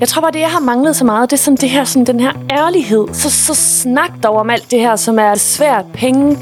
Jeg 0.00 0.08
tror 0.08 0.20
bare, 0.20 0.32
det 0.32 0.40
jeg 0.40 0.50
har 0.50 0.60
manglet 0.60 0.96
så 0.96 1.04
meget, 1.04 1.30
det 1.30 1.36
er 1.36 1.40
sådan 1.40 1.56
det 1.56 1.70
her, 1.70 1.84
sådan 1.84 2.06
den 2.06 2.20
her 2.20 2.32
ærlighed. 2.50 3.06
Så, 3.12 3.30
så 3.30 3.54
snak 3.54 4.10
dog 4.22 4.36
om 4.36 4.50
alt 4.50 4.70
det 4.70 4.80
her, 4.80 4.96
som 4.96 5.18
er 5.18 5.34
svært. 5.34 5.84
Penge, 5.94 6.36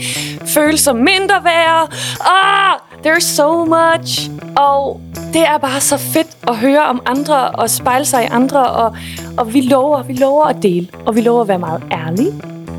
følelser, 0.46 0.92
mindre 0.92 1.44
værd. 1.44 1.92
Ah, 2.20 2.78
there's 3.06 3.20
so 3.20 3.64
much. 3.64 4.30
Og 4.56 5.00
det 5.32 5.42
er 5.42 5.58
bare 5.58 5.80
så 5.80 5.96
fedt 5.96 6.36
at 6.48 6.56
høre 6.56 6.82
om 6.82 7.02
andre 7.06 7.50
og 7.50 7.70
spejle 7.70 8.04
sig 8.04 8.24
i 8.24 8.26
andre. 8.30 8.66
Og, 8.66 8.96
og 9.38 9.54
vi 9.54 9.60
lover, 9.60 10.02
vi 10.02 10.12
lover 10.12 10.44
at 10.44 10.62
dele. 10.62 10.88
Og 11.06 11.16
vi 11.16 11.20
lover 11.20 11.42
at 11.42 11.48
være 11.48 11.58
meget 11.58 11.82
ærlige. 11.92 12.32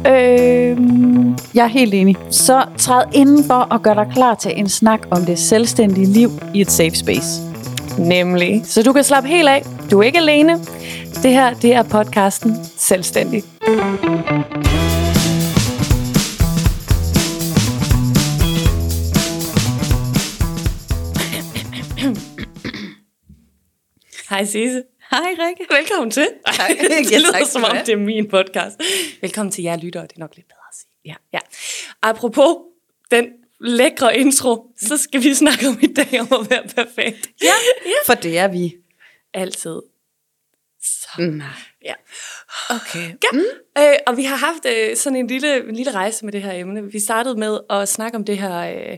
Øhm, 0.07 1.38
jeg 1.54 1.64
er 1.64 1.68
helt 1.68 1.94
enig. 1.94 2.16
Så 2.30 2.64
træd 2.78 3.04
indenfor 3.14 3.68
og 3.70 3.82
gør 3.82 3.94
dig 3.94 4.07
klar 4.14 4.36
til 4.36 4.52
en 4.55 4.70
snak 4.70 5.00
om 5.12 5.25
det 5.25 5.39
selvstændige 5.39 6.07
liv 6.07 6.30
i 6.54 6.62
et 6.62 6.71
safe 6.71 6.96
space. 6.96 7.46
Nemlig. 8.00 8.62
Så 8.66 8.84
du 8.84 8.94
kan 8.94 9.04
slappe 9.04 9.30
helt 9.30 9.50
af. 9.50 9.64
Du 9.92 10.00
er 10.00 10.04
ikke 10.04 10.18
alene. 10.18 10.54
Det 11.24 11.32
her, 11.32 11.54
det 11.54 11.74
er 11.74 11.84
podcasten 11.84 12.55
Selvstændig. 12.78 13.44
Hej 24.30 24.45
Sisse. 24.45 24.84
Hej 25.12 25.36
Rikke. 25.40 25.66
Velkommen 25.76 26.12
til. 26.12 26.28
Tak. 26.45 26.70
det 26.81 27.12
Ja, 27.12 27.17
lyder 27.17 27.31
tak 27.31 27.48
som 27.48 27.64
om, 27.64 27.78
det 27.86 27.90
er 27.94 27.98
min 27.98 28.28
podcast. 28.30 28.76
Velkommen 29.22 29.52
til 29.52 29.64
jer 29.64 29.78
lyttere, 29.78 30.04
det 30.04 30.12
er 30.16 30.20
nok 30.20 30.36
lidt 30.36 30.48
bedre 30.48 30.67
at 30.72 30.76
sige. 30.76 30.90
Ja. 31.06 31.14
ja. 31.34 31.40
Apropos 32.02 32.56
den 33.12 33.26
lækre 33.59 34.17
intro, 34.17 34.71
så 34.77 34.97
skal 34.97 35.23
vi 35.23 35.34
snakke 35.34 35.67
om 35.67 35.79
i 35.81 35.93
dag 35.93 36.21
om 36.21 36.27
at 36.41 36.49
være 36.49 36.63
perfekt. 36.75 37.31
Ja, 37.43 37.53
for 38.05 38.13
det 38.13 38.38
er 38.38 38.47
vi. 38.47 38.75
Altid. 39.33 39.81
Så. 40.81 41.07
Mm. 41.20 41.41
Ja. 41.83 41.93
Okay. 42.70 43.07
Ja, 43.23 43.31
mm. 43.33 43.43
øh, 43.77 43.97
og 44.08 44.17
vi 44.17 44.23
har 44.23 44.36
haft 44.36 44.66
øh, 44.66 44.95
sådan 44.95 45.17
en 45.17 45.27
lille, 45.27 45.69
en 45.69 45.75
lille 45.75 45.91
rejse 45.91 46.25
med 46.25 46.33
det 46.33 46.41
her 46.41 46.52
emne. 46.52 46.91
Vi 46.91 46.99
startede 46.99 47.36
med 47.36 47.59
at 47.69 47.89
snakke 47.89 48.17
om 48.17 48.25
det 48.25 48.38
her, 48.38 48.58
øh, 48.58 48.97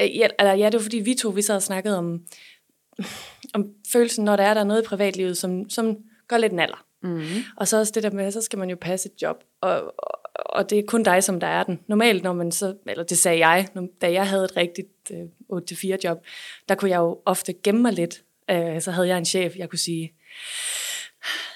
øh, 0.00 0.16
ja, 0.16 0.28
eller, 0.38 0.52
ja, 0.52 0.66
det 0.66 0.74
var 0.74 0.82
fordi 0.82 0.98
vi 0.98 1.14
to, 1.14 1.28
vi 1.28 1.42
sad 1.42 1.56
og 1.56 1.62
snakkede 1.62 1.98
om, 1.98 2.20
om 3.54 3.66
følelsen, 3.92 4.24
når 4.24 4.36
der 4.36 4.44
er 4.44 4.54
der 4.54 4.60
er 4.60 4.64
noget 4.64 4.82
i 4.82 4.86
privatlivet, 4.86 5.38
som, 5.38 5.70
som 5.70 5.96
gør 6.28 6.38
lidt 6.38 6.52
naller. 6.52 6.84
Mm. 7.02 7.22
Og 7.56 7.68
så 7.68 7.78
også 7.78 7.92
det 7.94 8.02
der 8.02 8.10
med, 8.10 8.32
så 8.32 8.42
skal 8.42 8.58
man 8.58 8.70
jo 8.70 8.76
passe 8.80 9.08
et 9.08 9.22
job, 9.22 9.36
og, 9.60 9.82
og, 9.98 10.19
og 10.46 10.70
det 10.70 10.78
er 10.78 10.82
kun 10.86 11.02
dig, 11.02 11.24
som 11.24 11.40
der 11.40 11.46
er 11.46 11.62
den. 11.62 11.80
Normalt, 11.86 12.22
når 12.22 12.32
man 12.32 12.52
så, 12.52 12.74
eller 12.86 13.04
det 13.04 13.18
sagde 13.18 13.46
jeg, 13.46 13.68
når, 13.74 13.88
da 14.00 14.12
jeg 14.12 14.28
havde 14.28 14.44
et 14.44 14.56
rigtigt 14.56 14.88
øh, 15.10 15.58
8-4 15.72 15.96
job, 16.04 16.24
der 16.68 16.74
kunne 16.74 16.90
jeg 16.90 16.98
jo 16.98 17.18
ofte 17.26 17.52
gemme 17.52 17.82
mig 17.82 17.92
lidt. 17.92 18.22
Øh, 18.50 18.80
så 18.80 18.90
havde 18.90 19.08
jeg 19.08 19.18
en 19.18 19.24
chef, 19.24 19.56
jeg 19.56 19.68
kunne 19.68 19.78
sige, 19.78 20.12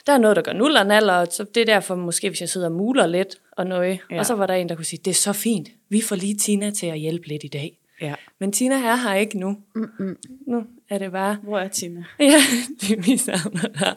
der 0.06 0.12
er 0.12 0.18
noget, 0.18 0.36
der 0.36 0.42
gør 0.42 0.52
nul 0.52 0.77
og 0.77 0.86
naller, 0.86 1.24
så 1.24 1.44
det 1.44 1.60
er 1.60 1.64
derfor 1.64 1.94
måske, 1.94 2.28
hvis 2.28 2.40
jeg 2.40 2.48
sidder 2.48 2.66
og 2.66 2.72
muler 2.72 3.06
lidt 3.06 3.38
og 3.52 3.66
noget. 3.66 3.98
Ja. 4.10 4.18
Og 4.18 4.27
så 4.27 4.34
var 4.34 4.46
der 4.46 4.55
en, 4.55 4.68
der 4.68 4.74
kunne 4.74 4.84
sige, 4.84 5.00
det 5.05 5.10
er 5.10 5.14
så 5.14 5.32
fint, 5.32 5.68
vi 5.88 6.00
får 6.00 6.16
lige 6.16 6.34
Tina 6.34 6.70
til 6.70 6.86
at 6.86 6.98
hjælpe 6.98 7.28
lidt 7.28 7.44
i 7.44 7.48
dag. 7.48 7.78
Ja. 8.00 8.14
Men 8.38 8.52
Tina 8.52 8.74
er 8.74 8.96
her 8.96 9.14
ikke 9.14 9.38
nu. 9.38 9.56
Mm-mm. 9.74 10.16
Nu 10.46 10.64
er 10.90 10.98
det 10.98 11.12
bare 11.12 11.36
Hvor 11.42 11.58
er 11.58 11.68
Tina? 11.68 12.05
Ja, 12.18 12.40
det 12.80 13.06
vi 13.06 13.16
savner 13.16 13.68
der. 13.80 13.94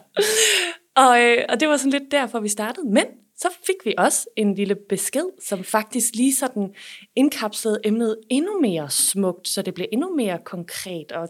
Og, 0.94 1.20
øh, 1.22 1.44
og 1.48 1.60
det 1.60 1.68
var 1.68 1.76
sådan 1.76 1.92
lidt 1.92 2.10
derfor, 2.10 2.40
vi 2.40 2.48
startede. 2.48 2.86
Men 2.86 3.04
så 3.38 3.48
fik 3.66 3.76
vi 3.84 3.94
også 3.98 4.28
en 4.36 4.54
lille 4.54 4.74
besked, 4.74 5.24
som 5.40 5.64
faktisk 5.64 6.14
lige 6.14 6.34
sådan 6.34 6.74
indkapslede 7.16 7.80
emnet 7.84 8.16
endnu 8.30 8.60
mere 8.60 8.90
smukt, 8.90 9.48
så 9.48 9.62
det 9.62 9.74
blev 9.74 9.86
endnu 9.92 10.16
mere 10.16 10.38
konkret. 10.44 11.12
Og 11.12 11.28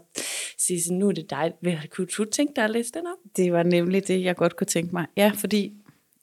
Sisse, 0.57 0.93
nu 0.93 1.07
er 1.07 1.11
det 1.11 1.29
dig. 1.29 1.53
Kunne 1.89 2.07
du 2.07 2.25
tænke 2.25 2.53
dig 2.55 2.63
at 2.63 2.69
læse 2.69 2.91
den 2.91 3.07
op? 3.07 3.17
Det 3.37 3.53
var 3.53 3.63
nemlig 3.63 4.07
det, 4.07 4.23
jeg 4.23 4.35
godt 4.35 4.55
kunne 4.55 4.67
tænke 4.67 4.91
mig. 4.93 5.05
Ja, 5.17 5.31
fordi, 5.35 5.73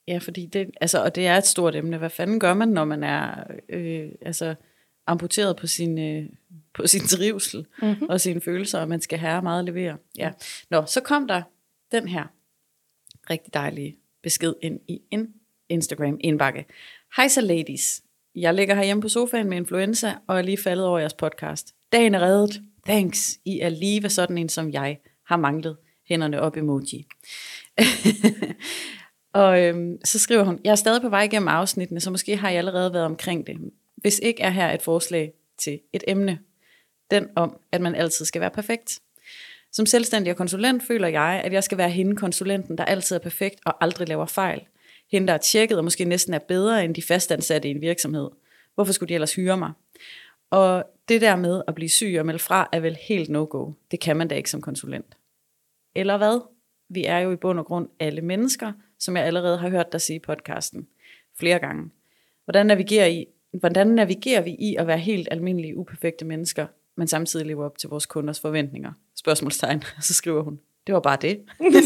ja, 0.08 0.18
fordi 0.18 0.46
det, 0.46 0.70
altså, 0.80 1.02
og 1.02 1.14
det 1.14 1.26
er 1.26 1.36
et 1.36 1.46
stort 1.46 1.76
emne. 1.76 1.98
Hvad 1.98 2.10
fanden 2.10 2.40
gør 2.40 2.54
man, 2.54 2.68
når 2.68 2.84
man 2.84 3.02
er 3.02 3.44
øh, 3.68 4.08
altså, 4.22 4.54
amputeret 5.06 5.56
på 5.56 5.66
sin, 5.66 5.98
øh, 5.98 6.28
på 6.74 6.86
sin 6.86 7.06
trivsel 7.06 7.66
mm-hmm. 7.82 8.06
og 8.08 8.20
sine 8.20 8.40
følelser, 8.40 8.80
og 8.80 8.88
man 8.88 9.00
skal 9.00 9.18
have 9.18 9.42
meget 9.42 9.64
levere. 9.64 9.96
Ja. 10.18 10.32
Nå, 10.70 10.86
så 10.86 11.00
kom 11.00 11.28
der 11.28 11.42
den 11.92 12.08
her 12.08 12.24
rigtig 13.30 13.54
dejlige 13.54 13.96
besked 14.22 14.54
ind 14.62 14.80
i 14.88 15.00
en 15.10 15.34
Instagram-indbakke. 15.68 16.64
Hej 17.16 17.28
så 17.28 17.40
ladies. 17.40 18.02
Jeg 18.34 18.54
ligger 18.54 18.74
herhjemme 18.74 19.00
på 19.00 19.08
sofaen 19.08 19.48
med 19.48 19.56
influenza, 19.56 20.14
og 20.26 20.38
er 20.38 20.42
lige 20.42 20.58
faldet 20.58 20.86
over 20.86 20.98
jeres 20.98 21.14
podcast. 21.14 21.74
Dagen 21.92 22.14
er 22.14 22.20
reddet. 22.20 22.60
Thanks. 22.86 23.38
I 23.44 23.60
er 23.60 23.68
lige 23.68 24.10
sådan 24.10 24.38
en, 24.38 24.48
som 24.48 24.70
jeg 24.70 24.98
har 25.26 25.36
manglet. 25.36 25.76
Hænderne 26.08 26.40
op 26.40 26.56
emoji. 26.56 27.06
og 29.32 29.62
øhm, 29.62 29.98
så 30.04 30.18
skriver 30.18 30.42
hun, 30.42 30.60
jeg 30.64 30.70
er 30.70 30.74
stadig 30.74 31.02
på 31.02 31.08
vej 31.08 31.22
igennem 31.22 31.48
afsnittene, 31.48 32.00
så 32.00 32.10
måske 32.10 32.36
har 32.36 32.50
jeg 32.50 32.58
allerede 32.58 32.92
været 32.92 33.04
omkring 33.04 33.46
det. 33.46 33.56
Hvis 33.96 34.20
ikke 34.22 34.42
er 34.42 34.50
her 34.50 34.72
et 34.72 34.82
forslag 34.82 35.32
til 35.58 35.80
et 35.92 36.04
emne. 36.08 36.38
Den 37.10 37.28
om, 37.36 37.56
at 37.72 37.80
man 37.80 37.94
altid 37.94 38.24
skal 38.24 38.40
være 38.40 38.50
perfekt. 38.50 38.98
Som 39.72 39.86
selvstændig 39.86 40.30
og 40.30 40.36
konsulent 40.36 40.82
føler 40.82 41.08
jeg, 41.08 41.42
at 41.44 41.52
jeg 41.52 41.64
skal 41.64 41.78
være 41.78 41.90
hende 41.90 42.16
konsulenten, 42.16 42.78
der 42.78 42.84
altid 42.84 43.16
er 43.16 43.20
perfekt 43.20 43.60
og 43.66 43.84
aldrig 43.84 44.08
laver 44.08 44.26
fejl. 44.26 44.60
Hende, 45.12 45.28
der 45.28 45.34
er 45.34 45.38
tjekket 45.38 45.78
og 45.78 45.84
måske 45.84 46.04
næsten 46.04 46.34
er 46.34 46.38
bedre 46.38 46.84
end 46.84 46.94
de 46.94 47.02
fastansatte 47.02 47.68
i 47.68 47.70
en 47.70 47.80
virksomhed. 47.80 48.30
Hvorfor 48.74 48.92
skulle 48.92 49.08
de 49.08 49.14
ellers 49.14 49.34
hyre 49.34 49.56
mig? 49.56 49.72
Og 50.50 50.84
det 51.08 51.20
der 51.20 51.36
med 51.36 51.62
at 51.68 51.74
blive 51.74 51.88
syg 51.88 52.16
og 52.18 52.26
melde 52.26 52.38
fra 52.38 52.68
er 52.72 52.80
vel 52.80 52.98
helt 53.08 53.28
no-go. 53.30 53.72
Det 53.90 54.00
kan 54.00 54.16
man 54.16 54.28
da 54.28 54.34
ikke 54.34 54.50
som 54.50 54.60
konsulent. 54.60 55.16
Eller 55.94 56.16
hvad? 56.16 56.40
Vi 56.88 57.04
er 57.04 57.18
jo 57.18 57.32
i 57.32 57.36
bund 57.36 57.58
og 57.58 57.66
grund 57.66 57.88
alle 58.00 58.20
mennesker, 58.20 58.72
som 58.98 59.16
jeg 59.16 59.24
allerede 59.24 59.58
har 59.58 59.68
hørt 59.68 59.92
dig 59.92 60.00
sige 60.00 60.16
i 60.16 60.18
podcasten 60.18 60.86
flere 61.38 61.58
gange. 61.58 61.90
Hvordan 62.44 62.66
navigerer, 62.66 63.06
I, 63.06 63.26
hvordan 63.52 63.86
navigerer 63.86 64.40
vi 64.40 64.50
i 64.50 64.76
at 64.76 64.86
være 64.86 64.98
helt 64.98 65.28
almindelige, 65.30 65.76
uperfekte 65.76 66.24
mennesker, 66.24 66.66
men 66.96 67.08
samtidig 67.08 67.46
leve 67.46 67.64
op 67.64 67.78
til 67.78 67.88
vores 67.88 68.06
kunders 68.06 68.40
forventninger? 68.40 68.92
Spørgsmålstegn. 69.16 69.82
Så 70.00 70.14
skriver 70.14 70.42
hun, 70.42 70.60
det 70.86 70.94
var 70.94 71.00
bare 71.00 71.18
det. 71.20 71.40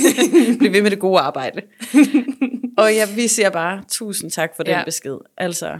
Bliv 0.58 0.72
ved 0.72 0.82
med 0.82 0.90
det 0.90 0.98
gode 0.98 1.18
arbejde. 1.20 1.62
og 2.78 2.94
ja, 2.94 3.14
vi 3.14 3.28
siger 3.28 3.50
bare, 3.50 3.84
tusind 3.88 4.30
tak 4.30 4.56
for 4.56 4.62
den 4.62 4.72
Ja. 4.74 4.84
besked. 4.84 5.18
Altså, 5.36 5.78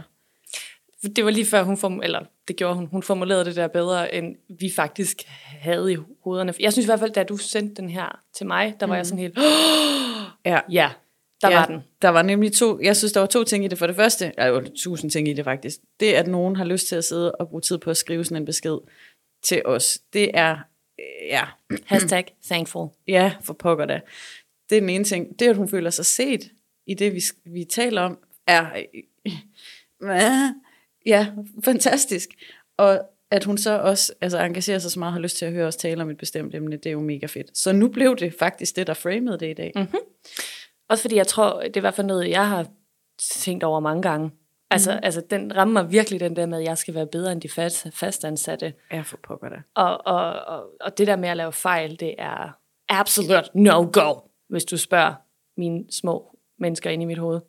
Det 1.15 1.25
var 1.25 1.31
lige 1.31 1.45
før 1.45 1.63
hun 1.63 1.77
form- 1.77 2.01
eller 2.03 2.25
det 2.47 2.55
gjorde 2.55 2.75
hun. 2.75 2.85
Hun 2.85 3.03
formulerede 3.03 3.45
det 3.45 3.55
der 3.55 3.67
bedre, 3.67 4.13
end 4.15 4.35
vi 4.59 4.71
faktisk 4.75 5.17
havde 5.47 5.93
i 5.93 5.97
hovederne. 6.23 6.53
Jeg 6.59 6.73
synes 6.73 6.85
i 6.85 6.87
hvert 6.87 6.99
fald, 6.99 7.11
da 7.11 7.23
du 7.23 7.37
sendte 7.37 7.81
den 7.81 7.89
her 7.89 8.19
til 8.35 8.45
mig, 8.47 8.75
der 8.79 8.85
var 8.85 8.95
jeg 8.95 9.05
sådan 9.05 9.19
helt, 9.19 9.37
ja, 10.45 10.59
ja, 10.71 10.89
der 11.41 11.49
ja, 11.49 11.55
var 11.59 11.65
den. 11.65 11.79
Der 12.01 12.09
var 12.09 12.21
nemlig 12.21 12.53
to, 12.53 12.79
jeg 12.81 12.97
synes, 12.97 13.13
der 13.13 13.19
var 13.19 13.27
to 13.27 13.43
ting 13.43 13.65
i 13.65 13.67
det. 13.67 13.77
For 13.77 13.87
det 13.87 13.95
første, 13.95 14.31
der 14.37 14.49
var 14.49 14.63
tusind 14.75 15.11
ting 15.11 15.27
i 15.27 15.33
det 15.33 15.43
faktisk. 15.45 15.77
Det, 15.99 16.13
at 16.13 16.27
nogen 16.27 16.55
har 16.55 16.65
lyst 16.65 16.87
til 16.87 16.95
at 16.95 17.03
sidde 17.05 17.31
og 17.31 17.49
bruge 17.49 17.61
tid 17.61 17.77
på 17.77 17.89
at 17.89 17.97
skrive 17.97 18.23
sådan 18.25 18.37
en 18.37 18.45
besked 18.45 18.77
til 19.43 19.61
os, 19.65 19.99
det 20.13 20.31
er, 20.33 20.57
ja, 21.29 21.43
Hashtag 21.85 22.25
thankful. 22.45 22.87
ja, 23.07 23.33
for 23.43 23.53
pokker 23.53 23.85
da. 23.85 24.01
Det 24.69 24.75
er 24.75 24.79
den 24.81 24.89
ene 24.89 25.03
ting. 25.03 25.39
Det, 25.39 25.47
at 25.49 25.55
hun 25.55 25.69
føler 25.69 25.89
sig 25.89 26.05
set 26.05 26.51
i 26.87 26.93
det, 26.93 27.13
vi, 27.13 27.21
vi 27.45 27.63
taler 27.63 28.01
om, 28.01 28.17
er, 28.47 28.83
øh, 30.01 30.09
ja, 31.13 31.27
fantastisk. 31.65 32.29
Og 32.77 33.01
at 33.31 33.43
hun 33.43 33.57
så 33.57 33.79
også 33.79 34.13
altså, 34.21 34.39
engagerer 34.39 34.79
sig 34.79 34.91
så 34.91 34.99
meget 34.99 35.09
og 35.09 35.13
har 35.13 35.19
lyst 35.19 35.37
til 35.37 35.45
at 35.45 35.51
høre 35.51 35.67
os 35.67 35.75
tale 35.75 36.01
om 36.01 36.09
et 36.09 36.17
bestemt 36.17 36.55
emne, 36.55 36.77
det 36.77 36.85
er 36.85 36.91
jo 36.91 36.99
mega 36.99 37.25
fedt. 37.25 37.57
Så 37.57 37.71
nu 37.71 37.87
blev 37.87 38.15
det 38.15 38.35
faktisk 38.39 38.75
det, 38.75 38.87
der 38.87 38.93
framede 38.93 39.39
det 39.39 39.49
i 39.49 39.53
dag. 39.53 39.71
Mm. 39.75 39.87
Også 40.89 41.01
fordi 41.01 41.15
jeg 41.15 41.27
tror, 41.27 41.59
det 41.59 41.77
er 41.77 41.79
i 41.79 41.79
hvert 41.79 41.93
fald 41.93 42.07
noget, 42.07 42.29
jeg 42.29 42.47
har 42.47 42.67
tænkt 43.19 43.63
over 43.63 43.79
mange 43.79 44.01
gange. 44.01 44.31
Altså, 44.71 44.91
mm. 44.91 44.99
altså 45.03 45.21
den 45.29 45.55
rammer 45.55 45.83
mig 45.83 45.91
virkelig 45.91 46.19
den 46.19 46.35
der 46.35 46.45
med, 46.45 46.57
at 46.57 46.63
jeg 46.63 46.77
skal 46.77 46.93
være 46.93 47.07
bedre 47.07 47.31
end 47.31 47.41
de 47.41 47.49
fast, 47.49 47.87
fastansatte. 47.93 48.73
Ja, 48.91 49.01
for 49.01 49.17
pokker 49.23 49.49
da. 49.49 49.55
Og, 49.75 50.07
og, 50.07 50.33
og, 50.33 50.63
og 50.81 50.97
det 50.97 51.07
der 51.07 51.15
med 51.15 51.29
at 51.29 51.37
lave 51.37 51.51
fejl, 51.51 51.99
det 51.99 52.15
er 52.17 52.57
absolut 52.89 53.49
no-go, 53.55 54.15
hvis 54.49 54.65
du 54.65 54.77
spørger 54.77 55.13
mine 55.57 55.83
små 55.91 56.30
mennesker 56.61 56.89
inde 56.89 57.03
i 57.03 57.05
mit 57.05 57.17
hoved. 57.17 57.39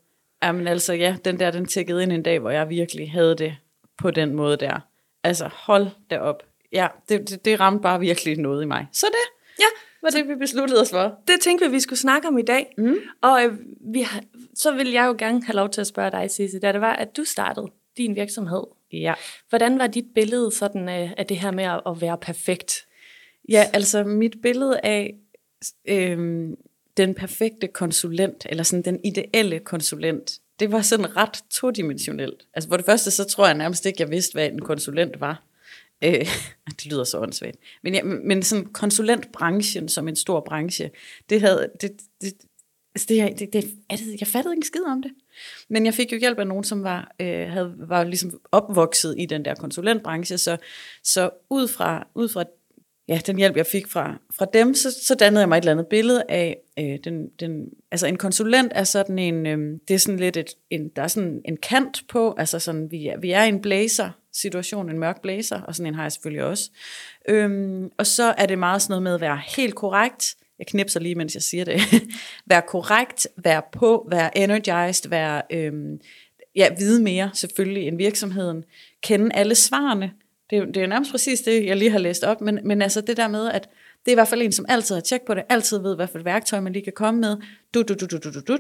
Jamen 0.43 0.69
altså, 0.69 0.93
ja, 0.93 1.17
den 1.25 1.39
der, 1.41 1.51
den 1.51 1.67
tækkede 1.67 2.03
ind 2.03 2.13
en 2.13 2.23
dag, 2.23 2.39
hvor 2.39 2.51
jeg 2.51 2.69
virkelig 2.69 3.11
havde 3.13 3.35
det 3.35 3.57
på 3.99 4.11
den 4.11 4.35
måde 4.35 4.57
der. 4.57 4.81
Altså, 5.25 5.51
hold 5.53 5.87
da 6.11 6.19
op. 6.19 6.43
Ja, 6.73 6.89
det, 7.09 7.31
det, 7.31 7.45
det 7.45 7.61
ramte 7.61 7.83
bare 7.83 8.01
virkelig 8.01 8.39
noget 8.39 8.63
i 8.63 8.67
mig. 8.67 8.87
Så 8.93 9.07
det 9.07 9.43
Ja, 9.59 9.65
var 10.03 10.09
det, 10.11 10.29
vi 10.29 10.35
besluttede 10.35 10.81
os 10.81 10.91
for. 10.91 11.19
det 11.29 11.41
tænkte 11.41 11.67
vi, 11.67 11.71
vi 11.73 11.81
skulle 11.81 11.99
snakke 11.99 12.29
om 12.29 12.39
i 12.39 12.43
dag. 12.43 12.75
Mm. 12.79 12.97
Og 13.23 13.45
øh, 13.45 13.59
vi 13.93 14.01
har, 14.01 14.23
så 14.55 14.73
vil 14.73 14.91
jeg 14.91 15.07
jo 15.07 15.15
gerne 15.19 15.45
have 15.45 15.57
lov 15.57 15.69
til 15.71 15.81
at 15.81 15.87
spørge 15.87 16.11
dig, 16.11 16.31
Sisse, 16.31 16.59
da 16.59 16.73
det 16.73 16.81
var, 16.81 16.93
at 16.93 17.17
du 17.17 17.25
startede 17.25 17.67
din 17.97 18.17
virksomhed. 18.17 18.63
Ja. 18.93 19.15
Hvordan 19.49 19.79
var 19.79 19.87
dit 19.87 20.05
billede 20.15 20.51
sådan, 20.51 20.89
øh, 20.89 21.11
af 21.17 21.27
det 21.27 21.37
her 21.37 21.51
med 21.51 21.65
at, 21.65 21.81
at 21.87 22.01
være 22.01 22.19
perfekt? 22.19 22.87
Ja, 23.49 23.67
altså 23.73 24.05
mit 24.05 24.37
billede 24.43 24.81
af 24.83 25.15
øhm, 25.89 26.55
den 26.97 27.15
perfekte 27.15 27.67
konsulent, 27.67 28.47
eller 28.49 28.63
sådan 28.63 28.85
den 28.85 29.01
ideelle 29.05 29.59
konsulent, 29.59 30.39
det 30.61 30.73
var 30.73 30.83
sådan 30.83 31.17
ret 31.17 31.43
todimensionelt. 31.51 32.47
Altså 32.55 32.69
for 32.69 32.77
det 32.77 32.87
første, 32.87 33.11
så 33.11 33.25
tror 33.25 33.47
jeg 33.47 33.57
nærmest 33.57 33.87
ikke, 33.87 34.03
jeg 34.03 34.11
vidste, 34.11 34.33
hvad 34.33 34.47
en 34.47 34.61
konsulent 34.61 35.21
var. 35.21 35.43
Øh, 36.05 36.27
det 36.79 36.87
lyder 36.87 37.05
så 37.05 37.19
åndssvagt. 37.19 37.57
Men, 37.83 37.95
ja, 37.95 38.03
men 38.03 38.43
sådan 38.43 38.67
konsulentbranchen 38.67 39.89
som 39.89 40.09
en 40.09 40.17
stor 40.17 40.41
branche, 40.41 40.91
det 41.31 41.41
havde, 41.41 41.71
det, 41.81 41.93
det, 42.21 42.35
Altså 42.95 43.07
det, 43.09 43.39
det, 43.39 43.53
det, 43.53 43.65
det, 43.91 44.21
jeg 44.21 44.29
fattede 44.29 44.55
ikke 44.55 44.67
skid 44.67 44.85
om 44.87 45.03
det. 45.03 45.13
Men 45.69 45.87
jeg 45.87 45.95
fik 45.95 46.13
jo 46.13 46.19
hjælp 46.19 46.39
af 46.39 46.47
nogen, 46.47 46.65
som 46.65 46.83
var, 46.83 47.15
øh, 47.21 47.49
havde, 47.49 47.75
var 47.79 48.05
ligesom 48.05 48.41
opvokset 48.53 49.15
i 49.19 49.27
den 49.27 49.45
der 49.45 49.55
konsulentbranche, 49.55 50.39
så, 50.39 50.57
så 51.05 51.31
ud 51.51 51.69
fra, 51.69 52.07
ud 52.15 52.29
fra 52.29 52.45
ja, 53.09 53.21
den 53.27 53.37
hjælp, 53.37 53.57
jeg 53.57 53.67
fik 53.67 53.89
fra, 53.89 54.19
fra 54.39 54.47
dem, 54.53 54.75
så, 54.75 54.89
så 55.07 55.15
dannede 55.15 55.41
jeg 55.41 55.49
mig 55.49 55.57
et 55.57 55.63
eller 55.63 55.73
andet 55.73 55.87
billede 55.87 56.25
af, 56.29 56.57
øh, 56.79 56.99
den, 57.05 57.29
den, 57.41 57.67
altså 57.91 58.07
en 58.07 58.17
konsulent 58.17 58.73
er 58.75 58.85
sådan 58.85 59.19
en, 59.19 59.47
øh, 59.47 59.79
det 59.89 59.95
er 59.95 59.99
sådan 59.99 60.21
lidt 60.21 60.37
et, 60.37 60.55
en, 60.71 60.89
der 60.97 61.03
er 61.03 61.09
sådan 61.09 61.41
en 61.45 61.57
kant 61.57 62.03
på, 62.09 62.35
altså 62.39 62.59
sådan, 62.59 62.91
vi 62.91 63.07
er, 63.07 63.19
vi 63.19 63.31
er 63.31 63.45
i 63.45 63.49
en 63.49 63.63
blazer 63.63 64.11
situation, 64.33 64.91
en 64.91 64.99
mørk 64.99 65.23
blazer, 65.23 65.61
og 65.61 65.75
sådan 65.75 65.87
en 65.87 65.95
har 65.95 66.03
jeg 66.03 66.13
selvfølgelig 66.13 66.45
også. 66.45 66.71
Øhm, 67.29 67.91
og 67.99 68.07
så 68.07 68.35
er 68.39 68.47
det 68.47 68.59
meget 68.59 68.83
sådan 68.83 68.93
noget 68.93 69.03
med 69.03 69.15
at 69.15 69.21
være 69.21 69.41
helt 69.57 69.75
korrekt, 69.75 70.37
jeg 70.59 70.67
knipser 70.67 71.01
lige, 71.01 71.15
mens 71.15 71.35
jeg 71.35 71.43
siger 71.43 71.65
det, 71.65 71.81
være 72.47 72.63
korrekt, 72.69 73.27
være 73.37 73.63
på, 73.73 74.09
være 74.11 74.39
energized, 74.39 75.11
være, 75.11 75.43
øhm, 75.51 76.01
ja, 76.57 76.69
vide 76.79 77.03
mere 77.03 77.31
selvfølgelig 77.35 77.89
end 77.89 77.97
virksomheden, 77.97 78.65
kende 79.03 79.35
alle 79.35 79.55
svarene, 79.55 80.13
det, 80.53 80.75
det 80.75 80.83
er 80.83 80.87
nærmest 80.87 81.11
præcis 81.11 81.41
det, 81.41 81.67
jeg 81.67 81.77
lige 81.77 81.91
har 81.91 81.99
læst 81.99 82.25
op, 82.25 82.41
men, 82.41 82.59
men 82.65 82.83
altså 82.83 83.01
det 83.01 83.17
der 83.17 83.29
med, 83.29 83.51
at 83.51 83.69
det 84.05 84.11
er 84.11 84.13
i 84.13 84.15
hvert 84.15 84.29
fald 84.29 84.43
en, 84.43 84.53
som 84.53 84.67
altid 84.69 84.95
har 84.95 85.03
tjekket 85.03 85.27
på 85.27 85.35
det, 85.35 85.43
altid 85.49 85.79
ved, 85.79 85.97
hvad 85.97 86.09
for 86.09 86.19
et 86.19 86.25
værktøj 86.25 86.61
man 86.61 86.73
lige 86.73 86.85
kan 86.85 86.93
komme 86.93 87.21
med, 87.21 87.37
du, 87.75 87.83
du, 87.83 87.95
du, 87.95 88.07
du, 88.07 88.19
du, 88.19 88.31
du, 88.31 88.41
du. 88.49 88.59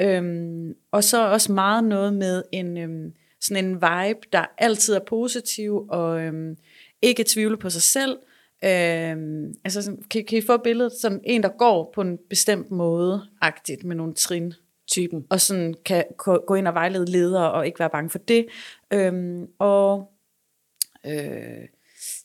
Øhm, 0.00 0.74
og 0.92 1.04
så 1.04 1.28
også 1.28 1.52
meget 1.52 1.84
noget 1.84 2.14
med 2.14 2.42
en, 2.52 2.78
øhm, 2.78 3.12
sådan 3.40 3.64
en 3.64 3.74
vibe, 3.74 4.20
der 4.32 4.44
altid 4.58 4.94
er 4.94 5.04
positiv, 5.06 5.86
og 5.88 6.20
øhm, 6.20 6.56
ikke 7.02 7.24
tvivle 7.28 7.56
på 7.56 7.70
sig 7.70 7.82
selv. 7.82 8.18
Øhm, 8.64 9.54
altså, 9.64 9.96
kan, 10.10 10.24
kan 10.24 10.38
I 10.38 10.42
få 10.46 10.56
billedet 10.56 10.92
som 10.92 11.20
en, 11.24 11.42
der 11.42 11.48
går 11.48 11.92
på 11.94 12.00
en 12.00 12.18
bestemt 12.30 12.70
måde, 12.70 13.22
agtigt 13.40 13.84
med 13.84 13.96
nogle 13.96 14.14
trin, 14.14 14.54
typen, 14.88 15.26
og 15.30 15.40
sådan 15.40 15.74
kan 15.84 16.04
gå 16.46 16.54
ind 16.54 16.68
og 16.68 16.74
vejlede 16.74 17.10
ledere, 17.10 17.52
og 17.52 17.66
ikke 17.66 17.78
være 17.78 17.90
bange 17.90 18.10
for 18.10 18.18
det. 18.18 18.46
Øhm, 18.92 19.46
og 19.58 20.12
Øh, 21.06 21.68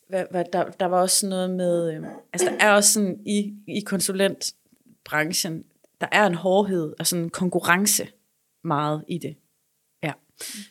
hvad, 0.08 0.24
hvad, 0.30 0.44
der, 0.52 0.64
der 0.64 0.86
var 0.86 1.00
også 1.00 1.28
noget 1.28 1.50
med, 1.50 1.94
øh, 1.94 2.02
altså 2.32 2.48
der 2.50 2.66
er 2.66 2.72
også 2.72 2.92
sådan 2.92 3.18
i, 3.26 3.54
i 3.68 3.80
konsulentbranchen, 3.80 5.64
der 6.00 6.06
er 6.12 6.26
en 6.26 6.34
hårdhed 6.34 6.94
og 6.98 7.06
sådan 7.06 7.24
en 7.24 7.30
konkurrence 7.30 8.08
meget 8.64 9.04
i 9.08 9.18
det. 9.18 9.36
Ja. 10.02 10.12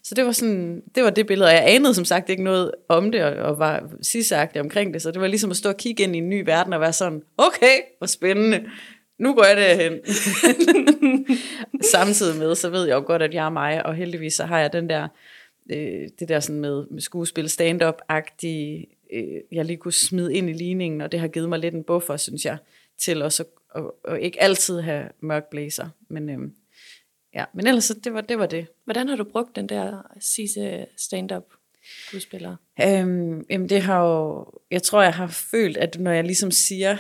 Så 0.04 0.16
det 0.16 0.26
var 0.26 0.32
sådan, 0.32 0.84
det 0.96 1.04
var 1.04 1.10
det 1.10 1.28
billede, 1.28 1.48
og 1.48 1.54
jeg 1.54 1.64
anede 1.68 1.94
som 1.94 2.06
sagt 2.06 2.30
ikke 2.30 2.44
noget 2.44 2.72
om 2.90 3.12
det, 3.12 3.24
og, 3.24 3.34
og 3.34 3.60
var 3.60 3.90
sidsagtig 4.02 4.62
omkring 4.62 4.94
det, 4.94 5.02
så 5.02 5.12
det 5.12 5.22
var 5.22 5.28
ligesom 5.28 5.52
at 5.52 5.58
stå 5.58 5.70
og 5.70 5.78
kigge 5.78 6.04
ind 6.04 6.16
i 6.16 6.20
en 6.20 6.30
ny 6.30 6.44
verden, 6.46 6.74
og 6.74 6.82
være 6.82 6.94
sådan, 6.94 7.22
okay, 7.38 7.80
hvor 7.98 8.08
spændende, 8.08 8.66
nu 9.20 9.34
går 9.34 9.44
jeg 9.44 9.58
derhen. 9.58 10.00
Samtidig 11.94 12.40
med, 12.40 12.56
så 12.56 12.70
ved 12.70 12.86
jeg 12.86 12.96
jo 12.96 13.04
godt, 13.06 13.22
at 13.22 13.34
jeg 13.34 13.46
er 13.46 13.50
mig, 13.50 13.86
og 13.86 13.96
heldigvis 13.96 14.34
så 14.34 14.46
har 14.46 14.60
jeg 14.60 14.74
den 14.74 14.90
der 14.90 15.08
øh, 15.72 16.10
det 16.20 16.30
der 16.30 16.40
sådan 16.40 16.62
med, 16.62 16.86
med 16.92 17.02
skuespil, 17.02 17.50
stand-up-agtige, 17.50 18.88
øh, 19.14 19.42
jeg 19.52 19.66
lige 19.66 19.78
kunne 19.78 19.94
smide 19.94 20.36
ind 20.36 20.50
i 20.50 20.54
ligningen, 20.54 21.02
og 21.02 21.12
det 21.12 21.20
har 21.20 21.28
givet 21.28 21.50
mig 21.50 21.60
lidt 21.60 21.76
en 21.76 21.84
buffer, 21.84 22.18
synes 22.18 22.46
jeg, 22.46 22.58
til 22.98 23.22
også 23.22 23.44
at, 23.44 23.84
at, 23.84 24.14
at 24.14 24.22
ikke 24.22 24.42
altid 24.42 24.82
have 24.82 25.10
mørk 25.20 25.50
blazer. 25.50 25.90
Men, 26.10 26.30
øh, 26.30 26.50
ja. 27.34 27.46
Men 27.54 27.68
ellers, 27.68 27.92
det 28.04 28.14
var, 28.14 28.22
det 28.22 28.40
var 28.40 28.46
det. 28.46 28.68
Hvordan 28.84 29.08
har 29.08 29.16
du 29.16 29.24
brugt 29.24 29.56
den 29.56 29.70
der 29.70 30.02
sidste 30.20 30.86
stand-up 30.98 31.46
skuespiller? 32.08 32.56
Øhm, 32.82 33.46
jamen 33.50 33.70
det 33.70 33.82
har 33.82 34.06
jo, 34.06 34.46
jeg 34.72 34.84
tror, 34.84 35.02
jeg 35.02 35.14
har 35.14 35.28
følt, 35.28 35.78
at 35.78 36.00
når 36.00 36.12
jeg 36.12 36.24
ligesom 36.24 36.52
siger, 36.52 36.98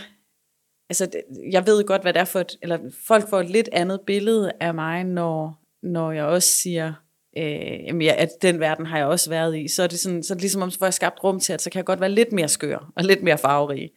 altså 0.90 1.22
jeg 1.52 1.68
ved 1.68 1.84
godt, 1.84 2.02
hvad 2.02 2.14
det 2.14 2.20
er 2.20 2.26
for 2.26 2.40
et, 2.40 2.58
eller 2.62 2.80
folk 3.08 3.30
får 3.30 3.40
et 3.40 3.50
lidt 3.50 3.70
andet 3.72 4.02
billede 4.02 4.52
af 4.60 4.74
mig, 4.74 5.04
når, 5.04 5.64
når 5.84 6.12
jeg 6.12 6.26
også 6.26 6.50
siger, 6.50 6.94
øh, 7.38 7.86
jamen 7.86 8.02
ja, 8.02 8.16
at 8.18 8.30
den 8.42 8.60
verden 8.60 8.86
har 8.86 8.98
jeg 8.98 9.08
også 9.08 9.30
været 9.30 9.58
i, 9.58 9.68
så 9.68 9.84
er 9.84 9.88
det, 9.88 10.00
sådan, 10.00 10.24
så 10.24 10.34
er 10.34 10.36
det 10.36 10.42
ligesom 10.42 10.62
om, 10.62 10.72
så 10.72 10.80
får 10.80 10.86
jeg 10.86 10.94
skabt 10.94 11.24
rum 11.24 11.40
til, 11.40 11.54
at 11.54 11.62
så 11.62 11.70
kan 11.70 11.78
jeg 11.78 11.86
godt 11.86 12.02
være 12.02 12.12
lidt 12.12 12.32
mere 12.32 12.48
skør, 12.48 12.92
og 12.96 13.04
lidt 13.04 13.24
mere 13.24 13.38
farverig. 13.38 13.92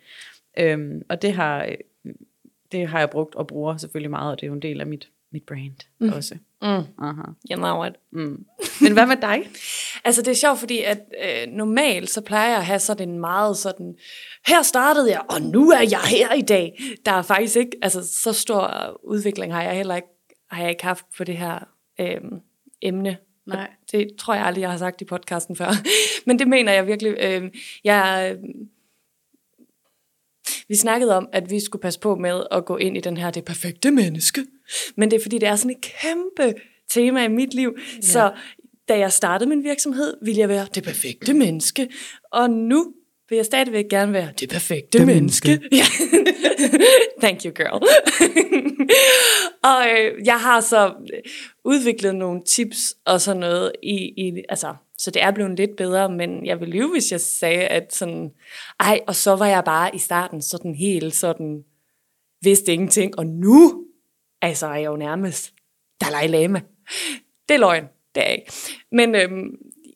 Øhm, 0.58 1.02
og 1.08 1.22
det 1.22 1.32
har, 1.32 1.68
det 2.72 2.88
har 2.88 2.98
jeg 2.98 3.10
brugt 3.10 3.34
og 3.34 3.46
bruger 3.46 3.76
selvfølgelig 3.76 4.10
meget, 4.10 4.30
og 4.30 4.40
det 4.40 4.46
er 4.46 4.48
jo 4.48 4.54
en 4.54 4.62
del 4.62 4.80
af 4.80 4.86
mit, 4.86 5.08
mit 5.32 5.42
brand 5.42 5.76
mm. 5.98 6.12
også. 6.12 6.34
Mm. 6.62 6.68
Aha. 6.68 7.22
You 7.50 7.56
know 7.56 7.84
it. 7.84 7.92
Mm. 8.12 8.44
Men 8.80 8.92
hvad 8.92 9.06
med 9.06 9.16
dig? 9.16 9.48
altså 10.04 10.22
det 10.22 10.30
er 10.30 10.34
sjovt, 10.34 10.58
fordi 10.58 10.82
at 10.82 10.98
øh, 11.24 11.52
normalt 11.52 12.10
så 12.10 12.20
plejer 12.20 12.48
jeg 12.48 12.58
at 12.58 12.66
have 12.66 12.78
sådan 12.78 13.08
en 13.08 13.18
meget 13.18 13.56
sådan, 13.56 13.96
her 14.46 14.62
startede 14.62 15.10
jeg, 15.10 15.20
og 15.28 15.42
nu 15.42 15.70
er 15.70 15.80
jeg 15.90 16.00
her 16.00 16.34
i 16.34 16.42
dag. 16.42 16.80
Der 17.06 17.12
er 17.12 17.22
faktisk 17.22 17.56
ikke, 17.56 17.78
altså 17.82 18.20
så 18.22 18.32
stor 18.32 19.00
udvikling 19.04 19.54
har 19.54 19.62
jeg 19.62 19.76
heller 19.76 19.96
ikke, 19.96 20.08
har 20.50 20.62
jeg 20.62 20.70
ikke 20.70 20.84
haft 20.84 21.04
på 21.16 21.24
det 21.24 21.36
her 21.36 21.58
øh, 22.00 22.20
emne 22.82 23.16
Nej. 23.54 23.70
det 23.92 24.08
tror 24.18 24.34
jeg 24.34 24.44
aldrig, 24.44 24.62
jeg 24.62 24.70
har 24.70 24.78
sagt 24.78 25.00
i 25.00 25.04
podcasten 25.04 25.56
før. 25.56 25.70
Men 26.26 26.38
det 26.38 26.48
mener 26.48 26.72
jeg 26.72 26.86
virkelig. 26.86 27.16
Øh, 27.20 27.50
jeg, 27.84 28.36
vi 30.68 30.76
snakkede 30.76 31.16
om, 31.16 31.28
at 31.32 31.50
vi 31.50 31.60
skulle 31.60 31.82
passe 31.82 32.00
på 32.00 32.14
med 32.14 32.42
at 32.50 32.64
gå 32.64 32.76
ind 32.76 32.96
i 32.96 33.00
den 33.00 33.16
her 33.16 33.30
det 33.30 33.44
perfekte 33.44 33.90
menneske. 33.90 34.46
Men 34.96 35.10
det 35.10 35.16
er 35.16 35.22
fordi, 35.22 35.38
det 35.38 35.48
er 35.48 35.56
sådan 35.56 35.76
et 35.76 35.80
kæmpe 36.02 36.60
tema 36.90 37.24
i 37.24 37.28
mit 37.28 37.54
liv. 37.54 37.78
Ja. 37.96 38.00
Så 38.02 38.32
da 38.88 38.98
jeg 38.98 39.12
startede 39.12 39.48
min 39.48 39.64
virksomhed, 39.64 40.14
ville 40.22 40.40
jeg 40.40 40.48
være 40.48 40.66
det 40.74 40.82
perfekte 40.82 41.34
menneske. 41.34 41.88
Og 42.32 42.50
nu 42.50 42.92
vil 43.28 43.36
jeg 43.36 43.44
stadigvæk 43.44 43.84
gerne 43.90 44.12
være 44.12 44.32
det 44.40 44.48
perfekte 44.48 44.98
det 44.98 45.06
menneske. 45.06 45.48
menneske. 45.48 45.76
Ja. 45.76 45.84
Thank 47.22 47.44
you, 47.44 47.52
girl. 47.52 47.82
og 49.70 49.86
øh, 49.90 50.26
jeg 50.26 50.40
har 50.40 50.60
så 50.60 50.94
udviklet 51.64 52.14
nogle 52.14 52.42
tips 52.44 52.94
og 53.04 53.20
sådan 53.20 53.40
noget 53.40 53.72
i, 53.82 53.96
i 53.96 54.42
altså, 54.48 54.74
så 54.98 55.10
det 55.10 55.22
er 55.22 55.30
blevet 55.30 55.56
lidt 55.56 55.76
bedre, 55.76 56.08
men 56.12 56.46
jeg 56.46 56.60
vil 56.60 56.68
lyve, 56.68 56.90
hvis 56.90 57.12
jeg 57.12 57.20
sagde, 57.20 57.66
at 57.66 57.94
sådan, 57.94 58.30
ej, 58.80 59.00
og 59.06 59.14
så 59.14 59.36
var 59.36 59.46
jeg 59.46 59.64
bare 59.64 59.94
i 59.94 59.98
starten 59.98 60.42
sådan 60.42 60.74
helt 60.74 61.14
sådan, 61.14 61.64
vidste 62.42 62.72
ingenting, 62.72 63.18
og 63.18 63.26
nu, 63.26 63.84
altså 64.42 64.66
er 64.66 64.74
jeg 64.74 64.86
jo 64.86 64.96
nærmest 64.96 65.52
Dalai 66.00 66.26
Lama. 66.26 66.60
Det 67.48 67.54
er 67.54 67.58
løgn, 67.58 67.84
det 68.14 68.26
er 68.26 68.30
ikke. 68.30 68.52
Men 68.92 69.14
øhm, 69.14 69.48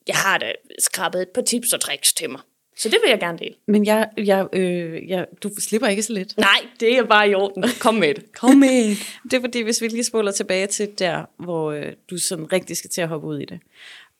jeg 0.06 0.16
har 0.16 0.38
da 0.38 0.52
skrabet 0.78 1.22
et 1.22 1.28
par 1.34 1.42
tips 1.42 1.72
og 1.72 1.80
tricks 1.80 2.12
til 2.12 2.30
mig. 2.30 2.40
Så 2.76 2.88
det 2.88 2.98
vil 3.02 3.10
jeg 3.10 3.20
gerne 3.20 3.38
dele. 3.38 3.54
Men 3.66 3.86
jeg, 3.86 4.08
jeg, 4.16 4.46
øh, 4.52 5.08
jeg, 5.08 5.26
du 5.42 5.50
slipper 5.58 5.88
ikke 5.88 6.02
så 6.02 6.12
lidt. 6.12 6.38
Nej, 6.38 6.66
det 6.80 6.98
er 6.98 7.04
bare 7.04 7.30
i 7.30 7.34
orden. 7.34 7.64
Kom 7.80 7.94
med 7.94 8.14
det. 8.14 8.32
Kom 8.32 8.56
med 8.56 8.96
Det 9.24 9.32
er 9.32 9.40
fordi, 9.40 9.60
hvis 9.60 9.82
vi 9.82 9.88
lige 9.88 10.04
spoler 10.04 10.32
tilbage 10.32 10.66
til 10.66 10.88
der, 10.98 11.24
hvor 11.38 11.72
øh, 11.72 11.92
du 12.10 12.18
sådan 12.18 12.52
rigtig 12.52 12.76
skal 12.76 12.90
til 12.90 13.00
at 13.00 13.08
hoppe 13.08 13.26
ud 13.26 13.38
i 13.40 13.44
det. 13.44 13.60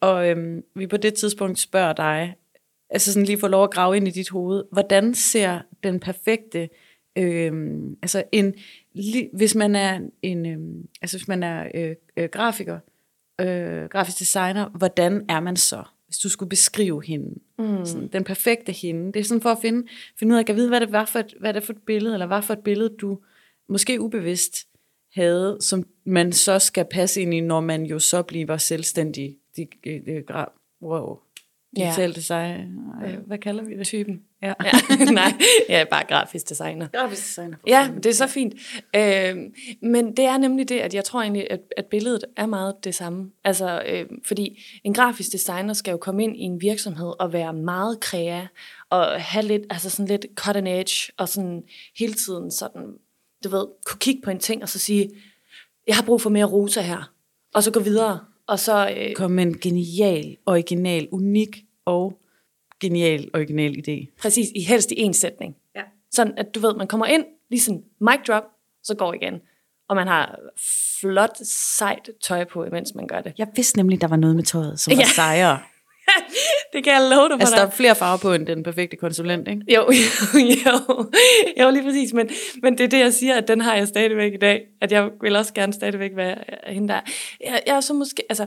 Og 0.01 0.29
øh, 0.29 0.63
vi 0.75 0.87
på 0.87 0.97
det 0.97 1.15
tidspunkt 1.15 1.59
spørger 1.59 1.93
dig, 1.93 2.35
altså 2.91 3.13
sådan 3.13 3.27
lige 3.27 3.41
får 3.41 3.49
lov 3.49 3.65
at 3.65 3.71
grave 3.71 3.97
ind 3.97 4.09
i 4.09 4.11
dit 4.11 4.31
hoved, 4.31 4.65
hvordan 4.73 5.15
ser 5.15 5.61
den 5.83 6.01
perfekte, 6.01 6.69
øh, 7.19 7.53
altså 8.03 8.23
en, 8.33 8.55
li, 8.93 9.29
hvis 9.33 9.55
man 9.55 9.77
er 9.77 10.01
en, 10.23 10.47
øh, 10.47 10.85
altså 11.03 11.17
hvis 11.17 11.29
man 11.29 11.43
er 11.43 11.69
øh, 11.75 11.95
øh, 12.17 12.29
grafiker, 12.29 12.79
øh, 13.41 13.85
grafisk 13.85 14.19
designer, 14.19 14.69
hvordan 14.69 15.25
er 15.29 15.41
man 15.41 15.57
så? 15.57 15.83
Hvis 16.13 16.19
du 16.19 16.29
skulle 16.29 16.49
beskrive 16.49 17.03
hende. 17.05 17.41
Mm. 17.59 17.87
Sådan, 17.87 18.09
den 18.09 18.25
perfekte 18.25 18.73
hende. 18.73 19.13
Det 19.13 19.21
er 19.21 19.25
sådan 19.25 19.41
for 19.41 19.51
at 19.51 19.59
finde, 19.63 19.89
finde 20.19 20.33
ud 20.33 20.39
af, 20.39 20.45
at 20.49 20.57
vide, 20.57 20.69
hvad 20.69 20.81
det 20.81 20.93
var 20.93 21.05
for 21.05 21.19
et, 21.19 21.35
hvad 21.41 21.55
det 21.55 21.61
er 21.61 21.65
for 21.67 21.73
et 21.73 21.83
billede, 21.87 22.15
eller 22.15 22.27
hvad 22.27 22.43
for 22.43 22.53
et 22.53 22.65
billede, 22.65 22.97
du 23.01 23.19
måske 23.69 24.01
ubevidst 24.01 24.69
havde, 25.15 25.57
som 25.61 25.85
man 26.05 26.33
så 26.33 26.59
skal 26.59 26.87
passe 26.91 27.23
ind 27.23 27.35
i, 27.35 27.41
når 27.41 27.61
man 27.61 27.85
jo 27.85 27.99
så 27.99 28.23
bliver 28.23 28.57
selvstændig. 28.57 29.37
De, 29.57 29.67
de, 29.85 30.03
de, 30.07 30.25
wow. 30.83 31.19
Digital 31.77 32.11
ja. 32.11 32.15
design. 32.15 32.79
Hvad 33.27 33.39
kalder 33.39 33.65
vi 33.65 33.79
det? 33.79 33.87
Typen. 33.87 34.23
Ja. 34.43 34.53
ja. 34.65 35.05
Nej, 35.05 35.33
jeg 35.69 35.81
er 35.81 35.85
bare 35.85 36.05
grafisk 36.09 36.49
designer. 36.49 36.89
Grafisk 36.89 37.27
designer. 37.27 37.57
Ja, 37.67 37.91
det 37.97 38.07
er 38.07 38.13
så 38.13 38.27
fint. 38.27 38.55
Øh, 38.97 39.37
men 39.83 40.17
det 40.17 40.25
er 40.25 40.39
nemlig 40.39 40.69
det, 40.69 40.79
at 40.79 40.95
jeg 40.95 41.05
tror 41.05 41.23
egentlig, 41.23 41.51
at, 41.51 41.61
at 41.77 41.87
billedet 41.87 42.25
er 42.37 42.47
meget 42.47 42.75
det 42.85 42.95
samme. 42.95 43.31
Altså, 43.45 43.83
øh, 43.87 44.07
fordi 44.25 44.63
en 44.85 44.95
grafisk 44.95 45.33
designer 45.33 45.75
skal 45.75 45.91
jo 45.91 45.97
komme 45.97 46.25
ind 46.25 46.37
i 46.37 46.41
en 46.41 46.61
virksomhed 46.61 47.13
og 47.21 47.33
være 47.33 47.53
meget 47.53 48.01
kreativ 48.01 48.49
og 48.91 49.23
have 49.23 49.45
lidt, 49.45 49.63
altså 49.71 49.91
sådan 49.91 50.07
lidt 50.07 50.27
cutting 50.35 50.69
edge 50.69 51.13
og 51.17 51.29
sådan 51.29 51.63
hele 51.99 52.15
tiden 52.15 52.51
sådan, 52.51 52.95
du 53.45 53.49
ved, 53.49 53.67
kunne 53.87 53.99
kigge 53.99 54.23
på 54.25 54.31
en 54.31 54.39
ting 54.39 54.63
og 54.63 54.69
så 54.69 54.79
sige, 54.79 55.11
jeg 55.87 55.97
har 55.97 56.03
brug 56.03 56.21
for 56.21 56.31
mere 56.31 56.45
rosa 56.45 56.81
her. 56.81 57.13
Og 57.55 57.63
så 57.63 57.71
gå 57.71 57.81
videre. 57.81 58.21
Og 58.49 58.59
så, 58.59 58.95
øh, 58.97 59.15
Kom 59.15 59.31
med 59.31 59.43
en 59.43 59.59
genial, 59.59 60.37
original, 60.47 61.09
unik 61.13 61.65
og 61.85 62.19
genial, 62.81 63.31
original 63.35 63.75
idé. 63.89 64.15
Præcis, 64.23 64.49
i 64.55 64.61
helst 64.61 64.91
i 64.91 65.01
en 65.01 65.15
sætning. 65.15 65.57
Ja. 65.77 65.83
Sådan, 66.11 66.35
at 66.37 66.55
du 66.55 66.61
ved, 66.61 66.75
man 66.77 66.87
kommer 66.87 67.07
ind, 67.07 67.25
lige 67.51 67.61
sådan 67.61 67.83
mic 68.01 68.21
drop, 68.27 68.45
så 68.83 68.95
går 68.95 69.15
igen. 69.15 69.41
Og 69.89 69.97
man 69.97 70.07
har 70.07 70.39
flot, 71.01 71.37
sejt 71.47 72.11
tøj 72.21 72.45
på, 72.45 72.67
mens 72.73 72.95
man 72.95 73.07
gør 73.07 73.21
det. 73.21 73.33
Jeg 73.39 73.49
vidste 73.57 73.77
nemlig, 73.77 74.01
der 74.01 74.09
var 74.09 74.17
noget 74.17 74.37
med 74.37 74.45
tøjet, 74.45 74.81
som 74.81 74.91
var 74.91 74.97
ja. 74.97 75.07
sejere. 75.15 75.59
det 76.73 76.85
kan 76.85 76.93
jeg 76.93 77.11
love 77.11 77.29
dig 77.29 77.37
for 77.37 77.41
Altså, 77.41 77.57
der 77.57 77.67
er 77.67 77.71
flere 77.71 77.95
farver 77.95 78.19
på 78.19 78.33
end 78.33 78.47
den 78.47 78.63
perfekte 78.63 78.97
konsulent, 78.97 79.49
ikke? 79.49 79.63
Jo, 79.75 79.81
jo, 79.91 80.73
jo, 80.73 81.11
jo, 81.61 81.71
lige 81.71 81.83
præcis. 81.83 82.13
Men, 82.13 82.31
men 82.63 82.79
det 82.79 82.85
er 82.85 82.89
det, 82.89 82.99
jeg 82.99 83.13
siger, 83.13 83.37
at 83.37 83.49
den 83.49 83.61
har 83.61 83.75
jeg 83.75 83.89
stadigvæk 83.89 84.33
i 84.35 84.37
dag. 84.37 84.63
At 84.81 84.93
jeg 84.93 85.11
vil 85.21 85.37
også 85.37 85.55
gerne 85.55 85.73
stadigvæk 85.73 86.17
være 86.17 86.37
hende 86.67 86.89
der. 86.89 87.01
Jeg, 87.41 87.63
jeg 87.67 87.77
er 87.77 87.81
så 87.81 87.95
måske, 87.95 88.23
altså, 88.29 88.47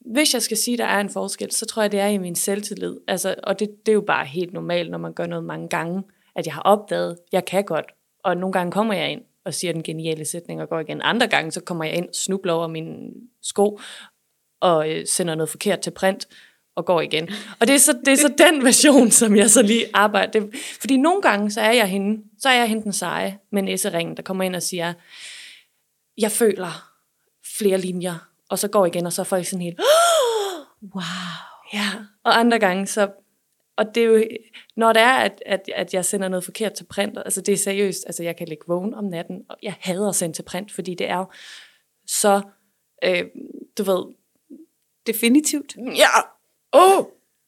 hvis 0.00 0.34
jeg 0.34 0.42
skal 0.42 0.56
sige, 0.56 0.74
at 0.74 0.78
der 0.78 0.84
er 0.84 1.00
en 1.00 1.10
forskel, 1.10 1.52
så 1.52 1.66
tror 1.66 1.82
jeg, 1.82 1.92
det 1.92 2.00
er 2.00 2.06
i 2.06 2.18
min 2.18 2.34
selvtillid. 2.34 2.96
Altså, 3.08 3.34
og 3.42 3.60
det, 3.60 3.68
det 3.86 3.92
er 3.92 3.94
jo 3.94 4.04
bare 4.06 4.26
helt 4.26 4.52
normalt, 4.52 4.90
når 4.90 4.98
man 4.98 5.12
gør 5.12 5.26
noget 5.26 5.44
mange 5.44 5.68
gange, 5.68 6.02
at 6.36 6.46
jeg 6.46 6.54
har 6.54 6.62
opdaget, 6.62 7.18
jeg 7.32 7.44
kan 7.44 7.64
godt. 7.64 7.86
Og 8.24 8.36
nogle 8.36 8.52
gange 8.52 8.72
kommer 8.72 8.94
jeg 8.94 9.10
ind 9.10 9.22
og 9.44 9.54
siger 9.54 9.72
den 9.72 9.82
geniale 9.82 10.24
sætning 10.24 10.62
og 10.62 10.68
går 10.68 10.80
igen. 10.80 11.02
Andre 11.02 11.26
gange, 11.26 11.52
så 11.52 11.60
kommer 11.60 11.84
jeg 11.84 11.94
ind, 11.94 12.08
snubler 12.12 12.52
over 12.52 12.66
mine 12.66 13.10
sko 13.42 13.80
og 14.60 14.90
øh, 14.90 15.06
sender 15.06 15.34
noget 15.34 15.48
forkert 15.48 15.80
til 15.80 15.90
print 15.90 16.28
og 16.76 16.86
går 16.86 17.00
igen. 17.00 17.28
Og 17.60 17.66
det 17.66 17.74
er 17.74 17.78
så, 17.78 17.92
det 18.04 18.12
er 18.12 18.16
så 18.16 18.34
den 18.38 18.64
version, 18.64 19.10
som 19.10 19.36
jeg 19.36 19.50
så 19.50 19.62
lige 19.62 19.86
arbejder. 19.94 20.40
Det, 20.40 20.54
fordi 20.80 20.96
nogle 20.96 21.22
gange, 21.22 21.50
så 21.50 21.60
er 21.60 21.72
jeg 21.72 21.86
hende, 21.88 22.22
så 22.38 22.48
er 22.48 22.54
jeg 22.54 22.68
hende 22.68 22.82
den 22.82 22.92
seje 22.92 23.38
med 23.52 23.62
næseringen, 23.62 24.16
der 24.16 24.22
kommer 24.22 24.44
ind 24.44 24.56
og 24.56 24.62
siger, 24.62 24.92
jeg 26.18 26.32
føler 26.32 26.90
flere 27.58 27.78
linjer, 27.78 28.28
og 28.50 28.58
så 28.58 28.68
går 28.68 28.86
igen, 28.86 29.06
og 29.06 29.12
så 29.12 29.22
er 29.22 29.24
folk 29.24 29.46
sådan 29.46 29.62
helt, 29.62 29.80
Wow. 30.94 31.02
ja. 31.72 31.88
Og 32.24 32.38
andre 32.38 32.58
gange, 32.58 32.86
så, 32.86 33.10
og 33.76 33.94
det 33.94 34.02
er 34.02 34.06
jo, 34.06 34.24
når 34.76 34.92
det 34.92 35.02
er, 35.02 35.12
at, 35.14 35.42
at, 35.46 35.60
at 35.74 35.94
jeg 35.94 36.04
sender 36.04 36.28
noget 36.28 36.44
forkert 36.44 36.72
til 36.72 36.84
print, 36.84 37.18
altså 37.18 37.40
det 37.40 37.52
er 37.52 37.56
seriøst, 37.56 38.04
altså 38.06 38.22
jeg 38.22 38.36
kan 38.36 38.48
ligge 38.48 38.64
vågen 38.68 38.94
om 38.94 39.04
natten, 39.04 39.42
og 39.48 39.56
jeg 39.62 39.74
hader 39.80 40.08
at 40.08 40.14
sende 40.14 40.36
til 40.36 40.42
print, 40.42 40.72
fordi 40.72 40.94
det 40.94 41.10
er 41.10 41.16
jo 41.16 41.26
så, 42.06 42.40
øh, 43.04 43.24
du 43.78 43.82
ved, 43.82 44.14
Definitivt. 45.06 45.76
ja, 45.76 46.08
oh. 46.76 47.04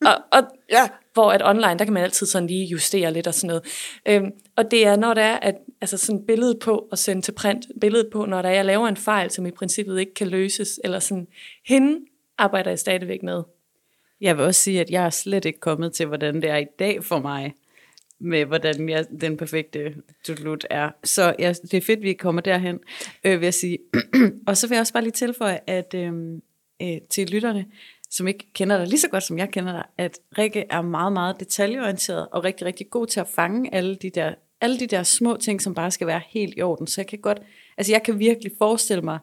og, 0.06 0.14
og 0.32 0.42
ja, 0.70 0.88
hvor 1.12 1.32
at 1.32 1.42
online, 1.44 1.78
der 1.78 1.84
kan 1.84 1.92
man 1.92 2.02
altid 2.02 2.26
sådan 2.26 2.46
lige 2.48 2.66
justere 2.66 3.12
lidt 3.12 3.26
og 3.26 3.34
sådan 3.34 3.48
noget. 3.48 3.62
Øhm, 4.06 4.32
og 4.56 4.70
det 4.70 4.86
er, 4.86 4.96
når 4.96 5.14
det 5.14 5.22
er, 5.22 5.36
at 5.36 5.54
altså 5.80 5.96
sådan 5.96 6.26
billedet 6.26 6.58
på 6.58 6.88
at 6.92 6.98
sende 6.98 7.22
til 7.22 7.32
print, 7.32 7.66
billedet 7.80 8.08
på, 8.12 8.24
når 8.24 8.42
der 8.42 8.48
er, 8.48 8.54
jeg 8.54 8.64
laver 8.64 8.88
en 8.88 8.96
fejl, 8.96 9.30
som 9.30 9.46
i 9.46 9.50
princippet 9.50 10.00
ikke 10.00 10.14
kan 10.14 10.28
løses, 10.28 10.80
eller 10.84 10.98
sådan, 10.98 11.26
hende 11.66 12.00
arbejder 12.38 12.70
jeg 12.70 12.78
stadigvæk 12.78 13.22
med. 13.22 13.42
Jeg 14.20 14.36
vil 14.36 14.44
også 14.44 14.60
sige, 14.60 14.80
at 14.80 14.90
jeg 14.90 15.04
er 15.04 15.10
slet 15.10 15.44
ikke 15.44 15.60
kommet 15.60 15.92
til, 15.92 16.06
hvordan 16.06 16.34
det 16.34 16.50
er 16.50 16.56
i 16.56 16.66
dag 16.78 17.04
for 17.04 17.18
mig, 17.18 17.54
med 18.20 18.44
hvordan 18.44 18.88
jeg, 18.88 19.06
den 19.20 19.36
perfekte 19.36 19.94
tutlut 20.24 20.66
er. 20.70 20.90
Så 21.04 21.34
ja, 21.38 21.52
det 21.52 21.74
er 21.74 21.80
fedt, 21.80 22.02
vi 22.02 22.12
kommer 22.12 22.42
derhen, 22.42 22.78
øh, 23.24 23.40
vil 23.40 23.46
jeg 23.46 23.54
sige. 23.54 23.78
og 24.46 24.56
så 24.56 24.68
vil 24.68 24.74
jeg 24.74 24.80
også 24.80 24.92
bare 24.92 25.02
lige 25.02 25.12
tilføje, 25.12 25.60
at 25.66 25.94
øh, 25.94 26.12
øh, 26.82 26.98
til 27.10 27.30
lytterne, 27.30 27.66
som 28.10 28.28
ikke 28.28 28.52
kender 28.54 28.78
dig 28.78 28.86
lige 28.86 29.00
så 29.00 29.08
godt, 29.08 29.24
som 29.24 29.38
jeg 29.38 29.48
kender 29.50 29.72
dig, 29.72 29.84
at 29.98 30.18
Rikke 30.38 30.64
er 30.70 30.82
meget, 30.82 31.12
meget 31.12 31.40
detaljeorienteret 31.40 32.28
og 32.32 32.44
rigtig, 32.44 32.66
rigtig 32.66 32.90
god 32.90 33.06
til 33.06 33.20
at 33.20 33.28
fange 33.34 33.74
alle 33.74 33.96
de 33.96 34.10
der, 34.10 34.34
alle 34.60 34.80
de 34.80 34.86
der 34.86 35.02
små 35.02 35.36
ting, 35.36 35.62
som 35.62 35.74
bare 35.74 35.90
skal 35.90 36.06
være 36.06 36.20
helt 36.28 36.54
i 36.56 36.62
orden. 36.62 36.86
Så 36.86 37.00
jeg 37.00 37.06
kan 37.06 37.18
godt, 37.18 37.38
altså 37.78 37.92
jeg 37.92 38.02
kan 38.02 38.18
virkelig 38.18 38.52
forestille 38.58 39.02
mig, 39.02 39.18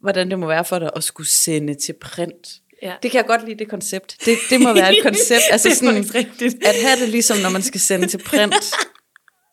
hvordan 0.00 0.30
det 0.30 0.38
må 0.38 0.46
være 0.46 0.64
for 0.64 0.78
dig 0.78 0.90
at 0.96 1.04
skulle 1.04 1.28
sende 1.28 1.74
til 1.74 1.92
print. 2.00 2.48
Ja. 2.82 2.94
Det 3.02 3.10
kan 3.10 3.18
jeg 3.18 3.26
godt 3.26 3.44
lide, 3.44 3.58
det 3.58 3.68
koncept. 3.68 4.16
Det, 4.24 4.38
det 4.50 4.60
må 4.60 4.74
være 4.74 4.96
et 4.96 5.02
koncept. 5.08 5.42
Altså 5.50 5.68
Det 5.68 5.74
er 5.74 5.76
sådan, 5.76 6.14
rigtigt. 6.14 6.66
At 6.66 6.74
have 6.84 7.00
det 7.00 7.08
ligesom, 7.08 7.38
når 7.38 7.50
man 7.50 7.62
skal 7.62 7.80
sende 7.80 8.06
til 8.06 8.18
print. 8.18 8.54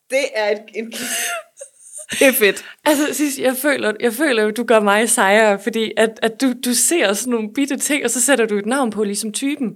Det 0.10 0.26
er 0.36 0.50
et, 0.52 0.62
et 0.76 0.94
det 2.12 2.22
er 2.28 2.32
fedt. 2.34 2.66
Altså, 2.86 3.14
Sis, 3.14 3.40
jeg 3.40 3.56
føler, 3.58 3.94
jeg 4.00 4.14
føler 4.14 4.48
at 4.48 4.58
du 4.58 4.64
gør 4.64 4.80
mig 4.80 5.10
sejere, 5.10 5.60
fordi 5.60 5.92
at, 5.98 6.20
at 6.22 6.42
du, 6.42 6.54
du 6.66 6.74
ser 6.74 7.14
sådan 7.14 7.32
nogle 7.32 7.54
bitte 7.54 7.78
ting, 7.78 8.04
og 8.04 8.12
så 8.12 8.22
sætter 8.22 8.46
du 8.46 8.58
et 8.58 8.66
navn 8.66 8.90
på, 8.92 9.04
ligesom 9.04 9.32
typen 9.32 9.74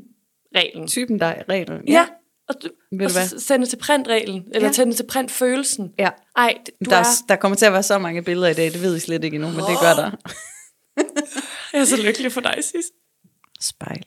reglen. 0.56 0.88
Typen 0.88 1.20
der 1.20 1.26
er 1.26 1.44
reglen. 1.50 1.88
Ja, 1.88 2.06
og, 2.50 2.56
du, 2.64 2.70
Ved 2.98 3.06
og 3.06 3.12
hvad? 3.12 3.40
sende 3.40 3.66
til 3.66 3.78
printreglen, 3.78 4.44
eller 4.54 4.60
Ja. 4.60 4.66
ja. 4.66 4.72
sende 4.72 4.94
til 4.94 5.04
printfølelsen. 5.08 5.92
ja. 6.00 6.10
Ej, 6.38 6.58
du 6.86 6.90
Der, 6.90 6.96
er, 6.96 7.00
er, 7.00 7.06
der 7.30 7.36
kommer 7.36 7.56
til 7.56 7.66
at 7.66 7.74
være 7.74 7.84
så 7.84 8.00
mange 8.00 8.22
billeder 8.22 8.48
i 8.48 8.54
dag, 8.54 8.66
det 8.74 8.82
ved 8.82 8.96
I 8.96 9.00
slet 9.00 9.24
ikke 9.24 9.36
endnu, 9.36 9.50
men 9.50 9.60
det 9.60 9.80
gør 9.82 9.94
der. 9.94 10.12
jeg 11.74 11.82
er 11.82 11.86
så 11.86 12.02
lykkelig 12.06 12.32
for 12.32 12.42
dig, 12.42 12.56
Sis. 12.62 12.86
Spejl. 13.62 14.04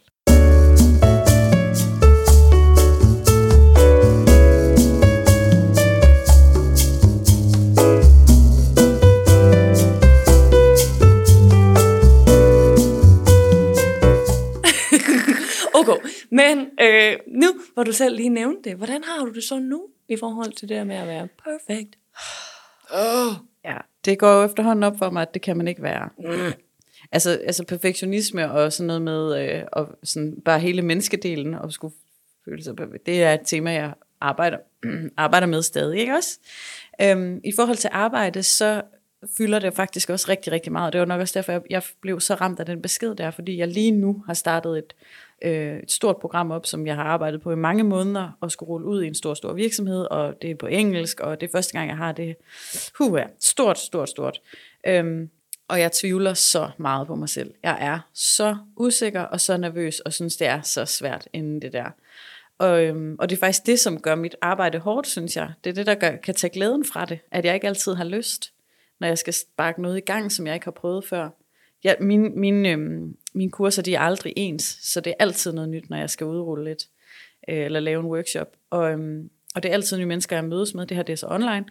Okay, 15.89 16.09
men 16.31 16.59
øh, 16.81 17.17
nu, 17.27 17.47
hvor 17.75 17.83
du 17.83 17.93
selv 17.93 18.17
lige 18.17 18.29
nævnte 18.29 18.71
det, 18.71 18.77
hvordan 18.79 19.05
har 19.05 19.25
du 19.25 19.33
det 19.33 19.45
så 19.45 19.59
nu, 19.59 19.87
i 20.09 20.17
forhold 20.17 20.53
til 20.53 20.69
det 20.69 20.77
der 20.77 20.85
med 20.85 20.97
at 20.97 21.07
være 21.07 21.29
perfekt? 21.45 21.99
Ja, 23.65 23.77
det 24.05 24.19
går 24.19 24.33
jo 24.33 24.45
efterhånden 24.45 24.83
op 24.83 24.99
for 24.99 25.11
mig, 25.11 25.23
at 25.23 25.35
det 25.35 25.43
kan 25.43 25.57
man 25.57 25.69
ikke 25.69 25.83
være. 25.83 26.09
Mm. 26.19 26.53
Altså, 27.13 27.31
altså 27.31 27.65
perfektionisme 27.65 28.53
og 28.53 28.73
sådan 28.73 28.87
noget 28.87 29.03
med, 29.03 29.43
øh, 29.43 29.63
og 29.73 29.89
sådan 30.03 30.41
bare 30.45 30.61
hele 30.61 30.83
menneskedelen 30.83 31.55
og 31.55 31.73
skulle 31.73 31.95
føle 32.45 32.65
sig 32.65 32.77
perfekt, 32.77 33.07
det 33.07 33.23
er 33.23 33.33
et 33.33 33.41
tema, 33.45 33.73
jeg 33.73 33.95
arbejder, 34.21 34.59
arbejder 35.17 35.47
med 35.47 35.63
stadig, 35.63 36.01
ikke 36.01 36.15
også? 36.15 36.39
Øhm, 37.03 37.41
I 37.45 37.53
forhold 37.57 37.77
til 37.77 37.91
arbejde, 37.93 38.43
så 38.43 38.83
fylder 39.37 39.59
det 39.59 39.75
faktisk 39.75 40.11
også 40.11 40.27
rigtig, 40.29 40.53
rigtig 40.53 40.73
meget. 40.73 40.93
Det 40.93 40.99
var 40.99 41.07
nok 41.07 41.21
også 41.21 41.39
derfor, 41.39 41.53
jeg, 41.53 41.63
jeg 41.71 41.83
blev 42.01 42.21
så 42.21 42.35
ramt 42.35 42.61
af 42.61 42.67
den 42.67 42.83
besked 42.83 43.15
der, 43.15 43.31
fordi 43.31 43.59
jeg 43.59 43.69
lige 43.69 43.91
nu 43.91 44.23
har 44.27 44.35
startet 44.35 44.79
et, 44.79 44.95
øh, 45.43 45.77
et 45.77 45.91
stort 45.91 46.17
program 46.17 46.51
op, 46.51 46.67
som 46.67 46.87
jeg 46.87 46.95
har 46.95 47.05
arbejdet 47.05 47.41
på 47.43 47.53
i 47.53 47.57
mange 47.57 47.85
måneder, 47.85 48.31
og 48.41 48.51
skulle 48.51 48.69
rulle 48.69 48.87
ud 48.87 49.03
i 49.03 49.07
en 49.07 49.15
stor, 49.15 49.35
stor 49.35 49.53
virksomhed, 49.53 50.07
og 50.11 50.35
det 50.43 50.51
er 50.51 50.55
på 50.55 50.67
engelsk, 50.67 51.21
og 51.21 51.41
det 51.41 51.47
er 51.47 51.51
første 51.53 51.73
gang, 51.73 51.89
jeg 51.89 51.97
har 51.97 52.13
det. 52.13 52.37
Huh, 52.99 53.19
ja. 53.19 53.25
Stort, 53.41 53.79
stort, 53.79 54.09
stort. 54.09 54.41
Øhm, 54.87 55.31
og 55.69 55.81
jeg 55.81 55.93
tvivler 55.93 56.35
så 56.35 56.71
meget 56.79 57.07
på 57.07 57.15
mig 57.15 57.29
selv. 57.29 57.55
Jeg 57.63 57.79
er 57.81 57.99
så 58.15 58.57
usikker 58.77 59.21
og 59.21 59.41
så 59.41 59.57
nervøs, 59.57 60.01
og 60.01 60.13
synes, 60.13 60.37
det 60.37 60.47
er 60.47 60.63
så 60.63 60.85
svært 60.85 61.29
inden 61.33 61.63
det 61.63 61.73
der. 61.73 61.91
Og, 62.59 62.85
øhm, 62.85 63.17
og 63.19 63.31
det 63.31 63.37
er 63.37 63.41
faktisk 63.41 63.67
det, 63.67 63.81
som 63.81 64.01
gør 64.01 64.15
mit 64.15 64.37
arbejde 64.43 64.79
hårdt, 64.79 65.07
synes 65.07 65.37
jeg. 65.37 65.53
Det 65.65 65.71
er 65.71 65.75
det, 65.75 65.87
der 65.87 65.95
gør, 65.95 66.17
kan 66.17 66.35
tage 66.35 66.51
glæden 66.53 66.85
fra 66.85 67.05
det. 67.05 67.19
At 67.31 67.45
jeg 67.45 67.55
ikke 67.55 67.67
altid 67.67 67.95
har 67.95 68.05
lyst, 68.05 68.53
når 69.01 69.09
jeg 69.09 69.19
skal 69.19 69.33
sparke 69.33 69.83
noget 69.83 69.97
i 69.97 70.01
gang, 70.01 70.33
som 70.33 70.47
jeg 70.47 70.55
ikke 70.55 70.67
har 70.67 70.71
prøvet 70.71 71.05
før. 71.05 71.29
Ja, 71.85 71.95
mine, 72.01 72.29
mine, 72.29 72.69
øhm, 72.71 73.17
mine 73.35 73.51
kurser, 73.51 73.83
de 73.83 73.95
er 73.95 74.01
aldrig 74.01 74.33
ens, 74.37 74.79
så 74.83 75.01
det 75.01 75.11
er 75.11 75.15
altid 75.25 75.53
noget 75.53 75.69
nyt, 75.71 75.91
når 75.91 75.97
jeg 75.97 76.11
skal 76.11 76.27
udrulle 76.27 76.65
lidt, 76.65 76.85
øh, 77.49 77.57
eller 77.65 77.81
lave 77.81 78.01
en 78.01 78.07
workshop. 78.07 78.49
Og, 78.71 78.91
øhm, 78.93 79.31
og 79.55 79.63
det 79.63 79.69
er 79.69 79.73
altid 79.73 79.99
nye 79.99 80.07
mennesker, 80.07 80.37
jeg 80.37 80.45
mødes 80.45 80.75
med. 80.75 80.87
Det 80.87 80.97
her 80.97 81.05
det 81.05 81.13
er 81.13 81.17
så 81.17 81.27
online. 81.31 81.65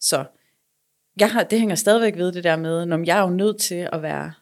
Så 0.00 0.24
jeg 1.20 1.30
har, 1.30 1.42
det 1.42 1.58
hænger 1.58 1.74
stadigvæk 1.74 2.16
ved 2.16 2.32
det 2.32 2.44
der 2.44 2.56
med, 2.56 2.86
når 2.86 3.02
jeg 3.06 3.18
er 3.18 3.22
jo 3.22 3.30
nødt 3.30 3.60
til 3.60 3.88
at 3.92 4.02
være, 4.02 4.32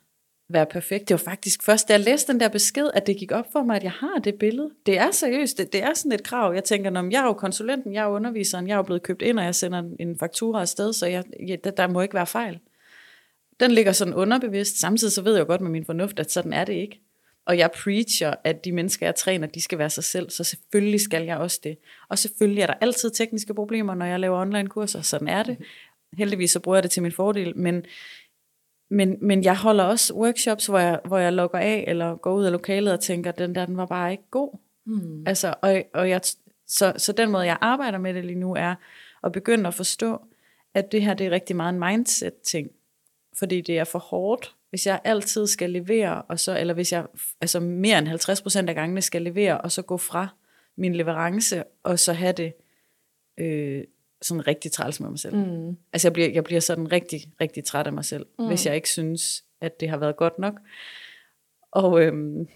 være 0.48 0.66
perfekt. 0.66 1.08
Det 1.08 1.14
var 1.14 1.30
faktisk 1.30 1.62
først, 1.62 1.88
da 1.88 1.92
jeg 1.92 2.00
læste 2.00 2.32
den 2.32 2.40
der 2.40 2.48
besked, 2.48 2.90
at 2.94 3.06
det 3.06 3.16
gik 3.16 3.32
op 3.32 3.46
for 3.52 3.62
mig, 3.62 3.76
at 3.76 3.82
jeg 3.82 3.92
har 3.92 4.18
det 4.24 4.34
billede. 4.34 4.70
Det 4.86 4.98
er 4.98 5.10
seriøst, 5.10 5.58
det, 5.58 5.72
det 5.72 5.82
er 5.82 5.94
sådan 5.94 6.12
et 6.12 6.22
krav. 6.22 6.54
Jeg 6.54 6.64
tænker, 6.64 6.90
når 6.90 7.08
jeg 7.10 7.20
er 7.22 7.26
jo 7.26 7.32
konsulenten, 7.32 7.92
jeg 7.94 8.00
er 8.02 8.06
jo 8.08 8.14
underviseren, 8.14 8.66
jeg 8.68 8.72
er 8.72 8.76
jo 8.76 8.82
blevet 8.82 9.02
købt 9.02 9.22
ind, 9.22 9.38
og 9.38 9.44
jeg 9.44 9.54
sender 9.54 9.78
en- 9.78 9.96
en 10.00 10.18
faktura 10.18 10.60
afsted, 10.60 10.92
så 10.92 11.06
jeg, 11.06 11.24
ja, 11.48 11.56
der, 11.64 11.70
der 11.70 11.86
må 11.86 12.00
ikke 12.00 12.14
være 12.14 12.26
fejl. 12.26 12.58
Den 13.60 13.70
ligger 13.70 13.92
sådan 13.92 14.14
underbevidst. 14.14 14.80
Samtidig 14.80 15.12
så 15.12 15.22
ved 15.22 15.32
jeg 15.32 15.40
jo 15.40 15.46
godt 15.46 15.60
med 15.60 15.70
min 15.70 15.84
fornuft, 15.84 16.20
at 16.20 16.30
sådan 16.30 16.52
er 16.52 16.64
det 16.64 16.72
ikke. 16.72 17.00
Og 17.46 17.58
jeg 17.58 17.70
preacher, 17.82 18.34
at 18.44 18.64
de 18.64 18.72
mennesker, 18.72 19.06
jeg 19.06 19.14
træner, 19.14 19.46
de 19.46 19.60
skal 19.60 19.78
være 19.78 19.90
sig 19.90 20.04
selv, 20.04 20.30
så 20.30 20.44
selvfølgelig 20.44 21.00
skal 21.00 21.24
jeg 21.24 21.36
også 21.36 21.60
det. 21.64 21.78
Og 22.08 22.18
selvfølgelig 22.18 22.62
er 22.62 22.66
der 22.66 22.74
altid 22.74 23.10
tekniske 23.10 23.54
problemer, 23.54 23.94
når 23.94 24.06
jeg 24.06 24.20
laver 24.20 24.40
online 24.40 24.68
kurser. 24.68 25.00
Sådan 25.00 25.28
er 25.28 25.42
det. 25.42 25.56
Heldigvis 26.12 26.50
så 26.50 26.60
bruger 26.60 26.76
jeg 26.76 26.82
det 26.82 26.90
til 26.90 27.02
min 27.02 27.12
fordel, 27.12 27.56
men, 27.56 27.84
men, 28.90 29.16
men 29.20 29.44
jeg 29.44 29.56
holder 29.56 29.84
også 29.84 30.14
workshops, 30.14 30.66
hvor 30.66 30.78
jeg, 30.78 31.00
hvor 31.04 31.18
jeg 31.18 31.32
logger 31.32 31.58
af, 31.58 31.84
eller 31.88 32.16
går 32.16 32.34
ud 32.34 32.44
af 32.44 32.52
lokalet 32.52 32.92
og 32.92 33.00
tænker, 33.00 33.30
den 33.30 33.54
der, 33.54 33.66
den 33.66 33.76
var 33.76 33.86
bare 33.86 34.10
ikke 34.10 34.24
god. 34.30 34.58
Hmm. 34.86 35.24
Altså, 35.26 35.54
og, 35.62 35.82
og 35.94 36.08
jeg, 36.08 36.20
så, 36.66 36.92
så 36.96 37.12
den 37.12 37.30
måde, 37.30 37.44
jeg 37.44 37.58
arbejder 37.60 37.98
med 37.98 38.14
det 38.14 38.24
lige 38.24 38.38
nu, 38.38 38.54
er 38.54 38.74
at 39.24 39.32
begynde 39.32 39.68
at 39.68 39.74
forstå, 39.74 40.20
at 40.74 40.92
det 40.92 41.02
her 41.02 41.14
det 41.14 41.26
er 41.26 41.30
rigtig 41.30 41.56
meget 41.56 41.72
en 41.72 41.80
mindset-ting. 41.80 42.70
Fordi 43.38 43.60
det 43.60 43.78
er 43.78 43.84
for 43.84 43.98
hårdt, 43.98 44.54
hvis 44.70 44.86
jeg 44.86 45.00
altid 45.04 45.46
skal 45.46 45.70
levere, 45.70 46.22
og 46.22 46.40
så, 46.40 46.58
eller 46.58 46.74
hvis 46.74 46.92
jeg 46.92 47.06
altså 47.40 47.60
mere 47.60 47.98
end 47.98 48.08
50% 48.08 48.68
af 48.68 48.74
gangene 48.74 49.02
skal 49.02 49.22
levere, 49.22 49.60
og 49.60 49.72
så 49.72 49.82
gå 49.82 49.96
fra 49.96 50.28
min 50.76 50.94
leverance, 50.94 51.64
og 51.82 51.98
så 51.98 52.12
have 52.12 52.32
det 52.32 52.52
øh, 53.38 53.84
sådan 54.22 54.46
rigtig 54.46 54.72
træls 54.72 55.00
med 55.00 55.10
mig 55.10 55.18
selv. 55.18 55.36
Mm. 55.36 55.76
Altså 55.92 56.08
jeg 56.08 56.12
bliver, 56.12 56.30
jeg 56.30 56.44
bliver 56.44 56.60
sådan 56.60 56.92
rigtig, 56.92 57.20
rigtig 57.40 57.64
træt 57.64 57.86
af 57.86 57.92
mig 57.92 58.04
selv, 58.04 58.26
mm. 58.38 58.46
hvis 58.46 58.66
jeg 58.66 58.74
ikke 58.74 58.90
synes, 58.90 59.44
at 59.60 59.80
det 59.80 59.88
har 59.88 59.96
været 59.96 60.16
godt 60.16 60.38
nok. 60.38 60.54
Og, 61.72 62.02
øhm, 62.02 62.48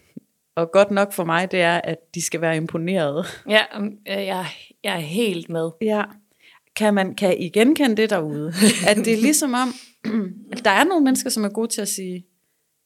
og 0.55 0.73
godt 0.73 0.91
nok 0.91 1.13
for 1.13 1.25
mig, 1.25 1.51
det 1.51 1.61
er, 1.61 1.81
at 1.85 2.15
de 2.15 2.23
skal 2.23 2.41
være 2.41 2.57
imponeret. 2.57 3.27
Ja, 3.49 3.79
um, 3.79 3.99
jeg, 4.07 4.47
jeg 4.85 4.95
er 4.95 4.99
helt 4.99 5.49
med. 5.49 5.71
Ja. 5.81 6.05
Kan, 6.79 6.95
man, 6.95 7.15
kan 7.15 7.39
I 7.39 7.49
genkende 7.49 7.97
det 7.97 8.11
derude? 8.11 8.53
At 8.89 8.97
det 8.97 9.13
er 9.13 9.17
ligesom 9.17 9.55
om, 9.55 9.75
at 10.53 10.65
der 10.65 10.71
er 10.71 10.85
nogle 10.85 11.05
mennesker, 11.05 11.31
som 11.31 11.45
er 11.45 11.49
gode 11.49 11.69
til 11.69 11.81
at 11.81 11.89
sige, 11.89 12.27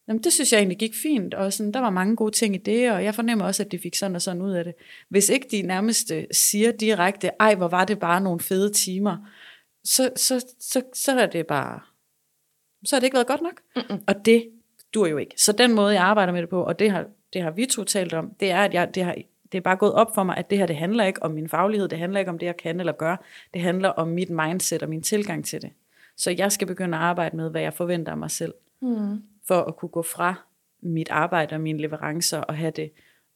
Jamen, 0.09 0.23
det 0.23 0.33
synes 0.33 0.53
jeg 0.53 0.59
egentlig 0.59 0.79
gik 0.79 0.95
fint, 1.03 1.35
og 1.35 1.53
sådan, 1.53 1.73
der 1.73 1.81
var 1.81 1.91
mange 1.91 2.17
gode 2.17 2.33
ting 2.33 2.55
i 2.55 2.59
det, 2.59 2.93
og 2.93 3.05
jeg 3.05 3.15
fornemmer 3.15 3.45
også, 3.45 3.63
at 3.63 3.73
de 3.73 3.79
fik 3.79 3.95
sådan 3.95 4.17
og 4.17 4.23
sådan 4.23 4.43
ud 4.43 4.53
af 4.53 4.65
det. 4.65 4.75
Hvis 5.09 5.29
ikke 5.29 5.49
de 5.51 5.63
nærmest 5.63 6.11
øh, 6.11 6.25
siger 6.33 6.73
direkte, 6.73 7.31
ej, 7.41 7.55
hvor 7.55 7.69
var 7.69 7.85
det 7.85 7.99
bare 7.99 8.21
nogle 8.21 8.41
fede 8.41 8.73
timer, 8.73 9.17
så, 9.85 10.11
så, 10.17 10.47
så, 10.61 10.83
så 10.95 11.13
er 11.13 11.27
det 11.27 11.47
bare, 11.47 11.81
så 12.85 12.97
har 12.97 13.01
det 13.01 13.05
ikke 13.05 13.15
været 13.15 13.27
godt 13.27 13.43
nok. 13.43 13.61
Mm-mm. 13.77 14.05
Og 14.07 14.25
det 14.25 14.49
dur 14.95 15.07
jo 15.07 15.17
ikke. 15.17 15.35
Så 15.37 15.53
den 15.53 15.73
måde, 15.73 15.95
jeg 15.95 16.03
arbejder 16.03 16.33
med 16.33 16.41
det 16.43 16.49
på, 16.49 16.63
og 16.63 16.79
det 16.79 16.91
har, 16.91 17.07
det 17.33 17.43
har 17.43 17.51
vi 17.51 17.67
to 17.67 17.85
talt 17.85 18.13
om, 18.13 18.31
det 18.41 18.51
er, 18.51 18.61
at 18.61 18.75
jeg, 18.75 18.95
det, 18.95 19.05
har, 19.05 19.17
det 19.53 19.59
er 19.59 19.63
bare 19.63 19.77
gået 19.77 19.93
op 19.93 20.15
for 20.15 20.23
mig, 20.23 20.37
at 20.37 20.51
det 20.51 20.59
her, 20.59 20.67
det 20.67 20.77
handler 20.77 21.05
ikke 21.05 21.23
om 21.23 21.31
min 21.31 21.49
faglighed, 21.49 21.89
det 21.89 21.99
handler 21.99 22.21
ikke 22.21 22.31
om 22.31 22.39
det, 22.39 22.47
jeg 22.47 22.57
kan 22.57 22.81
eller 22.81 22.93
gør, 22.93 23.17
det 23.55 23.63
handler 23.63 23.89
om 23.89 24.09
mit 24.09 24.31
mindset 24.31 24.83
og 24.83 24.89
min 24.89 25.03
tilgang 25.03 25.45
til 25.45 25.63
det. 25.63 25.71
Så 26.17 26.31
jeg 26.31 26.53
skal 26.53 26.67
begynde 26.67 26.99
at 26.99 27.05
arbejde 27.05 27.37
med, 27.37 27.51
hvad 27.51 27.63
jeg 27.63 27.75
forventer 27.75 28.13
af 28.13 28.19
mig 28.19 28.31
selv. 28.31 28.55
Mm. 28.81 29.23
For 29.45 29.61
at 29.61 29.77
kunne 29.77 29.89
gå 29.89 30.03
fra 30.03 30.35
mit 30.81 31.11
arbejde 31.11 31.55
og 31.55 31.61
mine 31.61 31.79
leverancer 31.79 32.39
og 32.39 32.57
have 32.57 32.71
det 32.71 32.91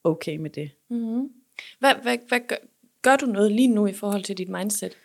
okay 0.05 0.37
med 0.37 0.51
det. 0.51 0.71
Mm. 0.89 1.29
Hvad, 1.79 1.95
hvad, 2.03 2.19
hvad 2.29 2.41
gør, 2.49 2.57
gør 3.03 3.17
du 3.17 3.27
noget 3.27 3.53
lige 3.53 3.69
nu 3.69 3.87
i 3.87 3.93
forhold 3.93 4.23
til 4.23 4.39
dit 4.39 4.49
mindset? 4.49 4.97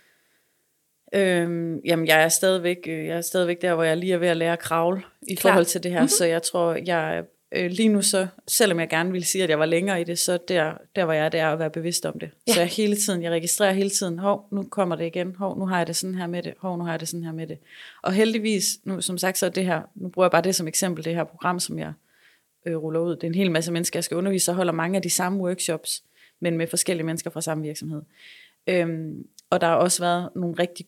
Øhm, 1.14 1.80
jamen, 1.86 2.08
jeg 2.08 2.24
er, 2.24 2.30
stadigvæk, 2.30 2.78
øh, 2.88 3.06
jeg 3.06 3.18
er 3.18 3.22
stadigvæk 3.22 3.62
der, 3.62 3.74
hvor 3.74 3.84
jeg 3.84 3.98
lige 3.98 4.14
er 4.14 4.18
ved 4.18 4.28
at 4.28 4.38
lære 4.38 4.54
at 4.54 4.60
kravle 4.60 5.02
i 5.28 5.36
Klar. 5.36 5.52
forhold 5.52 5.66
til 5.66 5.84
det 5.84 5.92
her, 5.92 6.00
mm-hmm. 6.00 6.08
så 6.08 6.26
jeg 6.26 6.44
tror, 6.44 6.74
jeg 6.86 7.24
øh, 7.52 7.72
lige 7.72 7.90
nu 7.90 8.02
så, 8.02 8.28
selvom 8.48 8.80
jeg 8.80 8.90
gerne 8.90 9.12
ville 9.12 9.26
sige, 9.26 9.44
at 9.44 9.50
jeg 9.50 9.60
var 9.60 9.66
længere 9.66 10.02
i 10.02 10.04
det, 10.04 10.20
så 10.20 10.40
der, 10.48 10.74
der 10.96 11.06
hvor 11.06 11.14
jeg 11.14 11.26
er, 11.26 11.30
det 11.30 11.40
er 11.40 11.50
at 11.50 11.60
være 11.60 11.70
bevidst 11.70 12.06
om 12.06 12.20
det. 12.20 12.30
Ja. 12.48 12.54
Så 12.54 12.60
jeg 12.60 12.70
hele 12.70 12.96
tiden, 12.96 13.24
jeg 13.24 13.32
registrerer 13.32 13.72
hele 13.72 13.90
tiden, 13.90 14.20
hov, 14.20 14.48
nu 14.52 14.64
kommer 14.64 14.96
det 14.96 15.06
igen, 15.06 15.36
hov, 15.36 15.60
nu 15.60 15.66
har 15.66 15.78
jeg 15.78 15.88
det 15.88 15.96
sådan 15.96 16.16
her 16.16 16.28
med 16.28 16.44
det, 16.44 16.54
hov, 16.58 16.78
nu 16.78 16.84
har 16.84 16.92
jeg 16.92 17.00
det 17.00 17.08
sådan 17.08 17.24
her 17.24 17.32
med 17.32 17.48
det. 17.48 17.58
Og 18.02 18.14
heldigvis, 18.14 18.80
nu 18.84 19.02
som 19.02 19.18
sagt, 19.18 19.38
så 19.38 19.46
er 19.46 19.50
det 19.50 19.66
her, 19.66 19.82
nu 19.96 20.10
bruger 20.10 20.26
jeg 20.26 20.32
bare 20.32 20.42
det 20.42 20.56
som 20.56 20.68
eksempel, 20.68 21.06
det 21.06 21.16
her 21.16 21.24
program, 21.24 21.60
som 21.60 21.80
jeg 21.80 21.94
øh, 22.66 22.76
ruller 22.76 23.00
ud. 23.00 23.16
Det 23.16 23.24
er 23.24 23.28
en 23.28 23.36
hel 23.36 23.52
masse 23.52 23.72
mennesker, 23.72 23.98
jeg 24.00 24.04
skal 24.04 24.18
undervise, 24.18 24.46
så 24.46 24.54
holder 24.54 24.74
mange 24.74 24.96
af 24.96 25.02
de 25.02 25.10
samme 25.10 25.40
workshops, 25.40 26.04
men 26.40 26.58
med 26.58 26.68
forskellige 26.68 27.06
mennesker 27.06 27.30
fra 27.30 27.42
samme 27.42 27.64
virksomhed. 27.64 28.02
Øhm, 28.68 29.28
og 29.50 29.62
der 29.62 29.68
har 29.68 29.76
også 29.76 30.04
været 30.04 30.30
nogle 30.36 30.56
rigtig 30.60 30.86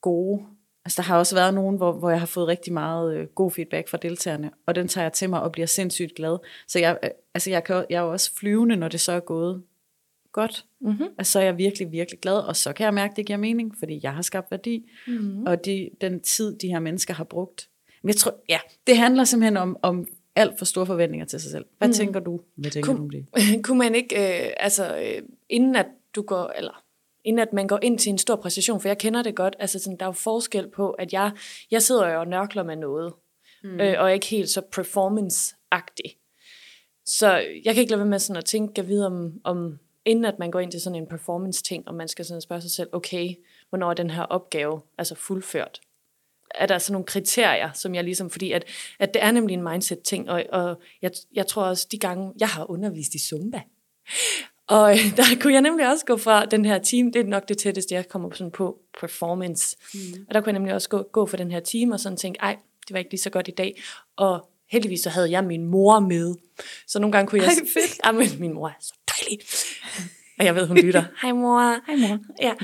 gode. 0.00 0.46
Altså 0.84 1.02
der 1.02 1.08
har 1.08 1.18
også 1.18 1.34
været 1.34 1.54
nogen, 1.54 1.76
hvor, 1.76 1.92
hvor 1.92 2.10
jeg 2.10 2.18
har 2.18 2.26
fået 2.26 2.48
rigtig 2.48 2.72
meget 2.72 3.16
øh, 3.16 3.26
god 3.26 3.50
feedback 3.50 3.88
fra 3.88 3.98
deltagerne, 3.98 4.50
og 4.66 4.74
den 4.74 4.88
tager 4.88 5.04
jeg 5.04 5.12
til 5.12 5.30
mig 5.30 5.42
og 5.42 5.52
bliver 5.52 5.66
sindssygt 5.66 6.14
glad. 6.14 6.38
Så 6.68 6.78
jeg, 6.78 6.98
øh, 7.04 7.10
altså 7.34 7.50
jeg, 7.50 7.64
kan, 7.64 7.84
jeg 7.90 7.96
er 7.96 8.02
jo 8.02 8.12
også 8.12 8.34
flyvende, 8.34 8.76
når 8.76 8.88
det 8.88 9.00
så 9.00 9.12
er 9.12 9.20
gået 9.20 9.62
godt. 10.32 10.64
Mm-hmm. 10.80 11.06
Altså 11.18 11.32
så 11.32 11.40
er 11.40 11.44
jeg 11.44 11.58
virkelig, 11.58 11.92
virkelig 11.92 12.20
glad, 12.20 12.36
og 12.36 12.56
så 12.56 12.72
kan 12.72 12.84
jeg 12.84 12.94
mærke, 12.94 13.10
at 13.10 13.16
det 13.16 13.26
giver 13.26 13.36
mening, 13.36 13.74
fordi 13.78 14.00
jeg 14.02 14.14
har 14.14 14.22
skabt 14.22 14.50
værdi, 14.50 14.90
mm-hmm. 15.06 15.46
og 15.46 15.64
de, 15.64 15.90
den 16.00 16.20
tid, 16.20 16.56
de 16.58 16.68
her 16.68 16.78
mennesker 16.78 17.14
har 17.14 17.24
brugt. 17.24 17.68
Men 18.02 18.08
jeg 18.08 18.16
tror, 18.16 18.34
ja, 18.48 18.58
det 18.86 18.96
handler 18.96 19.24
simpelthen 19.24 19.56
om, 19.56 19.76
om 19.82 20.06
alt 20.36 20.58
for 20.58 20.64
store 20.64 20.86
forventninger 20.86 21.26
til 21.26 21.40
sig 21.40 21.50
selv. 21.50 21.64
Hvad 21.78 21.88
mm. 21.88 21.94
tænker 21.94 22.20
du? 22.20 22.40
Hvad 22.54 22.70
tænker 22.70 22.86
Kun, 22.86 22.96
du 22.96 23.02
om 23.02 23.10
det? 23.10 23.26
Kunne 23.64 23.78
man 23.78 23.94
ikke, 23.94 24.16
øh, 24.16 24.52
altså 24.56 24.96
øh, 24.96 25.22
inden 25.48 25.76
at 25.76 25.86
du 26.14 26.22
går, 26.22 26.52
eller 26.56 26.83
inden 27.24 27.38
at 27.38 27.52
man 27.52 27.66
går 27.66 27.78
ind 27.82 27.98
til 27.98 28.10
en 28.10 28.18
stor 28.18 28.36
præstation, 28.36 28.80
for 28.80 28.88
jeg 28.88 28.98
kender 28.98 29.22
det 29.22 29.36
godt, 29.36 29.56
altså 29.58 29.78
sådan, 29.78 29.98
der 29.98 30.04
er 30.04 30.08
jo 30.08 30.12
forskel 30.12 30.70
på, 30.70 30.90
at 30.90 31.12
jeg, 31.12 31.32
jeg 31.70 31.82
sidder 31.82 32.08
jo 32.08 32.20
og 32.20 32.26
nørkler 32.26 32.62
med 32.62 32.76
noget, 32.76 33.12
mm. 33.64 33.80
øh, 33.80 33.94
og 33.98 34.14
ikke 34.14 34.26
helt 34.26 34.48
så 34.50 34.60
performance-agtig. 34.60 36.20
Så 37.06 37.36
jeg 37.64 37.74
kan 37.74 37.80
ikke 37.80 37.90
lade 37.90 38.00
være 38.00 38.08
med 38.08 38.18
sådan 38.18 38.38
at 38.38 38.44
tænke 38.44 38.80
at 38.80 38.88
vide 38.88 39.06
om, 39.06 39.32
om, 39.44 39.78
inden 40.04 40.24
at 40.24 40.38
man 40.38 40.50
går 40.50 40.60
ind 40.60 40.70
til 40.70 40.80
sådan 40.80 41.02
en 41.02 41.06
performance-ting, 41.06 41.88
og 41.88 41.94
man 41.94 42.08
skal 42.08 42.24
sådan 42.24 42.40
spørge 42.40 42.60
sig 42.60 42.70
selv, 42.70 42.88
okay, 42.92 43.34
hvornår 43.68 43.90
er 43.90 43.94
den 43.94 44.10
her 44.10 44.22
opgave 44.22 44.80
altså 44.98 45.14
fuldført? 45.14 45.80
Er 46.54 46.66
der 46.66 46.78
sådan 46.78 46.92
nogle 46.92 47.06
kriterier, 47.06 47.72
som 47.72 47.94
jeg 47.94 48.04
ligesom, 48.04 48.30
fordi 48.30 48.52
at, 48.52 48.64
at 48.98 49.14
det 49.14 49.22
er 49.22 49.30
nemlig 49.30 49.54
en 49.54 49.62
mindset-ting, 49.62 50.30
og, 50.30 50.44
og 50.52 50.80
jeg, 51.02 51.10
jeg 51.34 51.46
tror 51.46 51.64
også, 51.64 51.88
de 51.90 51.98
gange, 51.98 52.32
jeg 52.38 52.48
har 52.48 52.70
undervist 52.70 53.14
i 53.14 53.18
Zumba, 53.18 53.60
og 54.68 54.92
øh, 54.92 54.98
der 55.16 55.22
kunne 55.40 55.52
jeg 55.52 55.62
nemlig 55.62 55.88
også 55.90 56.04
gå 56.04 56.16
fra 56.16 56.44
den 56.44 56.64
her 56.64 56.78
team, 56.78 57.12
det 57.12 57.20
er 57.20 57.24
nok 57.24 57.48
det 57.48 57.58
tætteste, 57.58 57.94
jeg 57.94 58.08
kommer 58.08 58.30
sådan 58.34 58.50
på 58.50 58.78
performance. 59.00 59.76
Mm. 59.94 60.00
Og 60.28 60.34
der 60.34 60.40
kunne 60.40 60.50
jeg 60.50 60.58
nemlig 60.58 60.74
også 60.74 60.88
gå, 60.88 61.02
gå 61.12 61.26
for 61.26 61.36
den 61.36 61.50
her 61.50 61.60
team 61.60 61.90
og 61.90 62.00
sådan 62.00 62.18
tænke, 62.18 62.38
ej, 62.42 62.56
det 62.88 62.92
var 62.92 62.98
ikke 62.98 63.10
lige 63.10 63.20
så 63.20 63.30
godt 63.30 63.48
i 63.48 63.50
dag. 63.50 63.82
Og 64.16 64.48
heldigvis 64.70 65.00
så 65.00 65.10
havde 65.10 65.30
jeg 65.30 65.44
min 65.44 65.66
mor 65.66 66.00
med. 66.00 66.34
Så 66.86 66.98
nogle 66.98 67.12
gange 67.12 67.28
kunne 67.28 67.42
jeg... 67.42 67.48
Ej, 67.48 67.54
fedt. 67.54 68.00
Ja, 68.04 68.12
men 68.12 68.28
min 68.38 68.52
mor 68.52 68.68
er 68.68 68.72
så 68.80 68.94
dejlig. 69.18 69.38
Og 70.38 70.44
jeg 70.44 70.54
ved, 70.54 70.66
hun 70.66 70.76
lytter. 70.76 71.04
Hej 71.22 71.32
mor. 71.32 71.60
Hej 71.86 71.96
mor. 71.96 72.18
Ja. 72.42 72.54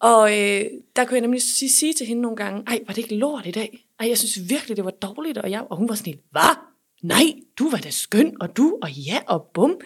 Og 0.00 0.38
øh, 0.38 0.64
der 0.96 1.04
kunne 1.04 1.14
jeg 1.14 1.20
nemlig 1.20 1.42
sige, 1.42 1.70
sige 1.70 1.92
til 1.92 2.06
hende 2.06 2.22
nogle 2.22 2.36
gange, 2.36 2.62
ej, 2.66 2.80
var 2.86 2.94
det 2.94 3.02
ikke 3.02 3.16
lort 3.16 3.46
i 3.46 3.50
dag? 3.50 3.86
Ej, 4.00 4.08
jeg 4.08 4.18
synes 4.18 4.50
virkelig, 4.50 4.76
det 4.76 4.84
var 4.84 4.90
dårligt. 4.90 5.38
Og, 5.38 5.50
jeg, 5.50 5.66
og 5.70 5.76
hun 5.76 5.88
var 5.88 5.94
sådan 5.94 6.12
helt, 6.12 6.24
hvad? 6.30 6.56
Nej, 7.02 7.34
du 7.58 7.70
var 7.70 7.78
da 7.78 7.90
skøn, 7.90 8.36
og 8.40 8.56
du, 8.56 8.78
og 8.82 8.90
ja, 8.90 9.18
og 9.26 9.50
bum. 9.54 9.80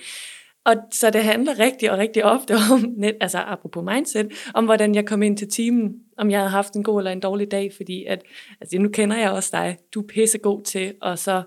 Og 0.64 0.76
så 0.92 1.10
det 1.10 1.24
handler 1.24 1.58
rigtig 1.58 1.90
og 1.90 1.98
rigtig 1.98 2.24
ofte 2.24 2.54
om, 2.72 2.94
net, 2.96 3.16
altså 3.20 3.38
apropos 3.38 3.84
mindset, 3.94 4.32
om 4.54 4.64
hvordan 4.64 4.94
jeg 4.94 5.06
kom 5.06 5.22
ind 5.22 5.38
til 5.38 5.50
timen, 5.50 5.94
om 6.16 6.30
jeg 6.30 6.38
havde 6.38 6.50
haft 6.50 6.74
en 6.74 6.82
god 6.82 7.00
eller 7.00 7.10
en 7.10 7.20
dårlig 7.20 7.50
dag, 7.50 7.72
fordi 7.76 8.04
at, 8.04 8.22
altså 8.60 8.78
nu 8.78 8.88
kender 8.88 9.16
jeg 9.16 9.30
også 9.30 9.50
dig, 9.52 9.78
du 9.94 10.00
er 10.00 10.06
pissegod 10.06 10.62
til, 10.62 10.94
og 11.00 11.18
så 11.18 11.42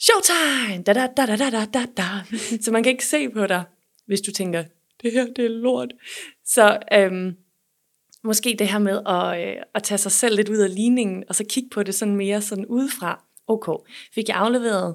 showtime, 0.00 0.82
da 0.82 0.92
da 0.92 1.08
da 1.16 1.26
da 1.26 1.36
da 1.36 1.64
da 1.64 1.86
da 1.96 2.02
Så 2.64 2.72
man 2.72 2.82
kan 2.82 2.92
ikke 2.92 3.06
se 3.06 3.28
på 3.28 3.46
dig, 3.46 3.64
hvis 4.06 4.20
du 4.20 4.32
tænker, 4.32 4.64
det 5.02 5.12
her 5.12 5.26
det 5.26 5.44
er 5.44 5.48
lort. 5.48 5.92
Så 6.44 6.78
øhm, 6.92 7.36
måske 8.24 8.56
det 8.58 8.68
her 8.68 8.78
med 8.78 9.00
at, 9.06 9.48
øh, 9.48 9.62
at 9.74 9.82
tage 9.82 9.98
sig 9.98 10.12
selv 10.12 10.36
lidt 10.36 10.48
ud 10.48 10.56
af 10.56 10.74
ligningen, 10.74 11.24
og 11.28 11.34
så 11.34 11.44
kigge 11.48 11.70
på 11.70 11.82
det 11.82 11.94
sådan 11.94 12.16
mere 12.16 12.42
sådan 12.42 12.66
udefra. 12.66 13.24
Okay, 13.46 13.72
fik 14.14 14.28
jeg 14.28 14.36
afleveret 14.36 14.94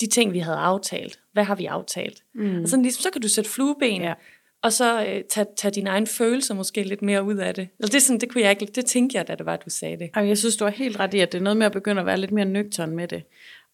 de 0.00 0.06
ting, 0.06 0.32
vi 0.32 0.38
havde 0.38 0.56
aftalt. 0.56 1.20
Hvad 1.32 1.44
har 1.44 1.54
vi 1.54 1.66
aftalt? 1.66 2.22
Mm. 2.34 2.62
Og 2.62 2.68
sådan 2.68 2.82
ligesom, 2.82 3.02
så 3.02 3.10
kan 3.10 3.22
du 3.22 3.28
sætte 3.28 3.50
flueben, 3.50 4.02
ja. 4.02 4.14
og 4.62 4.72
så 4.72 5.04
øh, 5.06 5.22
tage, 5.28 5.46
tage 5.56 5.72
dine 5.72 5.90
egne 5.90 6.06
følelser 6.06 6.54
måske 6.54 6.82
lidt 6.82 7.02
mere 7.02 7.24
ud 7.24 7.36
af 7.36 7.54
det. 7.54 7.68
Eller 7.78 7.90
det, 7.90 8.02
sådan, 8.02 8.20
det 8.20 8.32
kunne 8.32 8.42
jeg 8.42 8.50
ikke, 8.50 8.72
det 8.74 8.86
tænkte 8.86 9.18
jeg, 9.18 9.28
da 9.28 9.34
det 9.34 9.46
var, 9.46 9.56
du 9.56 9.70
sagde 9.70 9.96
det. 9.98 10.10
Jeg 10.16 10.38
synes, 10.38 10.56
du 10.56 10.64
har 10.64 10.72
helt 10.72 11.00
ret 11.00 11.14
i, 11.14 11.18
at 11.18 11.32
det 11.32 11.38
er 11.38 11.42
noget 11.42 11.56
med 11.56 11.66
at 11.66 11.72
begynde 11.72 12.00
at 12.00 12.06
være 12.06 12.18
lidt 12.18 12.32
mere 12.32 12.44
nøgtern 12.44 12.90
med 12.90 13.08
det. 13.08 13.22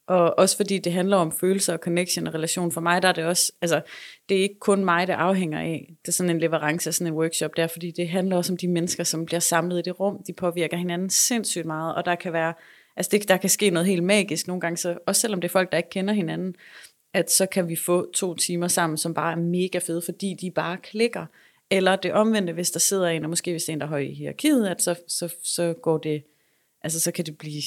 Og 0.08 0.38
også 0.38 0.56
fordi 0.56 0.78
det 0.78 0.92
handler 0.92 1.16
om 1.16 1.32
følelser 1.32 1.72
og 1.72 1.78
connection 1.78 2.26
og 2.26 2.34
relation. 2.34 2.72
For 2.72 2.80
mig 2.80 3.02
der 3.02 3.08
er 3.08 3.12
det 3.12 3.24
også, 3.24 3.52
altså 3.62 3.80
det 4.28 4.36
er 4.36 4.42
ikke 4.42 4.58
kun 4.60 4.84
mig, 4.84 5.06
det 5.06 5.12
afhænger 5.12 5.60
af. 5.60 5.94
Det 6.02 6.08
er 6.08 6.12
sådan 6.12 6.30
en 6.30 6.38
leverance 6.38 6.90
af 6.90 6.94
sådan 6.94 7.12
en 7.12 7.18
workshop 7.18 7.56
der, 7.56 7.66
fordi 7.66 7.90
det 7.90 8.08
handler 8.08 8.36
også 8.36 8.52
om 8.52 8.56
de 8.56 8.68
mennesker, 8.68 9.04
som 9.04 9.26
bliver 9.26 9.40
samlet 9.40 9.78
i 9.78 9.82
det 9.82 10.00
rum. 10.00 10.22
De 10.26 10.32
påvirker 10.32 10.76
hinanden 10.76 11.10
sindssygt 11.10 11.66
meget, 11.66 11.94
og 11.94 12.04
der 12.04 12.14
kan 12.14 12.32
være 12.32 12.54
Altså 12.96 13.10
det, 13.10 13.28
der 13.28 13.36
kan 13.36 13.50
ske 13.50 13.70
noget 13.70 13.86
helt 13.86 14.04
magisk 14.04 14.46
nogle 14.46 14.60
gange, 14.60 14.76
så 14.76 14.98
også 15.06 15.20
selvom 15.20 15.40
det 15.40 15.48
er 15.48 15.52
folk, 15.52 15.72
der 15.72 15.78
ikke 15.78 15.90
kender 15.90 16.14
hinanden, 16.14 16.56
at 17.12 17.30
så 17.30 17.46
kan 17.46 17.68
vi 17.68 17.76
få 17.76 18.12
to 18.12 18.34
timer 18.34 18.68
sammen, 18.68 18.96
som 18.96 19.14
bare 19.14 19.32
er 19.32 19.36
mega 19.36 19.78
fede, 19.78 20.02
fordi 20.02 20.34
de 20.40 20.50
bare 20.50 20.76
klikker. 20.76 21.26
Eller 21.70 21.96
det 21.96 22.12
omvendte, 22.12 22.52
hvis 22.52 22.70
der 22.70 22.80
sidder 22.80 23.08
en, 23.08 23.24
og 23.24 23.30
måske 23.30 23.50
hvis 23.50 23.64
det 23.64 23.68
er 23.68 23.72
en, 23.72 23.80
der 23.80 23.86
er 23.86 23.90
høj 23.90 23.98
i 23.98 24.14
hierarkiet, 24.14 24.66
at 24.66 24.82
så, 24.82 24.94
så, 25.08 25.34
så 25.42 25.74
går 25.82 25.98
det, 25.98 26.22
altså 26.82 27.00
så 27.00 27.12
kan 27.12 27.26
det 27.26 27.38
blive 27.38 27.62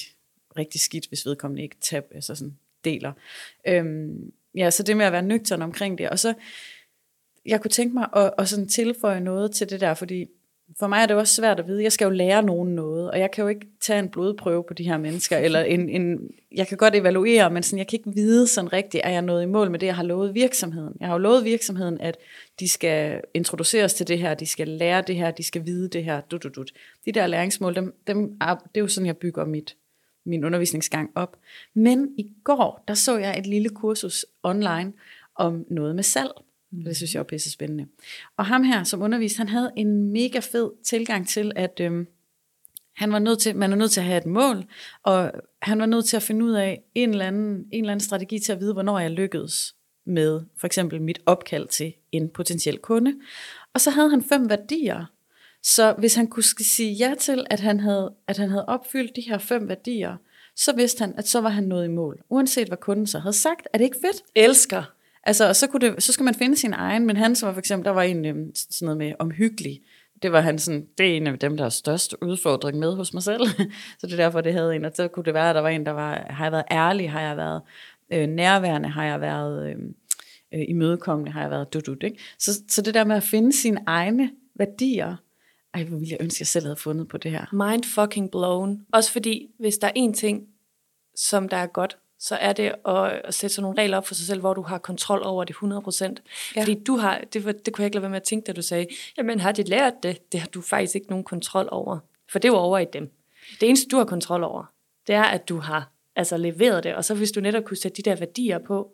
rigtig 0.58 0.82
skidt, 0.82 1.08
hvis 1.08 1.26
vedkommende 1.26 1.64
ikke 1.64 1.76
tab, 1.82 2.06
altså 2.16 2.36
sådan 2.36 2.58
deler. 2.84 3.14
Øhm, 3.68 4.32
ja, 4.56 4.72
så 4.72 4.84
det 4.84 4.98
med 4.98 5.06
at 5.06 5.12
være 5.12 5.22
nøgtern 5.22 5.62
omkring 5.62 5.98
det, 5.98 6.10
og 6.10 6.20
så, 6.20 6.34
jeg 7.46 7.62
kunne 7.62 7.72
tænke 7.72 7.94
mig 7.94 8.08
at, 8.16 8.34
at 8.38 8.50
sådan 8.50 8.68
tilføje 8.68 9.20
noget 9.20 9.52
til 9.52 9.70
det 9.70 9.82
der, 9.82 9.94
fordi 9.94 10.28
for 10.80 10.88
mig 10.88 11.02
er 11.02 11.06
det 11.06 11.16
også 11.16 11.36
svært 11.36 11.60
at 11.60 11.68
vide. 11.68 11.84
Jeg 11.84 11.92
skal 11.92 12.06
jo 12.06 12.12
lære 12.12 12.44
nogen 12.44 12.76
noget, 12.76 13.12
og 13.12 13.20
jeg 13.20 13.32
kan 13.32 13.42
jo 13.42 13.48
ikke 13.48 13.68
tage 13.82 14.00
en 14.00 14.10
blodprøve 14.10 14.64
på 14.68 14.74
de 14.74 14.84
her 14.84 14.98
mennesker, 14.98 15.38
eller 15.46 15.62
en, 15.62 15.90
en, 15.90 16.20
jeg 16.56 16.68
kan 16.68 16.78
godt 16.78 16.96
evaluere, 16.96 17.50
men 17.50 17.64
sådan, 17.64 17.80
jeg 17.80 17.88
kan 17.88 18.00
ikke 18.00 18.12
vide 18.16 18.48
sådan 18.48 18.74
rigtigt, 18.74 19.02
er 19.04 19.10
jeg 19.10 19.22
nået 19.22 19.44
i 19.44 19.46
mål 19.46 19.72
med 19.72 19.80
det, 19.80 19.88
jeg 19.88 19.96
har 19.96 20.04
lovet 20.04 20.36
virksomheden. 20.36 20.94
Jeg 21.00 21.08
har 21.08 21.16
jo 21.16 21.20
lovet 21.20 21.46
virksomheden, 21.46 22.02
at 22.02 22.18
de 22.60 22.70
skal 22.70 23.22
introduceres 23.34 23.94
til 23.94 24.08
det 24.08 24.20
her, 24.20 24.34
de 24.34 24.46
skal 24.46 24.68
lære 24.68 25.02
det 25.02 25.16
her, 25.16 25.32
de 25.32 25.44
skal 25.44 25.66
vide 25.66 25.90
det 25.90 26.04
her, 26.04 26.22
du, 26.22 26.38
du, 26.38 26.50
du. 26.50 26.64
De 27.06 27.12
der 27.12 27.28
læringsmål, 27.28 27.76
dem, 27.76 27.96
dem 28.08 28.38
er, 28.42 28.56
det 28.56 28.78
er 28.78 28.82
jo 28.82 28.88
sådan, 28.88 29.08
jeg 29.08 29.18
bygger 29.18 29.46
mit, 29.46 29.76
min 30.26 30.46
undervisningsgang 30.46 31.10
op. 31.16 31.38
Men 31.74 32.10
i 32.18 32.32
går, 32.44 32.84
der 32.88 32.94
så 32.94 33.18
jeg 33.18 33.40
et 33.40 33.48
lille 33.48 33.70
kursus 33.70 34.26
online 34.44 34.94
om 35.36 35.66
noget 35.70 35.96
med 35.96 36.04
salg. 36.04 36.32
Mm. 36.72 36.84
Det 36.84 36.96
synes 36.96 37.14
jeg 37.14 37.20
er 37.20 37.24
pisse 37.24 37.52
spændende. 37.52 37.86
Og 38.38 38.46
ham 38.46 38.64
her, 38.64 38.84
som 38.84 39.02
underviste, 39.02 39.38
han 39.38 39.50
havde 39.50 39.72
en 39.76 40.12
mega 40.12 40.40
fed 40.40 40.72
tilgang 40.84 41.28
til, 41.28 41.52
at 41.56 41.80
øhm, 41.82 42.08
han 42.96 43.12
var 43.12 43.20
nødt 43.20 43.40
til, 43.40 43.56
man 43.56 43.72
er 43.72 43.76
nødt 43.76 43.92
til 43.92 44.00
at 44.00 44.06
have 44.06 44.18
et 44.18 44.26
mål, 44.26 44.66
og 45.04 45.32
han 45.62 45.80
var 45.80 45.86
nødt 45.86 46.06
til 46.06 46.18
at 46.18 46.24
finde 46.24 46.46
ud 46.46 46.52
af 46.52 46.84
en 46.96 47.10
eller 47.10 47.26
anden, 47.26 47.68
en 47.72 47.84
eller 47.84 47.92
anden 47.92 48.06
strategi 48.06 48.40
til 48.40 48.52
at 48.52 48.60
vide, 48.60 48.74
hvornår 48.74 49.00
jeg 49.00 49.12
lykkedes 49.12 49.76
med 50.06 50.42
for 50.58 50.68
eksempel 50.68 51.02
mit 51.02 51.20
opkald 51.26 51.68
til 51.68 51.94
en 52.12 52.30
potentiel 52.30 52.78
kunde. 52.78 53.16
Og 53.74 53.82
så 53.82 53.90
havde 53.90 54.10
han 54.10 54.24
fem 54.24 54.50
værdier. 54.50 55.06
Så 55.64 55.96
hvis 55.98 56.16
han 56.16 56.28
kunne 56.28 56.44
sige 56.44 56.94
ja 56.94 57.14
til, 57.20 57.46
at 57.50 57.60
han 57.60 57.80
havde, 57.80 58.14
at 58.28 58.38
han 58.38 58.50
havde 58.50 58.66
opfyldt 58.66 59.16
de 59.16 59.22
her 59.22 59.38
fem 59.38 59.68
værdier, 59.68 60.18
så 60.56 60.76
vidste 60.76 61.02
han, 61.02 61.14
at 61.18 61.28
så 61.28 61.42
var 61.42 61.50
han 61.50 61.64
nået 61.64 61.86
i 61.86 61.88
mål. 61.88 62.22
Uanset 62.30 62.68
hvad 62.68 62.78
kunden 62.78 63.08
så 63.08 63.20
havde 63.20 63.34
sagt. 63.34 63.68
Er 63.74 63.78
det 63.78 63.86
ikke 63.86 63.98
fedt? 64.02 64.24
Elsker. 64.36 64.84
Altså, 65.30 65.54
så, 65.54 65.68
kunne 65.68 65.90
det, 65.90 66.04
så 66.04 66.14
skal 66.14 66.24
man 66.24 66.36
finde 66.36 66.58
sin 66.58 66.74
egen, 66.74 67.06
men 67.06 67.18
han 67.18 67.36
var 67.42 67.52
for 67.52 67.60
eksempel, 67.60 67.86
der 67.86 67.92
var 67.92 68.02
en 68.02 68.26
øhm, 68.26 68.52
sådan 68.56 68.86
noget 68.86 68.98
med 68.98 69.14
omhyggelig. 69.20 69.82
det 70.22 70.32
var 70.32 70.42
han 70.42 70.60
sådan, 70.60 70.88
det 70.98 71.12
er 71.12 71.18
en 71.18 71.28
af 71.28 71.40
dem, 71.40 71.58
der 71.58 71.64
har 71.64 71.70
størst 71.70 72.16
udfordring 72.22 72.80
med 72.80 72.96
hos 72.96 73.14
mig 73.14 73.24
selv. 73.24 73.48
så 74.00 74.08
det 74.08 74.14
er 74.14 74.18
derfor, 74.18 74.42
det 74.42 74.54
havde 74.54 74.76
en. 74.76 74.86
Og 74.86 74.92
så 74.96 75.08
kunne 75.08 75.26
det 75.26 75.34
være, 75.34 75.50
at 75.50 75.56
der 75.56 75.62
var 75.62 75.70
en, 75.70 75.86
der 75.86 75.92
var, 75.92 76.26
har 76.30 76.46
jeg 76.46 76.52
været 76.52 76.66
ærlig, 76.72 77.12
har 77.12 77.22
jeg 77.22 77.38
været 77.38 77.62
øh, 78.14 78.28
nærværende, 78.28 78.90
har 78.90 79.06
jeg 79.06 79.22
været 79.22 79.70
øh, 79.70 79.76
øh, 80.54 80.66
imødekommende, 80.68 81.32
har 81.32 81.42
jeg 81.42 81.52
været 81.52 81.74
dudut, 81.74 82.04
ikke? 82.04 82.20
Så, 82.40 82.62
så 82.70 82.82
det 82.82 82.94
der 82.94 83.04
med 83.04 83.16
at 83.16 83.24
finde 83.24 83.54
sine 83.54 83.82
egne 83.86 84.32
værdier, 84.56 85.16
ej, 85.74 85.84
hvor 85.84 85.98
ville 85.98 86.12
jeg 86.12 86.22
ønske, 86.22 86.42
jeg 86.42 86.48
selv 86.48 86.66
havde 86.66 86.76
fundet 86.76 87.08
på 87.08 87.18
det 87.18 87.32
her. 87.32 87.70
Mind 87.70 87.84
fucking 87.84 88.32
blown. 88.32 88.86
Også 88.94 89.12
fordi, 89.12 89.48
hvis 89.60 89.78
der 89.78 89.88
er 89.88 89.92
en 89.96 90.14
ting, 90.14 90.48
som 91.16 91.50
der 91.50 91.58
er 91.58 91.68
godt, 91.68 91.98
så 92.20 92.36
er 92.36 92.54
det 92.54 92.76
at, 92.86 93.12
at 93.24 93.34
sætte 93.34 93.56
sådan 93.56 93.62
nogle 93.64 93.82
regler 93.82 93.98
op 93.98 94.08
for 94.08 94.14
sig 94.14 94.28
selv, 94.28 94.40
hvor 94.40 94.54
du 94.54 94.62
har 94.62 94.78
kontrol 94.78 95.22
over 95.24 95.44
det 95.44 95.56
100%. 95.56 96.16
Ja. 96.56 96.62
Fordi 96.62 96.84
du 96.84 96.98
har, 96.98 97.22
det, 97.34 97.46
var, 97.46 97.52
det 97.52 97.74
kunne 97.74 97.84
jeg 97.84 97.88
ikke 97.88 97.96
lade 97.96 98.02
være 98.02 98.10
med 98.10 98.18
at 98.18 98.24
tænke, 98.24 98.46
da 98.46 98.52
du 98.52 98.62
sagde, 98.62 98.88
jamen 99.18 99.40
har 99.40 99.52
de 99.52 99.64
lært 99.64 99.94
det? 100.04 100.32
Det 100.32 100.40
har 100.40 100.48
du 100.48 100.62
faktisk 100.62 100.96
ikke 100.96 101.10
nogen 101.10 101.24
kontrol 101.24 101.68
over. 101.72 102.00
For 102.32 102.40
det 102.40 102.52
var 102.52 102.58
over 102.58 102.78
i 102.78 102.86
dem. 102.94 103.12
Det 103.60 103.70
eneste, 103.70 103.88
du 103.88 103.98
har 103.98 104.06
kontrol 104.06 104.44
over, 104.44 104.64
det 105.08 105.16
er, 105.16 105.24
at 105.24 105.50
du 105.50 105.60
har 105.60 105.92
altså 106.16 106.38
leveret 106.38 106.84
det, 106.84 106.96
og 106.96 107.06
så 107.06 107.16
hvis 107.16 107.32
du 107.32 107.40
netop 107.40 107.64
kunne 107.64 107.78
sætte 107.78 108.02
de 108.04 108.10
der 108.10 108.16
værdier 108.16 108.60
på, 108.60 108.92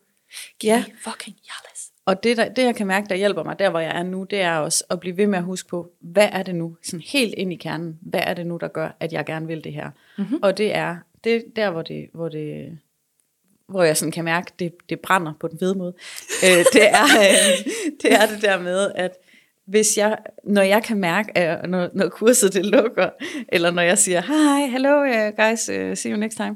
ja. 0.64 0.84
fucking 1.04 1.36
jealous. 1.36 1.92
Og 2.06 2.24
det, 2.24 2.38
der, 2.38 2.50
det, 2.50 2.64
jeg 2.64 2.76
kan 2.76 2.88
mærke, 2.88 3.08
der 3.10 3.16
hjælper 3.16 3.44
mig 3.44 3.60
der, 3.60 3.70
hvor 3.70 3.80
jeg 3.80 3.98
er 3.98 4.04
nu, 4.04 4.24
det 4.24 4.42
er 4.42 4.58
også 4.58 4.84
at 4.90 5.00
blive 5.00 5.18
ved 5.18 5.28
med 5.28 5.38
at 5.38 5.44
huske 5.44 5.70
på, 5.70 5.92
hvad 6.00 6.30
er 6.32 6.44
det 6.44 6.56
nu, 6.56 6.78
sådan 6.84 7.00
helt 7.00 7.34
ind 7.38 7.54
i 7.54 7.56
kernen, 7.56 8.00
hvad 8.02 8.22
er 8.24 8.34
det 8.34 8.48
nu, 8.48 8.58
der 8.58 8.68
gør, 8.68 8.90
at 9.00 9.14
jeg 9.14 9.26
gerne 9.26 9.48
vil 9.48 9.64
det 9.64 9.74
her? 9.74 9.92
Mm-hmm. 10.18 10.40
Og 10.44 10.58
det 10.58 10.76
er 10.76 10.98
det 11.24 11.44
der, 11.56 11.70
hvor 11.70 11.82
det, 11.82 12.10
hvor 12.14 12.30
det, 12.30 12.78
hvor 13.70 13.84
jeg 13.84 13.98
sådan 13.98 14.12
kan 14.12 14.26
mærke, 14.26 14.52
det, 14.60 14.74
det 14.90 15.00
brænder 15.00 15.34
på 15.40 15.48
den 15.48 15.60
fede 15.60 15.76
måde. 15.76 15.94
øh, 16.44 16.66
det, 16.74 16.90
er, 16.90 17.04
øh, 17.04 17.66
det 18.02 18.14
er 18.14 18.26
det 18.26 18.42
der 18.42 18.60
med, 18.60 18.92
at 18.96 19.12
hvis 19.68 19.98
jeg, 19.98 20.18
når 20.44 20.62
jeg 20.62 20.84
kan 20.84 20.98
mærke, 20.98 21.38
at 21.38 21.70
når, 21.70 21.90
når 21.94 22.10
kurset 22.10 22.54
det 22.54 22.66
lukker, 22.66 23.10
eller 23.50 23.72
når 23.72 23.82
jeg 23.82 23.98
siger, 23.98 24.22
hej, 24.22 24.68
hello 24.68 25.02
uh, 25.02 25.36
guys, 25.38 25.70
uh, 25.70 25.98
see 25.98 26.12
you 26.12 26.18
next 26.18 26.38
time. 26.38 26.56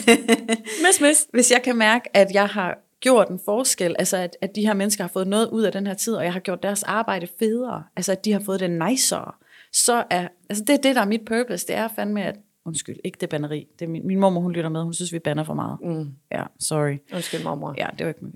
miss, 0.86 1.00
miss. 1.00 1.26
Hvis 1.32 1.50
jeg 1.50 1.62
kan 1.62 1.76
mærke, 1.76 2.16
at 2.16 2.28
jeg 2.32 2.46
har 2.46 2.78
gjort 3.00 3.28
en 3.28 3.40
forskel, 3.44 3.96
altså 3.98 4.16
at, 4.16 4.36
at 4.40 4.50
de 4.54 4.66
her 4.66 4.74
mennesker 4.74 5.04
har 5.04 5.08
fået 5.08 5.26
noget 5.26 5.48
ud 5.48 5.62
af 5.62 5.72
den 5.72 5.86
her 5.86 5.94
tid, 5.94 6.14
og 6.14 6.24
jeg 6.24 6.32
har 6.32 6.40
gjort 6.40 6.62
deres 6.62 6.82
arbejde 6.82 7.28
federe, 7.38 7.84
altså 7.96 8.12
at 8.12 8.24
de 8.24 8.32
har 8.32 8.40
fået 8.46 8.60
det 8.60 8.70
nicere, 8.70 9.32
så 9.72 10.04
er, 10.10 10.28
altså 10.50 10.64
det 10.64 10.74
er 10.74 10.80
det, 10.80 10.94
der 10.94 11.00
er 11.00 11.06
mit 11.06 11.24
purpose, 11.26 11.66
det 11.66 11.76
er 11.76 11.88
fandme, 11.96 12.24
at 12.24 12.36
Undskyld, 12.64 12.96
ikke 13.04 13.18
det 13.20 13.28
banneri. 13.28 13.66
Det 13.78 13.84
er 13.84 13.88
min, 13.88 14.06
min 14.06 14.20
mormor, 14.20 14.40
hun 14.40 14.52
lytter 14.52 14.70
med. 14.70 14.82
Hun 14.82 14.94
synes, 14.94 15.12
vi 15.12 15.18
banner 15.18 15.44
for 15.44 15.54
meget. 15.54 15.78
Mm. 15.82 16.10
Ja, 16.32 16.44
sorry. 16.58 16.98
Undskyld, 17.14 17.44
mormor. 17.44 17.74
Ja, 17.78 17.88
det 17.98 18.06
var 18.06 18.08
ikke 18.08 18.24
med. 18.24 18.32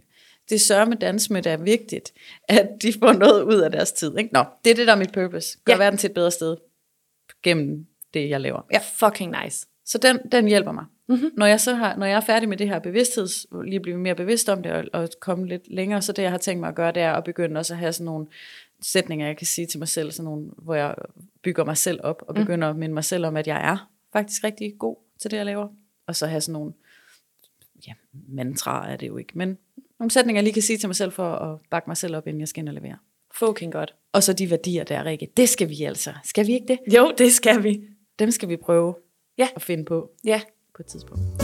Det 0.48 0.60
sørger 0.60 0.84
med 0.84 0.96
dans 0.96 1.30
med, 1.30 1.42
det 1.42 1.52
er 1.52 1.56
vigtigt, 1.56 2.12
at 2.48 2.68
de 2.82 2.92
får 2.92 3.12
noget 3.12 3.42
ud 3.42 3.60
af 3.60 3.70
deres 3.70 3.92
tid. 3.92 4.18
Ikke? 4.18 4.30
Nå, 4.32 4.44
det 4.64 4.70
er 4.70 4.74
det, 4.74 4.86
der 4.86 4.92
er 4.92 4.98
mit 4.98 5.12
purpose. 5.12 5.58
Gør 5.64 5.72
ja. 5.72 5.78
verden 5.78 5.98
til 5.98 6.08
et 6.08 6.14
bedre 6.14 6.30
sted 6.30 6.56
gennem 7.42 7.86
det, 8.14 8.28
jeg 8.28 8.40
laver. 8.40 8.60
Ja, 8.72 8.78
fucking 8.94 9.34
nice. 9.42 9.66
Så 9.84 9.98
den, 9.98 10.18
den 10.32 10.48
hjælper 10.48 10.72
mig. 10.72 10.84
Mm-hmm. 11.08 11.30
Når, 11.36 11.46
jeg 11.46 11.60
så 11.60 11.74
har, 11.74 11.96
når 11.96 12.06
jeg 12.06 12.16
er 12.16 12.20
færdig 12.20 12.48
med 12.48 12.56
det 12.56 12.68
her 12.68 12.78
bevidstheds, 12.78 13.46
lige 13.64 13.80
blive 13.80 13.98
mere 13.98 14.14
bevidst 14.14 14.48
om 14.48 14.62
det 14.62 14.72
og, 14.72 14.84
og 14.92 15.08
komme 15.20 15.46
lidt 15.46 15.62
længere, 15.70 16.02
så 16.02 16.12
det 16.12 16.22
jeg 16.22 16.30
har 16.30 16.38
tænkt 16.38 16.60
mig 16.60 16.68
at 16.68 16.74
gøre, 16.74 16.92
det 16.92 17.02
er 17.02 17.12
at 17.12 17.24
begynde 17.24 17.58
også 17.58 17.74
at 17.74 17.78
have 17.78 17.92
sådan 17.92 18.04
nogle 18.04 18.26
sætninger, 18.82 19.26
jeg 19.26 19.36
kan 19.36 19.46
sige 19.46 19.66
til 19.66 19.78
mig 19.78 19.88
selv, 19.88 20.12
sådan 20.12 20.24
nogle, 20.24 20.50
hvor 20.58 20.74
jeg 20.74 20.94
bygger 21.42 21.64
mig 21.64 21.76
selv 21.76 22.00
op 22.02 22.22
og 22.28 22.34
mm. 22.34 22.40
begynder 22.40 22.72
mm. 22.72 22.76
at 22.76 22.80
minde 22.80 22.94
mig 22.94 23.04
selv 23.04 23.26
om, 23.26 23.36
at 23.36 23.46
jeg 23.46 23.70
er 23.70 23.90
faktisk 24.16 24.44
rigtig 24.44 24.74
god 24.78 24.96
til 25.20 25.30
det, 25.30 25.36
jeg 25.36 25.46
laver. 25.46 25.68
Og 26.06 26.16
så 26.16 26.26
have 26.26 26.40
sådan 26.40 26.52
nogle, 26.52 26.72
ja, 27.86 27.92
mantra 28.28 28.90
er 28.90 28.96
det 28.96 29.08
jo 29.08 29.16
ikke, 29.16 29.38
men 29.38 29.58
nogle 29.98 30.10
sætninger, 30.10 30.38
jeg 30.38 30.44
lige 30.44 30.54
kan 30.54 30.62
sige 30.62 30.78
til 30.78 30.88
mig 30.88 30.96
selv 30.96 31.12
for 31.12 31.32
at 31.34 31.58
bakke 31.70 31.90
mig 31.90 31.96
selv 31.96 32.16
op, 32.16 32.26
inden 32.26 32.40
jeg 32.40 32.48
skal 32.48 32.60
ind 32.60 32.68
og 32.68 32.74
levere. 32.74 32.98
Fucking 33.34 33.72
godt. 33.72 33.94
Og 34.12 34.22
så 34.22 34.32
de 34.32 34.50
værdier 34.50 34.84
der, 34.84 35.04
Rikke. 35.04 35.28
Det 35.36 35.48
skal 35.48 35.68
vi 35.68 35.82
altså. 35.82 36.12
Skal 36.24 36.46
vi 36.46 36.52
ikke 36.52 36.66
det? 36.68 36.94
Jo, 36.94 37.12
det 37.18 37.32
skal 37.32 37.62
vi. 37.62 37.82
Dem 38.18 38.30
skal 38.30 38.48
vi 38.48 38.56
prøve 38.56 38.94
ja. 39.38 39.48
at 39.56 39.62
finde 39.62 39.84
på. 39.84 40.10
Ja. 40.24 40.40
På 40.76 40.82
et 40.82 40.86
tidspunkt. 40.86 41.43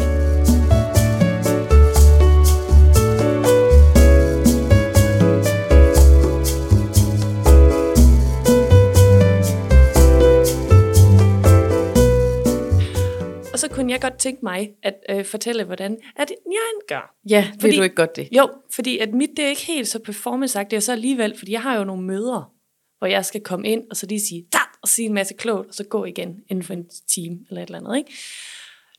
Kunne 13.91 14.03
jeg 14.05 14.13
godt 14.13 14.21
tænke 14.21 14.41
mig 14.43 14.71
at 14.83 14.95
øh, 15.11 15.25
fortælle, 15.25 15.65
hvordan 15.65 15.99
at 16.17 16.31
jeg 16.47 16.81
gør. 16.89 17.15
Ja, 17.29 17.51
fordi, 17.55 17.67
vil 17.67 17.79
du 17.79 17.83
ikke 17.83 17.97
godt 17.97 18.17
det? 18.17 18.29
Jo, 18.33 18.49
fordi 18.75 18.99
at 18.99 19.15
mit 19.15 19.31
det 19.37 19.45
er 19.45 19.49
ikke 19.49 19.67
helt 19.67 19.89
så 19.89 19.99
performance 19.99 20.61
og 20.77 20.83
så 20.83 20.93
alligevel, 20.93 21.39
fordi 21.39 21.53
jeg 21.53 21.63
har 21.63 21.77
jo 21.77 21.85
nogle 21.85 22.03
møder, 22.03 22.53
hvor 22.99 23.07
jeg 23.07 23.25
skal 23.25 23.41
komme 23.41 23.69
ind, 23.69 23.85
og 23.91 23.97
så 23.97 24.07
lige 24.07 24.21
sige, 24.21 24.47
da, 24.53 24.59
og 24.83 24.89
sige 24.89 25.07
en 25.07 25.15
masse 25.15 25.35
klogt, 25.35 25.69
og 25.69 25.75
så 25.75 25.85
gå 25.85 26.05
igen 26.05 26.43
inden 26.49 26.65
for 26.65 26.75
en 26.75 26.89
time, 27.09 27.39
eller 27.49 27.63
et 27.63 27.67
eller 27.67 27.79
andet. 27.79 27.97
Ikke? 27.97 28.13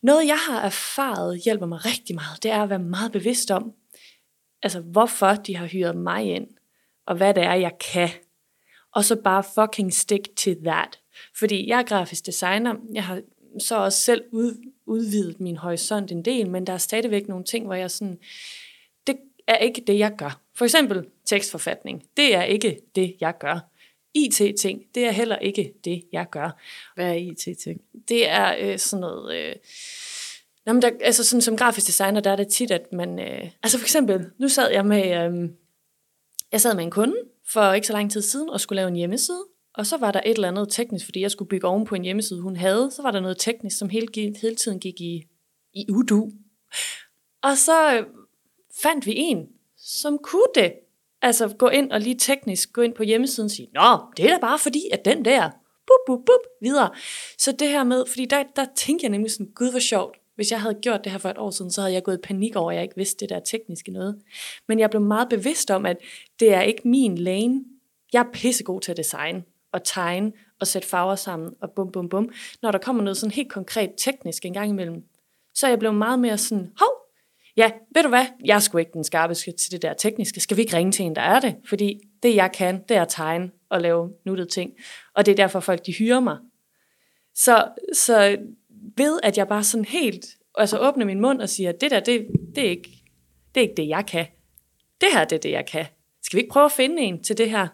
Noget, 0.04 0.28
jeg 0.28 0.38
har 0.38 0.62
erfaret, 0.62 1.42
hjælper 1.46 1.66
mig 1.66 1.86
rigtig 1.86 2.16
meget, 2.16 2.44
det 2.44 2.52
er 2.52 2.64
at 2.64 2.70
være 2.70 2.80
meget 2.80 3.12
bevidst 3.12 3.52
om, 3.52 3.72
altså 4.64 4.80
hvorfor 4.80 5.34
de 5.34 5.56
har 5.56 5.66
hyret 5.66 5.98
mig 5.98 6.26
ind, 6.26 6.48
og 7.08 7.16
hvad 7.16 7.34
det 7.34 7.44
er, 7.44 7.54
jeg 7.54 7.72
kan. 7.94 8.10
Og 8.96 9.06
så 9.06 9.16
bare 9.16 9.44
fucking 9.56 9.94
stick 9.94 10.36
to 10.36 10.52
that. 10.66 11.00
Fordi 11.40 11.70
jeg 11.70 11.80
er 11.80 11.84
grafisk 11.84 12.26
designer, 12.26 12.76
jeg 12.94 13.04
har 13.04 13.22
så 13.60 13.76
også 13.76 14.02
selv 14.02 14.24
ud, 14.32 14.71
udvidet 14.86 15.40
min 15.40 15.58
horisont 15.58 16.12
en 16.12 16.26
del, 16.26 16.50
men 16.50 16.68
der 16.68 16.74
er 16.74 16.78
stadigvæk 16.78 17.28
nogle 17.28 17.44
ting, 17.44 17.66
hvor 17.66 17.76
jeg 17.76 17.92
sådan, 17.92 18.20
det 19.08 19.18
er 19.48 19.58
ikke 19.58 19.84
det, 19.88 20.00
jeg 20.00 20.16
gør. 20.18 20.42
For 20.56 20.66
eksempel 20.66 21.06
tekstforfatning, 21.26 22.04
det 22.18 22.36
er 22.36 22.44
ikke 22.44 22.82
det, 22.96 23.16
jeg 23.22 23.38
gør. 23.40 23.60
IT-ting, 24.14 24.82
det 24.96 25.06
er 25.06 25.12
heller 25.12 25.38
ikke 25.38 25.74
det, 25.84 26.04
jeg 26.12 26.26
gør. 26.32 26.60
Hvad 26.96 27.10
er 27.10 27.14
IT-ting? 27.14 27.82
Det 28.10 28.30
er 28.30 28.56
øh, 28.60 28.80
sådan 28.80 29.02
noget... 29.02 29.36
Øh, 29.36 29.56
Jamen 30.68 30.82
der, 30.82 30.92
altså 31.02 31.24
sådan 31.24 31.42
som 31.42 31.58
grafisk 31.58 31.88
designer, 31.88 32.20
der 32.20 32.32
er 32.32 32.36
det 32.36 32.48
tit, 32.48 32.72
at 32.72 32.94
man... 32.94 33.20
Øh, 33.20 33.50
altså 33.64 33.78
for 33.78 33.86
eksempel, 33.86 34.26
nu 34.38 34.50
sad 34.50 34.72
jeg 34.72 34.86
med... 34.86 35.04
Øh, 35.04 35.50
jeg 36.52 36.62
sad 36.62 36.76
med 36.76 36.84
en 36.84 36.92
kunde 36.92 37.16
for 37.48 37.74
ikke 37.74 37.88
så 37.88 37.94
lang 37.94 38.12
tid 38.12 38.22
siden 38.22 38.50
og 38.50 38.62
skulle 38.62 38.78
lave 38.78 38.88
en 38.88 38.96
hjemmeside. 38.96 39.44
Og 39.74 39.86
så 39.86 39.98
var 39.98 40.12
der 40.12 40.22
et 40.26 40.36
eller 40.36 40.48
andet 40.48 40.70
teknisk, 40.70 41.06
fordi 41.06 41.22
jeg 41.22 41.32
skulle 41.32 41.50
bygge 41.50 41.68
oven 41.68 41.86
på 41.86 41.96
en 41.96 42.04
hjemmeside, 42.04 42.42
hun 42.42 42.56
havde. 42.56 42.92
Så 42.92 43.02
var 43.02 43.12
der 43.12 43.20
noget 43.20 43.38
teknisk, 43.38 43.78
som 43.78 43.90
hele, 43.90 44.08
hele 44.42 44.56
tiden 44.56 44.80
gik 44.80 45.02
i, 45.02 45.24
i 45.74 45.86
udu. 45.92 46.32
Og 47.44 47.58
så 47.58 47.98
øh, 47.98 48.06
fandt 48.84 49.06
vi 49.06 49.14
en, 49.16 49.48
som 49.78 50.18
kunne 50.18 50.52
det. 50.56 50.74
Altså 51.22 51.48
gå 51.48 51.68
ind 51.68 51.92
og 51.92 52.02
lige 52.02 52.16
teknisk 52.16 52.74
gå 52.74 52.82
ind 52.82 52.94
på 52.94 53.04
hjemmesiden 53.04 53.46
og 53.46 53.52
sige, 53.52 53.70
Nå, 53.74 54.00
det 54.18 54.26
er 54.26 54.30
da 54.30 54.40
bare 54.42 54.60
fordi, 54.60 54.82
at 54.92 55.06
den 55.06 55.26
der, 55.26 55.50
bup, 55.88 56.00
bup, 56.08 56.26
bup, 56.26 56.52
videre. 56.62 56.90
Så 57.38 57.52
det 57.52 57.70
her 57.70 57.84
med, 57.84 58.06
fordi 58.08 58.26
der, 58.26 58.44
der 58.56 58.66
tænkte 58.76 59.04
jeg 59.04 59.12
nemlig 59.12 59.32
sådan, 59.32 59.52
gud 59.56 59.72
hvor 59.72 59.80
sjovt, 59.80 60.18
hvis 60.36 60.52
jeg 60.52 60.62
havde 60.62 60.78
gjort 60.82 61.04
det 61.04 61.12
her 61.12 61.20
for 61.20 61.30
et 61.30 61.38
år 61.38 61.52
siden, 61.52 61.72
så 61.72 61.82
havde 61.82 61.94
jeg 61.94 62.04
gået 62.04 62.18
i 62.18 62.22
panik 62.22 62.56
over, 62.56 62.72
at 62.72 62.76
jeg 62.76 62.84
ikke 62.84 62.96
vidste 62.96 63.20
det 63.20 63.30
der 63.30 63.40
tekniske 63.40 63.92
noget. 63.92 64.22
Men 64.68 64.80
jeg 64.80 64.90
blev 64.90 65.02
meget 65.02 65.30
bevidst 65.30 65.72
om, 65.72 65.86
at 65.86 65.98
det 66.40 66.54
er 66.54 66.62
ikke 66.62 66.88
min 66.88 67.18
lane. 67.18 67.64
Jeg 68.14 68.20
er 68.20 68.32
pissegod 68.34 68.82
til 68.82 68.92
at 68.92 68.98
designe 68.98 69.44
og 69.74 69.84
tegne 69.84 70.32
og 70.60 70.68
sætte 70.68 70.88
farver 70.88 71.16
sammen 71.16 71.54
og 71.62 71.72
bum, 71.72 71.92
bum, 71.92 72.10
bum. 72.10 72.30
Når 72.62 72.72
der 72.72 72.80
kommer 72.80 73.04
noget 73.04 73.18
sådan 73.18 73.32
helt 73.32 73.52
konkret 73.52 73.92
teknisk 73.98 74.46
en 74.46 74.54
gang 74.54 74.70
imellem, 74.70 75.04
så 75.54 75.66
er 75.66 75.72
jeg 75.72 75.80
blevet 75.80 75.96
meget 75.96 76.20
mere 76.20 76.38
sådan, 76.38 76.72
hov, 76.80 76.90
ja, 77.58 77.72
ved 77.96 78.04
du 78.04 78.10
hvad, 78.10 78.26
jeg 78.46 78.56
er 78.56 78.60
sgu 78.60 78.78
ikke 78.78 78.92
den 78.94 79.04
skarpeste 79.04 79.52
til 79.52 79.72
det 79.72 79.82
der 79.82 79.94
tekniske. 79.94 80.40
Skal 80.40 80.58
vi 80.58 80.62
ikke 80.62 80.78
ringe 80.78 80.92
til 80.92 81.06
en, 81.06 81.16
der 81.16 81.22
er 81.22 81.40
det? 81.40 81.56
Fordi 81.66 82.00
det, 82.24 82.36
jeg 82.36 82.52
kan, 82.52 82.84
det 82.90 82.98
er 82.98 83.02
at 83.02 83.10
tegne 83.10 83.52
og 83.70 83.82
lave 83.82 84.14
nuttede 84.26 84.50
ting. 84.50 84.72
Og 85.16 85.26
det 85.26 85.32
er 85.32 85.36
derfor, 85.36 85.60
folk 85.60 85.86
de 85.86 85.94
hyrer 85.94 86.20
mig. 86.20 86.38
Så, 87.36 87.68
så 87.94 88.38
ved, 88.98 89.20
at 89.24 89.38
jeg 89.38 89.48
bare 89.48 89.64
sådan 89.64 89.86
helt 89.86 90.26
altså 90.56 90.80
åbner 90.80 91.06
min 91.06 91.22
mund 91.22 91.42
og 91.42 91.50
siger, 91.50 91.72
det 91.72 91.92
der, 91.92 92.00
det, 92.00 92.28
det, 92.56 92.66
er 92.66 92.70
ikke, 92.70 93.04
det 93.56 93.62
er 93.62 93.70
ikke 93.70 93.82
det, 93.82 93.88
jeg 93.88 94.06
kan. 94.06 94.26
Det 95.02 95.10
her, 95.14 95.26
det 95.26 95.36
er 95.36 95.40
det, 95.40 95.52
jeg 95.52 95.66
kan. 95.66 95.86
Skal 96.24 96.38
vi 96.38 96.42
ikke 96.42 96.52
prøve 96.52 96.66
at 96.66 96.72
finde 96.72 97.02
en 97.02 97.24
til 97.24 97.38
det 97.38 97.50
her? 97.50 97.68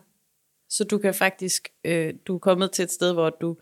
Så 0.69 0.84
du 0.84 0.97
kan 0.97 1.13
faktisk, 1.13 1.69
øh, 1.84 2.13
du 2.27 2.36
er 2.36 2.39
kommet 2.39 2.71
til 2.71 2.84
et 2.84 2.91
sted, 2.91 3.13
hvor 3.13 3.30
du, 3.30 3.58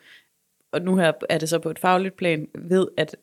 og 0.72 0.82
nu 0.82 0.98
her 0.98 1.12
er 1.30 1.38
det 1.38 1.50
så 1.50 1.60
på 1.60 1.70
et 1.70 1.80
fagligt 1.80 2.16
plan, 2.16 2.48
ved, 2.56 2.88
at 2.98 3.16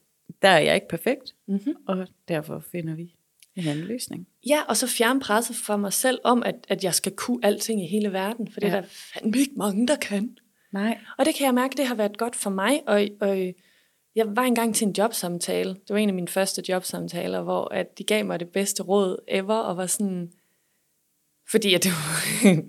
der 0.43 0.49
er 0.49 0.59
jeg 0.59 0.75
ikke 0.75 0.89
perfekt, 0.89 1.35
mm-hmm. 1.49 1.75
og 1.87 2.07
derfor 2.29 2.65
finder 2.73 2.95
vi 2.95 3.15
en 3.57 3.67
anden 3.69 3.85
løsning. 3.85 4.27
Ja, 4.49 4.63
og 4.69 4.77
så 4.77 4.87
fjerne 4.87 5.21
presset 5.21 5.57
fra 5.57 5.77
mig 5.77 5.93
selv 5.93 6.19
om, 6.25 6.43
at, 6.43 6.55
at 6.69 6.85
jeg 6.85 6.95
skal 6.95 7.13
kunne 7.13 7.45
alting 7.45 7.85
i 7.85 7.87
hele 7.87 8.13
verden, 8.13 8.53
for 8.53 8.61
det 8.61 8.69
ja. 8.69 8.77
er 8.77 8.81
der 8.81 8.89
fandme 8.89 9.39
ikke 9.39 9.55
mange, 9.57 9.87
der 9.87 9.97
kan. 9.97 10.39
Nej. 10.73 10.99
Og 11.19 11.25
det 11.25 11.35
kan 11.35 11.47
jeg 11.47 11.55
mærke, 11.55 11.77
det 11.77 11.87
har 11.87 11.95
været 11.95 12.19
godt 12.19 12.37
for 12.37 12.51
mig, 12.51 12.83
og, 12.87 13.09
og 13.21 13.55
jeg 14.15 14.37
var 14.37 14.43
engang 14.43 14.75
til 14.75 14.87
en 14.87 14.95
jobsamtale, 14.99 15.71
det 15.71 15.91
var 15.91 15.97
en 15.97 16.09
af 16.09 16.15
mine 16.15 16.29
første 16.29 16.63
jobsamtaler, 16.69 17.43
hvor 17.43 17.75
at 17.75 17.99
de 17.99 18.05
gav 18.05 18.25
mig 18.25 18.41
det 18.41 18.49
bedste 18.49 18.83
råd 18.83 19.17
ever, 19.29 19.57
og 19.57 19.77
var 19.77 19.87
sådan, 19.87 20.33
fordi 21.51 21.75
at 21.75 21.85
det 21.85 21.91
var, 21.91 22.63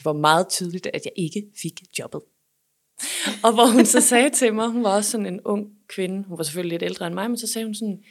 det 0.00 0.04
var 0.04 0.12
meget 0.12 0.48
tydeligt, 0.48 0.86
at 0.86 1.04
jeg 1.04 1.12
ikke 1.16 1.46
fik 1.62 1.80
jobbet. 1.98 2.20
Og 3.44 3.54
hvor 3.54 3.66
hun 3.72 3.86
så 3.86 4.00
sagde 4.00 4.30
til 4.30 4.54
mig, 4.54 4.68
hun 4.68 4.84
var 4.84 4.96
også 4.96 5.10
sådan 5.10 5.26
en 5.26 5.40
ung 5.44 5.66
kvinde, 5.88 6.24
hun 6.28 6.38
var 6.38 6.44
selvfølgelig 6.44 6.78
lidt 6.78 6.90
ældre 6.90 7.06
end 7.06 7.14
mig, 7.14 7.30
men 7.30 7.38
så 7.38 7.46
sagde 7.46 7.66
hun 7.66 7.74
sådan, 7.74 8.02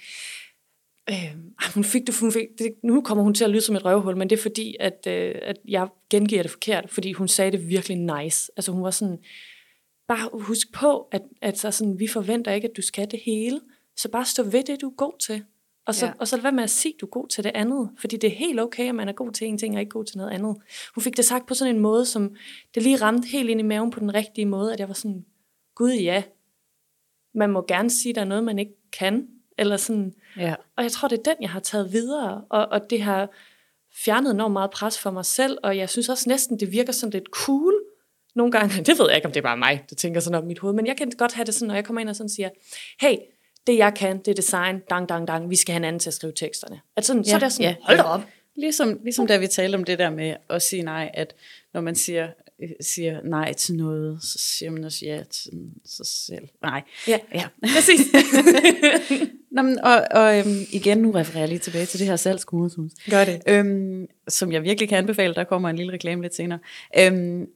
Øh, 1.09 1.35
hun 1.73 1.83
fik 1.83 2.07
det, 2.07 2.19
hun 2.19 2.31
fik 2.31 2.47
det, 2.57 2.73
nu 2.83 3.01
kommer 3.01 3.23
hun 3.23 3.33
til 3.33 3.43
at 3.43 3.49
lyde 3.49 3.61
som 3.61 3.75
et 3.75 3.85
røvhul, 3.85 4.17
men 4.17 4.29
det 4.29 4.37
er 4.37 4.41
fordi, 4.41 4.75
at, 4.79 5.07
øh, 5.07 5.35
at 5.41 5.57
jeg 5.67 5.87
gengiver 6.09 6.41
det 6.41 6.51
forkert, 6.51 6.89
fordi 6.89 7.11
hun 7.11 7.27
sagde 7.27 7.51
det 7.51 7.69
virkelig 7.69 7.97
nice. 7.97 8.51
Altså 8.57 8.71
hun 8.71 8.83
var 8.83 8.91
sådan, 8.91 9.17
bare 10.07 10.29
husk 10.33 10.73
på, 10.73 11.07
at, 11.11 11.21
at 11.41 11.59
så 11.59 11.71
sådan, 11.71 11.99
vi 11.99 12.07
forventer 12.07 12.51
ikke, 12.51 12.67
at 12.67 12.77
du 12.77 12.81
skal 12.81 13.11
det 13.11 13.19
hele, 13.25 13.61
så 13.97 14.09
bare 14.09 14.25
stå 14.25 14.43
ved 14.43 14.63
det, 14.63 14.81
du 14.81 14.89
er 14.89 14.95
god 14.95 15.13
til. 15.19 15.43
Og 15.89 15.95
så, 15.95 16.05
Ja. 16.05 16.11
og 16.19 16.27
så 16.27 16.35
lad 16.35 16.41
være 16.43 16.51
med 16.51 16.63
at 16.63 16.69
sige, 16.69 16.93
at 16.95 17.01
du 17.01 17.05
er 17.05 17.09
god 17.09 17.27
til 17.27 17.43
det 17.43 17.51
andet. 17.55 17.89
Fordi 17.97 18.17
det 18.17 18.27
er 18.27 18.35
helt 18.35 18.59
okay, 18.59 18.89
at 18.89 18.95
man 18.95 19.09
er 19.09 19.13
god 19.13 19.31
til 19.31 19.47
en 19.47 19.57
ting, 19.57 19.75
og 19.75 19.79
ikke 19.81 19.89
god 19.89 20.05
til 20.05 20.17
noget 20.17 20.31
andet. 20.31 20.55
Hun 20.95 21.01
fik 21.01 21.17
det 21.17 21.25
sagt 21.25 21.45
på 21.45 21.53
sådan 21.53 21.75
en 21.75 21.81
måde, 21.81 22.05
som 22.05 22.35
det 22.75 22.83
lige 22.83 22.95
ramte 22.95 23.27
helt 23.27 23.49
ind 23.49 23.59
i 23.59 23.63
maven 23.63 23.91
på 23.91 23.99
den 23.99 24.13
rigtige 24.13 24.45
måde, 24.45 24.73
at 24.73 24.79
jeg 24.79 24.87
var 24.87 24.93
sådan, 24.93 25.25
gud 25.75 25.91
ja, 25.91 26.23
man 27.33 27.49
må 27.49 27.65
gerne 27.67 27.89
sige, 27.89 28.09
at 28.09 28.15
der 28.15 28.21
er 28.21 28.25
noget, 28.25 28.43
man 28.43 28.59
ikke 28.59 28.73
kan. 28.91 29.27
Eller 29.57 29.77
sådan, 29.77 30.13
Ja. 30.37 30.55
og 30.75 30.83
jeg 30.83 30.91
tror, 30.91 31.07
det 31.07 31.19
er 31.19 31.23
den, 31.23 31.35
jeg 31.41 31.49
har 31.49 31.59
taget 31.59 31.91
videre, 31.91 32.43
og, 32.49 32.67
og 32.71 32.89
det 32.89 33.01
har 33.01 33.29
fjernet 34.05 34.31
enormt 34.31 34.53
meget 34.53 34.71
pres 34.71 34.99
for 34.99 35.11
mig 35.11 35.25
selv, 35.25 35.57
og 35.63 35.77
jeg 35.77 35.89
synes 35.89 36.09
også 36.09 36.29
næsten, 36.29 36.59
det 36.59 36.71
virker 36.71 36.93
sådan 36.93 37.11
lidt 37.13 37.27
cool 37.31 37.73
nogle 38.35 38.51
gange. 38.51 38.77
Det 38.85 38.99
ved 38.99 39.05
jeg 39.07 39.15
ikke, 39.15 39.25
om 39.25 39.31
det 39.31 39.39
er 39.39 39.43
bare 39.43 39.57
mig, 39.57 39.85
der 39.89 39.95
tænker 39.95 40.19
sådan 40.19 40.37
op 40.37 40.43
i 40.43 40.47
mit 40.47 40.59
hoved, 40.59 40.75
men 40.75 40.87
jeg 40.87 40.97
kan 40.97 41.11
godt 41.17 41.33
have 41.33 41.45
det 41.45 41.53
sådan, 41.53 41.67
når 41.67 41.75
jeg 41.75 41.85
kommer 41.85 42.01
ind 42.01 42.09
og 42.09 42.15
sådan 42.15 42.29
siger, 42.29 42.49
hey, 43.01 43.15
det 43.67 43.77
jeg 43.77 43.93
kan, 43.93 44.17
det 44.17 44.27
er 44.27 44.35
design, 44.35 44.79
dang, 44.89 45.09
dang, 45.09 45.27
dang, 45.27 45.49
vi 45.49 45.55
skal 45.55 45.73
have 45.73 45.77
en 45.77 45.85
anden 45.85 45.99
til 45.99 46.09
at 46.09 46.13
skrive 46.13 46.33
teksterne. 46.33 46.79
At 46.95 47.05
sådan, 47.05 47.21
ja, 47.21 47.29
så 47.29 47.35
er 47.35 47.39
det 47.39 47.53
sådan, 47.53 47.69
ja, 47.69 47.75
hold 47.81 47.97
da 47.97 48.03
op. 48.03 48.21
Ligesom, 48.55 48.99
ligesom 49.03 49.27
da 49.27 49.37
vi 49.37 49.47
talte 49.47 49.75
om 49.75 49.83
det 49.83 49.99
der 49.99 50.09
med 50.09 50.35
at 50.49 50.61
sige 50.61 50.81
nej, 50.83 51.11
at 51.13 51.35
når 51.73 51.81
man 51.81 51.95
siger, 51.95 52.27
øh, 52.61 52.69
siger 52.81 53.21
nej 53.23 53.53
til 53.53 53.75
noget, 53.75 54.23
så 54.23 54.39
siger 54.39 54.69
man 54.71 54.83
også 54.83 55.05
ja 55.05 55.23
til 55.23 55.71
sig 55.85 56.05
selv. 56.05 56.47
Nej. 56.61 56.83
Ja, 57.07 57.19
Ja. 57.33 57.47
præcis. 57.75 58.07
Nå, 59.51 59.61
men, 59.61 59.79
og, 59.79 60.07
og 60.11 60.39
øhm, 60.39 60.59
igen, 60.71 60.97
nu 60.97 61.11
refererer 61.11 61.41
jeg 61.41 61.49
lige 61.49 61.59
tilbage 61.59 61.85
til 61.85 61.99
det 61.99 62.07
her 62.07 62.15
salgskursus. 62.15 62.91
Gør 63.09 63.25
det. 63.25 63.41
Øhm, 63.47 64.07
som 64.27 64.51
jeg 64.51 64.63
virkelig 64.63 64.89
kan 64.89 64.97
anbefale, 64.97 65.33
der 65.33 65.43
kommer 65.43 65.69
en 65.69 65.75
lille 65.75 65.93
reklame 65.93 66.21
lidt 66.21 66.35
senere. 66.35 66.59
Øhm, 66.97 67.47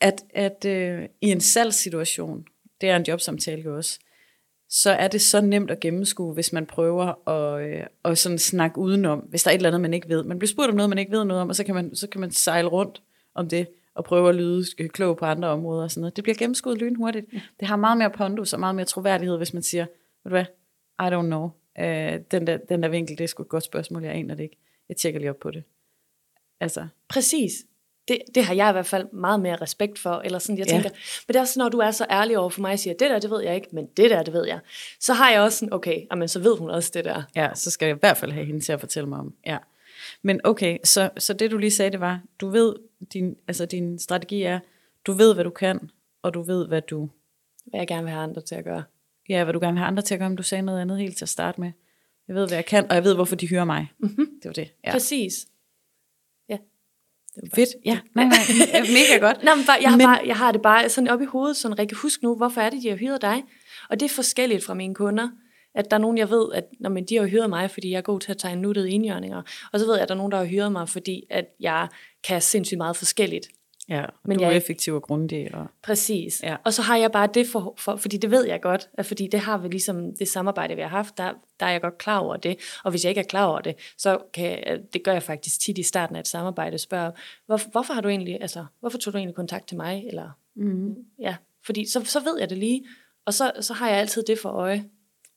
at 0.00 0.22
at 0.34 0.64
øh, 0.64 1.02
i 1.20 1.30
en 1.30 1.40
salgssituation, 1.40 2.44
det 2.80 2.88
er 2.88 2.96
en 2.96 3.04
jobsamtale 3.08 3.62
jo 3.62 3.76
også, 3.76 3.98
så 4.70 4.90
er 4.90 5.08
det 5.08 5.20
så 5.20 5.40
nemt 5.40 5.70
at 5.70 5.80
gennemskue, 5.80 6.34
hvis 6.34 6.52
man 6.52 6.66
prøver 6.66 7.28
at, 7.28 7.62
øh, 7.62 7.86
at 8.04 8.18
sådan 8.18 8.38
snakke 8.38 8.78
udenom, 8.78 9.18
hvis 9.18 9.42
der 9.42 9.50
er 9.50 9.54
et 9.54 9.58
eller 9.58 9.68
andet, 9.68 9.80
man 9.80 9.94
ikke 9.94 10.08
ved. 10.08 10.24
Man 10.24 10.38
bliver 10.38 10.48
spurgt 10.48 10.70
om 10.70 10.76
noget, 10.76 10.88
man 10.88 10.98
ikke 10.98 11.12
ved 11.12 11.24
noget 11.24 11.42
om, 11.42 11.48
og 11.48 11.56
så 11.56 11.64
kan 11.64 11.74
man, 11.74 11.94
så 11.94 12.06
kan 12.06 12.20
man 12.20 12.30
sejle 12.30 12.68
rundt 12.68 13.02
om 13.34 13.48
det, 13.48 13.66
og 13.94 14.04
prøve 14.04 14.28
at 14.28 14.34
lyde 14.34 14.64
klog 14.88 15.16
på 15.16 15.24
andre 15.24 15.48
områder 15.48 15.82
og 15.82 15.90
sådan 15.90 16.00
noget. 16.00 16.16
Det 16.16 16.24
bliver 16.24 16.36
gennemskuet 16.36 16.78
lynhurtigt. 16.78 17.26
Det 17.60 17.68
har 17.68 17.76
meget 17.76 17.98
mere 17.98 18.10
pondus 18.10 18.52
og 18.52 18.60
meget 18.60 18.74
mere 18.74 18.86
troværdighed, 18.86 19.36
hvis 19.36 19.54
man 19.54 19.62
siger, 19.62 19.86
ved 20.24 20.24
du 20.24 20.28
hvad, 20.28 20.44
I 21.00 21.14
don't 21.14 21.26
know. 21.26 21.50
Øh, 21.78 22.20
den, 22.30 22.46
der, 22.46 22.56
den 22.56 22.82
der 22.82 22.88
vinkel, 22.88 23.18
det 23.18 23.24
er 23.24 23.28
sgu 23.28 23.42
et 23.42 23.48
godt 23.48 23.64
spørgsmål, 23.64 24.04
jeg 24.04 24.14
aner 24.14 24.34
det 24.34 24.42
ikke. 24.42 24.56
Jeg 24.88 24.96
tjekker 24.96 25.20
lige 25.20 25.30
op 25.30 25.38
på 25.38 25.50
det. 25.50 25.62
Altså, 26.60 26.86
Præcis. 27.08 27.66
Det, 28.10 28.18
det 28.34 28.44
har 28.44 28.54
jeg 28.54 28.68
i 28.68 28.72
hvert 28.72 28.86
fald 28.86 29.06
meget 29.12 29.40
mere 29.40 29.56
respekt 29.56 29.98
for. 29.98 30.20
Eller 30.24 30.38
sådan, 30.38 30.58
jeg 30.58 30.66
Ja. 30.66 30.72
tænker, 30.72 30.88
men 30.90 31.28
det 31.28 31.36
er 31.36 31.40
også, 31.40 31.58
når 31.60 31.68
du 31.68 31.78
er 31.78 31.90
så 31.90 32.06
ærlig 32.10 32.38
over 32.38 32.50
for 32.50 32.60
mig 32.60 32.72
og 32.72 32.78
siger, 32.78 32.94
det 32.94 33.10
der, 33.10 33.18
det 33.18 33.30
ved 33.30 33.42
jeg 33.42 33.54
ikke, 33.54 33.68
men 33.72 33.86
det 33.96 34.10
der, 34.10 34.22
det 34.22 34.34
ved 34.34 34.46
jeg. 34.46 34.58
Så 35.00 35.12
har 35.12 35.30
jeg 35.30 35.40
også 35.40 35.58
sådan, 35.58 35.72
okay, 35.72 36.02
jamen, 36.10 36.28
så 36.28 36.40
ved 36.40 36.56
hun 36.58 36.70
også 36.70 36.90
det 36.94 37.04
der. 37.04 37.22
Ja, 37.36 37.48
så 37.54 37.70
skal 37.70 37.86
jeg 37.86 37.96
i 37.96 37.98
hvert 38.00 38.16
fald 38.16 38.32
have 38.32 38.46
hende 38.46 38.60
til 38.60 38.72
at 38.72 38.80
fortælle 38.80 39.08
mig 39.08 39.18
om. 39.18 39.34
Ja. 39.46 39.58
Men 40.22 40.40
okay, 40.44 40.78
så, 40.84 41.10
så 41.18 41.32
det 41.32 41.50
du 41.50 41.58
lige 41.58 41.70
sagde, 41.70 41.90
det 41.90 42.00
var, 42.00 42.20
du 42.40 42.48
ved, 42.48 42.74
din, 43.12 43.36
altså 43.48 43.66
din 43.66 43.98
strategi 43.98 44.42
er, 44.42 44.58
du 45.06 45.12
ved, 45.12 45.34
hvad 45.34 45.44
du 45.44 45.50
kan, 45.50 45.90
og 46.22 46.34
du 46.34 46.42
ved, 46.42 46.66
hvad 46.68 46.82
du, 46.82 47.08
Hvad 47.66 47.80
jeg 47.80 47.88
gerne 47.88 48.02
vil 48.02 48.10
have 48.12 48.22
andre 48.22 48.40
til 48.42 48.54
at 48.54 48.64
gøre. 48.64 48.82
ja, 49.28 49.44
hvad 49.44 49.52
du 49.54 49.60
gerne 49.60 49.72
vil 49.72 49.78
have 49.78 49.86
andre 49.88 50.02
til 50.02 50.14
at 50.14 50.18
gøre, 50.20 50.28
men 50.30 50.36
du 50.36 50.42
sagde 50.42 50.62
noget 50.62 50.80
andet 50.80 50.98
helt 50.98 51.16
til 51.16 51.24
at 51.24 51.28
starte 51.28 51.60
med. 51.60 51.72
Jeg 52.28 52.36
ved, 52.36 52.46
hvad 52.48 52.56
jeg 52.56 52.64
kan, 52.66 52.88
og 52.90 52.94
jeg 52.94 53.04
ved, 53.04 53.14
hvorfor 53.14 53.36
de 53.36 53.46
hyrer 53.48 53.64
mig. 53.64 53.92
Mm-hmm. 53.98 54.26
Det 54.42 54.48
var 54.48 54.52
det. 54.52 54.68
Ja. 54.84 54.92
Præcis. 54.92 55.46
Det 57.34 57.42
var 57.42 57.48
bare- 57.48 57.54
Fedt. 57.56 57.68
Ja, 57.84 57.98
nej, 58.14 58.24
nej, 58.24 58.80
mega 58.80 59.26
godt. 59.26 59.42
Nå, 59.44 59.54
men 59.54 59.64
bare, 59.66 59.78
jeg, 59.82 59.90
har 59.90 59.96
Men- 59.96 60.06
bare, 60.06 60.20
jeg 60.26 60.36
har 60.36 60.52
det 60.52 60.62
bare 60.62 60.88
sådan 60.88 61.08
op 61.08 61.22
i 61.22 61.24
hovedet, 61.24 61.56
sådan 61.56 61.78
Rikke, 61.78 61.94
husk 61.94 62.22
nu, 62.22 62.36
hvorfor 62.36 62.60
er 62.60 62.70
det, 62.70 62.82
de 62.82 62.88
har 62.88 62.96
hyret 62.96 63.22
dig? 63.22 63.42
Og 63.90 64.00
det 64.00 64.10
er 64.10 64.14
forskelligt 64.14 64.64
fra 64.64 64.74
mine 64.74 64.94
kunder, 64.94 65.28
at 65.74 65.90
der 65.90 65.96
er 65.96 66.00
nogen, 66.00 66.18
jeg 66.18 66.30
ved, 66.30 66.46
at 66.54 66.64
når 66.80 66.90
men 66.90 67.04
de 67.04 67.16
har 67.16 67.26
hyret 67.26 67.48
mig, 67.50 67.70
fordi 67.70 67.90
jeg 67.90 67.96
er 67.98 68.02
god 68.02 68.20
til 68.20 68.30
at 68.30 68.38
tegne 68.38 68.62
nuttede 68.62 68.90
indjørninger. 68.90 69.42
Og 69.72 69.80
så 69.80 69.86
ved 69.86 69.94
jeg, 69.94 70.02
at 70.02 70.08
der 70.08 70.14
er 70.14 70.18
nogen, 70.18 70.32
der 70.32 70.38
har 70.38 70.44
hyret 70.44 70.72
mig, 70.72 70.88
fordi 70.88 71.22
at 71.30 71.44
jeg 71.60 71.88
kan 72.24 72.42
sindssygt 72.42 72.78
meget 72.78 72.96
forskelligt. 72.96 73.48
Ja, 73.90 74.04
Men 74.24 74.38
du 74.38 74.44
er 74.44 74.48
jeg- 74.48 74.56
effektiv 74.56 74.94
og 74.94 75.02
grundig. 75.02 75.54
Og, 75.54 75.66
Præcis. 75.82 76.42
Ja. 76.42 76.56
Og 76.64 76.72
så 76.74 76.82
har 76.82 76.96
jeg 76.96 77.12
bare 77.12 77.28
det 77.34 77.46
for, 77.46 77.74
for, 77.78 77.96
fordi 77.96 78.16
det 78.16 78.30
ved 78.30 78.46
jeg 78.46 78.60
godt, 78.60 78.88
at 78.94 79.06
fordi 79.06 79.26
det 79.26 79.40
har 79.40 79.58
vi 79.58 79.68
ligesom 79.68 80.16
det 80.16 80.28
samarbejde, 80.28 80.74
vi 80.74 80.80
har 80.82 80.88
haft, 80.88 81.18
der, 81.18 81.32
der 81.60 81.66
er 81.66 81.70
jeg 81.70 81.80
godt 81.80 81.98
klar 81.98 82.18
over 82.18 82.36
det. 82.36 82.56
Og 82.84 82.90
hvis 82.90 83.04
jeg 83.04 83.08
ikke 83.10 83.18
er 83.18 83.24
klar 83.24 83.44
over 83.46 83.60
det, 83.60 83.74
så 83.98 84.18
kan 84.34 84.44
jeg, 84.50 84.78
det 84.92 85.02
gør 85.04 85.12
jeg 85.12 85.22
faktisk 85.22 85.60
tit 85.60 85.78
i 85.78 85.82
starten 85.82 86.16
af 86.16 86.20
et 86.20 86.28
samarbejde, 86.28 86.78
spørger, 86.78 87.10
hvor, 87.46 87.60
hvorfor 87.70 87.94
har 87.94 88.00
du 88.00 88.08
egentlig, 88.08 88.38
altså, 88.40 88.64
hvorfor 88.80 88.98
tog 88.98 89.12
du 89.12 89.18
egentlig 89.18 89.36
kontakt 89.36 89.68
til 89.68 89.76
mig? 89.76 90.04
Eller, 90.06 90.30
mm. 90.56 90.94
ja, 91.20 91.36
fordi 91.66 91.86
så, 91.90 92.04
så 92.04 92.20
ved 92.20 92.38
jeg 92.38 92.50
det 92.50 92.58
lige, 92.58 92.84
og 93.26 93.34
så, 93.34 93.52
så 93.60 93.74
har 93.74 93.88
jeg 93.88 93.98
altid 93.98 94.22
det 94.22 94.38
for 94.38 94.48
øje. 94.48 94.84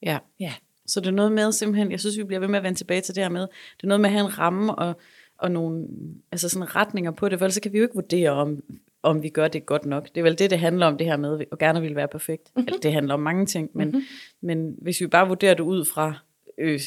Ja. 0.01 0.17
Ja. 0.39 0.53
Så 0.87 0.99
det 0.99 1.07
er 1.07 1.11
noget 1.11 1.31
med 1.31 1.51
simpelthen, 1.51 1.91
jeg 1.91 1.99
synes, 1.99 2.17
vi 2.17 2.23
bliver 2.23 2.39
ved 2.39 2.47
med 2.47 2.57
at 2.57 2.63
vende 2.63 2.79
tilbage 2.79 3.01
til 3.01 3.15
det 3.15 3.23
her 3.23 3.29
med, 3.29 3.41
det 3.41 3.83
er 3.83 3.87
noget 3.87 4.01
med 4.01 4.09
at 4.09 4.13
have 4.13 4.25
en 4.25 4.39
ramme 4.39 4.75
og, 4.75 4.95
og 5.43 5.51
nogle 5.51 5.87
altså 6.31 6.49
sådan 6.49 6.75
retninger 6.75 7.11
på 7.11 7.29
det, 7.29 7.39
for 7.39 7.45
ellers 7.45 7.53
så 7.53 7.61
kan 7.61 7.73
vi 7.73 7.77
jo 7.77 7.83
ikke 7.83 7.95
vurdere, 7.95 8.29
om, 8.29 8.63
om 9.03 9.23
vi 9.23 9.29
gør 9.29 9.47
det 9.47 9.65
godt 9.65 9.85
nok. 9.85 10.07
Det 10.15 10.17
er 10.17 10.23
vel 10.23 10.39
det, 10.39 10.49
det 10.49 10.59
handler 10.59 10.85
om, 10.85 10.97
det 10.97 11.07
her 11.07 11.17
med, 11.17 11.45
at 11.51 11.59
gerne 11.59 11.81
vil 11.81 11.95
være 11.95 12.07
perfekt. 12.07 12.51
Mm-hmm. 12.55 12.67
Eller, 12.67 12.79
det 12.79 12.93
handler 12.93 13.13
om 13.13 13.19
mange 13.19 13.45
ting, 13.45 13.69
men, 13.73 13.87
mm-hmm. 13.87 14.03
men 14.41 14.75
hvis 14.81 15.01
vi 15.01 15.07
bare 15.07 15.27
vurderer 15.27 15.53
det 15.53 15.63
ud 15.63 15.85
fra 15.85 16.13
øh, 16.57 16.79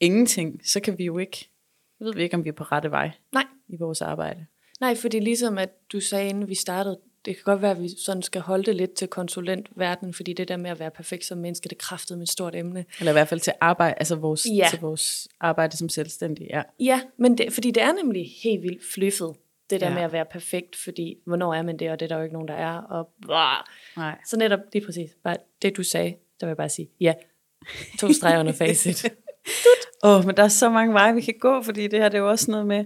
ingenting, 0.00 0.60
så 0.64 0.80
kan 0.80 0.98
vi 0.98 1.04
jo 1.04 1.18
ikke, 1.18 1.48
ved 2.00 2.14
vi 2.14 2.22
ikke, 2.22 2.36
om 2.36 2.44
vi 2.44 2.48
er 2.48 2.52
på 2.52 2.64
rette 2.64 2.90
vej 2.90 3.10
Nej, 3.32 3.44
i 3.68 3.76
vores 3.76 4.02
arbejde. 4.02 4.46
nej, 4.80 4.94
fordi 4.94 5.20
ligesom 5.20 5.58
at 5.58 5.70
du 5.92 6.00
sagde, 6.00 6.28
inden 6.28 6.48
vi 6.48 6.54
startede, 6.54 6.98
det 7.24 7.36
kan 7.36 7.42
godt 7.44 7.62
være, 7.62 7.70
at 7.70 7.82
vi 7.82 7.88
sådan 8.04 8.22
skal 8.22 8.40
holde 8.40 8.64
det 8.64 8.76
lidt 8.76 8.92
til 8.92 9.08
konsulentverdenen, 9.08 10.14
fordi 10.14 10.32
det 10.32 10.48
der 10.48 10.56
med 10.56 10.70
at 10.70 10.80
være 10.80 10.90
perfekt 10.90 11.24
som 11.24 11.38
menneske, 11.38 11.68
det 11.68 11.78
kræftede 11.78 12.16
med 12.18 12.22
et 12.26 12.30
stort 12.32 12.54
emne. 12.54 12.84
Eller 12.98 13.12
i 13.12 13.14
hvert 13.14 13.28
fald 13.28 13.40
til 13.40 13.52
arbejde, 13.60 13.94
altså 13.98 14.14
vores, 14.16 14.46
Ja. 14.56 14.66
til 14.70 14.80
vores 14.80 15.28
arbejde 15.40 15.76
som 15.76 15.88
selvstændig. 15.88 16.46
Ja. 16.50 16.62
Ja, 16.80 17.00
men 17.18 17.38
det, 17.38 17.52
fordi 17.52 17.70
det 17.70 17.82
er 17.82 17.92
nemlig 17.92 18.30
helt 18.42 18.62
vildt 18.62 18.82
flyffet, 18.94 19.34
det 19.70 19.80
der 19.80 19.88
Ja. 19.88 19.94
med 19.94 20.02
at 20.02 20.12
være 20.12 20.24
perfekt, 20.24 20.76
fordi 20.76 21.16
hvornår 21.26 21.54
er 21.54 21.62
man 21.62 21.78
det, 21.78 21.90
og 21.90 22.00
det 22.00 22.04
er 22.06 22.08
der 22.08 22.16
jo 22.16 22.22
ikke 22.22 22.32
nogen, 22.32 22.48
der 22.48 22.54
er. 22.54 22.76
Og. 22.78 23.10
Nej. 23.96 24.18
Så 24.26 24.36
netop, 24.38 24.60
er 24.74 24.80
præcis, 24.86 25.10
bare 25.24 25.36
det 25.62 25.76
du 25.76 25.82
sagde, 25.82 26.10
der 26.40 26.46
vil 26.46 26.50
jeg 26.50 26.56
bare 26.56 26.68
sige, 26.68 26.90
ja, 27.00 27.14
to 28.00 28.12
streger 28.12 28.40
under 28.40 28.52
facit. 28.52 29.04
Åh, 30.04 30.18
oh, 30.18 30.26
men 30.26 30.36
der 30.36 30.42
er 30.42 30.48
så 30.48 30.70
mange 30.70 30.94
veje, 30.94 31.14
vi 31.14 31.20
kan 31.20 31.34
gå, 31.40 31.62
fordi 31.62 31.86
det 31.86 31.98
her 31.98 32.08
det 32.08 32.18
er 32.18 32.22
jo 32.22 32.30
også 32.30 32.50
noget 32.50 32.66
med, 32.66 32.84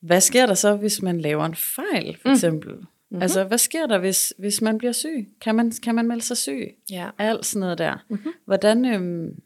hvad 0.00 0.20
sker 0.20 0.46
der 0.46 0.54
så, 0.54 0.76
hvis 0.76 1.02
man 1.02 1.20
laver 1.20 1.44
en 1.44 1.54
fejl, 1.54 2.16
for 2.22 2.28
eksempel? 2.28 2.74
Mm-hmm. 3.12 3.22
Altså, 3.22 3.44
hvad 3.44 3.58
sker 3.58 3.86
der, 3.86 3.98
hvis, 3.98 4.34
hvis 4.38 4.62
man 4.62 4.78
bliver 4.78 4.92
syg? 4.92 5.28
Kan 5.40 5.54
man, 5.54 5.72
kan 5.82 5.94
man 5.94 6.08
melde 6.08 6.22
sig 6.22 6.36
syg? 6.36 6.76
ja. 6.90 7.10
Alt 7.18 7.46
sådan 7.46 7.60
noget 7.60 7.78
der. 7.78 8.04
Mm-hmm. 8.08 8.32
Hvordan, 8.44 8.84
øhm, 8.84 9.42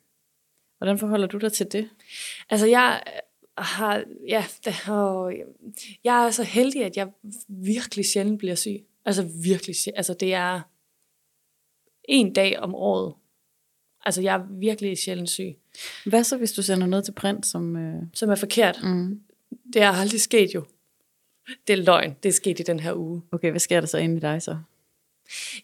hvordan 0.79 0.98
forholder 0.98 1.26
du 1.26 1.38
dig 1.38 1.52
til 1.52 1.72
det? 1.72 1.88
Altså 2.50 2.66
jeg 2.66 3.02
har, 3.59 4.05
ja, 4.29 4.44
det, 4.64 4.88
og, 4.88 5.35
jeg 6.05 6.26
er 6.26 6.31
så 6.31 6.42
heldig, 6.42 6.85
at 6.85 6.96
jeg 6.96 7.09
virkelig 7.48 8.05
sjældent 8.05 8.38
bliver 8.38 8.55
syg. 8.55 8.85
Altså 9.05 9.22
virkelig, 9.42 9.76
sjældent. 9.76 9.98
altså 9.98 10.14
det 10.14 10.35
er 10.35 10.61
en 12.09 12.33
dag 12.33 12.59
om 12.59 12.74
året. 12.74 13.14
Altså 14.05 14.22
jeg 14.22 14.35
er 14.35 14.46
virkelig 14.59 14.98
sjældent 14.98 15.31
syg, 15.31 15.57
Hvad 16.07 16.24
så, 16.24 16.37
hvis 16.37 16.52
du 16.52 16.62
sender 16.62 16.87
noget 16.87 17.05
til 17.05 17.12
print, 17.12 17.46
som... 17.46 17.76
Øh, 17.76 18.02
som 18.14 18.31
er 18.31 18.35
forkert. 18.35 18.79
mm. 18.83 19.20
Det 19.72 19.83
er 19.83 19.90
aldrig 19.90 20.20
sket 20.20 20.55
jo. 20.55 20.64
Det 21.66 21.72
er 21.78 21.82
løgn, 21.82 22.16
det 22.22 22.28
er 22.28 22.32
sket 22.32 22.61
i 22.61 22.62
den 22.62 22.80
her 22.80 22.94
uge. 22.94 23.22
Okay, 23.32 23.50
hvad 23.50 23.61
sker 23.61 23.80
der 23.80 23.87
så 23.87 23.98
inde 23.98 24.16
i 24.16 24.20
dig 24.20 24.42
så? 24.42 24.59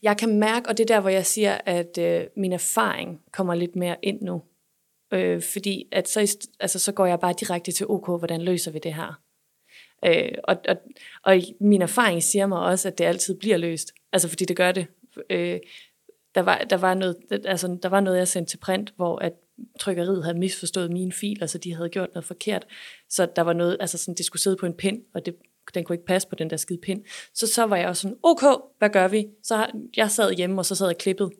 Jeg 0.03 0.17
kan 0.17 0.39
mærke, 0.39 0.69
og 0.69 0.79
det 0.79 0.91
er 0.91 0.95
der, 0.95 1.01
hvor 1.01 1.11
jeg 1.11 1.27
siger, 1.27 1.59
at 1.67 1.99
øh, 1.99 2.27
min 2.37 2.53
erfaring 2.53 3.21
kommer 3.33 3.55
lidt 3.55 3.77
mere 3.77 3.97
ind 4.03 4.23
nu. 4.23 4.43
Øh, 5.13 5.43
fordi 5.43 5.89
at 5.93 6.09
så, 6.09 6.37
altså, 6.61 6.79
så 6.79 6.93
går 6.93 7.07
jeg 7.07 7.21
bare 7.21 7.35
direkte 7.41 7.73
til 7.73 7.87
OK, 7.89 8.07
hvordan 8.07 8.43
løser 8.43 8.71
vi 8.71 8.79
det 8.79 8.95
her? 8.95 9.21
Øh, 10.05 10.33
og, 10.45 10.57
og, 10.69 10.77
og 11.23 11.37
min 11.61 11.83
erfaring 11.83 12.23
siger 12.23 12.47
mig 12.47 12.59
også, 12.59 12.89
at 12.89 12.99
det 12.99 13.05
altid 13.05 13.35
bliver 13.35 13.57
løst. 13.57 13.93
Altså 14.13 14.29
fordi 14.29 14.45
det 14.45 14.57
gør 14.57 14.73
det. 14.73 14.87
Øh, 15.31 15.61
der, 16.35 16.41
var, 16.41 16.59
der, 16.59 16.77
var 16.77 16.95
noget, 16.95 17.17
altså, 17.45 17.79
der 17.83 17.89
var 17.89 18.01
noget, 18.01 18.19
jeg 18.19 18.29
sendte 18.29 18.53
til 18.53 18.59
print, 18.59 18.93
hvor 18.97 19.19
at 19.19 19.33
trykkeriet 19.81 20.25
havde 20.25 20.39
misforstået 20.39 20.91
mine 20.91 21.13
filer, 21.13 21.47
så 21.47 21.59
de 21.59 21.75
havde 21.75 21.89
gjort 21.89 22.09
noget 22.15 22.25
forkert. 22.25 22.67
Så 23.09 23.29
der 23.37 23.43
var 23.43 23.53
noget, 23.53 23.77
altså 23.81 23.99
sådan, 23.99 24.15
det 24.15 24.27
skulle 24.27 24.43
sidde 24.43 24.57
på 24.57 24.67
en 24.67 24.75
pind, 24.75 25.03
og 25.15 25.27
det, 25.27 25.37
den 25.75 25.85
kunne 25.85 25.95
ikke 25.95 26.07
passe 26.07 26.29
på 26.29 26.35
den 26.35 26.51
der 26.51 26.57
skide 26.57 26.79
pind. 26.83 27.03
Så 27.35 27.47
så 27.47 27.65
var 27.67 27.77
jeg 27.77 27.89
også 27.89 28.03
sådan, 28.03 28.17
okay, 28.23 28.55
hvad 28.79 28.91
gør 28.91 29.09
vi? 29.09 29.27
Så 29.43 29.57
har- 29.57 29.71
jeg 29.97 30.11
sad 30.11 30.33
hjemme, 30.33 30.61
og 30.61 30.67
så 30.67 30.75
sad 30.75 30.87
jeg 30.87 30.99
klippet. 30.99 31.31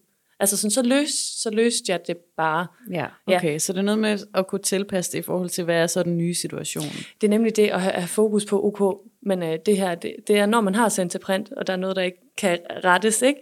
Altså 0.41 0.57
sådan, 0.57 0.71
så, 0.71 0.83
løs, 0.83 1.09
så 1.43 1.51
løste 1.51 1.93
jeg 1.93 2.01
det 2.07 2.17
bare. 2.37 2.67
Ja, 2.93 3.07
okay. 3.27 3.53
Ja. 3.53 3.59
Så 3.59 3.73
det 3.73 3.79
er 3.79 3.83
noget 3.83 3.99
med 3.99 4.19
at 4.35 4.47
kunne 4.47 4.63
tilpasse 4.63 5.13
det 5.13 5.19
i 5.19 5.23
forhold 5.23 5.49
til, 5.49 5.65
hvad 5.65 5.77
er 5.83 5.87
så 5.87 6.03
den 6.03 6.17
nye 6.19 6.35
situation? 6.35 6.85
Det 7.21 7.27
er 7.27 7.29
nemlig 7.29 7.57
det 7.57 7.69
at 7.69 7.81
have, 7.81 7.93
have 7.95 8.09
fokus 8.09 8.45
på, 8.45 8.65
OK, 8.65 9.09
men 9.23 9.43
øh, 9.43 9.59
det 9.67 9.77
her, 9.77 9.95
det, 9.95 10.15
det 10.27 10.37
er, 10.39 10.47
når 10.47 10.61
man 10.61 10.75
har 10.75 10.89
sendt 10.89 11.13
til 11.13 11.19
print, 11.19 11.53
og 11.53 11.67
der 11.67 11.73
er 11.73 11.77
noget, 11.77 11.97
der 11.97 12.03
ikke 12.03 12.19
kan 12.39 12.59
rettes, 12.85 13.23
ikke? 13.23 13.41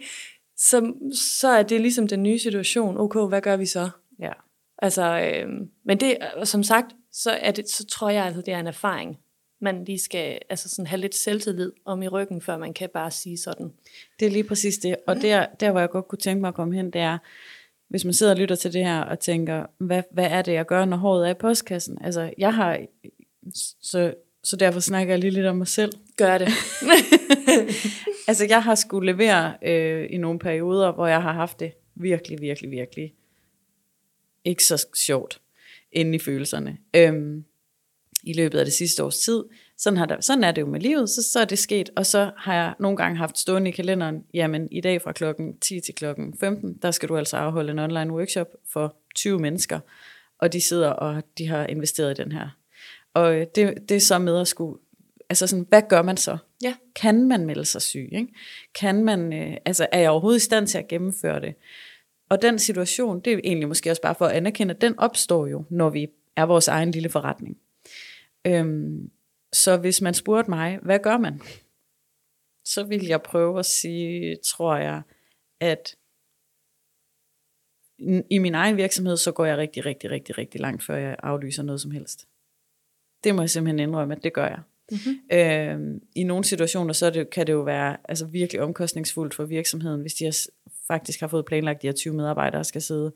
Så, 0.57 0.93
så 1.39 1.47
er 1.47 1.63
det 1.63 1.81
ligesom 1.81 2.07
den 2.07 2.23
nye 2.23 2.39
situation. 2.39 2.97
OK, 2.97 3.29
hvad 3.29 3.41
gør 3.41 3.57
vi 3.57 3.65
så? 3.65 3.89
Ja. 4.19 4.31
Altså, 4.77 5.03
øh, 5.21 5.47
men 5.85 5.99
det, 5.99 6.17
som 6.43 6.63
sagt, 6.63 6.85
så, 7.13 7.31
er 7.31 7.51
det, 7.51 7.69
så 7.69 7.85
tror 7.85 8.09
jeg 8.09 8.25
altså, 8.25 8.41
det 8.41 8.53
er 8.53 8.59
en 8.59 8.67
erfaring. 8.67 9.17
Man 9.61 9.83
lige 9.83 9.99
skal 9.99 10.39
altså 10.49 10.69
sådan 10.69 10.87
have 10.87 11.01
lidt 11.01 11.15
selvtillid 11.15 11.71
om 11.85 12.03
i 12.03 12.07
ryggen, 12.07 12.41
før 12.41 12.57
man 12.57 12.73
kan 12.73 12.89
bare 12.93 13.11
sige 13.11 13.37
sådan. 13.37 13.71
Det 14.19 14.25
er 14.25 14.31
lige 14.31 14.43
præcis 14.43 14.77
det. 14.77 14.95
Og 15.07 15.15
der, 15.21 15.45
der 15.59 15.71
hvor 15.71 15.79
jeg 15.79 15.89
godt 15.89 16.07
kunne 16.07 16.19
tænke 16.19 16.41
mig 16.41 16.47
at 16.47 16.53
komme 16.53 16.75
hen, 16.75 16.91
det 16.91 17.01
er, 17.01 17.17
hvis 17.87 18.05
man 18.05 18.13
sidder 18.13 18.31
og 18.33 18.39
lytter 18.39 18.55
til 18.55 18.73
det 18.73 18.85
her 18.85 19.01
og 19.01 19.19
tænker, 19.19 19.65
hvad, 19.77 20.03
hvad 20.11 20.27
er 20.31 20.41
det, 20.41 20.53
jeg 20.53 20.65
gør, 20.65 20.85
når 20.85 20.97
håret 20.97 21.27
er 21.27 21.31
i 21.31 21.33
postkassen? 21.33 21.97
Altså, 22.01 22.33
jeg 22.37 22.53
har, 22.53 22.79
så, 23.81 24.13
så 24.43 24.55
derfor 24.55 24.79
snakker 24.79 25.13
jeg 25.13 25.19
lige 25.19 25.31
lidt 25.31 25.45
om 25.45 25.57
mig 25.57 25.67
selv. 25.67 25.91
Gør 26.17 26.37
det. 26.37 26.47
altså, 28.27 28.45
jeg 28.49 28.63
har 28.63 28.75
skulle 28.75 29.11
levere 29.11 29.53
øh, 29.61 30.07
i 30.09 30.17
nogle 30.17 30.39
perioder, 30.39 30.91
hvor 30.91 31.07
jeg 31.07 31.21
har 31.21 31.33
haft 31.33 31.59
det 31.59 31.71
virkelig, 31.95 32.41
virkelig, 32.41 32.71
virkelig 32.71 33.13
ikke 34.45 34.63
så 34.63 34.87
sjovt 34.95 35.41
inde 35.91 36.15
i 36.15 36.19
følelserne. 36.19 36.77
Øhm, 36.95 37.45
I 38.23 38.33
løbet 38.33 38.59
af 38.59 38.65
det 38.65 38.73
sidste 38.73 39.03
års 39.03 39.17
tid. 39.17 39.43
Sådan, 39.77 39.97
har 39.97 40.05
der, 40.05 40.21
sådan 40.21 40.43
er 40.43 40.51
det 40.51 40.61
jo 40.61 40.67
med 40.67 40.79
livet, 40.79 41.09
så, 41.09 41.23
så 41.23 41.39
er 41.39 41.45
det 41.45 41.59
sket. 41.59 41.89
Og 41.95 42.05
så 42.05 42.31
har 42.37 42.53
jeg 42.53 42.73
nogle 42.79 42.97
gange 42.97 43.17
haft 43.17 43.37
stående 43.37 43.69
i 43.69 43.71
kalenderen, 43.71 44.23
jamen 44.33 44.67
i 44.71 44.81
dag 44.81 45.01
fra 45.01 45.11
klokken 45.11 45.57
10 45.57 45.79
til 45.79 45.95
klokken 45.95 46.37
15, 46.39 46.77
der 46.81 46.91
skal 46.91 47.09
du 47.09 47.17
altså 47.17 47.37
afholde 47.37 47.71
en 47.71 47.79
online 47.79 48.13
workshop 48.13 48.47
for 48.73 48.95
20 49.15 49.39
mennesker. 49.39 49.79
Og 50.39 50.53
de 50.53 50.61
sidder 50.61 50.89
og 50.89 51.23
de 51.37 51.47
har 51.47 51.65
investeret 51.65 52.19
i 52.19 52.23
den 52.23 52.31
her. 52.31 52.57
Og 53.13 53.33
det, 53.55 53.89
det 53.89 53.95
er 53.97 54.01
så 54.01 54.19
med 54.19 54.39
at 54.39 54.47
skulle 54.47 54.77
Altså 55.29 55.47
sådan, 55.47 55.65
hvad 55.69 55.81
gør 55.89 56.01
man 56.01 56.17
så? 56.17 56.37
Ja. 56.63 56.73
Kan 56.95 57.27
man 57.27 57.45
melde 57.45 57.65
sig 57.65 57.81
syg? 57.81 58.09
Ikke? 58.11 58.27
Kan 58.75 59.03
man, 59.03 59.33
øh, 59.33 59.57
altså 59.65 59.87
er 59.91 59.99
jeg 59.99 60.09
overhovedet 60.09 60.39
i 60.39 60.43
stand 60.43 60.67
til 60.67 60.77
at 60.77 60.87
gennemføre 60.87 61.41
det? 61.41 61.55
Og 62.29 62.41
den 62.41 62.59
situation, 62.59 63.19
det 63.19 63.33
er 63.33 63.39
egentlig 63.43 63.67
måske 63.67 63.91
også 63.91 64.01
bare 64.01 64.15
for 64.15 64.25
at 64.25 64.35
anerkende, 64.35 64.73
at 64.73 64.81
den 64.81 64.99
opstår 64.99 65.47
jo, 65.47 65.63
når 65.69 65.89
vi 65.89 66.07
er 66.35 66.43
vores 66.43 66.67
egen 66.67 66.91
lille 66.91 67.09
forretning. 67.09 67.57
Øhm, 68.47 69.11
så 69.53 69.77
hvis 69.77 70.01
man 70.01 70.13
spurgte 70.13 70.49
mig, 70.49 70.79
hvad 70.81 70.99
gør 70.99 71.17
man? 71.17 71.41
Så 72.65 72.83
vil 72.83 73.05
jeg 73.05 73.21
prøve 73.21 73.59
at 73.59 73.65
sige, 73.65 74.37
tror 74.45 74.75
jeg, 74.75 75.01
at 75.59 75.95
i 78.29 78.37
min 78.37 78.55
egen 78.55 78.77
virksomhed, 78.77 79.17
så 79.17 79.31
går 79.31 79.45
jeg 79.45 79.57
rigtig, 79.57 79.85
rigtig, 79.85 80.11
rigtig, 80.11 80.37
rigtig 80.37 80.61
langt, 80.61 80.83
før 80.83 80.95
jeg 80.95 81.15
aflyser 81.23 81.63
noget 81.63 81.81
som 81.81 81.91
helst. 81.91 82.27
Det 83.23 83.35
må 83.35 83.41
jeg 83.41 83.49
simpelthen 83.49 83.79
indrømme, 83.79 84.15
at 84.15 84.23
det 84.23 84.33
gør 84.33 84.47
jeg. 84.47 84.59
Mm-hmm. 84.91 85.37
Øhm, 85.37 86.01
I 86.15 86.23
nogle 86.23 86.43
situationer, 86.43 86.93
så 86.93 87.09
det, 87.09 87.29
kan 87.29 87.47
det 87.47 87.53
jo 87.53 87.61
være 87.61 87.97
altså, 88.09 88.25
virkelig 88.25 88.61
omkostningsfuldt 88.61 89.33
for 89.33 89.45
virksomheden, 89.45 90.01
hvis 90.01 90.13
de 90.13 90.25
har, 90.25 90.37
faktisk 90.87 91.19
har 91.19 91.27
fået 91.27 91.45
planlagt, 91.45 91.77
at 91.77 91.81
de 91.81 91.87
her 91.87 91.93
20 91.93 92.13
medarbejdere 92.13 92.63
skal 92.63 92.81
sidde 92.81 93.13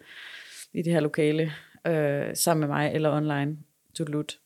i 0.73 0.81
det 0.81 0.93
her 0.93 0.99
lokale 0.99 1.53
øh, 1.87 2.35
sammen 2.35 2.59
med 2.59 2.67
mig, 2.67 2.91
eller 2.93 3.11
online, 3.11 3.57
lut. 3.99 4.39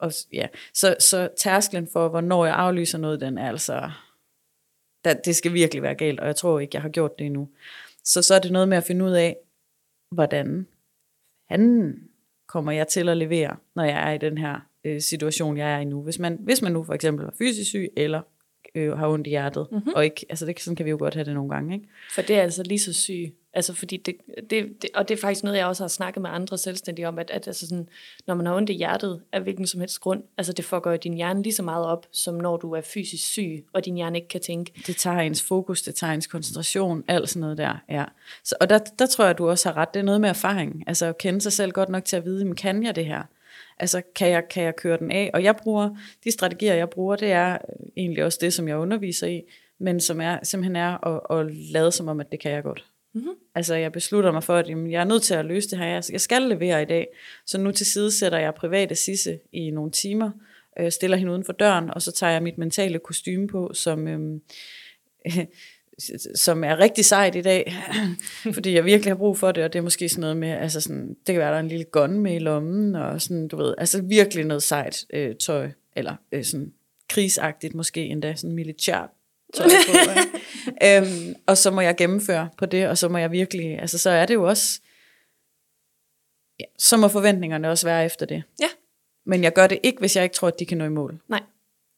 Og, 0.00 0.12
ja. 0.32 0.46
så, 0.74 0.96
så 0.98 1.28
tærsklen 1.36 1.88
for, 1.92 2.08
hvornår 2.08 2.46
jeg 2.46 2.54
aflyser 2.54 2.98
noget, 2.98 3.20
den 3.20 3.38
er 3.38 3.48
altså, 3.48 3.90
der, 5.04 5.14
det 5.14 5.36
skal 5.36 5.54
virkelig 5.54 5.82
være 5.82 5.94
galt, 5.94 6.20
og 6.20 6.26
jeg 6.26 6.36
tror 6.36 6.60
ikke, 6.60 6.74
jeg 6.74 6.82
har 6.82 6.88
gjort 6.88 7.18
det 7.18 7.26
endnu. 7.26 7.48
Så 8.04 8.22
så 8.22 8.34
er 8.34 8.38
det 8.38 8.52
noget 8.52 8.68
med 8.68 8.76
at 8.76 8.84
finde 8.84 9.04
ud 9.04 9.12
af, 9.12 9.36
hvordan 10.14 10.66
han 11.48 11.94
kommer 12.48 12.72
jeg 12.72 12.88
til 12.88 13.08
at 13.08 13.16
levere, 13.16 13.56
når 13.74 13.84
jeg 13.84 14.08
er 14.08 14.12
i 14.12 14.18
den 14.18 14.38
her 14.38 14.60
øh, 14.84 15.00
situation, 15.00 15.56
jeg 15.56 15.72
er 15.72 15.78
i 15.78 15.84
nu. 15.84 16.02
Hvis 16.02 16.18
man, 16.18 16.38
hvis 16.40 16.62
man 16.62 16.72
nu 16.72 16.84
for 16.84 16.94
eksempel 16.94 17.24
var 17.24 17.34
fysisk 17.38 17.68
syg, 17.68 17.92
eller 17.96 18.22
øh, 18.74 18.98
har 18.98 19.08
ondt 19.08 19.26
i 19.26 19.30
hjertet, 19.30 19.66
mm-hmm. 19.72 19.92
og 19.96 20.04
ikke, 20.04 20.26
altså 20.28 20.46
det, 20.46 20.60
sådan 20.60 20.76
kan 20.76 20.86
vi 20.86 20.90
jo 20.90 20.96
godt 20.98 21.14
have 21.14 21.24
det 21.24 21.34
nogle 21.34 21.50
gange. 21.50 21.74
Ikke? 21.74 21.88
For 22.14 22.22
det 22.22 22.36
er 22.36 22.42
altså 22.42 22.62
lige 22.62 22.78
så 22.78 22.92
syg. 22.92 23.34
Altså 23.52 23.74
fordi 23.74 23.96
det, 23.96 24.16
det, 24.50 24.82
det, 24.82 24.90
og 24.94 25.08
det 25.08 25.16
er 25.16 25.20
faktisk 25.20 25.44
noget, 25.44 25.58
jeg 25.58 25.66
også 25.66 25.82
har 25.82 25.88
snakket 25.88 26.22
med 26.22 26.30
andre 26.30 26.58
selvstændige 26.58 27.08
om, 27.08 27.18
at, 27.18 27.30
at 27.30 27.46
altså 27.46 27.68
sådan, 27.68 27.88
når 28.26 28.34
man 28.34 28.46
har 28.46 28.56
ondt 28.56 28.70
i 28.70 28.72
hjertet 28.72 29.22
af 29.32 29.40
hvilken 29.40 29.66
som 29.66 29.80
helst 29.80 30.00
grund, 30.00 30.22
altså 30.38 30.52
det 30.52 30.64
får 30.64 30.96
din 30.96 31.14
hjerne 31.14 31.42
lige 31.42 31.54
så 31.54 31.62
meget 31.62 31.86
op, 31.86 32.06
som 32.12 32.34
når 32.34 32.56
du 32.56 32.72
er 32.72 32.80
fysisk 32.80 33.24
syg, 33.24 33.64
og 33.72 33.84
din 33.84 33.94
hjerne 33.94 34.18
ikke 34.18 34.28
kan 34.28 34.40
tænke. 34.40 34.72
Det 34.86 34.96
tager 34.96 35.18
ens 35.18 35.42
fokus, 35.42 35.82
det 35.82 35.94
tager 35.94 36.12
ens 36.12 36.26
koncentration, 36.26 37.04
alt 37.08 37.28
sådan 37.28 37.40
noget 37.40 37.58
der. 37.58 37.76
Ja. 37.88 38.04
Så, 38.44 38.54
og 38.60 38.70
der, 38.70 38.78
der 38.98 39.06
tror 39.06 39.24
jeg, 39.24 39.38
du 39.38 39.48
også 39.48 39.68
har 39.68 39.76
ret. 39.76 39.94
Det 39.94 40.00
er 40.00 40.04
noget 40.04 40.20
med 40.20 40.28
erfaring. 40.28 40.84
Altså 40.86 41.06
at 41.06 41.18
kende 41.18 41.40
sig 41.40 41.52
selv 41.52 41.72
godt 41.72 41.88
nok 41.88 42.04
til 42.04 42.16
at 42.16 42.24
vide, 42.24 42.54
kan 42.54 42.82
jeg 42.82 42.96
det 42.96 43.06
her? 43.06 43.22
Altså, 43.80 44.02
kan 44.14 44.28
jeg, 44.28 44.48
kan 44.50 44.62
jeg 44.62 44.76
køre 44.76 44.98
den 44.98 45.10
af? 45.10 45.30
Og 45.34 45.42
jeg 45.42 45.56
bruger, 45.56 45.96
de 46.24 46.30
strategier, 46.30 46.74
jeg 46.74 46.90
bruger, 46.90 47.16
det 47.16 47.32
er 47.32 47.58
egentlig 47.96 48.24
også 48.24 48.38
det, 48.40 48.52
som 48.52 48.68
jeg 48.68 48.76
underviser 48.76 49.26
i, 49.26 49.42
men 49.78 50.00
som 50.00 50.20
er, 50.20 50.38
simpelthen 50.42 50.76
er 50.76 51.06
at, 51.06 51.38
at 51.38 51.54
lade 51.54 51.92
som 51.92 52.08
om, 52.08 52.20
at 52.20 52.32
det 52.32 52.40
kan 52.40 52.52
jeg 52.52 52.62
godt. 52.62 52.84
Mm-hmm. 53.12 53.34
Altså, 53.54 53.74
jeg 53.74 53.92
beslutter 53.92 54.32
mig 54.32 54.44
for, 54.44 54.56
at 54.56 54.68
jamen, 54.68 54.90
jeg 54.90 55.00
er 55.00 55.04
nødt 55.04 55.22
til 55.22 55.34
at 55.34 55.44
løse 55.44 55.70
det 55.70 55.78
her. 55.78 56.08
Jeg 56.12 56.20
skal 56.20 56.42
levere 56.42 56.82
i 56.82 56.84
dag. 56.84 57.06
Så 57.46 57.58
nu 57.58 57.72
til 57.72 57.86
side 57.86 58.10
sætter 58.10 58.38
jeg 58.38 58.54
private 58.54 58.94
sisse 58.94 59.38
i 59.52 59.70
nogle 59.70 59.90
timer, 59.90 60.30
øh, 60.80 60.92
stiller 60.92 61.16
hende 61.16 61.32
uden 61.32 61.44
for 61.44 61.52
døren, 61.52 61.90
og 61.94 62.02
så 62.02 62.12
tager 62.12 62.32
jeg 62.32 62.42
mit 62.42 62.58
mentale 62.58 62.98
kostume 62.98 63.48
på, 63.48 63.70
som... 63.74 64.08
Øh, 64.08 64.40
som 66.34 66.64
er 66.64 66.78
rigtig 66.78 67.04
sejt 67.04 67.36
i 67.36 67.40
dag, 67.40 67.74
fordi 68.54 68.74
jeg 68.74 68.84
virkelig 68.84 69.10
har 69.12 69.18
brug 69.18 69.38
for 69.38 69.52
det, 69.52 69.64
og 69.64 69.72
det 69.72 69.78
er 69.78 69.82
måske 69.82 70.08
sådan 70.08 70.20
noget 70.20 70.36
med, 70.36 70.50
altså 70.50 70.80
sådan, 70.80 71.08
det 71.08 71.32
kan 71.32 71.38
være, 71.38 71.50
der 71.50 71.56
er 71.56 71.60
en 71.60 71.68
lille 71.68 71.84
gun 71.84 72.20
med 72.20 72.34
i 72.34 72.38
lommen, 72.38 72.94
og 72.94 73.22
sådan, 73.22 73.48
du 73.48 73.56
ved, 73.56 73.74
altså 73.78 74.02
virkelig 74.02 74.44
noget 74.44 74.62
sejt 74.62 75.04
øh, 75.12 75.36
tøj, 75.36 75.70
eller 75.96 76.14
øh, 76.32 76.44
sådan 76.44 76.72
krigsagtigt 77.08 77.74
måske 77.74 78.06
endda, 78.06 78.34
sådan 78.34 78.54
militær 78.54 79.12
tøj 79.54 79.66
på. 79.66 80.10
øhm, 80.86 81.34
og 81.46 81.58
så 81.58 81.70
må 81.70 81.80
jeg 81.80 81.96
gennemføre 81.96 82.48
på 82.58 82.66
det, 82.66 82.88
og 82.88 82.98
så 82.98 83.08
må 83.08 83.18
jeg 83.18 83.32
virkelig, 83.32 83.78
altså 83.78 83.98
så 83.98 84.10
er 84.10 84.26
det 84.26 84.34
jo 84.34 84.48
også, 84.48 84.80
ja, 86.60 86.64
så 86.78 86.96
må 86.96 87.08
forventningerne 87.08 87.70
også 87.70 87.86
være 87.86 88.04
efter 88.04 88.26
det. 88.26 88.42
Ja. 88.60 88.68
Men 89.26 89.42
jeg 89.42 89.52
gør 89.52 89.66
det 89.66 89.78
ikke, 89.82 89.98
hvis 89.98 90.16
jeg 90.16 90.24
ikke 90.24 90.34
tror, 90.34 90.48
at 90.48 90.58
de 90.58 90.66
kan 90.66 90.78
nå 90.78 90.84
i 90.84 90.88
mål. 90.88 91.20
Nej. 91.28 91.42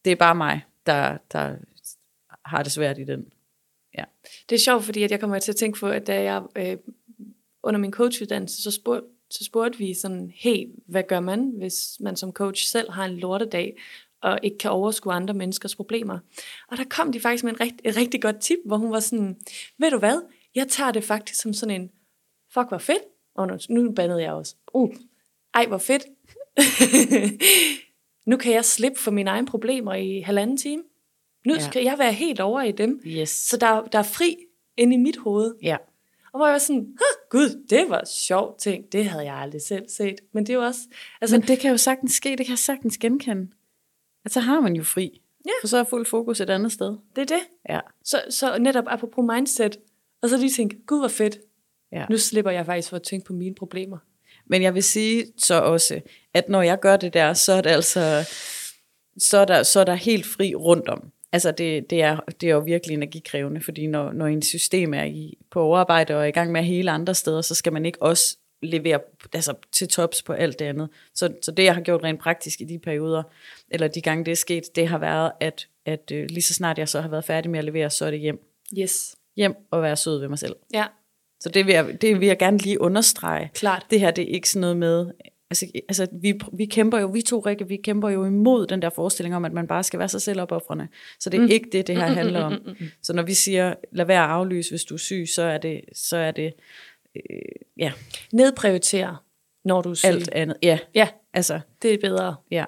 Det 0.04 0.12
er 0.12 0.16
bare 0.16 0.34
mig, 0.34 0.60
der, 0.86 1.16
der 1.32 1.54
har 2.44 2.62
det 2.62 2.72
svært 2.72 2.98
i 2.98 3.04
den 3.04 3.32
Ja. 3.98 4.04
Det 4.48 4.54
er 4.54 4.60
sjovt, 4.60 4.84
fordi 4.84 5.02
at 5.02 5.10
jeg 5.10 5.20
kommer 5.20 5.38
til 5.38 5.52
at 5.52 5.56
tænke 5.56 5.80
på, 5.80 5.88
at 5.88 6.06
da 6.06 6.22
jeg 6.22 6.42
øh, 6.56 6.76
under 7.62 7.80
min 7.80 7.92
coachuddannelse, 7.92 8.62
så 8.62 8.70
spurgte, 8.70 9.08
så 9.30 9.44
spurgte 9.44 9.78
vi 9.78 9.94
sådan, 9.94 10.32
hey, 10.34 10.68
hvad 10.86 11.02
gør 11.08 11.20
man, 11.20 11.52
hvis 11.58 11.96
man 12.00 12.16
som 12.16 12.32
coach 12.32 12.66
selv 12.66 12.90
har 12.90 13.04
en 13.04 13.16
lortedag, 13.16 13.76
og 14.22 14.38
ikke 14.42 14.58
kan 14.58 14.70
overskue 14.70 15.12
andre 15.12 15.34
menneskers 15.34 15.76
problemer. 15.76 16.18
Og 16.68 16.76
der 16.76 16.84
kom 16.90 17.12
de 17.12 17.20
faktisk 17.20 17.44
med 17.44 17.52
en 17.52 17.60
rigt, 17.60 17.80
et 17.84 17.96
rigtig 17.96 18.22
godt 18.22 18.40
tip, 18.40 18.58
hvor 18.64 18.76
hun 18.76 18.90
var 18.90 19.00
sådan, 19.00 19.36
ved 19.78 19.90
du 19.90 19.98
hvad, 19.98 20.22
jeg 20.54 20.68
tager 20.68 20.92
det 20.92 21.04
faktisk 21.04 21.42
som 21.42 21.52
sådan 21.52 21.80
en, 21.80 21.90
fuck 22.54 22.68
hvor 22.68 22.78
fedt, 22.78 23.02
og 23.34 23.46
nu, 23.46 23.58
nu 23.68 23.92
bandede 23.92 24.22
jeg 24.22 24.32
også, 24.32 24.54
uh, 24.74 24.94
ej 25.54 25.66
hvor 25.66 25.78
fedt, 25.78 26.02
nu 28.30 28.36
kan 28.36 28.52
jeg 28.52 28.64
slippe 28.64 28.98
for 28.98 29.10
mine 29.10 29.30
egne 29.30 29.46
problemer 29.46 29.94
i 29.94 30.20
halvanden 30.20 30.56
time. 30.56 30.82
Nu 31.46 31.54
ja. 31.54 31.60
skal 31.60 31.82
jeg 31.82 31.98
være 31.98 32.12
helt 32.12 32.40
over 32.40 32.62
i 32.62 32.72
dem. 32.72 33.00
Yes. 33.06 33.30
Så 33.30 33.56
der, 33.56 33.82
der 33.82 33.98
er 33.98 34.02
fri 34.02 34.36
inde 34.76 34.94
i 34.94 34.98
mit 34.98 35.16
hoved. 35.16 35.54
Ja. 35.62 35.76
Og 36.32 36.38
hvor 36.38 36.46
jeg 36.46 36.52
var 36.52 36.58
sådan, 36.58 36.96
gud, 37.30 37.64
det 37.70 37.84
var 37.88 38.04
sjovt 38.04 38.60
ting. 38.60 38.92
Det 38.92 39.04
havde 39.04 39.24
jeg 39.24 39.34
aldrig 39.34 39.62
selv 39.62 39.88
set. 39.88 40.20
Men 40.32 40.46
det 40.46 40.52
er 40.52 40.54
jo 40.54 40.64
også... 40.64 40.80
Altså, 41.20 41.36
Men 41.36 41.48
det 41.48 41.58
kan 41.58 41.70
jo 41.70 41.76
sagtens 41.76 42.12
ske, 42.12 42.28
det 42.28 42.46
kan 42.46 42.50
jeg 42.50 42.58
sagtens 42.58 42.98
genkende. 42.98 43.50
At 44.24 44.32
så 44.32 44.40
har 44.40 44.60
man 44.60 44.76
jo 44.76 44.84
fri. 44.84 45.22
Ja. 45.46 45.50
For 45.62 45.68
så 45.68 45.78
er 45.78 45.84
fuld 45.84 46.06
fokus 46.06 46.40
et 46.40 46.50
andet 46.50 46.72
sted. 46.72 46.96
Det 47.16 47.22
er 47.22 47.36
det. 47.36 47.42
Ja. 47.68 47.80
Så, 48.04 48.22
så 48.30 48.58
netop 48.58 48.84
apropos 48.86 49.24
mindset, 49.34 49.76
og 50.22 50.28
så 50.28 50.36
lige 50.36 50.50
tænke, 50.50 50.76
gud 50.86 50.98
hvor 50.98 51.08
fedt. 51.08 51.38
Ja. 51.92 52.06
Nu 52.10 52.18
slipper 52.18 52.50
jeg 52.50 52.66
faktisk 52.66 52.88
for 52.88 52.96
at 52.96 53.02
tænke 53.02 53.26
på 53.26 53.32
mine 53.32 53.54
problemer. 53.54 53.98
Men 54.46 54.62
jeg 54.62 54.74
vil 54.74 54.82
sige 54.82 55.26
så 55.38 55.60
også, 55.60 56.00
at 56.34 56.48
når 56.48 56.62
jeg 56.62 56.80
gør 56.80 56.96
det 56.96 57.14
der, 57.14 57.34
så 57.34 57.52
er 57.52 57.60
det 57.60 57.70
altså, 57.70 58.30
så 59.18 59.38
er 59.38 59.44
der, 59.44 59.62
så 59.62 59.80
er 59.80 59.84
der 59.84 59.94
helt 59.94 60.26
fri 60.26 60.54
rundt 60.54 60.88
om. 60.88 61.12
Altså 61.32 61.50
det, 61.50 61.90
det, 61.90 62.02
er, 62.02 62.16
det 62.40 62.48
er 62.48 62.54
jo 62.54 62.58
virkelig 62.58 62.94
energikrævende, 62.94 63.60
fordi 63.60 63.86
når, 63.86 64.12
når 64.12 64.26
en 64.26 64.42
system 64.42 64.94
er 64.94 65.04
i, 65.04 65.38
på 65.50 65.60
overarbejde 65.60 66.16
og 66.16 66.22
er 66.22 66.26
i 66.26 66.30
gang 66.30 66.52
med 66.52 66.62
hele 66.62 66.90
andre 66.90 67.14
steder, 67.14 67.40
så 67.40 67.54
skal 67.54 67.72
man 67.72 67.86
ikke 67.86 68.02
også 68.02 68.36
levere 68.62 69.00
altså, 69.32 69.54
til 69.72 69.88
tops 69.88 70.22
på 70.22 70.32
alt 70.32 70.58
det 70.58 70.64
andet. 70.64 70.88
Så, 71.14 71.34
så 71.42 71.50
det, 71.50 71.64
jeg 71.64 71.74
har 71.74 71.82
gjort 71.82 72.04
rent 72.04 72.20
praktisk 72.20 72.60
i 72.60 72.64
de 72.64 72.78
perioder, 72.78 73.22
eller 73.70 73.88
de 73.88 74.00
gange 74.00 74.24
det 74.24 74.32
er 74.32 74.36
sket, 74.36 74.76
det 74.76 74.88
har 74.88 74.98
været, 74.98 75.32
at, 75.40 75.68
at 75.86 76.12
øh, 76.12 76.26
lige 76.30 76.42
så 76.42 76.54
snart 76.54 76.78
jeg 76.78 76.88
så 76.88 77.00
har 77.00 77.08
været 77.08 77.24
færdig 77.24 77.50
med 77.50 77.58
at 77.58 77.64
levere, 77.64 77.90
så 77.90 78.06
er 78.06 78.10
det 78.10 78.20
hjem. 78.20 78.40
Yes. 78.78 79.16
Hjem 79.36 79.54
og 79.70 79.82
være 79.82 79.96
sød 79.96 80.20
ved 80.20 80.28
mig 80.28 80.38
selv. 80.38 80.56
Ja. 80.72 80.84
Så 81.40 81.48
det 81.48 81.66
vil, 81.66 81.72
jeg, 81.72 82.02
det 82.02 82.20
vil 82.20 82.26
jeg 82.26 82.38
gerne 82.38 82.58
lige 82.58 82.80
understrege. 82.80 83.50
Klart. 83.54 83.86
Det 83.90 84.00
her, 84.00 84.10
det 84.10 84.22
er 84.22 84.34
ikke 84.34 84.50
sådan 84.50 84.60
noget 84.60 84.76
med, 84.76 85.10
altså, 85.52 85.66
altså 85.88 86.06
vi, 86.12 86.40
vi 86.52 86.64
kæmper 86.64 86.98
jo, 86.98 87.06
vi 87.06 87.22
to 87.22 87.38
Rikke, 87.38 87.68
vi 87.68 87.76
kæmper 87.76 88.08
jo 88.08 88.24
imod 88.24 88.66
den 88.66 88.82
der 88.82 88.90
forestilling 88.90 89.36
om, 89.36 89.44
at 89.44 89.52
man 89.52 89.66
bare 89.66 89.82
skal 89.82 89.98
være 89.98 90.08
sig 90.08 90.22
selv 90.22 90.40
opoffrende. 90.40 90.88
Så 91.20 91.30
det 91.30 91.38
er 91.38 91.42
mm. 91.42 91.50
ikke 91.50 91.68
det, 91.72 91.86
det 91.86 91.96
her 91.96 92.06
handler 92.06 92.42
om. 92.42 92.76
Så 93.02 93.12
når 93.12 93.22
vi 93.22 93.34
siger, 93.34 93.74
lad 93.92 94.06
være 94.06 94.24
at 94.24 94.30
aflyse, 94.30 94.70
hvis 94.70 94.84
du 94.84 94.94
er 94.94 94.98
syg, 94.98 95.24
så 95.34 95.42
er 95.42 95.58
det, 95.58 95.80
så 95.92 96.16
er 96.16 96.30
det 96.30 96.52
øh, 97.16 97.22
ja. 97.78 97.92
Nedprioritere, 98.32 99.16
når 99.64 99.82
du 99.82 99.90
er 99.90 99.94
syg. 99.94 100.08
Alt 100.08 100.28
andet, 100.32 100.56
ja. 100.62 100.78
Ja, 100.94 101.08
Altså, 101.34 101.60
det 101.82 101.94
er 101.94 101.98
bedre. 101.98 102.36
ja. 102.50 102.64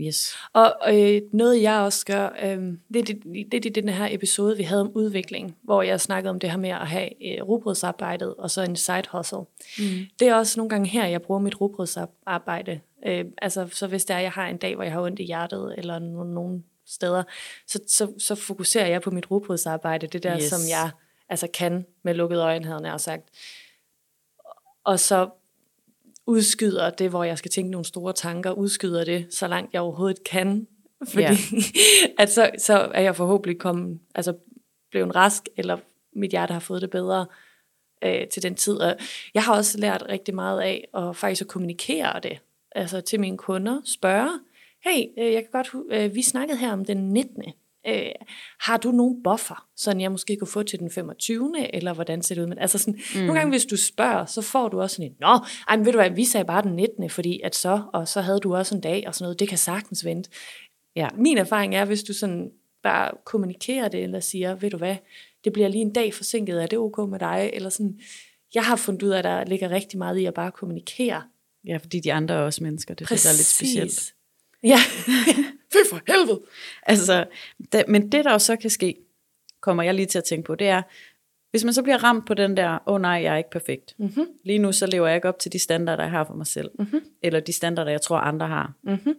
Yes. 0.00 0.34
Og 0.52 0.76
øh, 0.88 1.22
noget 1.32 1.62
jeg 1.62 1.80
også 1.80 2.06
gør, 2.06 2.28
øh, 2.42 2.58
det, 2.94 2.96
er 2.96 3.02
det, 3.02 3.52
det 3.52 3.66
er 3.66 3.70
den 3.70 3.88
her 3.88 4.08
episode, 4.10 4.56
vi 4.56 4.62
havde 4.62 4.80
om 4.80 4.90
udvikling, 4.94 5.56
hvor 5.62 5.82
jeg 5.82 6.00
snakkede 6.00 6.30
om 6.30 6.40
det 6.40 6.50
her 6.50 6.56
med 6.56 6.70
at 6.70 6.86
have 6.86 7.08
øh, 7.26 7.42
rugbrødsarbejdet 7.42 8.34
og 8.34 8.50
så 8.50 8.62
en 8.62 8.76
side 8.76 9.02
hustle. 9.12 9.38
Mm. 9.78 10.06
Det 10.18 10.28
er 10.28 10.34
også 10.34 10.60
nogle 10.60 10.70
gange 10.70 10.88
her, 10.88 11.06
jeg 11.06 11.22
bruger 11.22 11.40
mit 11.40 11.60
rugbrødsarbejde. 11.60 12.80
Øh, 13.06 13.24
altså, 13.42 13.68
så 13.72 13.86
hvis 13.86 14.04
det 14.04 14.16
er, 14.16 14.20
jeg 14.20 14.32
har 14.32 14.46
en 14.46 14.56
dag, 14.56 14.74
hvor 14.74 14.84
jeg 14.84 14.92
har 14.92 15.00
ondt 15.00 15.20
i 15.20 15.24
hjertet, 15.24 15.74
eller 15.78 15.98
nogle, 15.98 16.34
nogle 16.34 16.62
steder, 16.86 17.22
så, 17.66 17.80
så, 17.86 18.12
så 18.18 18.34
fokuserer 18.34 18.86
jeg 18.86 19.02
på 19.02 19.10
mit 19.10 19.30
rugbrødsarbejde, 19.30 20.06
det 20.06 20.22
der, 20.22 20.36
yes. 20.36 20.44
som 20.44 20.60
jeg 20.70 20.90
altså 21.28 21.48
kan 21.54 21.86
med 22.02 22.14
lukkede 22.14 22.42
øjne, 22.42 22.64
havde 22.64 22.90
jeg 22.90 23.00
sagt. 23.00 23.24
Og 24.84 25.00
så 25.00 25.28
udskyder 26.28 26.90
det, 26.90 27.10
hvor 27.10 27.24
jeg 27.24 27.38
skal 27.38 27.50
tænke 27.50 27.70
nogle 27.70 27.84
store 27.84 28.12
tanker, 28.12 28.50
udskyder 28.50 29.04
det, 29.04 29.26
så 29.30 29.48
langt 29.48 29.72
jeg 29.72 29.82
overhovedet 29.82 30.24
kan. 30.24 30.66
Fordi 31.08 31.22
Ja. 31.22 31.36
at 32.22 32.30
så, 32.30 32.50
så 32.58 32.90
er 32.94 33.00
jeg 33.00 33.16
forhåbentlig 33.16 33.58
kommet, 33.58 33.98
altså 34.14 34.34
blevet 34.90 35.14
rask, 35.14 35.48
eller 35.56 35.78
mit 36.12 36.30
hjerte 36.30 36.52
har 36.52 36.60
fået 36.60 36.82
det 36.82 36.90
bedre 36.90 37.26
øh, 38.04 38.28
til 38.28 38.42
den 38.42 38.54
tid. 38.54 38.76
Og 38.76 38.96
jeg 39.34 39.42
har 39.42 39.56
også 39.56 39.78
lært 39.78 40.04
rigtig 40.08 40.34
meget 40.34 40.60
af 40.60 40.88
at 40.94 41.16
faktisk 41.16 41.42
at 41.42 41.48
kommunikere 41.48 42.20
det. 42.22 42.38
Altså 42.72 43.00
til 43.00 43.20
mine 43.20 43.38
kunder, 43.38 43.80
spørge, 43.84 44.40
hey, 44.84 45.04
øh, 45.18 45.32
jeg 45.32 45.42
kan 45.42 45.50
godt, 45.52 45.70
øh, 45.90 46.14
vi 46.14 46.22
snakkede 46.22 46.58
her 46.58 46.72
om 46.72 46.84
den 46.84 47.12
19. 47.12 47.44
Øh, 47.86 48.12
har 48.60 48.76
du 48.76 48.90
nogen 48.90 49.22
buffer, 49.22 49.68
sådan 49.76 50.00
jeg 50.00 50.10
måske 50.10 50.36
kunne 50.36 50.48
få 50.48 50.62
til 50.62 50.78
den 50.78 50.90
25. 50.90 51.74
Eller 51.74 51.94
hvordan 51.94 52.22
ser 52.22 52.34
det 52.34 52.42
ud? 52.42 52.46
Men 52.46 52.58
altså 52.58 52.78
sådan, 52.78 53.00
mm. 53.14 53.20
nogle 53.20 53.34
gange, 53.34 53.50
hvis 53.50 53.64
du 53.64 53.76
spørger, 53.76 54.26
så 54.26 54.42
får 54.42 54.68
du 54.68 54.80
også 54.80 54.96
sådan 54.96 55.10
en, 55.10 55.16
nå, 55.20 55.38
ej, 55.68 55.76
men 55.76 55.86
ved 55.86 55.92
du 55.92 55.98
hvad, 55.98 56.10
vi 56.10 56.24
sagde 56.24 56.44
bare 56.44 56.62
den 56.62 56.76
19. 56.76 57.10
fordi 57.10 57.40
at 57.44 57.56
så, 57.56 57.82
og 57.92 58.08
så 58.08 58.20
havde 58.20 58.40
du 58.40 58.56
også 58.56 58.74
en 58.74 58.80
dag 58.80 59.04
og 59.06 59.14
sådan 59.14 59.24
noget, 59.24 59.40
det 59.40 59.48
kan 59.48 59.58
sagtens 59.58 60.04
vente. 60.04 60.30
Ja. 60.96 61.08
Min 61.14 61.38
erfaring 61.38 61.74
er, 61.74 61.84
hvis 61.84 62.02
du 62.02 62.12
sådan 62.12 62.50
bare 62.82 63.10
kommunikerer 63.24 63.88
det, 63.88 64.02
eller 64.02 64.20
siger, 64.20 64.54
ved 64.54 64.70
du 64.70 64.76
hvad, 64.76 64.96
det 65.44 65.52
bliver 65.52 65.68
lige 65.68 65.82
en 65.82 65.92
dag 65.92 66.14
forsinket, 66.14 66.62
er 66.62 66.66
det 66.66 66.78
ok 66.78 67.10
med 67.10 67.18
dig? 67.18 67.50
Eller 67.52 67.68
sådan, 67.68 68.00
jeg 68.54 68.64
har 68.64 68.76
fundet 68.76 69.02
ud 69.02 69.08
af, 69.08 69.18
at 69.18 69.24
der 69.24 69.44
ligger 69.44 69.70
rigtig 69.70 69.98
meget 69.98 70.18
i 70.18 70.24
at 70.24 70.34
bare 70.34 70.52
kommunikere. 70.52 71.22
Ja, 71.66 71.76
fordi 71.76 72.00
de 72.00 72.12
andre 72.12 72.34
er 72.34 72.38
også 72.38 72.64
mennesker. 72.64 72.94
Det 72.94 73.04
er 73.04 73.16
der 73.16 73.28
er 73.28 73.36
lidt 73.36 73.46
specielt. 73.46 74.14
Ja, 74.62 74.78
fy 75.72 75.76
for 75.90 76.00
helvede. 76.06 76.40
Altså, 76.82 77.26
da, 77.72 77.82
men 77.88 78.12
det 78.12 78.24
der 78.24 78.32
jo 78.32 78.38
så 78.38 78.56
kan 78.56 78.70
ske, 78.70 78.96
kommer 79.60 79.82
jeg 79.82 79.94
lige 79.94 80.06
til 80.06 80.18
at 80.18 80.24
tænke 80.24 80.46
på, 80.46 80.54
det 80.54 80.68
er, 80.68 80.82
hvis 81.50 81.64
man 81.64 81.74
så 81.74 81.82
bliver 81.82 82.04
ramt 82.04 82.26
på 82.26 82.34
den 82.34 82.56
der, 82.56 82.70
åh 82.86 82.94
oh, 82.94 83.00
nej, 83.00 83.10
jeg 83.10 83.32
er 83.32 83.36
ikke 83.36 83.50
perfekt. 83.50 83.94
Mm-hmm. 83.98 84.26
Lige 84.44 84.58
nu 84.58 84.72
så 84.72 84.86
lever 84.86 85.06
jeg 85.06 85.16
ikke 85.16 85.28
op 85.28 85.38
til 85.38 85.52
de 85.52 85.58
standarder, 85.58 86.02
jeg 86.02 86.10
har 86.10 86.24
for 86.24 86.34
mig 86.34 86.46
selv. 86.46 86.70
Mm-hmm. 86.78 87.00
Eller 87.22 87.40
de 87.40 87.52
standarder, 87.52 87.90
jeg 87.90 88.00
tror, 88.00 88.16
andre 88.16 88.46
har. 88.46 88.72
Mm-hmm. 88.82 89.14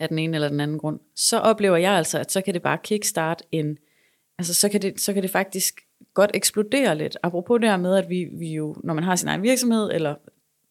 Af 0.00 0.08
den 0.08 0.18
ene 0.18 0.36
eller 0.36 0.48
den 0.48 0.60
anden 0.60 0.78
grund. 0.78 1.00
Så 1.16 1.38
oplever 1.38 1.76
jeg 1.76 1.92
altså, 1.92 2.18
at 2.18 2.32
så 2.32 2.40
kan 2.40 2.54
det 2.54 2.62
bare 2.62 2.78
kickstart 2.84 3.42
en, 3.52 3.78
altså 4.38 4.54
så 4.54 4.68
kan 4.68 4.82
det, 4.82 5.00
så 5.00 5.12
kan 5.12 5.22
det 5.22 5.30
faktisk 5.30 5.80
godt 6.14 6.30
eksplodere 6.34 6.98
lidt. 6.98 7.16
Apropos 7.22 7.60
det 7.60 7.68
her 7.68 7.76
med, 7.76 7.96
at 7.96 8.08
vi, 8.08 8.28
vi 8.32 8.54
jo, 8.54 8.76
når 8.84 8.94
man 8.94 9.04
har 9.04 9.16
sin 9.16 9.28
egen 9.28 9.42
virksomhed, 9.42 9.90
eller 9.92 10.14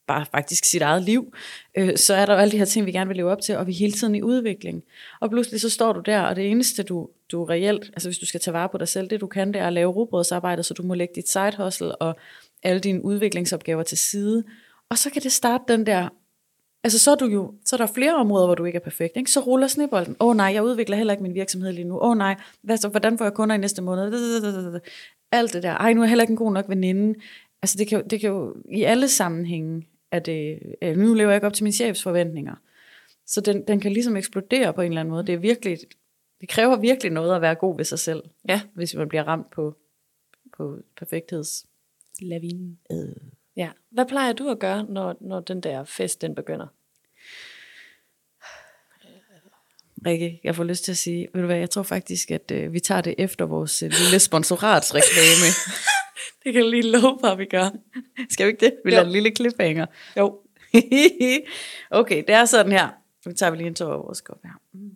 bare 0.07 0.25
faktisk 0.31 0.65
sit 0.65 0.81
eget 0.81 1.03
liv, 1.03 1.33
øh, 1.77 1.97
så 1.97 2.13
er 2.13 2.25
der 2.25 2.33
jo 2.33 2.39
alle 2.39 2.51
de 2.51 2.57
her 2.57 2.65
ting, 2.65 2.85
vi 2.85 2.91
gerne 2.91 3.07
vil 3.07 3.17
leve 3.17 3.31
op 3.31 3.41
til, 3.41 3.57
og 3.57 3.67
vi 3.67 3.71
er 3.71 3.75
hele 3.75 3.91
tiden 3.91 4.15
i 4.15 4.21
udvikling. 4.21 4.83
Og 5.19 5.29
pludselig 5.29 5.61
så 5.61 5.69
står 5.69 5.93
du 5.93 5.99
der, 5.99 6.21
og 6.21 6.35
det 6.35 6.51
eneste, 6.51 6.83
du, 6.83 7.09
du 7.31 7.43
reelt, 7.43 7.83
altså 7.93 8.09
hvis 8.09 8.17
du 8.17 8.25
skal 8.25 8.39
tage 8.39 8.53
vare 8.53 8.69
på 8.69 8.77
dig 8.77 8.87
selv, 8.87 9.09
det 9.09 9.21
du 9.21 9.27
kan, 9.27 9.53
det 9.53 9.61
er 9.61 9.67
at 9.67 9.73
lave 9.73 9.91
rugbrødsarbejde, 9.91 10.63
så 10.63 10.73
du 10.73 10.83
må 10.83 10.93
lægge 10.93 11.13
dit 11.15 11.29
side 11.29 11.53
hustle 11.57 11.95
og 11.95 12.17
alle 12.63 12.79
dine 12.79 13.05
udviklingsopgaver 13.05 13.83
til 13.83 13.97
side. 13.97 14.43
Og 14.89 14.97
så 14.97 15.09
kan 15.09 15.21
det 15.21 15.31
starte 15.31 15.63
den 15.67 15.85
der, 15.85 16.09
altså 16.83 16.99
så 16.99 17.11
er, 17.11 17.15
du 17.15 17.25
jo, 17.25 17.53
så 17.65 17.75
er 17.75 17.77
der 17.77 17.87
flere 17.93 18.15
områder, 18.15 18.45
hvor 18.45 18.55
du 18.55 18.65
ikke 18.65 18.77
er 18.77 18.83
perfekt. 18.83 19.17
Ikke? 19.17 19.31
Så 19.31 19.39
ruller 19.39 19.67
snebolden. 19.67 20.15
Åh 20.19 20.27
oh, 20.27 20.35
nej, 20.35 20.51
jeg 20.53 20.63
udvikler 20.63 20.97
heller 20.97 21.13
ikke 21.13 21.23
min 21.23 21.33
virksomhed 21.33 21.71
lige 21.71 21.85
nu. 21.85 21.99
Åh 21.99 22.09
oh, 22.09 22.17
nej, 22.17 22.35
hvad 22.61 22.77
så, 22.77 22.87
hvordan 22.87 23.17
får 23.17 23.25
jeg 23.25 23.33
kunder 23.33 23.55
i 23.55 23.59
næste 23.59 23.81
måned? 23.81 24.81
Alt 25.31 25.53
det 25.53 25.63
der. 25.63 25.71
Ej, 25.71 25.93
nu 25.93 26.01
er 26.01 26.05
jeg 26.05 26.09
heller 26.09 26.23
ikke 26.23 26.31
en 26.31 26.37
god 26.37 26.53
nok 26.53 26.69
veninde. 26.69 27.19
Altså 27.61 27.77
det 27.77 27.87
kan, 27.87 27.97
jo, 27.97 28.03
det 28.09 28.19
kan 28.19 28.29
jo 28.29 28.55
i 28.71 28.83
alle 28.83 29.07
sammenhænge, 29.07 29.87
at 30.11 30.25
det, 30.25 30.59
øh, 30.81 30.97
nu 30.97 31.13
lever 31.13 31.29
jeg 31.29 31.37
ikke 31.37 31.47
op 31.47 31.53
til 31.53 31.63
min 31.63 31.73
chefs 31.73 32.03
forventninger. 32.03 32.55
Så 33.25 33.41
den, 33.41 33.67
den 33.67 33.79
kan 33.79 33.91
ligesom 33.91 34.15
eksplodere 34.17 34.73
på 34.73 34.81
en 34.81 34.87
eller 34.91 35.01
anden 35.01 35.11
måde. 35.11 35.25
Det 35.27 35.33
er 35.33 35.37
virkelig, 35.39 35.77
det 36.41 36.49
kræver 36.49 36.75
virkelig 36.75 37.11
noget 37.11 37.35
at 37.35 37.41
være 37.41 37.55
god 37.55 37.77
ved 37.77 37.85
sig 37.85 37.99
selv, 37.99 38.23
Ja. 38.49 38.61
hvis 38.73 38.95
man 38.95 39.09
bliver 39.09 39.23
ramt 39.23 39.51
på, 39.51 39.77
på 40.57 40.77
perfektheds. 40.97 41.65
Lavinen. 42.21 42.79
Øh. 42.91 43.15
Ja. 43.55 43.69
Hvad 43.89 44.05
plejer 44.05 44.33
du 44.33 44.49
at 44.49 44.59
gøre, 44.59 44.85
når, 44.89 45.17
når 45.21 45.39
den 45.39 45.61
der 45.61 45.83
fest, 45.83 46.21
den 46.21 46.35
begynder? 46.35 46.67
Rikke, 50.05 50.39
jeg 50.43 50.55
får 50.55 50.63
lyst 50.63 50.83
til 50.83 50.91
at 50.91 50.97
sige, 50.97 51.27
ved 51.33 51.41
du 51.41 51.45
hvad, 51.45 51.57
jeg 51.57 51.69
tror 51.69 51.83
faktisk, 51.83 52.31
at 52.31 52.51
øh, 52.51 52.73
vi 52.73 52.79
tager 52.79 53.01
det 53.01 53.15
efter 53.17 53.45
vores 53.45 53.83
øh, 53.83 53.89
lille 53.89 54.19
sponsoratsreklame. 54.19 55.47
Det 56.43 56.53
kan 56.53 56.55
jeg 56.63 56.69
lige 56.69 56.91
love 56.91 57.17
for, 57.21 57.27
at 57.27 57.37
vi 57.37 57.45
gør. 57.45 57.69
Skal 58.29 58.45
vi 58.45 58.51
ikke 58.51 58.65
det? 58.65 58.73
Vi 58.85 58.91
lader 58.91 59.05
en 59.05 59.11
lille 59.11 59.31
cliffhanger. 59.35 59.85
Jo. 60.17 60.39
okay, 62.01 62.23
det 62.27 62.35
er 62.35 62.45
sådan 62.45 62.71
her. 62.71 62.89
Nu 63.25 63.33
tager 63.33 63.49
vi 63.51 63.57
lige 63.57 63.67
en 63.67 63.75
tur 63.75 63.85
over 63.87 64.03
vores 64.05 64.21
kop 64.21 64.37
her. 64.43 64.51
Mm. 64.73 64.91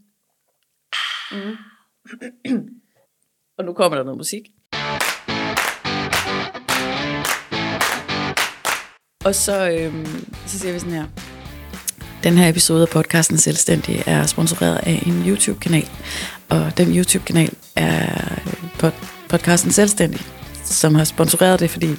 Mm. 1.31 2.67
Og 3.57 3.65
nu 3.65 3.73
kommer 3.73 3.97
der 3.97 4.03
noget 4.03 4.17
musik. 4.17 4.43
Og 9.25 9.35
så, 9.35 9.69
øhm, 9.69 10.05
så 10.47 10.59
siger 10.59 10.73
vi 10.73 10.79
sådan 10.79 10.93
her. 10.93 11.05
Den 12.23 12.33
her 12.33 12.49
episode 12.49 12.81
af 12.81 12.87
podcasten 12.89 13.37
Selvstændig 13.37 14.03
er 14.05 14.25
sponsoreret 14.25 14.77
af 14.77 15.03
en 15.05 15.23
YouTube-kanal. 15.29 15.87
Og 16.49 16.77
den 16.77 16.97
YouTube-kanal 16.97 17.53
er 17.75 18.07
pod- 18.83 19.27
podcasten 19.29 19.71
Selvstændig, 19.71 20.21
som 20.65 20.95
har 20.95 21.03
sponsoreret 21.03 21.59
det, 21.59 21.69
fordi 21.69 21.89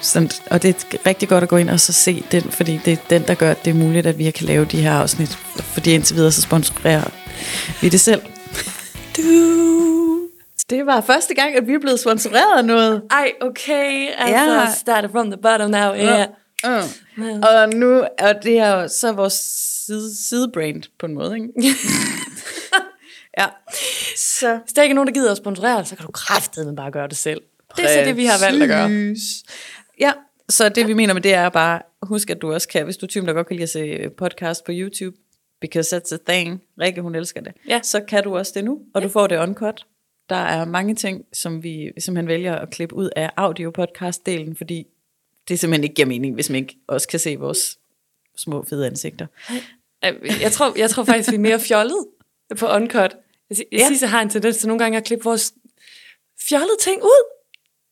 sådan, 0.00 0.30
og 0.50 0.62
det 0.62 0.86
er 0.92 1.06
rigtig 1.06 1.28
godt 1.28 1.42
at 1.42 1.48
gå 1.48 1.56
ind 1.56 1.70
og 1.70 1.80
så 1.80 1.92
se 1.92 2.24
den, 2.32 2.42
fordi 2.42 2.80
det 2.84 2.92
er 2.92 2.96
den, 3.10 3.22
der 3.26 3.34
gør, 3.34 3.50
at 3.50 3.64
det 3.64 3.70
er 3.70 3.74
muligt, 3.74 4.06
at 4.06 4.18
vi 4.18 4.30
kan 4.30 4.46
lave 4.46 4.64
de 4.64 4.82
her 4.82 4.92
afsnit. 4.92 5.28
Fordi 5.56 5.92
indtil 5.94 6.16
videre, 6.16 6.32
så 6.32 6.42
sponsorerer 6.42 7.10
vi 7.80 7.88
det 7.88 8.00
selv. 8.00 8.22
Du. 9.16 9.22
Det 10.70 10.86
var 10.86 11.00
første 11.00 11.34
gang, 11.34 11.56
at 11.56 11.66
vi 11.66 11.72
er 11.74 11.78
blevet 11.78 12.00
sponsoreret 12.00 12.58
af 12.58 12.64
noget. 12.64 13.02
Ej, 13.10 13.32
okay. 13.40 14.08
Altså, 14.18 14.52
Ja. 14.52 14.72
started 14.74 15.08
from 15.10 15.30
the 15.30 15.40
bottom 15.42 15.70
now. 15.70 15.94
Yeah. 15.94 16.28
Uh. 16.66 16.84
Og 17.42 17.68
nu 17.68 18.04
er 18.18 18.32
det 18.32 18.52
her 18.52 18.70
jo 18.80 18.88
så 18.88 19.12
vores 19.12 19.32
side, 19.86 20.16
sidebrand 20.28 20.82
på 21.00 21.06
en 21.06 21.14
måde, 21.14 21.34
ikke? 21.34 21.48
ja. 23.38 23.46
Så 24.16 24.58
Hvis 24.64 24.72
der 24.72 24.82
ikke 24.82 24.92
er 24.92 24.94
nogen, 24.94 25.06
der 25.08 25.14
gider 25.14 25.30
at 25.30 25.36
sponsorere, 25.36 25.84
så 25.84 25.96
kan 25.96 26.06
du 26.06 26.12
kraftedeme 26.12 26.76
bare 26.76 26.90
gøre 26.90 27.08
det 27.08 27.16
selv. 27.16 27.40
Det 27.76 27.84
er 27.84 28.02
så 28.02 28.08
det, 28.08 28.16
vi 28.16 28.24
har 28.24 28.38
valgt 28.46 28.62
at 28.62 28.68
gøre. 28.68 29.16
Ja, 30.00 30.12
så 30.48 30.68
det 30.68 30.88
vi 30.88 30.92
mener 30.94 31.14
med 31.14 31.22
det 31.22 31.34
er 31.34 31.48
bare, 31.48 31.82
husk 32.02 32.30
at 32.30 32.42
du 32.42 32.52
også 32.52 32.68
kan, 32.68 32.84
hvis 32.84 32.96
du 32.96 33.06
er 33.06 33.08
typen, 33.08 33.28
der 33.28 33.34
godt 33.34 33.46
kan 33.46 33.56
lide 33.56 33.62
at 33.62 33.68
se 33.70 34.10
podcast 34.18 34.64
på 34.64 34.72
YouTube, 34.74 35.16
because 35.60 35.96
that's 35.96 36.14
a 36.14 36.32
thing, 36.32 36.62
Rikke 36.80 37.00
hun 37.02 37.14
elsker 37.14 37.40
det, 37.40 37.52
Ja. 37.68 37.80
så 37.82 38.00
kan 38.00 38.24
du 38.24 38.36
også 38.36 38.52
det 38.54 38.64
nu, 38.64 38.80
og 38.94 39.02
du 39.02 39.08
får 39.08 39.26
det 39.26 39.38
uncut. 39.38 39.86
Der 40.28 40.36
er 40.36 40.64
mange 40.64 40.94
ting, 40.94 41.24
som 41.32 41.62
vi 41.62 41.90
simpelthen 41.98 42.28
vælger 42.28 42.54
at 42.54 42.70
klippe 42.70 42.94
ud 42.94 43.10
af 43.16 43.30
audio-podcast-delen, 43.36 44.54
fordi 44.56 44.86
det 45.48 45.58
simpelthen 45.60 45.84
ikke 45.84 45.94
giver 45.94 46.06
mening, 46.08 46.34
hvis 46.34 46.50
man 46.50 46.56
ikke 46.62 46.76
også 46.86 47.08
kan 47.08 47.20
se 47.20 47.36
vores 47.36 47.78
små 48.36 48.64
fede 48.68 48.86
ansigter. 48.86 49.26
Jeg 50.40 50.52
tror, 50.52 50.78
jeg 50.78 50.90
tror 50.90 51.04
faktisk, 51.04 51.30
vi 51.30 51.34
er 51.34 51.40
mere 51.40 51.60
fjollet 51.60 52.06
på 52.58 52.66
Uncut. 52.68 53.16
Jeg, 53.50 53.58
jeg 53.58 53.66
Ja. 53.72 53.78
ja. 53.78 53.88
siger, 53.94 54.06
har 54.08 54.22
en 54.22 54.30
tendens 54.30 54.56
til 54.56 54.68
nogle 54.68 54.78
gange 54.82 54.98
at 54.98 55.04
klippe 55.04 55.24
vores 55.24 55.54
fjollede 56.48 56.76
ting 56.80 57.02
ud. 57.02 57.35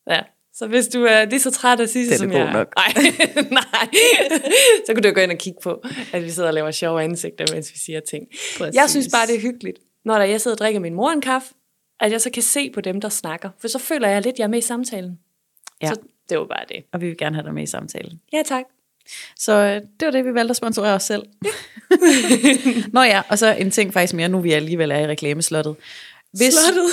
Ja. 0.09 0.21
Så 0.53 0.67
hvis 0.67 0.87
du 0.87 1.03
er 1.03 1.25
lige 1.25 1.39
så 1.39 1.51
træt 1.51 1.79
af 1.79 1.89
Sisse, 1.89 2.13
er 2.13 2.17
som 2.17 2.31
jeg 2.31 2.53
nok. 2.53 2.73
Nej, 2.75 2.93
nej. 3.51 3.89
så 4.85 4.93
kan 4.93 5.03
du 5.03 5.11
gå 5.11 5.19
ind 5.19 5.31
og 5.31 5.37
kigge 5.37 5.59
på, 5.63 5.83
at 6.13 6.23
vi 6.23 6.29
sidder 6.29 6.49
og 6.49 6.53
laver 6.53 6.71
sjove 6.71 7.03
ansigter, 7.03 7.45
mens 7.53 7.73
vi 7.73 7.77
siger 7.77 7.99
ting. 7.99 8.27
Præcis. 8.57 8.75
Jeg 8.75 8.89
synes 8.89 9.07
bare, 9.11 9.27
det 9.27 9.35
er 9.35 9.39
hyggeligt, 9.39 9.79
når 10.05 10.17
der 10.17 10.25
jeg 10.25 10.41
sidder 10.41 10.55
og 10.55 10.59
drikker 10.59 10.79
min 10.79 10.93
mor 10.93 11.11
en 11.11 11.21
kaffe, 11.21 11.53
at 11.99 12.11
jeg 12.11 12.21
så 12.21 12.29
kan 12.29 12.43
se 12.43 12.69
på 12.69 12.81
dem, 12.81 13.01
der 13.01 13.09
snakker. 13.09 13.49
For 13.59 13.67
så 13.67 13.79
føler 13.79 14.07
jeg 14.07 14.21
lidt, 14.21 14.33
at 14.33 14.39
jeg 14.39 14.43
er 14.43 14.49
med 14.49 14.59
i 14.59 14.61
samtalen. 14.61 15.19
Ja. 15.81 15.87
Så 15.87 15.95
det 16.29 16.37
var 16.39 16.45
bare 16.45 16.65
det. 16.69 16.83
Og 16.91 17.01
vi 17.01 17.07
vil 17.07 17.17
gerne 17.17 17.35
have 17.35 17.45
dig 17.45 17.53
med 17.53 17.63
i 17.63 17.65
samtalen. 17.65 18.21
Ja, 18.33 18.41
tak. 18.45 18.63
Så 19.35 19.51
øh, 19.53 19.81
det 19.99 20.05
var 20.05 20.11
det, 20.11 20.25
vi 20.25 20.33
valgte 20.33 20.49
at 20.49 20.55
sponsorere 20.55 20.93
os 20.93 21.03
selv. 21.03 21.23
Nå 22.93 23.01
ja, 23.01 23.21
og 23.29 23.39
så 23.39 23.55
en 23.55 23.71
ting 23.71 23.93
faktisk 23.93 24.13
mere, 24.13 24.29
nu 24.29 24.39
vi 24.39 24.51
alligevel 24.51 24.91
er 24.91 24.99
i 24.99 25.07
reklameslottet. 25.07 25.75
Hvis, 26.31 26.53
Slottet. 26.53 26.89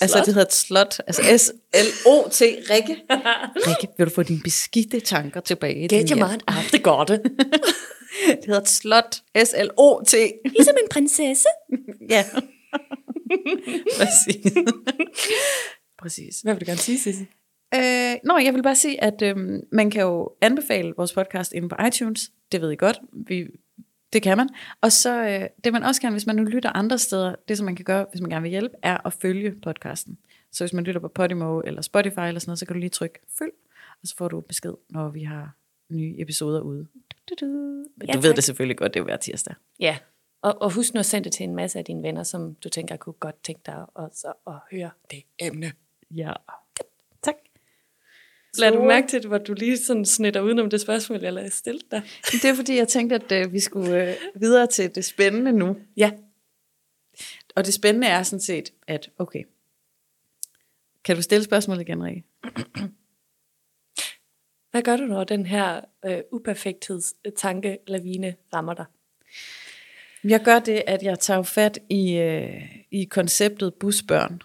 Altså 0.00 0.18
det 0.18 0.26
hedder 0.26 0.46
et 0.46 0.52
slot, 0.52 1.00
altså 1.06 1.22
S-L-O-T, 1.38 2.40
Rikke. 2.70 2.96
Rikke, 3.68 3.88
vil 3.98 4.06
du 4.06 4.10
få 4.10 4.22
dine 4.22 4.40
beskidte 4.44 5.00
tanker 5.00 5.40
tilbage? 5.40 5.88
Get 5.88 6.10
your 6.10 6.28
mind 6.28 6.40
out 6.46 6.64
the 6.72 6.78
garden. 6.78 7.20
Det 8.26 8.44
hedder 8.46 8.60
et 8.60 8.68
slot, 8.68 9.22
S-L-O-T. 9.44 10.14
Ligesom 10.56 10.76
en 10.82 10.88
prinsesse. 10.90 11.48
Ja. 12.08 12.24
Præcis. 13.96 14.52
Præcis. 15.98 16.40
Hvad 16.40 16.54
vil 16.54 16.60
du 16.60 16.66
gerne 16.66 16.78
sige, 16.78 16.98
Sisse? 16.98 17.26
Øh, 17.74 18.14
nå, 18.24 18.38
jeg 18.38 18.54
vil 18.54 18.62
bare 18.62 18.76
sige, 18.76 19.04
at 19.04 19.22
øhm, 19.22 19.60
man 19.72 19.90
kan 19.90 20.02
jo 20.02 20.30
anbefale 20.40 20.94
vores 20.96 21.12
podcast 21.12 21.52
inde 21.52 21.68
på 21.68 21.76
iTunes. 21.86 22.30
Det 22.52 22.60
ved 22.60 22.70
I 22.70 22.76
godt. 22.76 23.00
Vi 23.26 23.46
Det 24.12 24.22
kan 24.22 24.36
man. 24.36 24.48
Og 24.80 24.92
så 24.92 25.22
øh, 25.28 25.48
det 25.64 25.72
man 25.72 25.82
også 25.82 26.00
kan, 26.00 26.12
hvis 26.12 26.26
man 26.26 26.36
nu 26.36 26.44
lytter 26.44 26.70
andre 26.70 26.98
steder, 26.98 27.34
det 27.48 27.56
som 27.58 27.64
man 27.64 27.76
kan 27.76 27.84
gøre, 27.84 28.06
hvis 28.10 28.20
man 28.20 28.30
gerne 28.30 28.42
vil 28.42 28.50
hjælpe, 28.50 28.74
er 28.82 29.06
at 29.06 29.12
følge 29.12 29.54
podcasten. 29.62 30.18
Så 30.52 30.64
hvis 30.64 30.72
man 30.72 30.84
lytter 30.84 31.00
på 31.00 31.08
Podimo 31.08 31.60
eller 31.60 31.82
Spotify 31.82 32.18
eller 32.18 32.40
sådan 32.40 32.50
noget, 32.50 32.58
så 32.58 32.66
kan 32.66 32.74
du 32.74 32.80
lige 32.80 32.90
trykke 32.90 33.18
følg, 33.38 33.52
og 34.02 34.08
så 34.08 34.16
får 34.16 34.28
du 34.28 34.40
besked, 34.40 34.72
når 34.90 35.08
vi 35.08 35.22
har 35.22 35.56
nye 35.90 36.14
episoder 36.18 36.60
ude. 36.60 36.86
Du, 37.28 37.34
du, 37.40 37.46
du. 37.46 37.84
Ja, 38.06 38.12
du 38.12 38.18
ved 38.18 38.30
tak. 38.30 38.36
det 38.36 38.44
selvfølgelig 38.44 38.76
godt, 38.76 38.94
det 38.94 39.00
er 39.00 39.02
jo 39.02 39.04
hver 39.04 39.16
tirsdag. 39.16 39.54
Ja, 39.80 39.98
og, 40.42 40.62
og 40.62 40.74
husk 40.74 40.94
nu 40.94 40.98
at 40.98 41.06
sende 41.06 41.24
det 41.24 41.32
til 41.32 41.44
en 41.44 41.54
masse 41.54 41.78
af 41.78 41.84
dine 41.84 42.02
venner, 42.02 42.22
som 42.22 42.54
du 42.54 42.68
tænker 42.68 42.96
kunne 42.96 43.12
godt 43.12 43.42
tænke 43.42 43.60
dig 43.66 43.86
at, 43.98 44.16
så, 44.16 44.32
at 44.46 44.54
høre 44.70 44.90
det 45.10 45.22
emne. 45.38 45.72
Ja. 46.10 46.32
Lad 48.58 48.72
du 48.72 48.82
mærke 48.84 49.08
til, 49.08 49.26
hvor 49.26 49.38
du 49.38 49.54
lige 49.54 49.78
sådan 49.78 50.04
snitter 50.04 50.40
udenom 50.40 50.70
det 50.70 50.80
spørgsmål, 50.80 51.20
jeg 51.22 51.32
lavede 51.32 51.50
stille 51.50 51.80
dig? 51.90 52.02
Det 52.42 52.44
er 52.44 52.54
fordi, 52.54 52.76
jeg 52.76 52.88
tænkte, 52.88 53.14
at 53.14 53.32
øh, 53.32 53.52
vi 53.52 53.60
skulle 53.60 54.10
øh, 54.10 54.16
videre 54.34 54.66
til 54.66 54.94
det 54.94 55.04
spændende 55.04 55.52
nu. 55.52 55.76
Ja. 55.96 56.10
Og 57.54 57.66
det 57.66 57.74
spændende 57.74 58.06
er 58.06 58.22
sådan 58.22 58.40
set, 58.40 58.72
at 58.86 59.10
okay, 59.18 59.42
kan 61.04 61.16
du 61.16 61.22
stille 61.22 61.44
spørgsmålet 61.44 61.80
igen, 61.82 62.04
Rikke? 62.04 62.24
Hvad 64.70 64.82
gør 64.82 64.96
du, 64.96 65.04
når 65.04 65.24
den 65.24 65.46
her 65.46 65.80
øh, 66.04 66.18
uperfekthedstanke 66.32 67.78
lavine 67.86 68.34
rammer 68.54 68.74
dig? 68.74 68.84
Jeg 70.24 70.40
gør 70.44 70.58
det, 70.58 70.82
at 70.86 71.02
jeg 71.02 71.18
tager 71.18 71.42
fat 71.42 71.78
i, 71.90 72.12
øh, 72.12 72.62
i 72.90 73.04
konceptet 73.04 73.74
busbørn. 73.74 74.42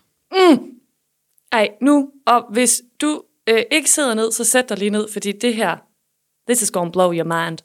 Ej, 1.51 1.69
nu, 1.81 2.11
og 2.25 2.53
hvis 2.53 2.81
du 3.01 3.23
øh, 3.49 3.63
ikke 3.71 3.89
sidder 3.89 4.13
ned, 4.13 4.31
så 4.31 4.43
sæt 4.43 4.69
dig 4.69 4.77
lige 4.77 4.89
ned, 4.89 5.07
fordi 5.13 5.31
det 5.31 5.55
her, 5.55 5.77
this 6.49 6.61
is 6.61 6.71
gonna 6.71 6.91
blow 6.91 7.13
your 7.13 7.23
mind. 7.45 7.57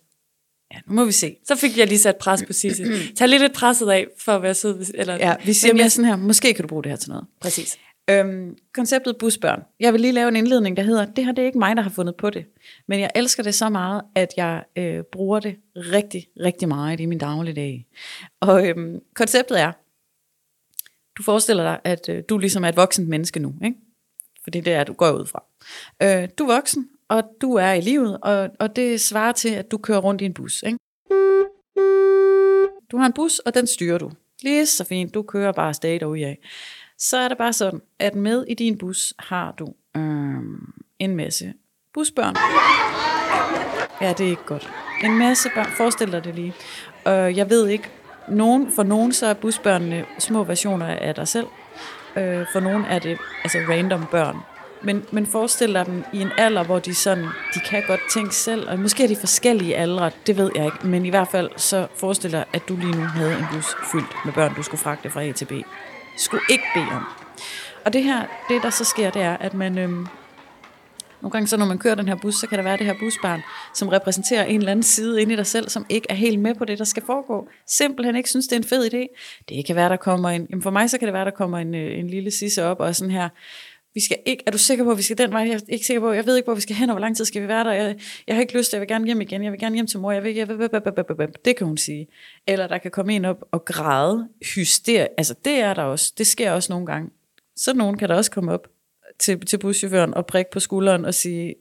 Ja, 0.74 0.78
nu 0.86 0.94
må 0.94 1.04
vi 1.04 1.12
se. 1.12 1.36
Så 1.44 1.56
fik 1.56 1.78
jeg 1.78 1.86
lige 1.86 1.98
sat 1.98 2.16
pres 2.16 2.44
på 2.46 2.52
Sisse. 2.52 2.84
Tag 3.16 3.28
lige 3.28 3.40
lidt 3.40 3.52
presset 3.54 3.90
af, 3.90 4.06
for 4.18 4.32
at 4.32 4.42
være 4.42 4.54
sød. 4.54 4.86
Eller, 4.94 5.14
Ja, 5.14 5.34
vi 5.44 5.52
siger 5.52 5.74
mere 5.74 5.82
jeg- 5.82 5.92
sådan 5.92 6.04
her, 6.08 6.16
måske 6.16 6.54
kan 6.54 6.62
du 6.62 6.68
bruge 6.68 6.82
det 6.82 6.92
her 6.92 6.96
til 6.96 7.10
noget. 7.10 7.26
Præcis. 7.40 7.78
Øhm, 8.10 8.56
konceptet 8.74 9.16
busbørn. 9.18 9.62
Jeg 9.80 9.92
vil 9.92 10.00
lige 10.00 10.12
lave 10.12 10.28
en 10.28 10.36
indledning, 10.36 10.76
der 10.76 10.82
hedder, 10.82 11.04
det 11.04 11.24
her 11.24 11.32
det 11.32 11.42
er 11.42 11.46
ikke 11.46 11.58
mig, 11.58 11.76
der 11.76 11.82
har 11.82 11.90
fundet 11.90 12.16
på 12.16 12.30
det. 12.30 12.44
Men 12.88 13.00
jeg 13.00 13.10
elsker 13.14 13.42
det 13.42 13.54
så 13.54 13.68
meget, 13.68 14.02
at 14.14 14.28
jeg 14.36 14.64
øh, 14.78 15.02
bruger 15.12 15.40
det 15.40 15.56
rigtig, 15.76 16.26
rigtig 16.40 16.68
meget 16.68 17.00
i 17.00 17.06
min 17.06 17.18
dagligdag. 17.18 17.86
Og 18.40 18.66
øhm, 18.68 18.98
konceptet 19.14 19.60
er, 19.60 19.72
du 21.18 21.22
forestiller 21.22 21.62
dig, 21.62 21.80
at 21.84 22.08
øh, 22.08 22.22
du 22.28 22.38
ligesom 22.38 22.64
er 22.64 22.68
et 22.68 22.76
voksent 22.76 23.08
menneske 23.08 23.40
nu. 23.40 23.54
Ikke? 23.64 23.76
Fordi 24.46 24.60
det 24.60 24.72
er, 24.72 24.84
du 24.84 24.92
går 24.92 25.10
ud 25.10 25.26
fra. 25.26 25.42
Øh, 26.02 26.28
du 26.38 26.44
er 26.44 26.54
voksen, 26.54 26.88
og 27.08 27.22
du 27.40 27.54
er 27.54 27.72
i 27.72 27.80
livet, 27.80 28.18
og, 28.22 28.50
og 28.60 28.76
det 28.76 29.00
svarer 29.00 29.32
til, 29.32 29.48
at 29.48 29.70
du 29.70 29.78
kører 29.78 29.98
rundt 29.98 30.22
i 30.22 30.24
en 30.24 30.34
bus. 30.34 30.62
Ikke? 30.62 30.78
Du 32.90 32.96
har 32.96 33.06
en 33.06 33.12
bus, 33.12 33.38
og 33.38 33.54
den 33.54 33.66
styrer 33.66 33.98
du. 33.98 34.10
Lige 34.42 34.66
så 34.66 34.84
fint, 34.84 35.14
du 35.14 35.22
kører 35.22 35.52
bare 35.52 35.68
afsted 35.68 36.02
af. 36.02 36.38
Så 36.98 37.16
er 37.16 37.28
det 37.28 37.38
bare 37.38 37.52
sådan, 37.52 37.80
at 37.98 38.14
med 38.14 38.44
i 38.48 38.54
din 38.54 38.78
bus 38.78 39.14
har 39.18 39.52
du 39.52 39.74
øh, 39.96 40.42
en 40.98 41.16
masse 41.16 41.54
busbørn. 41.94 42.36
Ja, 44.00 44.12
det 44.12 44.26
er 44.26 44.30
ikke 44.30 44.44
godt. 44.46 44.70
En 45.04 45.18
masse 45.18 45.48
børn. 45.54 45.66
Forestil 45.66 46.12
dig 46.12 46.24
det 46.24 46.34
lige. 46.34 46.54
Øh, 47.08 47.36
jeg 47.36 47.50
ved 47.50 47.68
ikke, 47.68 47.90
nogen, 48.28 48.72
for 48.72 48.82
nogen 48.82 49.12
så 49.12 49.26
er 49.26 49.34
busbørnene 49.34 50.04
små 50.18 50.44
versioner 50.44 50.86
af 50.86 51.14
dig 51.14 51.28
selv. 51.28 51.46
Øh, 52.16 52.46
for 52.52 52.60
nogen 52.60 52.84
er 52.84 52.98
det 52.98 53.18
altså 53.44 53.58
random 53.68 54.06
børn. 54.10 54.36
Men, 54.82 55.04
men 55.12 55.26
forestil 55.26 55.74
dig 55.74 55.86
dem 55.86 56.04
i 56.12 56.20
en 56.20 56.30
alder, 56.38 56.64
hvor 56.64 56.78
de 56.78 56.94
sådan, 56.94 57.24
de 57.24 57.60
kan 57.70 57.82
godt 57.86 58.00
tænke 58.10 58.34
selv, 58.34 58.70
og 58.70 58.78
måske 58.78 59.04
er 59.04 59.08
de 59.08 59.16
forskellige 59.16 59.76
aldre, 59.76 60.10
det 60.26 60.36
ved 60.36 60.50
jeg 60.54 60.64
ikke, 60.64 60.86
men 60.86 61.06
i 61.06 61.10
hvert 61.10 61.28
fald 61.28 61.50
så 61.56 61.86
forestil 61.96 62.32
dig, 62.32 62.44
at 62.52 62.68
du 62.68 62.76
lige 62.76 62.92
nu 62.92 63.02
havde 63.02 63.38
en 63.38 63.46
bus 63.52 63.76
fyldt 63.92 64.16
med 64.24 64.32
børn, 64.32 64.54
du 64.54 64.62
skulle 64.62 64.80
fragte 64.80 65.10
fra 65.10 65.22
A 65.22 65.32
til 65.32 65.44
B. 65.44 65.52
Skulle 66.16 66.42
ikke 66.50 66.64
bede 66.74 66.86
om. 66.96 67.04
Og 67.84 67.92
det 67.92 68.02
her, 68.02 68.22
det 68.48 68.62
der 68.62 68.70
så 68.70 68.84
sker, 68.84 69.10
det 69.10 69.22
er, 69.22 69.36
at 69.36 69.54
man, 69.54 69.78
øhm, 69.78 70.06
nogle 71.26 71.32
gange 71.32 71.46
så 71.46 71.56
når 71.56 71.66
man 71.66 71.78
kører 71.78 71.94
den 71.94 72.08
her 72.08 72.16
bus, 72.22 72.34
så 72.34 72.46
kan 72.46 72.58
der 72.58 72.64
være 72.64 72.76
det 72.76 72.86
her 72.86 72.94
busbarn, 73.00 73.40
som 73.74 73.88
repræsenterer 73.88 74.44
en 74.44 74.58
eller 74.58 74.70
anden 74.70 74.82
side 74.82 75.22
inde 75.22 75.32
i 75.32 75.36
dig 75.36 75.46
selv, 75.46 75.68
som 75.68 75.86
ikke 75.88 76.06
er 76.10 76.14
helt 76.14 76.40
med 76.40 76.54
på 76.54 76.64
det, 76.64 76.78
der 76.78 76.84
skal 76.84 77.02
foregå. 77.06 77.48
Simpelthen 77.66 78.16
ikke 78.16 78.28
synes, 78.28 78.46
det 78.46 78.52
er 78.52 78.60
en 78.60 78.64
fed 78.64 78.94
idé. 78.94 79.06
Det 79.48 79.66
kan 79.66 79.76
være, 79.76 79.88
der 79.88 79.96
kommer 79.96 80.28
en, 80.28 80.46
jamen 80.50 80.62
for 80.62 80.70
mig 80.70 80.90
så 80.90 80.98
kan 80.98 81.06
det 81.06 81.12
være, 81.12 81.24
der 81.24 81.30
kommer 81.30 81.58
en, 81.58 81.74
øh, 81.74 81.98
en 81.98 82.10
lille 82.10 82.30
sisse 82.30 82.64
op 82.64 82.80
og 82.80 82.96
sådan 82.96 83.10
her, 83.10 83.28
vi 83.94 84.00
skal 84.00 84.16
ikke, 84.26 84.42
er 84.46 84.50
du 84.50 84.58
sikker 84.58 84.84
på, 84.84 84.90
at 84.90 84.98
vi 84.98 85.02
skal 85.02 85.18
den 85.18 85.32
vej? 85.32 85.40
Jeg 85.40 85.54
er 85.54 85.60
ikke 85.68 85.86
sikker 85.86 86.00
på, 86.00 86.12
jeg 86.12 86.26
ved 86.26 86.36
ikke, 86.36 86.46
hvor 86.46 86.54
vi 86.54 86.60
skal 86.60 86.76
hen, 86.76 86.90
og 86.90 86.94
hvor 86.94 87.00
lang 87.00 87.16
tid 87.16 87.24
skal 87.24 87.42
vi 87.42 87.48
være 87.48 87.64
der? 87.64 87.72
Jeg, 87.72 87.96
jeg 88.26 88.36
har 88.36 88.40
ikke 88.40 88.58
lyst 88.58 88.72
jeg 88.72 88.80
vil 88.80 88.88
gerne 88.88 89.04
hjem 89.04 89.20
igen, 89.20 89.44
jeg 89.44 89.52
vil 89.52 89.60
gerne 89.60 89.74
hjem 89.74 89.86
til 89.86 90.00
mor, 90.00 90.12
jeg 90.12 90.24
vil, 90.24 90.34
jeg 90.34 90.48
vil, 90.48 90.58
det 91.44 91.56
kan 91.56 91.66
hun 91.66 91.76
sige. 91.76 92.06
Eller 92.46 92.66
der 92.66 92.78
kan 92.78 92.90
komme 92.90 93.16
en 93.16 93.24
op 93.24 93.44
og 93.52 93.64
græde, 93.64 94.28
hyster, 94.54 95.06
altså 95.18 95.34
det 95.44 95.60
er 95.60 95.74
der 95.74 95.82
også, 95.82 96.12
det 96.18 96.26
sker 96.26 96.52
også 96.52 96.72
nogle 96.72 96.86
gange. 96.86 97.10
Så 97.56 97.74
nogen 97.74 97.98
kan 97.98 98.08
der 98.08 98.14
også 98.14 98.30
komme 98.30 98.52
op 98.52 98.68
til, 99.18 99.40
til 99.40 99.58
buschaufføren 99.58 100.14
og 100.14 100.26
prikke 100.26 100.50
på 100.50 100.60
skulderen 100.60 101.04
og 101.04 101.14
sige, 101.14 101.54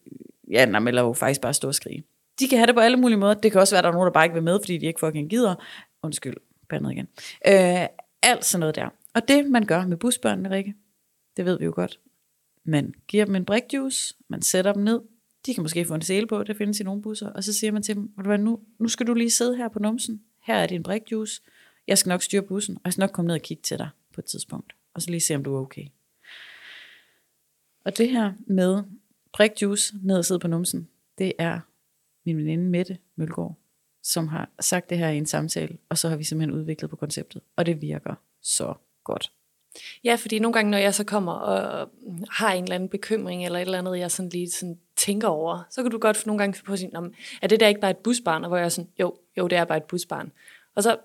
ja, 0.52 0.66
nej, 0.66 0.80
men 0.80 0.88
eller 0.88 1.02
jo 1.02 1.14
faktisk 1.14 1.42
bare 1.42 1.54
stå 1.54 1.68
og 1.68 1.76
skrige. 1.76 2.04
De 2.40 2.48
kan 2.48 2.58
have 2.58 2.68
det 2.68 2.76
på 2.76 2.82
alle 2.82 2.98
mulige 2.98 3.18
måder. 3.18 3.34
Det 3.34 3.52
kan 3.52 3.62
også 3.62 3.76
være, 3.76 3.80
at 3.80 3.84
der 3.84 3.90
er 3.90 3.94
nogen, 3.94 4.06
der 4.06 4.14
bare 4.14 4.26
ikke 4.26 4.34
vil 4.34 4.44
med, 4.44 4.60
fordi 4.62 4.78
de 4.78 4.86
ikke 4.86 5.00
fucking 5.00 5.30
gider. 5.30 5.56
Undskyld, 6.04 6.36
bandet 6.70 6.92
igen. 6.92 7.08
Øh, 7.48 7.88
alt 8.24 8.46
sådan 8.46 8.60
noget 8.60 8.76
der. 8.76 8.90
Og 9.14 9.28
det, 9.28 9.46
man 9.46 9.66
gør 9.66 9.86
med 9.86 9.98
busbørnene, 9.98 10.50
Rikke, 10.50 10.74
det 11.38 11.46
ved 11.46 11.60
vi 11.60 11.66
jo 11.66 11.72
godt. 11.76 12.00
Man 12.64 12.94
giver 13.08 13.26
dem 13.26 13.36
en 13.36 13.46
brikjuice, 13.46 14.16
man 14.28 14.42
sætter 14.42 14.74
dem 14.74 14.84
ned, 14.84 15.02
de 15.46 15.54
kan 15.54 15.64
måske 15.64 15.86
få 15.86 15.94
en 15.94 16.02
sele 16.02 16.28
på, 16.28 16.44
det 16.44 16.58
findes 16.58 16.80
i 16.80 16.84
nogle 16.84 17.02
busser, 17.02 17.30
og 17.30 17.44
så 17.44 17.54
siger 17.54 17.72
man 17.72 17.84
til 17.84 17.96
dem, 17.96 18.12
du 18.18 18.24
hvad, 18.24 18.38
nu, 18.38 18.60
nu 18.80 18.88
skal 18.88 19.08
du 19.08 19.14
lige 19.14 19.32
sidde 19.32 19.58
her 19.58 19.68
på 19.68 19.80
numsen, 19.80 20.22
her 20.44 20.56
er 20.56 20.68
din 20.68 20.84
brikjuice, 20.84 21.42
jeg 21.88 21.98
skal 21.98 22.10
nok 22.10 22.24
styre 22.24 22.42
bussen, 22.42 22.76
og 22.76 22.82
jeg 22.86 22.94
skal 22.94 23.02
nok 23.02 23.12
komme 23.12 23.28
ned 23.28 23.36
og 23.36 23.42
kigge 23.42 23.62
til 23.64 23.78
dig 23.78 23.90
på 24.14 24.22
et 24.22 24.26
tidspunkt, 24.26 24.74
og 24.94 25.02
så 25.02 25.12
lige 25.12 25.22
se, 25.22 25.36
om 25.36 25.44
du 25.44 25.56
er 25.56 25.62
okay. 25.62 25.86
Og 27.86 27.98
det 27.98 28.10
her 28.10 28.34
med 28.48 28.84
brikjuice 29.34 29.94
ned 30.04 30.18
og 30.18 30.26
sidde 30.26 30.40
på 30.40 30.48
numsen, 30.48 30.88
det 31.18 31.34
er 31.38 31.60
min 32.26 32.38
veninde 32.38 32.64
Mette 32.70 32.98
Mølgaard, 33.16 33.56
som 34.04 34.28
har 34.28 34.50
sagt 34.60 34.90
det 34.90 34.98
her 34.98 35.10
i 35.10 35.18
en 35.18 35.26
samtale, 35.26 35.78
og 35.90 35.98
så 35.98 36.10
har 36.10 36.16
vi 36.16 36.24
simpelthen 36.24 36.60
udviklet 36.60 36.90
på 36.90 36.96
konceptet, 36.96 37.42
og 37.56 37.66
det 37.66 37.82
virker 37.82 38.16
så 38.42 38.74
godt. 39.04 39.32
Ja, 40.04 40.16
fordi 40.16 40.40
nogle 40.40 40.54
gange, 40.54 40.72
når 40.72 40.78
jeg 40.78 40.94
så 40.96 41.04
kommer 41.04 41.32
og 41.32 41.90
har 42.30 42.54
en 42.54 42.64
eller 42.64 42.76
anden 42.76 42.90
bekymring, 42.90 43.46
eller 43.46 43.60
et 43.60 43.62
eller 43.66 43.78
andet, 43.80 43.98
jeg 44.00 44.12
sådan 44.12 44.30
lige 44.30 44.50
sådan 44.50 44.80
tænker 44.96 45.28
over, 45.28 45.64
så 45.70 45.82
kan 45.82 45.92
du 45.92 45.98
godt 45.98 46.26
nogle 46.26 46.40
gange 46.40 46.54
finde 46.54 46.66
på 46.66 46.74
at 46.74 46.80
sige, 46.80 46.90
"Nå, 46.94 47.00
men 47.00 47.16
er 47.42 47.48
det 47.48 47.60
der 47.60 47.68
ikke 47.68 47.82
bare 47.82 47.92
et 47.92 47.98
busbarn? 47.98 48.44
Og 48.44 48.48
hvor 48.48 48.58
jeg 48.58 48.66
er 48.66 48.70
sådan, 48.70 48.90
jo, 49.00 49.16
jo, 49.38 49.48
det 49.48 49.58
er 49.58 49.66
bare 49.66 49.78
et 49.78 49.84
busbarn. 49.84 50.32
Og 50.76 50.84
så 50.84 50.98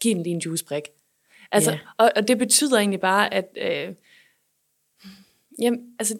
giv 0.00 0.14
den 0.14 0.22
lige 0.22 0.34
en 0.34 0.40
juicebrik. 0.40 0.82
Altså, 1.52 1.70
Ja. 1.70 1.78
og, 1.98 2.12
og 2.16 2.28
det 2.28 2.38
betyder 2.38 2.78
egentlig 2.78 3.00
bare, 3.00 3.34
at 3.34 3.48
øh, 3.56 3.94
jamen, 5.62 5.80
altså, 5.98 6.18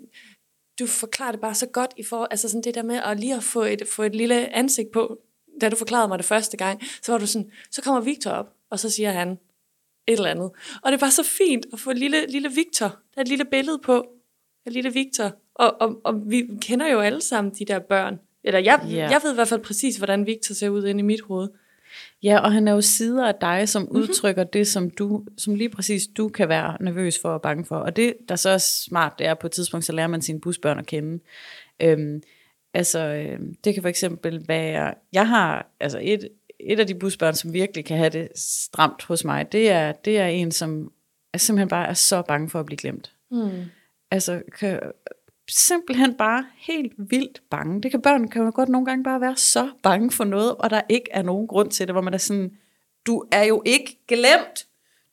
du 0.79 0.87
forklarer 0.87 1.33
det 1.33 1.41
bare 1.41 1.55
så 1.55 1.67
godt 1.67 1.95
i 1.97 2.03
for, 2.03 2.25
altså 2.31 2.49
sådan 2.49 2.63
det 2.63 2.75
der 2.75 2.83
med 2.83 2.97
at 2.97 3.21
lige 3.21 3.37
at 3.37 3.43
få 3.43 3.63
et, 3.63 3.83
få 3.89 4.03
et 4.03 4.15
lille 4.15 4.55
ansigt 4.57 4.93
på, 4.93 5.19
da 5.61 5.69
du 5.69 5.77
forklarede 5.77 6.09
mig 6.09 6.19
det 6.19 6.27
første 6.27 6.57
gang, 6.57 6.83
så 7.03 7.13
var 7.13 7.19
du 7.19 7.27
sådan, 7.27 7.51
så 7.71 7.83
kommer 7.83 8.01
Victor 8.01 8.31
op, 8.31 8.53
og 8.71 8.79
så 8.79 8.91
siger 8.91 9.11
han 9.11 9.31
et 9.31 9.39
eller 10.13 10.31
andet. 10.31 10.51
Og 10.83 10.93
det 10.93 11.01
bare 11.01 11.11
så 11.11 11.23
fint 11.23 11.67
at 11.73 11.81
få 11.81 11.93
lille, 11.93 12.27
lille 12.27 12.49
Victor, 12.49 12.87
der 12.87 13.17
er 13.17 13.21
et 13.21 13.29
lille 13.29 13.45
billede 13.45 13.79
på, 13.79 14.07
af 14.67 14.73
lille 14.73 14.93
Victor. 14.93 15.33
Og, 15.55 15.81
og, 15.81 16.01
og 16.05 16.31
vi 16.31 16.49
kender 16.61 16.89
jo 16.89 17.01
alle 17.01 17.21
sammen 17.21 17.55
de 17.55 17.65
der 17.65 17.79
børn. 17.79 18.21
Eller 18.45 18.61
jeg, 18.61 18.81
Ja. 18.83 18.97
yeah. 18.97 19.11
jeg 19.11 19.21
ved 19.23 19.31
i 19.31 19.35
hvert 19.35 19.49
fald 19.49 19.61
præcis, 19.61 19.97
hvordan 19.97 20.27
Victor 20.27 20.55
ser 20.55 20.69
ud 20.69 20.87
inde 20.87 20.99
i 21.01 21.03
mit 21.03 21.21
hoved. 21.21 21.49
Ja, 22.23 22.39
og 22.39 22.53
han 22.53 22.69
er 22.69 22.73
jo 22.73 22.81
sider 22.81 23.29
af 23.29 23.35
dig, 23.41 23.69
som 23.69 23.83
mm-hmm. 23.83 23.97
udtrykker 23.97 24.45
det, 24.45 24.69
som 24.69 24.91
du, 24.91 25.25
som 25.39 25.55
lige 25.55 25.69
præcis 25.69 26.07
du 26.07 26.29
kan 26.29 26.49
være 26.49 26.77
nervøs 26.81 27.19
for 27.19 27.29
og 27.29 27.43
bange 27.43 27.65
for. 27.65 27.77
Og 27.77 27.97
det, 27.97 28.15
der 28.29 28.37
så 28.37 28.51
er 28.51 28.59
smart, 28.59 29.13
det 29.19 29.27
er 29.27 29.35
på 29.35 29.47
et 29.47 29.53
tidspunkt, 29.53 29.87
så 29.87 29.93
lærer 29.93 30.07
man 30.07 30.23
sine 30.23 30.41
busbørn 30.41 30.79
at 30.79 30.87
kende. 30.87 31.23
Øhm, 31.83 32.23
altså, 32.75 32.99
øhm, 32.99 33.55
det 33.65 33.75
kan 33.75 33.83
for 33.83 33.89
eksempel 33.89 34.45
være, 34.49 34.95
jeg 35.13 35.29
har, 35.29 35.67
altså 35.81 36.01
et, 36.03 36.29
et 36.61 36.81
af 36.81 36.87
de 36.87 36.95
busbørn, 36.95 37.35
som 37.35 37.53
virkelig 37.53 37.85
kan 37.85 37.99
have 37.99 38.11
det 38.11 38.29
stramt 38.35 39.03
hos 39.03 39.25
mig, 39.25 39.53
det 39.53 39.71
er, 39.71 39.93
det 39.93 40.19
er 40.19 40.27
en, 40.27 40.53
som 40.53 40.93
er 41.33 41.39
simpelthen 41.39 41.69
bare 41.69 41.89
er 41.89 41.95
så 41.95 42.23
bange 42.23 42.51
for 42.51 42.61
at 42.61 42.67
blive 42.67 42.79
glemt. 42.79 43.13
Hmm. 43.31 43.63
Altså, 44.11 44.43
kan, 44.59 44.81
simpelthen 45.49 46.15
bare 46.15 46.47
helt 46.57 46.93
vildt 46.97 47.43
bange. 47.51 47.83
Det 47.83 47.91
kan 47.91 48.03
børn 48.03 48.29
kan 48.29 48.43
jo 48.43 48.53
godt 48.55 48.69
nogle 48.69 48.87
gange 48.87 49.05
bare 49.05 49.21
være 49.21 49.37
så 49.37 49.71
bange 49.83 50.11
for 50.11 50.25
noget, 50.25 50.55
og 50.55 50.71
der 50.71 50.81
ikke 50.89 51.09
er 51.11 51.23
nogen 51.23 51.47
grund 51.47 51.71
til 51.71 51.87
det, 51.87 51.95
hvor 51.95 52.03
man 52.03 52.15
er 52.15 52.19
sådan, 52.19 52.51
du 53.07 53.25
er 53.33 53.43
jo 53.43 53.63
ikke 53.67 53.99
glemt. 54.09 54.67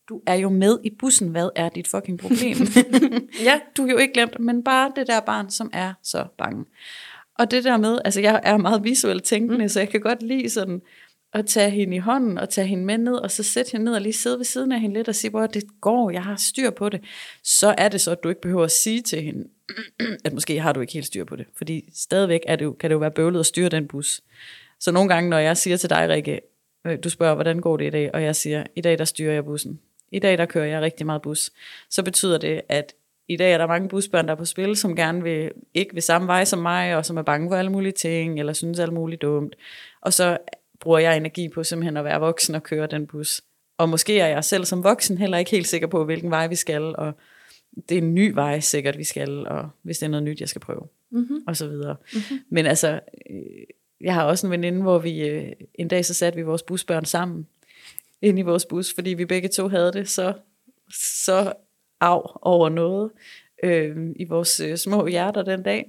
Du 0.10 0.22
er 0.26 0.34
jo 0.34 0.50
med 0.50 0.80
i 0.84 0.90
bussen. 1.00 1.28
Hvad 1.28 1.50
er 1.56 1.70
dit 1.70 1.88
fucking 1.88 2.20
problem? 2.20 2.58
Ja. 3.44 3.60
du 3.78 3.88
er 3.88 3.92
jo 3.92 3.98
ikke 3.98 4.14
glemt, 4.14 4.40
men 4.40 4.64
bare 4.64 4.92
det 4.96 5.08
der 5.08 5.20
barn, 5.20 5.50
som 5.50 5.70
er 5.74 5.94
så 6.04 6.26
bange. 6.38 6.66
Og 7.40 7.52
det 7.52 7.64
der 7.64 7.78
med, 7.78 8.00
altså 8.06 8.22
jeg 8.22 8.40
er 8.44 8.58
meget 8.58 8.84
visuelt 8.84 9.24
tænkende, 9.24 9.64
mm. 9.64 9.70
så 9.70 9.80
jeg 9.80 9.90
kan 9.90 10.02
godt 10.02 10.24
lide 10.24 10.50
sådan, 10.50 10.82
at 11.34 11.46
tage 11.46 11.70
hende 11.70 11.96
i 11.96 12.00
hånden, 12.00 12.38
og 12.38 12.50
tage 12.50 12.68
hende 12.68 12.86
med 12.86 12.98
ned, 12.98 13.14
og 13.14 13.32
så 13.32 13.44
sætte 13.44 13.72
hende 13.72 13.86
ned 13.86 13.94
og 13.94 14.02
lige 14.02 14.14
sidde 14.14 14.38
ved 14.38 14.46
siden 14.46 14.72
af 14.72 14.80
hende 14.80 14.96
lidt, 14.96 15.08
og 15.08 15.16
sige, 15.16 15.32
hvor 15.32 15.48
det 15.48 15.64
går, 15.82 16.10
jeg 16.12 16.24
har 16.24 16.36
styr 16.36 16.70
på 16.70 16.90
det. 16.90 17.02
Så 17.44 17.76
er 17.78 17.88
det 17.90 18.02
så, 18.02 18.12
at 18.12 18.24
du 18.24 18.30
ikke 18.30 18.42
behøver 18.42 18.64
at 18.64 18.72
sige 18.72 19.02
til 19.02 19.22
hende, 19.22 19.48
at 20.26 20.34
måske 20.34 20.60
har 20.60 20.74
du 20.74 20.82
ikke 20.82 20.94
helt 20.94 21.06
styr 21.06 21.24
på 21.24 21.36
det. 21.36 21.46
Fordi 21.58 21.90
stadigvæk 21.94 22.42
er 22.48 22.56
det 22.56 22.66
jo, 22.66 22.72
kan 22.72 22.90
det 22.90 22.94
jo 22.94 23.00
være 23.00 23.12
bøvlet 23.12 23.40
at 23.40 23.46
styre 23.46 23.70
den 23.70 23.88
bus. 23.88 24.22
Så 24.80 24.92
nogle 24.92 25.10
gange, 25.10 25.30
når 25.30 25.38
jeg 25.38 25.58
siger 25.58 25.78
til 25.78 25.90
dig, 25.90 26.10
Rikke, 26.10 26.42
øh, 26.88 26.98
du 27.04 27.10
spørger, 27.10 27.36
hvordan 27.36 27.60
går 27.60 27.78
det 27.78 27.86
i 27.86 27.90
dag, 27.90 28.12
og 28.14 28.24
jeg 28.24 28.36
siger, 28.36 28.64
i 28.76 28.82
dag 28.82 28.98
der 28.98 29.06
styrer 29.06 29.34
jeg 29.34 29.46
bussen. 29.46 29.80
I 30.12 30.20
dag 30.20 30.38
der 30.38 30.46
kører 30.46 30.66
jeg 30.66 30.82
rigtig 30.82 31.06
meget 31.06 31.22
bus. 31.22 31.52
Så 31.90 32.04
betyder 32.04 32.38
det, 32.38 32.62
at 32.70 32.94
i 33.28 33.38
dag 33.38 33.54
er 33.54 33.58
der 33.58 33.68
mange 33.68 33.90
busbørn, 33.90 34.26
der 34.26 34.32
er 34.32 34.36
på 34.36 34.46
spil, 34.46 34.76
som 34.76 34.96
gerne 34.96 35.24
vil, 35.24 35.52
ikke 35.74 35.94
vil 35.94 36.04
samme 36.04 36.28
vej 36.28 36.46
som 36.46 36.60
mig, 36.60 36.96
og 36.96 37.06
som 37.06 37.18
er 37.18 37.22
bange 37.22 37.50
for 37.50 37.56
alle 37.56 37.72
mulige 37.72 37.92
ting, 37.92 38.40
eller 38.40 38.54
synes 38.54 38.80
alt 38.80 38.94
muligt 38.94 39.22
dumt. 39.22 39.56
Og 40.02 40.14
så 40.14 40.38
bruger 40.82 41.00
jeg 41.00 41.18
energi 41.18 41.50
på 41.50 41.64
simpelthen 41.64 41.98
at 41.98 42.06
være 42.06 42.20
voksen 42.20 42.56
og 42.56 42.64
køre 42.64 42.88
den 42.88 43.08
bus. 43.08 43.42
Og 43.78 43.90
måske 43.90 44.20
er 44.20 44.28
jeg 44.28 44.44
selv 44.44 44.66
som 44.66 44.84
voksen 44.84 45.18
heller 45.18 45.38
ikke 45.38 45.52
helt 45.52 45.68
sikker 45.68 45.88
på, 45.88 46.06
hvilken 46.06 46.32
vej 46.32 46.48
vi 46.48 46.56
skal, 46.56 46.96
og 46.96 47.14
det 47.90 47.98
er 47.98 48.02
en 48.02 48.16
ny 48.16 48.34
vej 48.34 48.60
sikkert, 48.60 48.98
vi 48.98 49.04
skal, 49.04 49.48
og 49.48 49.70
hvis 49.82 49.98
det 49.98 50.06
er 50.06 50.10
noget 50.10 50.24
nyt, 50.24 50.40
jeg 50.40 50.50
skal 50.50 50.62
prøve, 50.62 50.88
Mm-hmm. 51.14 51.44
og 51.48 51.58
så 51.58 51.68
videre. 51.68 51.96
Mm-hmm. 52.14 52.40
Men 52.50 52.66
altså, 52.66 53.00
øh, 53.30 53.66
jeg 54.02 54.14
har 54.14 54.24
også 54.24 54.48
en 54.48 54.52
veninde, 54.52 54.82
hvor 54.82 55.00
vi 55.00 55.28
øh, 55.28 55.52
en 55.76 55.88
dag 55.88 56.06
så 56.06 56.14
satte 56.14 56.38
vi 56.38 56.42
vores 56.42 56.64
busbørn 56.64 57.06
sammen 57.06 57.48
ind 58.22 58.40
i 58.40 58.42
vores 58.42 58.66
bus, 58.66 58.94
fordi 58.94 59.10
vi 59.10 59.26
begge 59.26 59.50
to 59.50 59.68
havde 59.68 59.94
det 59.94 60.10
så, 60.10 60.34
så 61.24 61.54
af 62.02 62.22
over 62.42 62.70
noget 62.70 63.12
øh, 63.64 63.98
i 64.16 64.24
vores 64.24 64.60
øh, 64.60 64.78
små 64.78 65.08
hjerter 65.08 65.42
den 65.42 65.64
dag. 65.64 65.86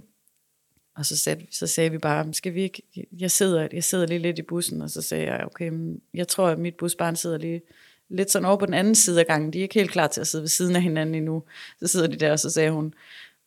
Og 0.97 1.07
så 1.07 1.19
sat, 1.19 1.39
så 1.51 1.67
sagde 1.67 1.91
vi 1.91 1.99
bare, 1.99 2.35
skal 2.35 2.55
vi 2.55 2.63
ikke, 2.63 2.83
jeg 3.19 3.31
sidder, 3.31 3.69
jeg 3.73 3.85
sidder 3.85 4.07
lige 4.07 4.19
lidt 4.19 4.39
i 4.39 4.43
bussen, 4.43 4.83
og 4.83 4.91
så 4.91 5.03
sagde 5.03 5.27
jeg, 5.27 5.45
okay, 5.47 5.73
jeg 6.15 6.29
tror, 6.29 6.49
at 6.49 6.59
mit 6.59 6.75
busbarn 6.75 7.17
sidder 7.17 7.39
lige 7.39 7.63
lidt 8.11 8.31
sådan 8.31 8.47
over 8.47 8.57
på 8.57 8.67
den 8.67 8.75
anden 8.75 8.95
side 8.95 9.21
af 9.21 9.27
gangen. 9.27 9.53
De 9.53 9.59
er 9.59 9.63
ikke 9.63 9.75
helt 9.75 9.91
klar 9.91 10.07
til 10.07 10.21
at 10.21 10.27
sidde 10.27 10.43
ved 10.43 10.49
siden 10.49 10.77
af 10.77 10.83
hinanden 10.83 11.15
endnu. 11.15 11.43
Så 11.81 11.87
sidder 11.87 12.07
de 12.07 12.17
der, 12.17 12.33
og 12.33 12.39
så 12.39 12.51
sagde 12.51 12.71
hun, 12.71 12.95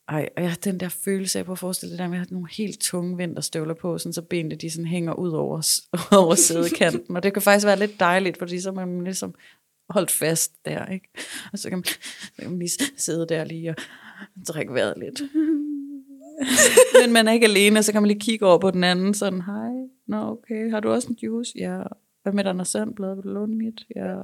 ej, 0.08 0.30
og 0.36 0.42
jeg 0.42 0.52
har 0.52 0.58
den 0.58 0.80
der 0.80 0.90
følelse 0.90 1.40
af, 1.40 1.46
på 1.46 1.52
at 1.52 1.60
forestille 1.60 1.92
det 1.92 2.00
der 2.00 2.08
med, 2.08 2.14
at 2.14 2.20
jeg 2.20 2.28
har 2.30 2.34
nogle 2.34 2.50
helt 2.52 2.82
tunge 2.82 3.18
vinterstøvler 3.18 3.74
på, 3.74 3.98
sådan 3.98 4.14
så 4.14 4.22
benene 4.22 4.56
de 4.56 4.70
sådan 4.70 4.86
hænger 4.86 5.14
ud 5.14 5.32
over, 5.32 5.82
over 6.22 6.36
sædekanten. 6.36 7.16
Og 7.16 7.24
det 7.24 7.34
kan 7.34 7.42
faktisk 7.42 7.66
være 7.66 7.80
lidt 7.80 8.00
dejligt, 8.00 8.38
fordi 8.38 8.60
så 8.60 8.72
man 8.72 9.04
ligesom 9.04 9.36
holdt 9.90 10.12
fast 10.12 10.52
der, 10.66 10.86
ikke? 10.86 11.10
Og 11.54 11.60
så 11.60 11.70
kan 11.70 11.78
man, 11.78 11.86
så 11.86 12.40
kan 12.40 12.50
man 12.50 12.60
lige 12.60 12.72
sidde 12.98 13.28
der 13.30 13.44
lige 13.44 13.70
og 13.70 13.76
drikke 14.48 14.74
vejret 14.74 14.94
lidt. 14.98 15.22
Men 17.02 17.14
man 17.14 17.28
er 17.28 17.32
ikke 17.32 17.46
alene, 17.46 17.84
så 17.84 17.92
kan 17.92 18.02
man 18.02 18.08
lige 18.08 18.20
kigge 18.20 18.46
over 18.46 18.58
på 18.58 18.72
den 18.72 18.84
anden, 18.84 19.14
sådan, 19.14 19.42
hej, 19.42 19.72
nå 20.08 20.18
okay, 20.18 20.72
har 20.72 20.80
du 20.80 20.90
også 20.90 21.08
en 21.08 21.18
juice? 21.24 21.54
Ja, 21.56 21.78
hvad 22.24 22.34
med 22.34 22.46
Anders 22.46 22.68
Sandblad, 22.68 23.16
vil 23.16 23.24
du 23.24 23.30
låne 23.30 23.56
mit? 23.56 23.82
Ja. 23.96 24.16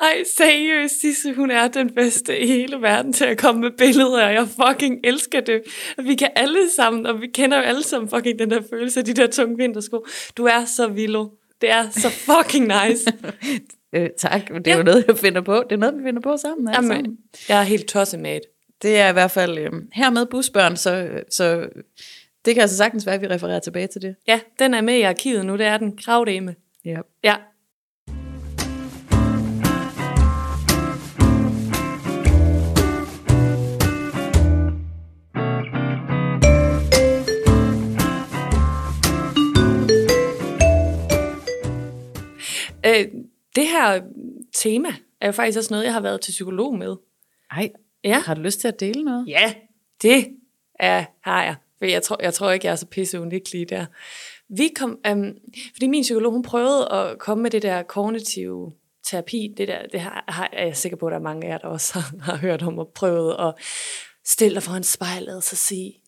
Ej, 0.00 0.24
seriøst, 0.36 1.00
Sisse, 1.00 1.34
hun 1.34 1.50
er 1.50 1.68
den 1.68 1.94
bedste 1.94 2.40
i 2.40 2.46
hele 2.46 2.82
verden 2.82 3.12
til 3.12 3.24
at 3.24 3.38
komme 3.38 3.60
med 3.60 3.70
billeder, 3.70 4.26
og 4.26 4.32
jeg 4.32 4.48
fucking 4.48 5.00
elsker 5.04 5.40
det. 5.40 5.62
Vi 5.98 6.14
kan 6.14 6.30
alle 6.36 6.70
sammen, 6.76 7.06
og 7.06 7.20
vi 7.20 7.26
kender 7.26 7.56
jo 7.56 7.62
alle 7.62 7.82
sammen 7.82 8.10
fucking 8.10 8.38
den 8.38 8.50
der 8.50 8.62
følelse 8.70 9.00
af 9.00 9.06
de 9.06 9.14
der 9.14 9.26
tunge 9.26 9.56
vintersko. 9.56 10.06
Du 10.36 10.44
er 10.44 10.64
så 10.64 10.88
vild. 10.88 11.16
Det 11.60 11.70
er 11.70 11.90
så 11.90 12.10
fucking 12.10 12.66
nice. 12.66 13.12
Øh, 13.92 14.10
tak, 14.18 14.48
det 14.48 14.66
er 14.66 14.70
ja. 14.72 14.76
jo 14.76 14.82
noget, 14.82 15.04
jeg 15.06 15.18
finder 15.18 15.40
på. 15.40 15.54
Det 15.54 15.72
er 15.72 15.76
noget, 15.76 15.98
vi 15.98 16.02
finder 16.02 16.20
på 16.20 16.36
sammen. 16.36 16.68
alle 16.68 16.86
sammen. 16.86 17.04
Jamen, 17.04 17.18
jeg 17.48 17.58
er 17.58 17.62
helt 17.62 17.86
tosset 17.86 18.20
med 18.20 18.34
det. 18.34 18.42
Det 18.82 18.98
er 18.98 19.08
i 19.08 19.12
hvert 19.12 19.30
fald 19.30 19.58
øh, 19.58 19.72
her 19.92 20.10
med 20.10 20.26
busbørn, 20.26 20.76
så, 20.76 21.22
så 21.30 21.68
det 22.44 22.54
kan 22.54 22.60
altså 22.60 22.76
sagtens 22.76 23.06
være, 23.06 23.14
at 23.14 23.20
vi 23.20 23.28
refererer 23.28 23.58
tilbage 23.58 23.86
til 23.86 24.02
det. 24.02 24.16
Ja, 24.26 24.40
den 24.58 24.74
er 24.74 24.80
med 24.80 24.94
i 24.94 25.02
arkivet 25.02 25.46
nu, 25.46 25.56
det 25.56 25.66
er 25.66 25.76
den. 25.78 25.96
Kravdeme. 25.96 26.54
Ja. 26.84 27.00
Ja. 27.24 27.36
Øh, 42.86 43.06
det 43.56 43.66
her 43.68 44.02
tema 44.54 44.88
er 45.20 45.26
jo 45.26 45.32
faktisk 45.32 45.58
også 45.58 45.74
noget, 45.74 45.84
jeg 45.84 45.92
har 45.92 46.00
været 46.00 46.20
til 46.20 46.30
psykolog 46.30 46.78
med. 46.78 46.96
Ej, 47.50 47.70
Ja. 48.04 48.18
har 48.18 48.34
du 48.34 48.40
lyst 48.40 48.60
til 48.60 48.68
at 48.68 48.80
dele 48.80 49.02
noget? 49.02 49.28
Ja, 49.28 49.54
det 50.02 50.26
er, 50.80 51.04
har 51.20 51.44
jeg. 51.44 51.56
For 51.78 51.84
jeg 51.84 52.02
tror, 52.02 52.16
jeg 52.22 52.34
tror 52.34 52.50
ikke, 52.50 52.66
jeg 52.66 52.72
er 52.72 52.76
så 52.76 52.86
pisse 52.86 53.20
uniklig 53.20 53.68
der. 53.68 53.86
Vi 54.48 54.70
kom, 54.76 54.98
um, 55.10 55.34
fordi 55.72 55.86
min 55.86 56.02
psykolog, 56.02 56.32
hun 56.32 56.42
prøvede 56.42 56.92
at 56.92 57.18
komme 57.18 57.42
med 57.42 57.50
det 57.50 57.62
der 57.62 57.82
kognitive 57.82 58.72
terapi. 59.10 59.54
Det, 59.56 59.68
der, 59.68 59.86
det 59.92 60.00
har, 60.00 60.24
har, 60.28 60.50
er 60.52 60.66
jeg 60.66 60.76
sikker 60.76 60.96
på, 60.96 61.06
at 61.06 61.10
der 61.10 61.18
er 61.18 61.22
mange 61.22 61.46
af 61.46 61.50
jer, 61.50 61.58
der 61.58 61.68
også 61.68 61.94
har, 61.94 62.12
har 62.32 62.36
hørt 62.36 62.62
om 62.62 62.78
og 62.78 62.88
prøvet 62.94 63.36
at 63.38 63.54
stille 64.24 64.54
dig 64.54 64.62
foran 64.62 64.84
spejlet 64.84 65.36
og 65.36 65.42
så 65.42 65.56
sige, 65.56 66.00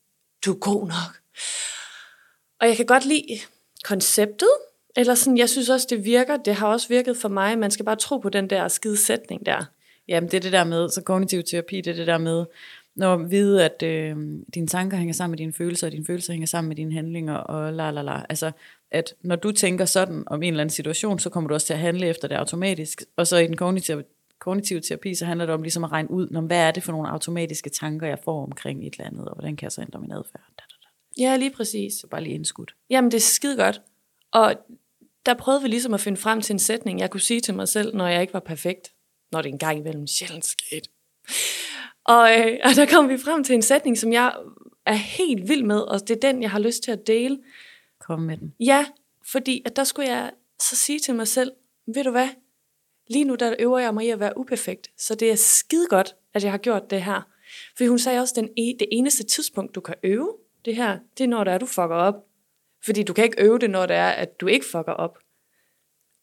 du 0.44 0.52
er 0.52 0.58
god 0.58 0.86
nok. 0.86 1.20
Og 2.60 2.68
jeg 2.68 2.76
kan 2.76 2.86
godt 2.86 3.04
lide 3.04 3.38
konceptet, 3.84 4.50
eller 4.96 5.14
sådan, 5.14 5.38
jeg 5.38 5.48
synes 5.48 5.68
også, 5.68 5.86
det 5.90 6.04
virker. 6.04 6.36
Det 6.36 6.54
har 6.54 6.68
også 6.68 6.88
virket 6.88 7.16
for 7.16 7.28
mig. 7.28 7.58
Man 7.58 7.70
skal 7.70 7.84
bare 7.84 7.96
tro 7.96 8.18
på 8.18 8.28
den 8.28 8.50
der 8.50 8.68
skide 8.68 8.96
sætning 8.96 9.46
der. 9.46 9.64
Jamen, 10.08 10.30
det 10.30 10.36
er 10.36 10.40
det 10.40 10.52
der 10.52 10.64
med, 10.64 10.88
så 10.88 11.02
kognitiv 11.02 11.42
terapi, 11.42 11.80
det 11.80 11.90
er 11.90 11.94
det 11.94 12.06
der 12.06 12.18
med, 12.18 12.44
når 12.94 13.16
man 13.16 13.30
vide, 13.30 13.64
at 13.64 13.82
øh, 13.82 14.16
dine 14.54 14.66
tanker 14.66 14.96
hænger 14.96 15.14
sammen 15.14 15.32
med 15.32 15.38
dine 15.38 15.52
følelser, 15.52 15.86
og 15.86 15.92
dine 15.92 16.04
følelser 16.04 16.32
hænger 16.32 16.46
sammen 16.46 16.68
med 16.68 16.76
dine 16.76 16.92
handlinger, 16.92 17.34
og 17.34 17.72
la 17.72 17.90
la 17.90 18.02
la. 18.02 18.22
Altså, 18.28 18.50
at 18.90 19.14
når 19.22 19.36
du 19.36 19.52
tænker 19.52 19.84
sådan 19.84 20.24
om 20.26 20.42
en 20.42 20.52
eller 20.52 20.60
anden 20.60 20.74
situation, 20.74 21.18
så 21.18 21.30
kommer 21.30 21.48
du 21.48 21.54
også 21.54 21.66
til 21.66 21.74
at 21.74 21.80
handle 21.80 22.06
efter 22.06 22.28
det 22.28 22.34
automatisk. 22.34 23.02
Og 23.16 23.26
så 23.26 23.36
i 23.36 23.46
den 23.46 23.56
kognitive, 23.56 24.04
kognitive 24.38 24.80
terapi, 24.80 25.14
så 25.14 25.24
handler 25.24 25.46
det 25.46 25.54
om 25.54 25.62
ligesom 25.62 25.84
at 25.84 25.92
regne 25.92 26.10
ud, 26.10 26.28
når, 26.30 26.40
hvad 26.40 26.58
er 26.58 26.70
det 26.70 26.82
for 26.82 26.92
nogle 26.92 27.08
automatiske 27.08 27.70
tanker, 27.70 28.06
jeg 28.06 28.18
får 28.24 28.42
omkring 28.42 28.86
et 28.86 28.94
eller 28.94 29.06
andet, 29.06 29.28
og 29.28 29.34
hvordan 29.34 29.56
kan 29.56 29.64
jeg 29.64 29.72
så 29.72 29.80
ændre 29.80 30.00
min 30.00 30.12
adfærd. 30.12 30.42
Da, 30.58 30.62
da, 30.68 30.74
da. 30.82 31.22
Ja, 31.22 31.36
lige 31.36 31.50
præcis. 31.50 31.94
Så 31.94 32.06
bare 32.06 32.22
lige 32.22 32.34
indskudt. 32.34 32.74
Jamen, 32.90 33.10
det 33.10 33.16
er 33.16 33.20
skide 33.20 33.56
godt. 33.56 33.80
Og 34.32 34.54
der 35.26 35.34
prøvede 35.34 35.62
vi 35.62 35.68
ligesom 35.68 35.94
at 35.94 36.00
finde 36.00 36.18
frem 36.18 36.40
til 36.40 36.52
en 36.52 36.58
sætning, 36.58 37.00
jeg 37.00 37.10
kunne 37.10 37.20
sige 37.20 37.40
til 37.40 37.54
mig 37.54 37.68
selv, 37.68 37.96
når 37.96 38.06
jeg 38.06 38.20
ikke 38.20 38.34
var 38.34 38.40
perfekt. 38.40 38.92
Når 39.32 39.42
det 39.42 39.48
engang 39.48 39.78
imellem 39.78 40.06
sjældent 40.06 40.44
skete. 40.46 40.90
Og, 42.04 42.38
øh, 42.38 42.58
og 42.64 42.70
der 42.76 42.86
kom 42.86 43.08
vi 43.08 43.18
frem 43.18 43.44
til 43.44 43.54
en 43.54 43.62
sætning, 43.62 43.98
som 43.98 44.12
jeg 44.12 44.34
er 44.86 44.92
helt 44.92 45.48
vild 45.48 45.62
med, 45.62 45.80
og 45.80 46.08
det 46.08 46.10
er 46.10 46.20
den, 46.20 46.42
jeg 46.42 46.50
har 46.50 46.58
lyst 46.58 46.82
til 46.82 46.90
at 46.90 47.06
dele. 47.06 47.38
Kom 48.00 48.20
med 48.20 48.36
den. 48.36 48.54
Ja, 48.60 48.86
fordi 49.26 49.62
at 49.64 49.76
der 49.76 49.84
skulle 49.84 50.08
jeg 50.08 50.30
så 50.60 50.76
sige 50.76 50.98
til 50.98 51.14
mig 51.14 51.28
selv, 51.28 51.52
ved 51.94 52.04
du 52.04 52.10
hvad, 52.10 52.28
lige 53.06 53.24
nu 53.24 53.34
der 53.34 53.54
øver 53.58 53.78
jeg 53.78 53.94
mig 53.94 54.06
i 54.06 54.10
at 54.10 54.20
være 54.20 54.38
uperfekt, 54.38 54.90
så 54.98 55.14
det 55.14 55.30
er 55.30 55.34
skide 55.34 55.86
godt, 55.88 56.16
at 56.34 56.44
jeg 56.44 56.50
har 56.50 56.58
gjort 56.58 56.90
det 56.90 57.02
her. 57.02 57.22
For 57.76 57.88
hun 57.88 57.98
sagde 57.98 58.20
også, 58.20 58.34
den 58.36 58.48
e- 58.48 58.76
det 58.78 58.86
eneste 58.92 59.24
tidspunkt, 59.24 59.74
du 59.74 59.80
kan 59.80 59.94
øve 60.02 60.36
det 60.64 60.76
her, 60.76 60.98
det 61.18 61.24
er 61.24 61.28
når 61.28 61.44
der 61.44 61.52
er, 61.52 61.58
du 61.58 61.66
fucker 61.66 61.96
op. 61.96 62.14
Fordi 62.84 63.02
du 63.02 63.12
kan 63.12 63.24
ikke 63.24 63.42
øve 63.42 63.58
det, 63.58 63.70
når 63.70 63.86
det 63.86 63.96
er, 63.96 64.08
at 64.08 64.40
du 64.40 64.46
ikke 64.46 64.66
fucker 64.66 64.92
op. 64.92 65.18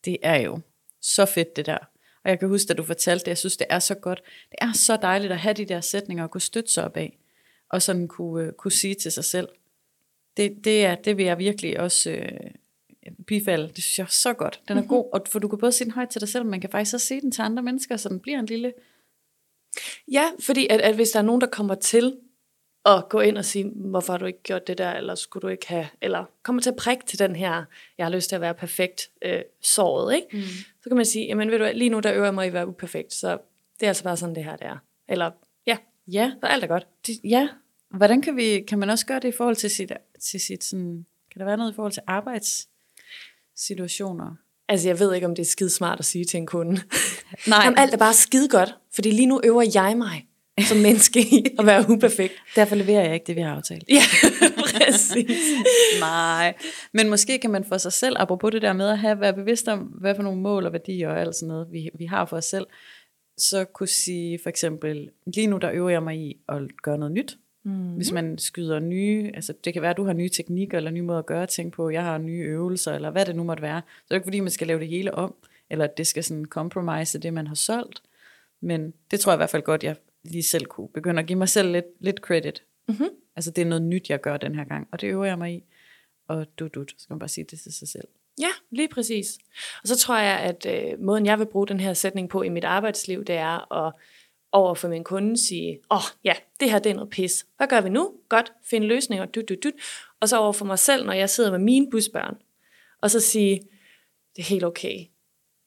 Det 0.05 0.17
er 0.21 0.35
jo 0.35 0.59
så 1.01 1.25
fedt 1.25 1.55
det 1.55 1.65
der. 1.65 1.77
Og 2.25 2.31
jeg 2.31 2.39
kan 2.39 2.47
huske, 2.47 2.71
at 2.71 2.77
du 2.77 2.83
fortalte 2.83 3.25
det, 3.25 3.27
jeg 3.27 3.37
synes, 3.37 3.57
det 3.57 3.67
er 3.69 3.79
så 3.79 3.95
godt. 3.95 4.21
Det 4.51 4.57
er 4.61 4.73
så 4.73 4.97
dejligt 5.01 5.33
at 5.33 5.39
have 5.39 5.53
de 5.53 5.65
der 5.65 5.81
sætninger 5.81 6.23
og 6.23 6.31
kunne 6.31 6.41
støtte 6.41 6.71
sig 6.71 6.83
op 6.83 6.97
af. 6.97 7.17
Og 7.69 7.81
sådan 7.81 8.07
kunne, 8.07 8.45
øh, 8.45 8.53
kunne 8.53 8.71
sige 8.71 8.95
til 8.95 9.11
sig 9.11 9.23
selv. 9.23 9.47
Det, 10.37 10.57
det, 10.63 10.85
er, 10.85 10.95
det 10.95 11.17
vil 11.17 11.25
jeg 11.25 11.37
virkelig 11.37 11.79
også 11.79 12.09
øh, 12.11 12.51
bifalde. 13.27 13.67
Det 13.67 13.83
synes 13.83 13.97
jeg 13.97 14.03
er 14.03 14.07
så 14.07 14.33
godt. 14.33 14.61
Den 14.67 14.77
er 14.77 14.81
mm-hmm. 14.81 14.89
god, 14.89 15.09
og 15.13 15.21
for 15.29 15.39
du 15.39 15.47
kan 15.47 15.59
både 15.59 15.71
sige 15.71 15.85
den 15.85 15.93
højt 15.93 16.09
til 16.09 16.21
dig 16.21 16.29
selv, 16.29 16.43
men 16.43 16.51
man 16.51 16.61
kan 16.61 16.69
faktisk 16.69 16.93
også 16.93 17.07
sige 17.07 17.21
den 17.21 17.31
til 17.31 17.41
andre 17.41 17.63
mennesker, 17.63 17.97
så 17.97 18.09
den 18.09 18.19
bliver 18.19 18.39
en 18.39 18.45
lille... 18.45 18.73
Ja, 20.11 20.29
fordi 20.39 20.67
at, 20.69 20.81
at 20.81 20.95
hvis 20.95 21.09
der 21.09 21.19
er 21.19 21.23
nogen, 21.23 21.41
der 21.41 21.47
kommer 21.47 21.75
til 21.75 22.17
at 22.85 23.09
gå 23.09 23.19
ind 23.19 23.37
og 23.37 23.45
sige, 23.45 23.71
hvorfor 23.75 24.13
har 24.13 24.17
du 24.17 24.25
ikke 24.25 24.43
gjort 24.43 24.67
det 24.67 24.77
der, 24.77 24.91
eller 24.91 25.15
skulle 25.15 25.41
du 25.41 25.47
ikke 25.47 25.67
have, 25.67 25.87
eller 26.01 26.25
kommer 26.43 26.61
til 26.61 26.69
at 26.69 26.75
prikke 26.75 27.05
til 27.05 27.19
den 27.19 27.35
her, 27.35 27.63
jeg 27.97 28.05
har 28.05 28.11
lyst 28.11 28.29
til 28.29 28.35
at 28.35 28.41
være 28.41 28.53
perfekt, 28.53 29.09
øh, 29.21 29.41
såret, 29.61 30.15
ikke? 30.15 30.27
Mm. 30.33 30.41
Så 30.83 30.89
kan 30.89 30.95
man 30.95 31.05
sige, 31.05 31.25
jamen 31.25 31.51
ved 31.51 31.59
du 31.59 31.69
lige 31.73 31.89
nu 31.89 31.99
der 31.99 32.13
øver 32.13 32.25
jeg 32.25 32.33
mig 32.33 32.45
i 32.45 32.47
at 32.47 32.53
være 32.53 32.67
uperfekt, 32.67 33.13
så 33.13 33.37
det 33.79 33.85
er 33.85 33.87
altså 33.87 34.03
bare 34.03 34.17
sådan, 34.17 34.35
det 34.35 34.43
her 34.43 34.55
det 34.55 34.67
er. 34.67 34.77
Eller, 35.07 35.31
ja, 35.67 35.77
Ja, 36.11 36.31
så 36.41 36.47
alt 36.47 36.63
er 36.63 36.67
godt. 36.67 36.87
det, 37.07 37.19
ja. 37.23 37.49
Hvordan 37.89 38.21
kan, 38.21 38.35
vi, 38.35 38.63
kan 38.67 38.79
man 38.79 38.89
også 38.89 39.05
gøre 39.05 39.19
det 39.19 39.27
i 39.27 39.33
forhold 39.37 39.55
til 39.55 39.69
sit, 39.69 39.91
til 40.21 40.39
sit 40.39 40.63
sådan, 40.63 41.05
kan 41.31 41.39
der 41.39 41.45
være 41.45 41.57
noget 41.57 41.71
i 41.71 41.75
forhold 41.75 41.93
til 41.93 42.03
arbejdssituationer? 42.07 44.35
Altså, 44.67 44.87
jeg 44.87 44.99
ved 44.99 45.13
ikke, 45.13 45.27
om 45.27 45.35
det 45.35 45.41
er 45.41 45.47
skide 45.47 45.69
smart 45.69 45.99
at 45.99 46.05
sige 46.05 46.25
til 46.25 46.37
en 46.37 46.45
kunde. 46.45 46.81
Nej. 47.47 47.61
Jamen, 47.65 47.79
alt 47.79 47.93
er 47.93 47.97
bare 47.97 48.13
skide 48.13 48.49
godt, 48.49 48.75
fordi 48.95 49.11
lige 49.11 49.25
nu 49.25 49.41
øver 49.43 49.71
jeg 49.75 49.97
mig 49.97 50.27
som 50.63 50.77
menneske 50.77 51.19
i 51.19 51.45
at 51.59 51.65
være 51.65 51.85
uperfekt. 51.89 52.33
Derfor 52.55 52.75
leverer 52.75 53.03
jeg 53.05 53.13
ikke 53.13 53.27
det, 53.27 53.35
vi 53.35 53.41
har 53.41 53.55
aftalt. 53.55 53.83
Ja, 53.89 54.01
præcis. 54.73 55.41
Nej, 55.99 56.53
men 56.93 57.09
måske 57.09 57.39
kan 57.39 57.51
man 57.51 57.63
for 57.63 57.77
sig 57.77 57.93
selv, 57.93 58.15
apropos 58.19 58.51
det 58.51 58.61
der 58.61 58.73
med 58.73 58.87
at 58.87 58.99
have, 58.99 59.19
være 59.19 59.33
bevidst 59.33 59.67
om, 59.67 59.79
hvad 59.79 60.15
for 60.15 60.23
nogle 60.23 60.41
mål 60.41 60.65
og 60.65 60.73
værdier 60.73 61.09
og 61.09 61.21
alt 61.21 61.35
sådan 61.35 61.47
noget, 61.47 61.67
vi, 61.71 61.89
vi 61.97 62.05
har 62.05 62.25
for 62.25 62.37
os 62.37 62.45
selv, 62.45 62.65
så 63.37 63.65
kunne 63.65 63.87
sige 63.87 64.39
for 64.43 64.49
eksempel, 64.49 65.09
lige 65.35 65.47
nu 65.47 65.57
der 65.57 65.71
øver 65.71 65.89
jeg 65.89 66.03
mig 66.03 66.17
i 66.17 66.37
at 66.49 66.61
gøre 66.83 66.97
noget 66.97 67.13
nyt. 67.13 67.37
Mm. 67.63 67.95
Hvis 67.95 68.11
man 68.11 68.37
skyder 68.37 68.79
nye, 68.79 69.31
altså 69.33 69.53
det 69.63 69.73
kan 69.73 69.81
være, 69.81 69.91
at 69.91 69.97
du 69.97 70.03
har 70.03 70.13
nye 70.13 70.29
teknikker 70.29 70.77
eller 70.77 70.91
nye 70.91 71.01
måder 71.01 71.19
at 71.19 71.25
gøre 71.25 71.45
ting 71.45 71.71
på, 71.71 71.89
jeg 71.89 72.03
har 72.03 72.17
nye 72.17 72.43
øvelser, 72.43 72.93
eller 72.93 73.11
hvad 73.11 73.25
det 73.25 73.35
nu 73.35 73.43
måtte 73.43 73.63
være. 73.63 73.81
Så 73.81 74.03
det 74.07 74.11
er 74.11 74.15
ikke 74.15 74.25
fordi, 74.25 74.39
man 74.39 74.51
skal 74.51 74.67
lave 74.67 74.79
det 74.79 74.87
hele 74.87 75.13
om, 75.13 75.35
eller 75.69 75.85
at 75.85 75.97
det 75.97 76.07
skal 76.07 76.23
sådan 76.23 76.45
compromise 76.45 77.19
det, 77.19 77.33
man 77.33 77.47
har 77.47 77.55
solgt. 77.55 78.01
Men 78.61 78.93
det 79.11 79.19
tror 79.19 79.31
jeg 79.31 79.37
i 79.37 79.39
hvert 79.39 79.49
fald 79.49 79.63
godt, 79.63 79.83
jeg 79.83 79.95
lige 80.31 80.43
selv 80.43 80.65
kunne 80.65 80.89
begynde 80.89 81.19
at 81.19 81.27
give 81.27 81.39
mig 81.39 81.49
selv 81.49 81.71
lidt, 81.71 81.85
lidt 81.99 82.19
credit. 82.19 82.63
Mhm. 82.87 83.09
Altså 83.35 83.51
det 83.51 83.61
er 83.61 83.65
noget 83.65 83.81
nyt, 83.81 84.09
jeg 84.09 84.21
gør 84.21 84.37
den 84.37 84.55
her 84.55 84.63
gang, 84.63 84.87
og 84.91 85.01
det 85.01 85.07
øver 85.07 85.25
jeg 85.25 85.37
mig 85.37 85.53
i. 85.53 85.63
Og 86.27 86.45
du, 86.59 86.67
du, 86.67 86.85
så 86.87 87.07
kan 87.07 87.13
man 87.13 87.19
bare 87.19 87.29
sige 87.29 87.45
det 87.51 87.59
til 87.59 87.73
sig 87.73 87.87
selv. 87.87 88.07
Ja, 88.39 88.47
lige 88.71 88.87
præcis. 88.87 89.37
Og 89.81 89.87
så 89.87 89.97
tror 89.97 90.17
jeg, 90.17 90.39
at 90.39 90.65
øh, 90.65 90.99
måden, 90.99 91.25
jeg 91.25 91.39
vil 91.39 91.45
bruge 91.45 91.67
den 91.67 91.79
her 91.79 91.93
sætning 91.93 92.29
på 92.29 92.41
i 92.41 92.49
mit 92.49 92.63
arbejdsliv, 92.63 93.25
det 93.25 93.35
er 93.35 93.73
at 93.73 93.93
over 94.51 94.75
for 94.75 94.87
min 94.87 95.03
kunde 95.03 95.37
sige, 95.37 95.79
åh 95.91 95.97
oh, 95.97 96.03
ja, 96.23 96.33
det 96.59 96.71
her 96.71 96.79
det 96.79 96.89
er 96.89 96.93
noget 96.93 97.09
pis. 97.09 97.45
Hvad 97.57 97.67
gør 97.67 97.81
vi 97.81 97.89
nu? 97.89 98.13
Godt, 98.29 98.53
finde 98.63 98.87
løsninger, 98.87 99.25
dyt, 99.25 99.49
dyt, 99.49 99.63
dyt. 99.63 99.73
Og 100.19 100.29
så 100.29 100.37
over 100.37 100.53
for 100.53 100.65
mig 100.65 100.79
selv, 100.79 101.05
når 101.05 101.13
jeg 101.13 101.29
sidder 101.29 101.51
med 101.51 101.59
mine 101.59 101.89
busbørn, 101.91 102.35
og 103.01 103.11
så 103.11 103.19
sige, 103.19 103.61
det 104.35 104.41
er 104.41 104.47
helt 104.47 104.63
okay. 104.63 104.99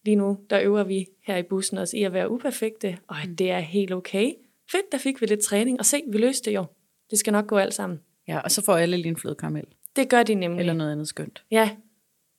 Lige 0.05 0.17
nu, 0.17 0.39
der 0.51 0.61
øver 0.61 0.85
vi 0.85 1.07
her 1.23 1.37
i 1.37 1.43
bussen 1.43 1.79
også 1.79 1.97
i 1.97 2.03
at 2.03 2.13
være 2.13 2.31
uperfekte, 2.31 2.99
og 3.09 3.17
at 3.23 3.39
det 3.39 3.51
er 3.51 3.61
helt 3.61 3.93
okay. 3.93 4.33
Fedt, 4.71 4.93
der 4.93 4.99
fik 4.99 5.21
vi 5.21 5.27
lidt 5.27 5.41
træning, 5.41 5.79
og 5.79 5.87
se, 5.87 6.03
vi 6.09 6.19
løste 6.19 6.51
det 6.51 6.57
jo. 6.57 6.65
Det 7.11 7.19
skal 7.19 7.33
nok 7.33 7.47
gå 7.47 7.57
alt 7.57 7.75
sammen. 7.75 8.01
Ja, 8.29 8.39
og 8.41 8.51
så 8.51 8.65
får 8.65 8.77
alle 8.77 8.97
lige 8.97 9.09
en 9.09 9.17
flødekaramel. 9.17 9.65
Det 9.97 10.09
gør 10.09 10.23
de 10.23 10.35
nemlig. 10.35 10.61
Eller 10.61 10.73
noget 10.73 10.93
andet 10.93 11.09
skønt. 11.09 11.45
Ja, 11.51 11.71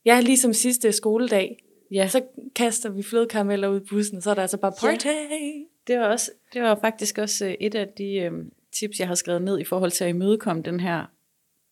ja 0.05 0.19
ligesom 0.19 0.53
sidste 0.53 0.91
skoledag. 0.91 1.63
Ja. 1.91 2.07
Så 2.07 2.21
kaster 2.55 2.89
vi 2.89 3.03
flødekarameller 3.03 3.67
ud 3.67 3.81
i 3.81 3.83
bussen, 3.89 4.17
og 4.17 4.23
så 4.23 4.29
er 4.29 4.33
der 4.33 4.41
altså 4.41 4.57
bare 4.57 4.71
party. 4.71 5.05
Ja. 5.05 5.11
Det 5.87 5.99
var, 5.99 6.07
også, 6.07 6.31
det 6.53 6.61
var 6.61 6.77
faktisk 6.81 7.17
også 7.17 7.45
øh, 7.45 7.55
et 7.59 7.75
af 7.75 7.87
de 7.97 8.13
øh, 8.13 8.31
tips, 8.73 8.99
jeg 8.99 9.07
har 9.07 9.15
skrevet 9.15 9.41
ned 9.41 9.59
i 9.59 9.63
forhold 9.63 9.91
til 9.91 10.03
at 10.03 10.09
imødekomme 10.09 10.63
den 10.63 10.79
her 10.79 11.05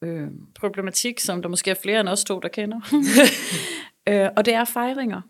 øh, 0.04 0.28
problematik, 0.56 1.20
som 1.20 1.42
der 1.42 1.50
måske 1.50 1.72
er 1.72 1.76
flere 1.76 2.00
end 2.00 2.10
os 2.10 2.24
to, 2.24 2.40
der 2.40 2.48
kender. 2.48 2.80
øh, 4.10 4.30
og 4.38 4.46
det 4.46 4.54
er 4.54 4.66
fejringer. 4.66 5.22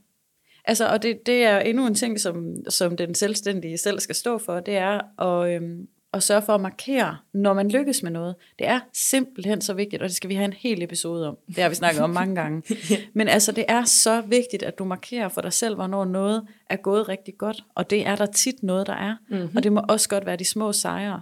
Altså, 0.68 0.88
og 0.88 1.04
det, 1.04 1.26
det 1.26 1.44
er 1.44 1.60
endnu 1.60 1.88
en 1.88 1.96
ting, 1.96 2.20
som, 2.20 2.56
som 2.70 2.98
den 2.98 3.16
selvstændige 3.16 3.78
selv 3.78 4.00
skal 4.00 4.16
stå 4.16 4.38
for, 4.38 4.60
det 4.60 4.78
er 4.78 5.22
at, 5.22 5.56
øhm, 5.56 5.88
at 6.14 6.24
sørge 6.24 6.42
for 6.42 6.56
at 6.56 6.62
markere, 6.62 7.18
når 7.34 7.54
man 7.54 7.70
lykkes 7.70 8.04
med 8.04 8.12
noget. 8.12 8.36
Det 8.60 8.68
er 8.68 8.80
simpelthen 8.94 9.62
så 9.62 9.74
vigtigt, 9.74 10.02
og 10.02 10.10
det 10.10 10.16
skal 10.16 10.30
vi 10.30 10.36
have 10.36 10.46
en 10.46 10.54
hel 10.54 10.84
episode 10.84 11.28
om. 11.28 11.38
Det 11.48 11.58
har 11.58 11.70
vi 11.70 11.76
snakket 11.76 12.02
om 12.02 12.10
mange 12.10 12.36
gange. 12.36 12.64
Men 13.14 13.28
altså, 13.28 13.52
det 13.52 13.66
er 13.68 13.84
så 13.84 14.22
vigtigt, 14.22 14.64
at 14.64 14.80
du 14.80 14.84
markerer 14.84 15.30
for 15.30 15.42
dig 15.42 15.54
selv, 15.54 15.76
hvornår 15.76 16.06
noget 16.06 16.48
er 16.70 16.76
gået 16.76 17.10
rigtig 17.10 17.38
godt. 17.38 17.64
Og 17.76 17.90
det 17.90 18.08
er 18.08 18.16
der 18.16 18.26
tit 18.26 18.64
noget, 18.64 18.88
der 18.88 18.94
er. 18.94 19.16
Mm-hmm. 19.30 19.58
Og 19.58 19.64
det 19.64 19.72
må 19.72 19.82
også 19.90 20.10
godt 20.10 20.26
være 20.26 20.36
de 20.36 20.46
små 20.46 20.72
sejre. 20.72 21.22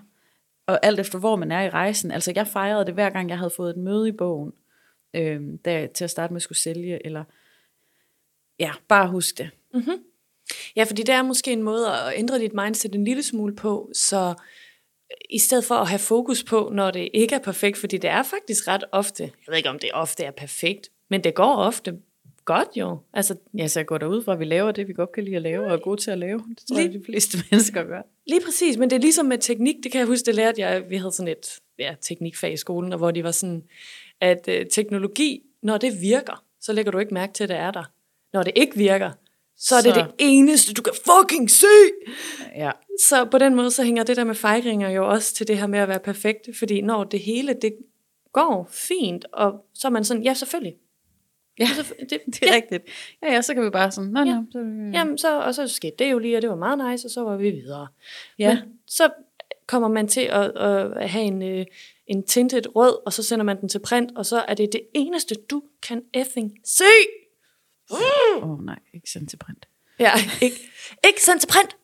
Og 0.68 0.80
alt 0.86 1.00
efter, 1.00 1.20
hvor 1.20 1.36
man 1.36 1.52
er 1.52 1.62
i 1.62 1.70
rejsen. 1.70 2.12
Altså, 2.12 2.32
jeg 2.36 2.48
fejrede 2.48 2.86
det 2.86 2.94
hver 2.94 3.10
gang, 3.10 3.30
jeg 3.30 3.38
havde 3.38 3.54
fået 3.56 3.70
et 3.70 3.78
møde 3.78 4.10
i 4.10 4.12
bogen, 4.12 4.52
øh, 5.14 5.42
der, 5.66 5.88
til 5.88 6.04
at 6.04 6.10
starte 6.10 6.34
med 6.34 6.42
skulle 6.42 6.60
sælge, 6.60 7.06
eller 7.06 7.24
ja, 8.60 8.72
bare 8.88 9.08
husk 9.08 9.38
det. 9.38 9.50
Mm-hmm. 9.74 10.04
Ja, 10.76 10.84
fordi 10.84 11.04
det 11.04 11.16
er 11.16 11.24
måske 11.24 11.52
en 11.52 11.64
måde 11.64 11.88
at 11.88 12.14
ændre 12.16 12.40
dit 12.40 12.54
mindset 12.54 12.96
en 12.96 13.06
lille 13.06 13.24
smule 13.24 13.56
på, 13.56 13.90
så 13.94 14.34
i 15.30 15.40
stedet 15.40 15.66
for 15.66 15.76
at 15.76 15.88
have 15.88 16.00
fokus 16.00 16.44
på, 16.44 16.70
når 16.74 16.92
det 16.92 17.10
ikke 17.14 17.36
er 17.36 17.40
perfekt, 17.40 17.78
fordi 17.78 17.98
det 17.98 18.10
er 18.10 18.24
faktisk 18.24 18.68
ret 18.68 18.84
ofte, 18.92 19.24
jeg 19.24 19.32
ved 19.48 19.58
ikke 19.58 19.70
om 19.70 19.80
det 19.80 19.90
ofte 19.94 20.24
er 20.24 20.32
perfekt, 20.32 20.90
men 21.10 21.24
det 21.24 21.36
går 21.36 21.56
ofte 21.56 21.98
godt 22.46 22.68
jo. 22.76 22.98
Altså, 23.14 23.36
ja, 23.58 23.68
så 23.68 23.80
jeg 23.80 23.86
går 23.86 23.98
derud 23.98 24.24
fra, 24.24 24.34
at 24.34 24.40
vi 24.40 24.46
laver 24.46 24.72
det, 24.72 24.88
vi 24.88 24.94
godt 24.94 25.12
kan 25.12 25.24
lide 25.24 25.36
at 25.36 25.42
lave, 25.42 25.66
og 25.66 25.74
er 25.74 25.78
gode 25.78 26.02
til 26.02 26.12
at 26.12 26.18
lave. 26.18 26.40
Det 26.50 26.58
tror 26.58 26.76
lige, 26.76 26.92
jeg, 26.92 27.00
de 27.00 27.06
fleste 27.06 27.38
mennesker 27.52 27.84
gør. 27.84 28.02
Lige 28.28 28.42
præcis, 28.46 28.78
men 28.78 28.90
det 28.90 28.96
er 28.96 29.00
ligesom 29.00 29.26
med 29.26 29.38
teknik, 29.38 29.76
det 29.84 29.92
kan 29.92 30.00
jeg 30.00 30.08
huske, 30.08 30.26
det 30.26 30.36
lærte 30.36 30.62
jeg, 30.62 30.90
vi 30.90 30.98
havde 30.98 31.12
sådan 31.12 31.32
et 31.32 31.60
ja, 31.80 31.96
teknikfag 32.02 32.54
i 32.54 32.58
skolen, 32.58 32.92
og 32.92 32.98
hvor 32.98 33.12
de 33.12 33.24
var 33.24 33.32
sådan, 33.32 33.64
at 34.22 34.48
øh, 34.48 34.66
teknologi, 34.72 35.42
når 35.64 35.78
det 35.78 36.02
virker, 36.02 36.44
så 36.62 36.74
lægger 36.74 36.92
du 36.92 36.98
ikke 36.98 37.14
mærke 37.14 37.34
til, 37.34 37.44
at 37.44 37.50
det 37.50 37.58
er 37.58 37.72
der. 37.72 37.84
Når 38.36 38.44
det 38.44 38.54
ikke 38.56 38.78
virker, 38.78 39.12
så 39.58 39.76
er 39.76 39.82
det 39.82 39.96
så... 39.96 40.02
det 40.02 40.12
eneste, 40.18 40.74
du 40.74 40.82
kan 40.82 40.94
fucking 41.06 41.52
se. 41.52 41.66
Ja. 42.56 42.72
Så 43.10 43.26
på 43.26 43.38
den 43.38 43.56
måde, 43.56 43.72
så 43.72 43.84
hænger 43.84 44.04
det 44.04 44.18
der 44.18 44.24
med 44.24 44.36
fejringer 44.36 44.90
jo 44.90 45.10
også 45.10 45.36
til 45.36 45.48
det 45.48 45.58
her 45.58 45.68
med 45.68 45.80
at 45.80 45.88
være 45.88 46.00
perfekt, 46.00 46.50
fordi 46.60 46.82
når 46.82 47.04
det 47.04 47.20
hele, 47.20 47.54
det 47.62 47.76
går 48.34 48.70
fint, 48.72 49.26
og 49.34 49.66
så 49.74 49.88
er 49.88 49.92
man 49.92 50.04
sådan, 50.04 50.24
ja, 50.24 50.34
selvfølgelig. 50.34 50.76
Ja, 51.60 51.66
så, 51.66 51.94
det, 52.10 52.20
det 52.26 52.44
er 52.44 52.48
ja. 52.48 52.56
rigtigt. 52.56 52.84
Ja, 53.24 53.34
ja, 53.34 53.42
så 53.42 53.54
kan 53.54 53.64
vi 53.64 53.70
bare 53.70 53.92
sådan, 53.92 54.10
nå, 54.10 54.20
ja. 54.20 54.36
nå. 54.36 54.44
Så, 54.52 54.60
ja. 54.60 55.00
Jamen, 55.00 55.18
så, 55.18 55.40
og 55.40 55.56
så 55.56 55.68
skete 55.68 55.96
det 56.00 56.12
jo 56.12 56.20
lige, 56.20 56.38
og 56.38 56.42
det 56.42 56.50
var 56.50 56.56
meget 56.56 56.92
nice, 56.92 57.08
og 57.08 57.12
så 57.12 57.24
var 57.24 57.38
vi 57.38 57.52
videre. 57.52 57.88
Ja. 58.40 58.50
Men 58.50 58.74
så 58.88 59.10
kommer 59.68 59.88
man 59.88 60.08
til 60.08 60.22
at, 60.22 60.58
at 60.58 61.10
have 61.10 61.24
en, 61.24 61.42
øh, 61.42 61.66
en 62.08 62.24
tintet 62.24 62.68
rød, 62.76 62.98
og 63.06 63.14
så 63.14 63.24
sender 63.24 63.46
man 63.46 63.62
den 63.62 63.70
til 63.70 63.80
print, 63.80 64.12
og 64.16 64.26
så 64.26 64.40
er 64.48 64.54
det 64.54 64.74
det 64.74 64.82
eneste, 64.94 65.36
du 65.36 65.64
kan 65.88 66.02
effing 66.14 66.52
se. 66.64 66.84
Åh 67.92 68.00
mm. 68.44 68.52
oh, 68.52 68.66
nej, 68.66 68.80
ikke 68.94 69.10
sendt 69.10 69.30
til 69.30 69.38
print. 69.38 69.68
Ja, 70.00 70.12
ikke, 70.42 70.72
ikke 71.08 71.24
sendt 71.24 71.42
til 71.42 71.48
print. 71.48 71.76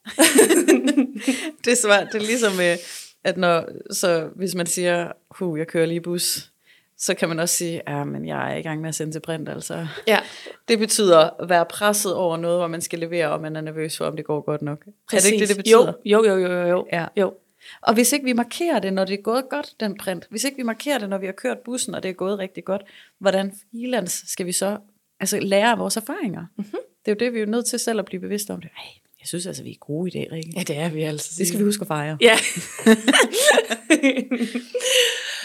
det 1.65 1.71
er 1.71 1.77
svært. 1.83 2.07
Det 2.13 2.21
er 2.21 2.25
ligesom, 2.25 2.59
øh, 2.59 2.77
at 3.23 3.37
når, 3.37 3.65
så 3.93 4.29
hvis 4.35 4.55
man 4.55 4.65
siger, 4.65 5.11
hu, 5.29 5.55
jeg 5.55 5.67
kører 5.67 5.85
lige 5.85 6.01
bus, 6.01 6.51
så 6.97 7.13
kan 7.13 7.29
man 7.29 7.39
også 7.39 7.55
sige, 7.55 7.81
ja, 7.87 8.03
men 8.03 8.27
jeg 8.27 8.53
er 8.53 8.55
i 8.55 8.61
gang 8.61 8.81
med 8.81 8.89
at 8.89 8.95
sende 8.95 9.13
til 9.13 9.19
print. 9.19 9.49
Altså. 9.49 9.87
Ja. 10.07 10.19
Det 10.67 10.79
betyder 10.79 11.41
at 11.41 11.49
være 11.49 11.65
presset 11.65 12.15
over 12.15 12.37
noget, 12.37 12.57
hvor 12.57 12.67
man 12.67 12.81
skal 12.81 12.99
levere, 12.99 13.31
og 13.31 13.41
man 13.41 13.55
er 13.55 13.61
nervøs 13.61 13.97
for, 13.97 14.05
om 14.05 14.15
det 14.15 14.25
går 14.25 14.41
godt 14.41 14.61
nok. 14.61 14.85
Præcis. 15.09 15.25
Er 15.25 15.29
det 15.29 15.33
ikke 15.33 15.41
det, 15.41 15.49
det 15.49 15.57
betyder? 15.57 15.93
Jo, 16.05 16.23
jo, 16.23 16.35
jo, 16.35 16.47
jo. 16.47 16.67
jo. 16.67 16.87
Ja. 16.91 17.05
jo. 17.17 17.33
Og 17.81 17.93
hvis 17.93 18.13
ikke 18.13 18.25
vi 18.25 18.33
markerer 18.33 18.79
det, 18.79 18.93
når 18.93 19.05
det 19.05 19.13
er 19.13 19.21
gået 19.21 19.49
godt, 19.49 19.73
den 19.79 19.97
print, 19.97 20.27
hvis 20.29 20.43
ikke 20.43 20.57
vi 20.57 20.63
markerer 20.63 20.97
det, 20.97 21.09
når 21.09 21.17
vi 21.17 21.25
har 21.25 21.33
kørt 21.33 21.59
bussen, 21.59 21.95
og 21.95 22.03
det 22.03 22.09
er 22.09 22.13
gået 22.13 22.39
rigtig 22.39 22.65
godt, 22.65 22.81
hvordan 23.19 23.53
freelance 23.71 24.31
skal 24.31 24.45
vi 24.45 24.51
så 24.51 24.77
altså 25.21 25.39
lære 25.39 25.71
af 25.71 25.79
vores 25.79 25.97
erfaringer. 25.97 26.45
Mm-hmm. 26.57 26.79
Det 27.05 27.11
er 27.11 27.15
jo 27.15 27.25
det, 27.25 27.33
vi 27.33 27.39
er 27.39 27.45
nødt 27.45 27.65
til 27.65 27.79
selv 27.79 27.99
at 27.99 28.05
blive 28.05 28.19
bevidste 28.19 28.51
om. 28.51 28.61
Det. 28.61 28.69
Ej, 28.77 28.83
jeg 29.19 29.27
synes 29.27 29.45
altså, 29.45 29.63
vi 29.63 29.71
er 29.71 29.77
gode 29.79 30.09
i 30.09 30.11
dag, 30.11 30.31
Rikke. 30.31 30.53
Ja, 30.55 30.63
det 30.63 30.77
er 30.77 30.89
vi 30.89 31.01
altså. 31.01 31.35
Det 31.37 31.47
skal 31.47 31.59
vi 31.59 31.63
huske 31.63 31.81
at 31.81 31.87
fejre. 31.87 32.17
Ja. 32.21 32.35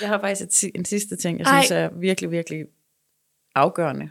jeg 0.01 0.09
har 0.09 0.21
faktisk 0.21 0.65
et, 0.65 0.71
en 0.75 0.85
sidste 0.85 1.17
ting, 1.17 1.39
jeg 1.39 1.47
synes 1.47 1.71
Ej. 1.71 1.79
er 1.79 1.91
virkelig, 1.95 2.31
virkelig 2.31 2.67
afgørende. 3.55 4.11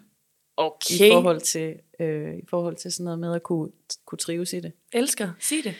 Okay. 0.58 0.96
I 0.96 1.12
forhold 1.12 1.42
til, 1.42 1.76
øh, 2.00 2.36
i 2.36 2.46
forhold 2.50 2.76
til 2.76 2.92
sådan 2.92 3.04
noget 3.04 3.20
med 3.20 3.36
at 3.36 3.44
kunne, 3.44 3.70
kunne 4.06 4.20
trives 4.20 4.54
i 4.54 4.60
det. 4.60 4.72
Elsker, 4.94 5.30
sig 5.40 5.58
det. 5.64 5.76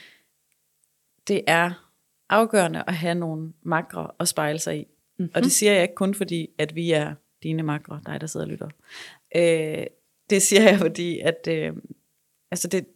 Det 1.28 1.42
er 1.46 1.90
afgørende 2.28 2.84
at 2.86 2.94
have 2.94 3.14
nogle 3.14 3.52
makre 3.62 4.10
at 4.20 4.28
spejle 4.28 4.58
sig 4.58 4.78
i. 4.78 4.86
Mm-hmm. 5.18 5.32
Og 5.34 5.42
det 5.42 5.52
siger 5.52 5.72
jeg 5.72 5.82
ikke 5.82 5.94
kun 5.94 6.14
fordi, 6.14 6.48
at 6.58 6.74
vi 6.74 6.92
er 6.92 7.14
dine 7.42 7.62
makre, 7.62 8.00
dig 8.06 8.20
der 8.20 8.26
sidder 8.26 8.46
og 8.46 8.50
lytter. 8.50 8.68
Øh, 9.36 9.86
det 10.30 10.42
siger 10.42 10.62
jeg, 10.62 10.78
fordi 10.78 11.18
at 11.18 11.48
øh, 11.48 11.72
altså 12.50 12.68
det, 12.68 12.86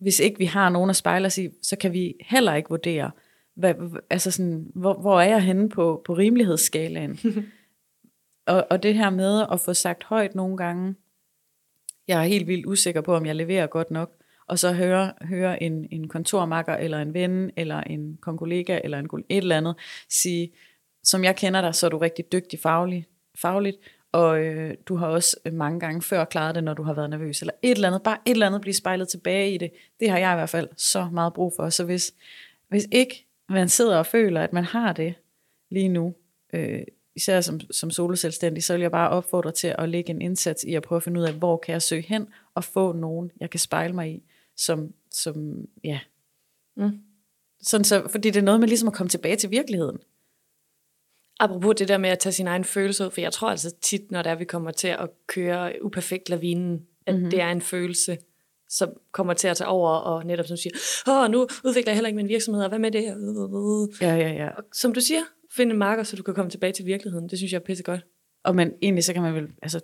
hvis 0.00 0.20
ikke 0.20 0.38
vi 0.38 0.44
har 0.44 0.68
nogen 0.68 0.90
at 0.90 0.96
spejle 0.96 1.26
os 1.26 1.38
i, 1.38 1.48
så 1.62 1.76
kan 1.76 1.92
vi 1.92 2.14
heller 2.20 2.54
ikke 2.54 2.68
vurdere, 2.68 3.10
hvad, 3.56 3.74
altså 4.10 4.30
sådan, 4.30 4.66
hvor, 4.74 5.00
hvor 5.00 5.20
er 5.20 5.28
jeg 5.28 5.42
henne 5.42 5.68
på, 5.68 6.02
på 6.04 6.14
rimelighedsskalaen. 6.14 7.18
og, 8.46 8.66
og 8.70 8.82
det 8.82 8.94
her 8.94 9.10
med 9.10 9.46
at 9.52 9.60
få 9.60 9.74
sagt 9.74 10.04
højt 10.04 10.34
nogle 10.34 10.56
gange, 10.56 10.94
jeg 12.08 12.20
er 12.20 12.24
helt 12.24 12.46
vildt 12.46 12.66
usikker 12.66 13.00
på, 13.00 13.14
om 13.14 13.26
jeg 13.26 13.36
leverer 13.36 13.66
godt 13.66 13.90
nok, 13.90 14.10
og 14.46 14.58
så 14.58 14.72
høre, 14.72 15.12
høre 15.22 15.62
en, 15.62 15.88
en 15.90 16.08
kontormakker, 16.08 16.76
eller 16.76 16.98
en 16.98 17.14
ven, 17.14 17.50
eller 17.56 17.80
en 17.80 18.18
kollega, 18.22 18.80
eller 18.84 18.98
en, 18.98 19.08
et 19.28 19.36
eller 19.36 19.56
andet, 19.56 19.74
sige, 20.08 20.52
som 21.04 21.24
jeg 21.24 21.36
kender 21.36 21.60
dig, 21.60 21.74
så 21.74 21.86
er 21.86 21.90
du 21.90 21.98
rigtig 21.98 22.32
dygtig 22.32 22.58
faglig, 22.58 23.06
fagligt, 23.38 23.76
og 24.12 24.40
øh, 24.40 24.74
du 24.86 24.96
har 24.96 25.06
også 25.06 25.36
øh, 25.44 25.52
mange 25.52 25.80
gange 25.80 26.02
før 26.02 26.24
klaret 26.24 26.54
det, 26.54 26.64
når 26.64 26.74
du 26.74 26.82
har 26.82 26.94
været 26.94 27.10
nervøs, 27.10 27.40
eller 27.40 27.52
et 27.62 27.70
eller 27.70 27.88
andet, 27.88 28.02
bare 28.02 28.18
et 28.24 28.30
eller 28.30 28.46
andet 28.46 28.60
blive 28.60 28.74
spejlet 28.74 29.08
tilbage 29.08 29.54
i 29.54 29.58
det. 29.58 29.70
Det 30.00 30.10
har 30.10 30.18
jeg 30.18 30.32
i 30.32 30.36
hvert 30.36 30.48
fald 30.48 30.68
så 30.76 31.08
meget 31.12 31.32
brug 31.32 31.52
for. 31.56 31.68
Så 31.68 31.84
hvis, 31.84 32.14
hvis 32.68 32.88
ikke 32.92 33.26
man 33.48 33.68
sidder 33.68 33.96
og 33.96 34.06
føler, 34.06 34.42
at 34.42 34.52
man 34.52 34.64
har 34.64 34.92
det 34.92 35.14
lige 35.70 35.88
nu, 35.88 36.14
øh, 36.52 36.82
især 37.16 37.40
som, 37.40 37.60
som 37.70 37.90
soloselvstændig, 37.90 38.64
så 38.64 38.72
vil 38.72 38.80
jeg 38.80 38.90
bare 38.90 39.10
opfordre 39.10 39.52
til 39.52 39.74
at 39.78 39.88
lægge 39.88 40.10
en 40.10 40.22
indsats 40.22 40.64
i 40.64 40.74
at 40.74 40.82
prøve 40.82 40.96
at 40.96 41.02
finde 41.02 41.20
ud 41.20 41.26
af, 41.26 41.34
hvor 41.34 41.56
kan 41.56 41.72
jeg 41.72 41.82
søge 41.82 42.02
hen 42.02 42.28
og 42.54 42.64
få 42.64 42.92
nogen, 42.92 43.30
jeg 43.40 43.50
kan 43.50 43.60
spejle 43.60 43.94
mig 43.94 44.10
i, 44.10 44.22
som, 44.56 44.92
som 45.10 45.66
ja. 45.84 46.00
Mm. 46.76 47.00
Sådan 47.62 47.84
så, 47.84 48.08
fordi 48.08 48.30
det 48.30 48.40
er 48.40 48.44
noget 48.44 48.60
med 48.60 48.68
ligesom 48.68 48.88
at 48.88 48.94
komme 48.94 49.08
tilbage 49.08 49.36
til 49.36 49.50
virkeligheden. 49.50 49.98
Apropos 51.40 51.74
det 51.78 51.88
der 51.88 51.98
med 51.98 52.10
at 52.10 52.18
tage 52.18 52.32
sin 52.32 52.46
egen 52.46 52.64
følelse 52.64 53.04
ud, 53.04 53.10
for 53.10 53.20
jeg 53.20 53.32
tror 53.32 53.50
altså 53.50 53.74
tit, 53.82 54.10
når 54.10 54.22
der 54.22 54.34
vi 54.34 54.44
kommer 54.44 54.70
til 54.70 54.88
at 54.88 55.10
køre 55.26 55.72
uperfekt 55.82 56.28
lavinen, 56.28 56.86
at 57.06 57.14
mm-hmm. 57.14 57.30
det 57.30 57.40
er 57.40 57.50
en 57.50 57.60
følelse, 57.60 58.18
som 58.68 58.88
kommer 59.12 59.34
til 59.34 59.48
at 59.48 59.56
tage 59.56 59.68
over, 59.68 59.90
og 59.90 60.26
netop 60.26 60.46
som 60.46 60.56
siger, 60.56 60.74
åh, 61.08 61.30
nu 61.30 61.46
udvikler 61.64 61.90
jeg 61.92 61.96
heller 61.96 62.08
ikke 62.08 62.16
min 62.16 62.28
virksomhed, 62.28 62.62
og 62.62 62.68
hvad 62.68 62.78
med 62.78 62.90
det 62.90 63.02
her? 63.02 63.16
Ja, 64.00 64.16
ja, 64.16 64.32
ja. 64.32 64.48
Og 64.48 64.64
som 64.72 64.92
du 64.92 65.00
siger, 65.00 65.20
finde 65.56 65.72
en 65.72 65.78
marker, 65.78 66.02
så 66.02 66.16
du 66.16 66.22
kan 66.22 66.34
komme 66.34 66.50
tilbage 66.50 66.72
til 66.72 66.86
virkeligheden. 66.86 67.28
Det 67.28 67.38
synes 67.38 67.52
jeg 67.52 67.58
er 67.58 67.64
pisse 67.64 67.82
godt. 67.82 68.06
Og 68.44 68.56
men 68.56 68.72
egentlig 68.82 69.04
så 69.04 69.12
kan 69.12 69.22
man 69.22 69.34
vel, 69.34 69.48
altså, 69.62 69.80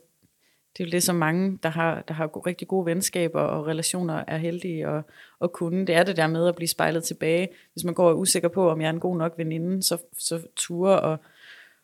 det 0.77 0.83
er 0.83 0.89
jo 0.89 0.91
det, 0.91 1.03
som 1.03 1.17
mange, 1.17 1.59
der 1.63 1.69
har, 1.69 2.03
der 2.09 2.15
har 2.15 2.47
rigtig 2.47 2.69
gode 2.69 2.87
venskaber 2.87 3.41
og 3.41 3.67
relationer, 3.67 4.25
er 4.27 4.37
heldige 4.37 4.87
at, 4.87 5.03
at 5.43 5.53
kunne. 5.53 5.87
Det 5.87 5.95
er 5.95 6.03
det 6.03 6.17
der 6.17 6.27
med 6.27 6.49
at 6.49 6.57
blive 6.57 6.69
spejlet 6.69 7.05
tilbage. 7.05 7.49
Hvis 7.73 7.85
man 7.85 7.95
går 7.95 8.05
og 8.05 8.11
er 8.11 8.15
usikker 8.15 8.49
på, 8.49 8.71
om 8.71 8.81
jeg 8.81 8.87
er 8.87 8.93
en 8.93 9.01
god 9.01 9.17
nok 9.17 9.35
veninde, 9.37 9.83
så, 9.83 9.99
så 10.19 10.41
ture 10.57 11.01
og 11.01 11.19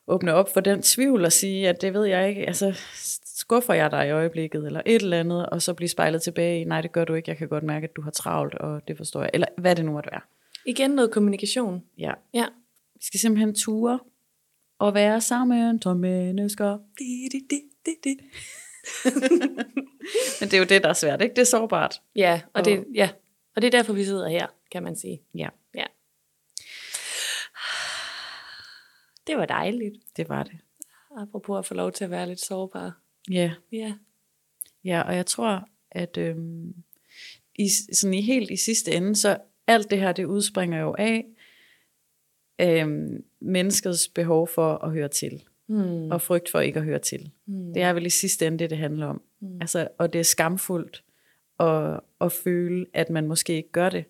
åbne 0.06 0.34
op 0.34 0.52
for 0.52 0.60
den 0.60 0.82
tvivl 0.82 1.24
og 1.24 1.32
sige, 1.32 1.68
at 1.68 1.82
det 1.82 1.94
ved 1.94 2.04
jeg 2.04 2.28
ikke, 2.28 2.46
altså 2.46 2.80
skuffer 3.24 3.74
jeg 3.74 3.90
dig 3.90 4.08
i 4.08 4.10
øjeblikket, 4.10 4.66
eller 4.66 4.82
et 4.86 5.02
eller 5.02 5.20
andet, 5.20 5.46
og 5.46 5.62
så 5.62 5.74
blive 5.74 5.88
spejlet 5.88 6.22
tilbage 6.22 6.60
i, 6.60 6.64
nej, 6.64 6.80
det 6.80 6.92
gør 6.92 7.04
du 7.04 7.14
ikke, 7.14 7.30
jeg 7.30 7.36
kan 7.36 7.48
godt 7.48 7.64
mærke, 7.64 7.84
at 7.84 7.96
du 7.96 8.02
har 8.02 8.10
travlt, 8.10 8.54
og 8.54 8.88
det 8.88 8.96
forstår 8.96 9.20
jeg, 9.20 9.30
eller 9.34 9.46
hvad 9.58 9.76
det 9.76 9.84
nu 9.84 9.92
måtte 9.92 10.10
være. 10.12 10.20
Igen 10.66 10.90
noget 10.90 11.10
kommunikation. 11.10 11.82
Ja. 11.98 12.12
ja. 12.34 12.46
Vi 12.94 13.04
skal 13.04 13.20
simpelthen 13.20 13.54
ture 13.54 13.98
og 14.78 14.94
være 14.94 15.20
sammen 15.20 15.82
som 15.82 15.96
mennesker. 15.96 16.78
Di, 16.98 17.28
di, 17.32 17.38
di, 17.50 17.60
di, 17.86 17.92
di. 18.04 18.18
Men 20.40 20.48
det 20.48 20.54
er 20.54 20.58
jo 20.58 20.64
det, 20.64 20.82
der 20.82 20.88
er 20.88 20.92
svært, 20.92 21.22
ikke? 21.22 21.34
Det 21.34 21.40
er 21.40 21.46
sårbart. 21.46 22.02
Ja, 22.16 22.40
og, 22.54 22.64
det, 22.64 22.84
ja. 22.94 23.10
og 23.56 23.62
det 23.62 23.66
er 23.66 23.78
derfor, 23.78 23.92
vi 23.92 24.04
sidder 24.04 24.28
her, 24.28 24.46
kan 24.72 24.82
man 24.82 24.96
sige. 24.96 25.22
Ja, 25.34 25.48
Ja. 25.74 25.84
Det 29.26 29.36
var 29.36 29.46
dejligt, 29.46 29.94
det 30.16 30.28
var 30.28 30.42
det. 30.42 30.58
apropos 31.16 31.58
at 31.58 31.66
få 31.66 31.74
lov 31.74 31.92
til 31.92 32.04
at 32.04 32.10
være 32.10 32.26
lidt 32.28 32.40
sårbar. 32.40 32.98
Ja, 33.30 33.52
Ja. 33.72 33.94
ja 34.84 35.02
og 35.02 35.16
jeg 35.16 35.26
tror, 35.26 35.68
at 35.90 36.16
øhm, 36.16 36.74
i, 37.54 37.68
sådan 37.92 38.14
i 38.14 38.20
helt 38.20 38.50
i 38.50 38.56
sidste 38.56 38.92
ende, 38.92 39.16
så 39.16 39.38
alt 39.66 39.90
det 39.90 39.98
her, 40.00 40.12
det 40.12 40.24
udspringer 40.24 40.80
jo 40.80 40.94
af 40.98 41.24
øhm, 42.60 43.24
menneskets 43.40 44.08
behov 44.08 44.48
for 44.48 44.74
at 44.74 44.90
høre 44.92 45.08
til. 45.08 45.42
Hmm. 45.66 46.10
og 46.10 46.22
frygt 46.22 46.48
for 46.50 46.60
ikke 46.60 46.78
at 46.78 46.84
høre 46.84 46.98
til. 46.98 47.30
Hmm. 47.44 47.74
Det 47.74 47.82
er 47.82 47.92
vel 47.92 48.06
i 48.06 48.10
sidste 48.10 48.46
ende 48.46 48.58
det, 48.58 48.70
det 48.70 48.78
handler 48.78 49.06
om. 49.06 49.22
Mm. 49.40 49.60
Altså, 49.60 49.88
og 49.98 50.12
det 50.12 50.18
er 50.18 50.22
skamfuldt 50.24 51.04
at, 51.60 52.00
at 52.20 52.32
føle, 52.32 52.86
at 52.94 53.10
man 53.10 53.26
måske 53.26 53.52
ikke 53.56 53.72
gør 53.72 53.88
det, 53.90 54.04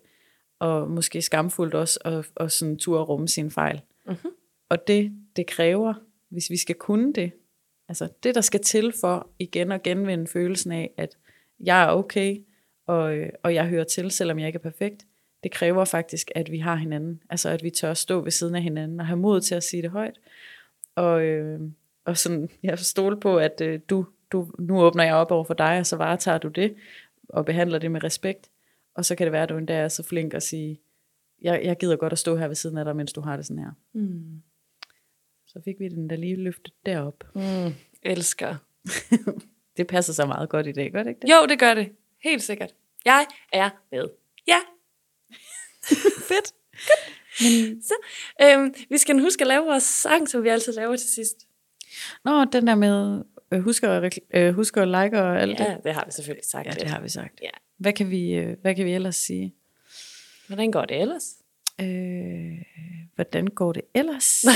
og 0.59 0.89
måske 0.91 1.21
skamfuldt 1.21 1.73
også 1.73 1.99
at, 2.05 2.31
at 2.37 2.51
sådan 2.51 2.77
turde 2.77 3.03
rumme 3.03 3.27
sin 3.27 3.51
fejl. 3.51 3.81
Mhm. 4.05 4.17
Og 4.73 4.87
det, 4.87 5.11
det 5.35 5.47
kræver, 5.47 5.93
hvis 6.29 6.49
vi 6.49 6.57
skal 6.57 6.75
kunne 6.75 7.13
det, 7.13 7.31
altså 7.89 8.09
det, 8.23 8.35
der 8.35 8.41
skal 8.41 8.61
til 8.61 8.93
for 9.01 9.29
igen 9.39 9.71
og 9.71 9.83
genvinde 9.83 10.27
følelsen 10.27 10.71
af, 10.71 10.91
at 10.97 11.17
jeg 11.59 11.83
er 11.83 11.87
okay, 11.87 12.37
og, 12.87 13.15
øh, 13.15 13.29
og 13.43 13.53
jeg 13.53 13.67
hører 13.67 13.83
til, 13.83 14.11
selvom 14.11 14.39
jeg 14.39 14.47
ikke 14.47 14.57
er 14.57 14.71
perfekt, 14.71 15.05
det 15.43 15.51
kræver 15.51 15.85
faktisk, 15.85 16.31
at 16.35 16.51
vi 16.51 16.57
har 16.57 16.75
hinanden. 16.75 17.21
Altså, 17.29 17.49
at 17.49 17.63
vi 17.63 17.69
tør 17.69 17.93
stå 17.93 18.21
ved 18.21 18.31
siden 18.31 18.55
af 18.55 18.61
hinanden 18.61 18.99
og 18.99 19.05
have 19.05 19.17
mod 19.17 19.41
til 19.41 19.55
at 19.55 19.63
sige 19.63 19.81
det 19.81 19.91
højt. 19.91 20.19
Og, 20.95 21.23
øh, 21.23 21.59
og 22.05 22.17
sådan, 22.17 22.49
jeg 22.63 22.79
stole 22.79 23.19
på, 23.19 23.37
at 23.37 23.61
øh, 23.61 23.79
du, 23.89 24.05
du, 24.31 24.51
nu 24.59 24.81
åbner 24.81 25.03
jeg 25.03 25.15
op 25.15 25.31
over 25.31 25.43
for 25.43 25.53
dig, 25.53 25.79
og 25.79 25.85
så 25.85 25.95
varetager 25.95 26.37
du 26.37 26.47
det, 26.47 26.75
og 27.29 27.45
behandler 27.45 27.79
det 27.79 27.91
med 27.91 28.03
respekt. 28.03 28.49
Og 28.95 29.05
så 29.05 29.15
kan 29.15 29.25
det 29.25 29.31
være, 29.31 29.43
at 29.43 29.49
du 29.49 29.57
endda 29.57 29.73
er 29.73 29.87
så 29.87 30.03
flink 30.03 30.33
at 30.33 30.43
sige, 30.43 30.81
jeg, 31.41 31.61
jeg 31.63 31.77
gider 31.77 31.95
godt 31.95 32.13
at 32.13 32.19
stå 32.19 32.35
her 32.35 32.47
ved 32.47 32.55
siden 32.55 32.77
af 32.77 32.85
dig, 32.85 32.95
mens 32.95 33.13
du 33.13 33.21
har 33.21 33.35
det 33.35 33.45
sådan 33.45 33.63
her. 33.63 33.71
Mm. 33.93 34.41
Så 35.53 35.61
fik 35.65 35.75
vi 35.79 35.87
den 35.87 36.09
der 36.09 36.15
lige 36.15 36.35
løftet 36.35 36.73
derop. 36.85 37.23
Mm. 37.35 37.73
Elsker. 38.03 38.55
Det 39.77 39.87
passer 39.87 40.13
så 40.13 40.25
meget 40.25 40.49
godt 40.49 40.67
i 40.67 40.71
dag, 40.71 40.91
gør 40.91 41.03
det 41.03 41.09
ikke 41.09 41.21
det? 41.21 41.29
Jo, 41.29 41.45
det 41.49 41.59
gør 41.59 41.73
det. 41.73 41.89
Helt 42.23 42.43
sikkert. 42.43 42.73
Jeg 43.05 43.25
er 43.53 43.69
med. 43.91 44.09
Ja. 44.47 44.57
Fedt. 46.29 46.53
Så, 47.85 47.93
øhm, 48.41 48.73
vi 48.89 48.97
skal 48.97 49.19
huske 49.19 49.41
at 49.41 49.47
lave 49.47 49.65
vores 49.65 49.83
sang, 49.83 50.29
som 50.29 50.43
vi 50.43 50.49
altid 50.49 50.73
laver 50.73 50.95
til 50.95 51.09
sidst. 51.09 51.47
Nå, 52.25 52.45
den 52.45 52.67
der 52.67 52.75
med, 52.75 53.23
øh, 53.53 53.59
husk, 53.59 53.83
at, 53.83 54.03
rekl- 54.03 54.37
øh, 54.37 54.53
husk 54.53 54.77
at 54.77 54.87
like 54.87 55.19
og 55.21 55.41
alt 55.41 55.59
Ja, 55.59 55.65
det. 55.75 55.83
det 55.83 55.93
har 55.93 56.05
vi 56.05 56.11
selvfølgelig 56.11 56.45
sagt. 56.45 56.65
Ja, 56.67 56.71
det 56.71 56.87
har 56.89 57.01
vi 57.01 57.09
sagt. 57.09 57.39
Ja. 57.41 57.49
Hvad 57.77 57.93
kan 57.93 58.09
vi, 58.09 58.33
øh, 58.33 58.57
hvad 58.61 58.75
kan 58.75 58.85
vi 58.85 58.91
ellers 58.93 59.15
sige? 59.15 59.55
Hvordan 60.47 60.71
går 60.71 60.85
det 60.85 61.01
ellers? 61.01 61.33
Øh, 61.81 62.61
hvordan 63.15 63.47
går 63.47 63.71
det 63.73 63.81
ellers? 63.93 64.43
Nej. 64.45 64.53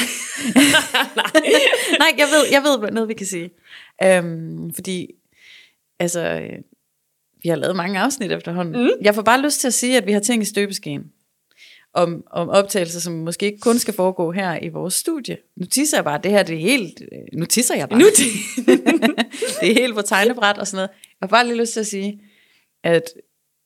Nej, 1.99 2.14
jeg 2.18 2.28
ved, 2.28 2.45
jeg 2.51 2.64
ved 2.64 2.91
noget, 2.91 3.10
vi 3.10 3.14
kan 3.14 3.26
sige. 3.26 3.49
Øhm, 4.03 4.74
fordi, 4.74 5.12
altså, 5.99 6.20
øh, 6.22 6.60
vi 7.43 7.49
har 7.49 7.55
lavet 7.55 7.76
mange 7.76 7.99
afsnit 7.99 8.32
efterhånden. 8.32 8.84
Mm. 8.84 8.89
Jeg 9.01 9.16
får 9.16 9.22
bare 9.22 9.41
lyst 9.41 9.60
til 9.60 9.68
at 9.68 9.74
sige, 9.74 9.97
at 9.97 10.08
vi 10.08 10.12
har 10.12 10.20
ting 10.20 10.41
i 10.41 10.45
støbeskeen. 10.45 11.12
Om, 11.93 12.24
om 12.32 12.49
optagelser, 12.49 12.99
som 12.99 13.14
måske 13.14 13.45
ikke 13.45 13.60
kun 13.60 13.80
skal 13.80 13.93
foregå 13.93 14.32
her 14.32 14.60
i 14.64 14.70
vores 14.70 14.93
studie. 14.93 15.38
Nu 15.55 15.66
tisser 15.66 15.97
jeg 15.97 16.03
bare, 16.03 16.20
det 16.24 16.32
her 16.32 16.43
det 16.43 16.55
er 16.55 16.60
helt, 16.60 17.01
øh, 17.12 17.39
nu 17.39 17.45
tisser 17.45 17.76
jeg 17.76 17.89
bare. 17.89 17.99
Nu 17.99 18.05
det. 18.18 18.28
er 19.62 19.74
helt 19.74 19.95
på 19.95 20.01
tegnebræt 20.01 20.58
og 20.58 20.68
sådan 20.68 20.76
noget. 20.78 20.89
Jeg 20.89 21.18
har 21.22 21.28
bare 21.28 21.47
lige 21.47 21.58
lyst 21.58 21.74
til 21.74 21.80
at 21.80 21.88
sige, 21.88 22.22
at 22.84 23.03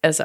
altså, 0.03 0.23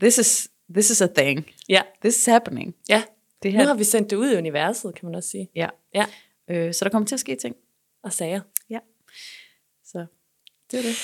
this 0.00 0.18
is, 0.18 0.48
this 0.74 0.90
is 0.90 1.02
a 1.02 1.06
thing. 1.16 1.46
ja. 1.68 1.82
This 2.02 2.16
is 2.18 2.26
happening. 2.26 2.74
ja. 2.88 3.02
Det 3.42 3.52
Nu 3.52 3.58
her, 3.58 3.66
har 3.66 3.74
vi 3.74 3.84
sendt 3.84 4.10
det 4.10 4.16
ud 4.16 4.30
i 4.32 4.36
universet, 4.36 4.94
kan 4.94 5.06
man 5.06 5.14
også 5.14 5.28
sige. 5.30 5.50
ja. 5.54 5.68
Ja. 5.94 6.06
Øh, 6.50 6.74
så 6.74 6.84
der 6.84 6.90
kommer 6.90 7.06
til 7.06 7.14
at 7.16 7.20
ske 7.20 7.36
ting. 7.36 7.56
Og 8.02 8.12
sager. 8.12 8.40
Så 9.84 10.06
det 10.70 10.78
er 10.78 10.82
det. 10.82 10.96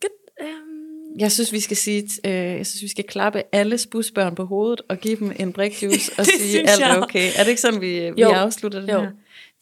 Good. 0.00 0.50
Um, 0.50 1.18
Jeg 1.18 1.32
synes, 1.32 1.52
vi 1.52 1.60
skal 1.60 1.76
sige, 1.76 2.02
øh, 2.24 2.32
jeg 2.32 2.66
synes, 2.66 2.82
vi 2.82 2.88
skal 2.88 3.04
klappe 3.04 3.42
alles 3.52 3.86
busbørn 3.86 4.34
på 4.34 4.44
hovedet 4.44 4.80
og 4.88 4.98
give 4.98 5.16
dem 5.16 5.32
en 5.38 5.52
brikjuice 5.52 6.12
og 6.18 6.24
Det 6.24 6.34
sige, 6.40 6.70
alt 6.70 6.82
er 6.82 7.00
okay. 7.02 7.30
Er 7.36 7.42
det 7.42 7.48
ikke 7.48 7.60
sådan, 7.60 7.80
vi, 7.80 8.10
vi 8.10 8.20
Jo. 8.22 8.28
afslutter 8.28 8.80
den 8.80 8.90
Jo. 8.90 9.00
her? 9.00 9.10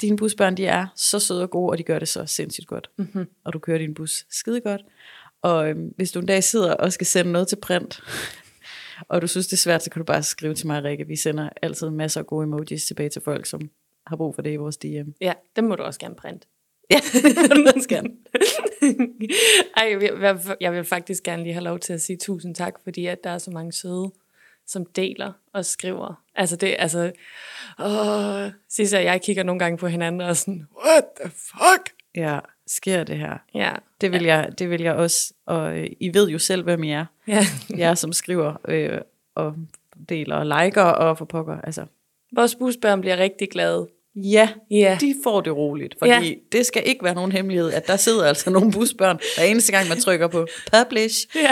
Dine 0.00 0.16
busbørn, 0.16 0.56
de 0.56 0.66
er 0.66 0.86
så 0.96 1.18
søde 1.20 1.42
og 1.42 1.50
gode, 1.50 1.70
og 1.70 1.78
de 1.78 1.82
gør 1.82 1.98
det 1.98 2.08
så 2.08 2.26
sindssygt 2.26 2.66
godt. 2.66 2.90
mm-hmm. 2.96 3.26
Og 3.44 3.52
du 3.52 3.58
kører 3.58 3.78
din 3.78 3.94
bus 3.94 4.26
skide 4.30 4.60
godt. 4.60 4.80
Og 5.42 5.68
øhm, 5.68 5.92
hvis 5.96 6.12
du 6.12 6.20
en 6.20 6.26
dag 6.26 6.44
sidder 6.44 6.74
og 6.74 6.92
skal 6.92 7.06
sende 7.06 7.32
noget 7.32 7.48
til 7.48 7.56
print, 7.56 8.00
og 9.08 9.22
du 9.22 9.26
synes, 9.26 9.46
det 9.46 9.52
er 9.52 9.56
svært, 9.56 9.82
så 9.82 9.90
kan 9.90 10.00
du 10.00 10.04
bare 10.04 10.22
skrive 10.22 10.54
til 10.54 10.66
mig, 10.66 10.84
Rikke. 10.84 11.06
Vi 11.06 11.16
sender 11.16 11.48
altid 11.62 11.90
masser 11.90 12.20
af 12.20 12.26
gode 12.26 12.44
emojis 12.44 12.84
tilbage 12.84 13.08
til 13.08 13.22
folk, 13.22 13.46
som 13.46 13.70
har 14.06 14.16
brug 14.16 14.34
for 14.34 14.42
det 14.42 14.52
i 14.52 14.56
vores 14.56 14.76
DM. 14.76 15.10
Ja, 15.20 15.32
dem 15.56 15.64
må 15.64 15.76
du 15.76 15.82
også 15.82 16.00
gerne 16.00 16.14
printe. 16.14 16.46
Ja, 16.90 16.96
det 17.12 17.50
du 17.56 17.66
også 17.76 17.88
gerne. 17.88 18.08
Ej, 19.76 19.88
jeg 19.90 20.00
vil, 20.00 20.10
jeg- 20.60 20.72
vil 20.72 20.84
faktisk 20.84 21.22
gerne 21.22 21.42
lige 21.42 21.52
have 21.52 21.64
lov 21.64 21.78
til 21.78 21.92
at 21.92 22.00
sige 22.02 22.16
tusind 22.16 22.54
tak, 22.54 22.74
fordi 22.84 23.06
at 23.06 23.24
der 23.24 23.30
er 23.30 23.38
så 23.38 23.50
mange 23.50 23.72
søde, 23.72 24.10
som 24.66 24.86
deler 24.86 25.32
og 25.52 25.64
skriver. 25.64 26.22
Altså 26.34 26.56
det, 26.56 26.76
altså, 26.78 27.12
åh, 27.78 28.50
Sisse 28.68 28.96
og 28.96 29.04
jeg 29.04 29.22
kigger 29.22 29.42
nogle 29.42 29.58
gange 29.58 29.78
på 29.78 29.86
hinanden 29.86 30.20
og 30.20 30.36
sådan, 30.36 30.66
what 30.86 31.04
the 31.20 31.30
fuck? 31.30 31.94
Ja, 32.14 32.38
sker 32.76 33.04
det 33.04 33.16
her? 33.16 33.38
Ja, 33.54 33.72
Det 34.00 34.12
vil, 34.12 34.22
jeg, 34.22 34.48
det 34.58 34.70
vil 34.70 34.80
jeg 34.82 34.94
også, 34.94 35.32
og 35.46 35.78
øh, 35.78 35.86
I 36.00 36.14
ved 36.14 36.28
jo 36.28 36.38
selv, 36.38 36.62
hvem 36.64 36.82
I 36.84 36.92
er. 36.92 37.04
ja. 37.28 37.46
jer, 37.78 37.94
som 37.94 38.12
skriver 38.12 38.54
øh, 38.68 38.98
og 39.34 39.54
deler 40.08 40.36
og 40.36 40.46
liker 40.46 40.82
og 40.82 41.18
for 41.18 41.24
pokker. 41.24 41.60
Altså, 41.60 41.84
Vores 42.36 42.54
busbørn 42.54 43.00
bliver 43.00 43.16
rigtig 43.16 43.50
glade. 43.50 43.88
ja, 44.16 44.48
Ja. 44.70 44.98
de 45.00 45.14
får 45.24 45.40
det 45.40 45.56
roligt, 45.56 45.94
fordi 45.98 46.10
Ja. 46.10 46.20
ja. 46.20 46.34
det 46.52 46.66
skal 46.66 46.82
ikke 46.86 47.04
være 47.04 47.14
nogen 47.14 47.32
hemmelighed, 47.32 47.72
at 47.72 47.86
der 47.86 47.96
sidder 47.96 48.24
altså 48.28 48.50
nogle 48.50 48.72
busbørn, 48.72 49.18
hver 49.36 49.44
eneste 49.44 49.72
gang 49.72 49.88
man 49.88 50.00
trykker 50.00 50.26
på 50.28 50.46
publish, 50.72 51.26
Ja. 51.36 51.50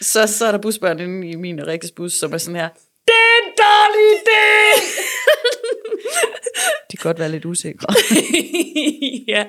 så, 0.00 0.26
så 0.26 0.46
er 0.46 0.50
der 0.52 0.58
busbørn 0.58 1.00
inde 1.00 1.28
i 1.30 1.36
min 1.36 1.58
og 1.60 1.66
Rikkes 1.66 1.90
bus, 1.90 2.12
som 2.12 2.32
er 2.32 2.38
sådan 2.38 2.56
her, 2.60 2.68
Det 3.06 3.14
er 3.14 3.46
en 3.46 3.52
dårlig 3.56 4.06
idé! 4.18 4.42
de 6.90 6.96
kan 6.96 7.08
godt 7.08 7.18
være 7.18 7.28
lidt 7.30 7.44
usikre. 7.44 7.94
ja. 9.34 9.44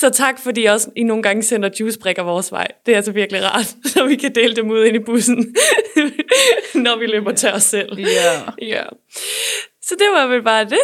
Så 0.00 0.10
tak, 0.10 0.38
fordi 0.38 0.64
også 0.64 0.90
I 0.96 1.02
nogle 1.02 1.22
gange 1.22 1.42
sender 1.42 1.70
juicebrikker 1.80 2.22
vores 2.22 2.52
vej. 2.52 2.66
Det 2.86 2.92
er 2.92 2.96
altså 2.96 3.12
virkelig 3.12 3.42
rart, 3.44 3.66
så 3.92 4.06
vi 4.06 4.16
kan 4.16 4.34
dele 4.34 4.56
dem 4.56 4.70
ud 4.70 4.84
ind 4.84 4.96
i 4.96 4.98
bussen, 4.98 5.36
når 6.84 6.98
vi 6.98 7.06
løber 7.06 7.32
tør 7.32 7.58
selv. 7.58 7.98
ja, 7.98 8.42
Ja. 8.62 8.84
Så 9.82 9.94
det 9.98 10.06
var 10.12 10.26
vel 10.26 10.42
bare 10.42 10.64
det. 10.64 10.80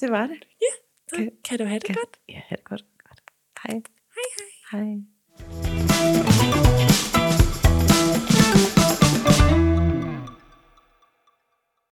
det 0.00 0.10
var 0.10 0.26
det. 0.26 0.38
Så 1.08 1.28
kan 1.48 1.58
du 1.58 1.64
have 1.64 1.78
det 1.80 1.96
godt. 1.96 2.16
Ja, 2.28 2.40
ha' 2.48 2.56
det 2.56 2.64
godt. 2.64 2.84
godt. 3.08 3.20
Hej. 3.62 3.74
Hej, 4.14 4.80
hej. 4.80 4.94
Hej. 6.14 6.27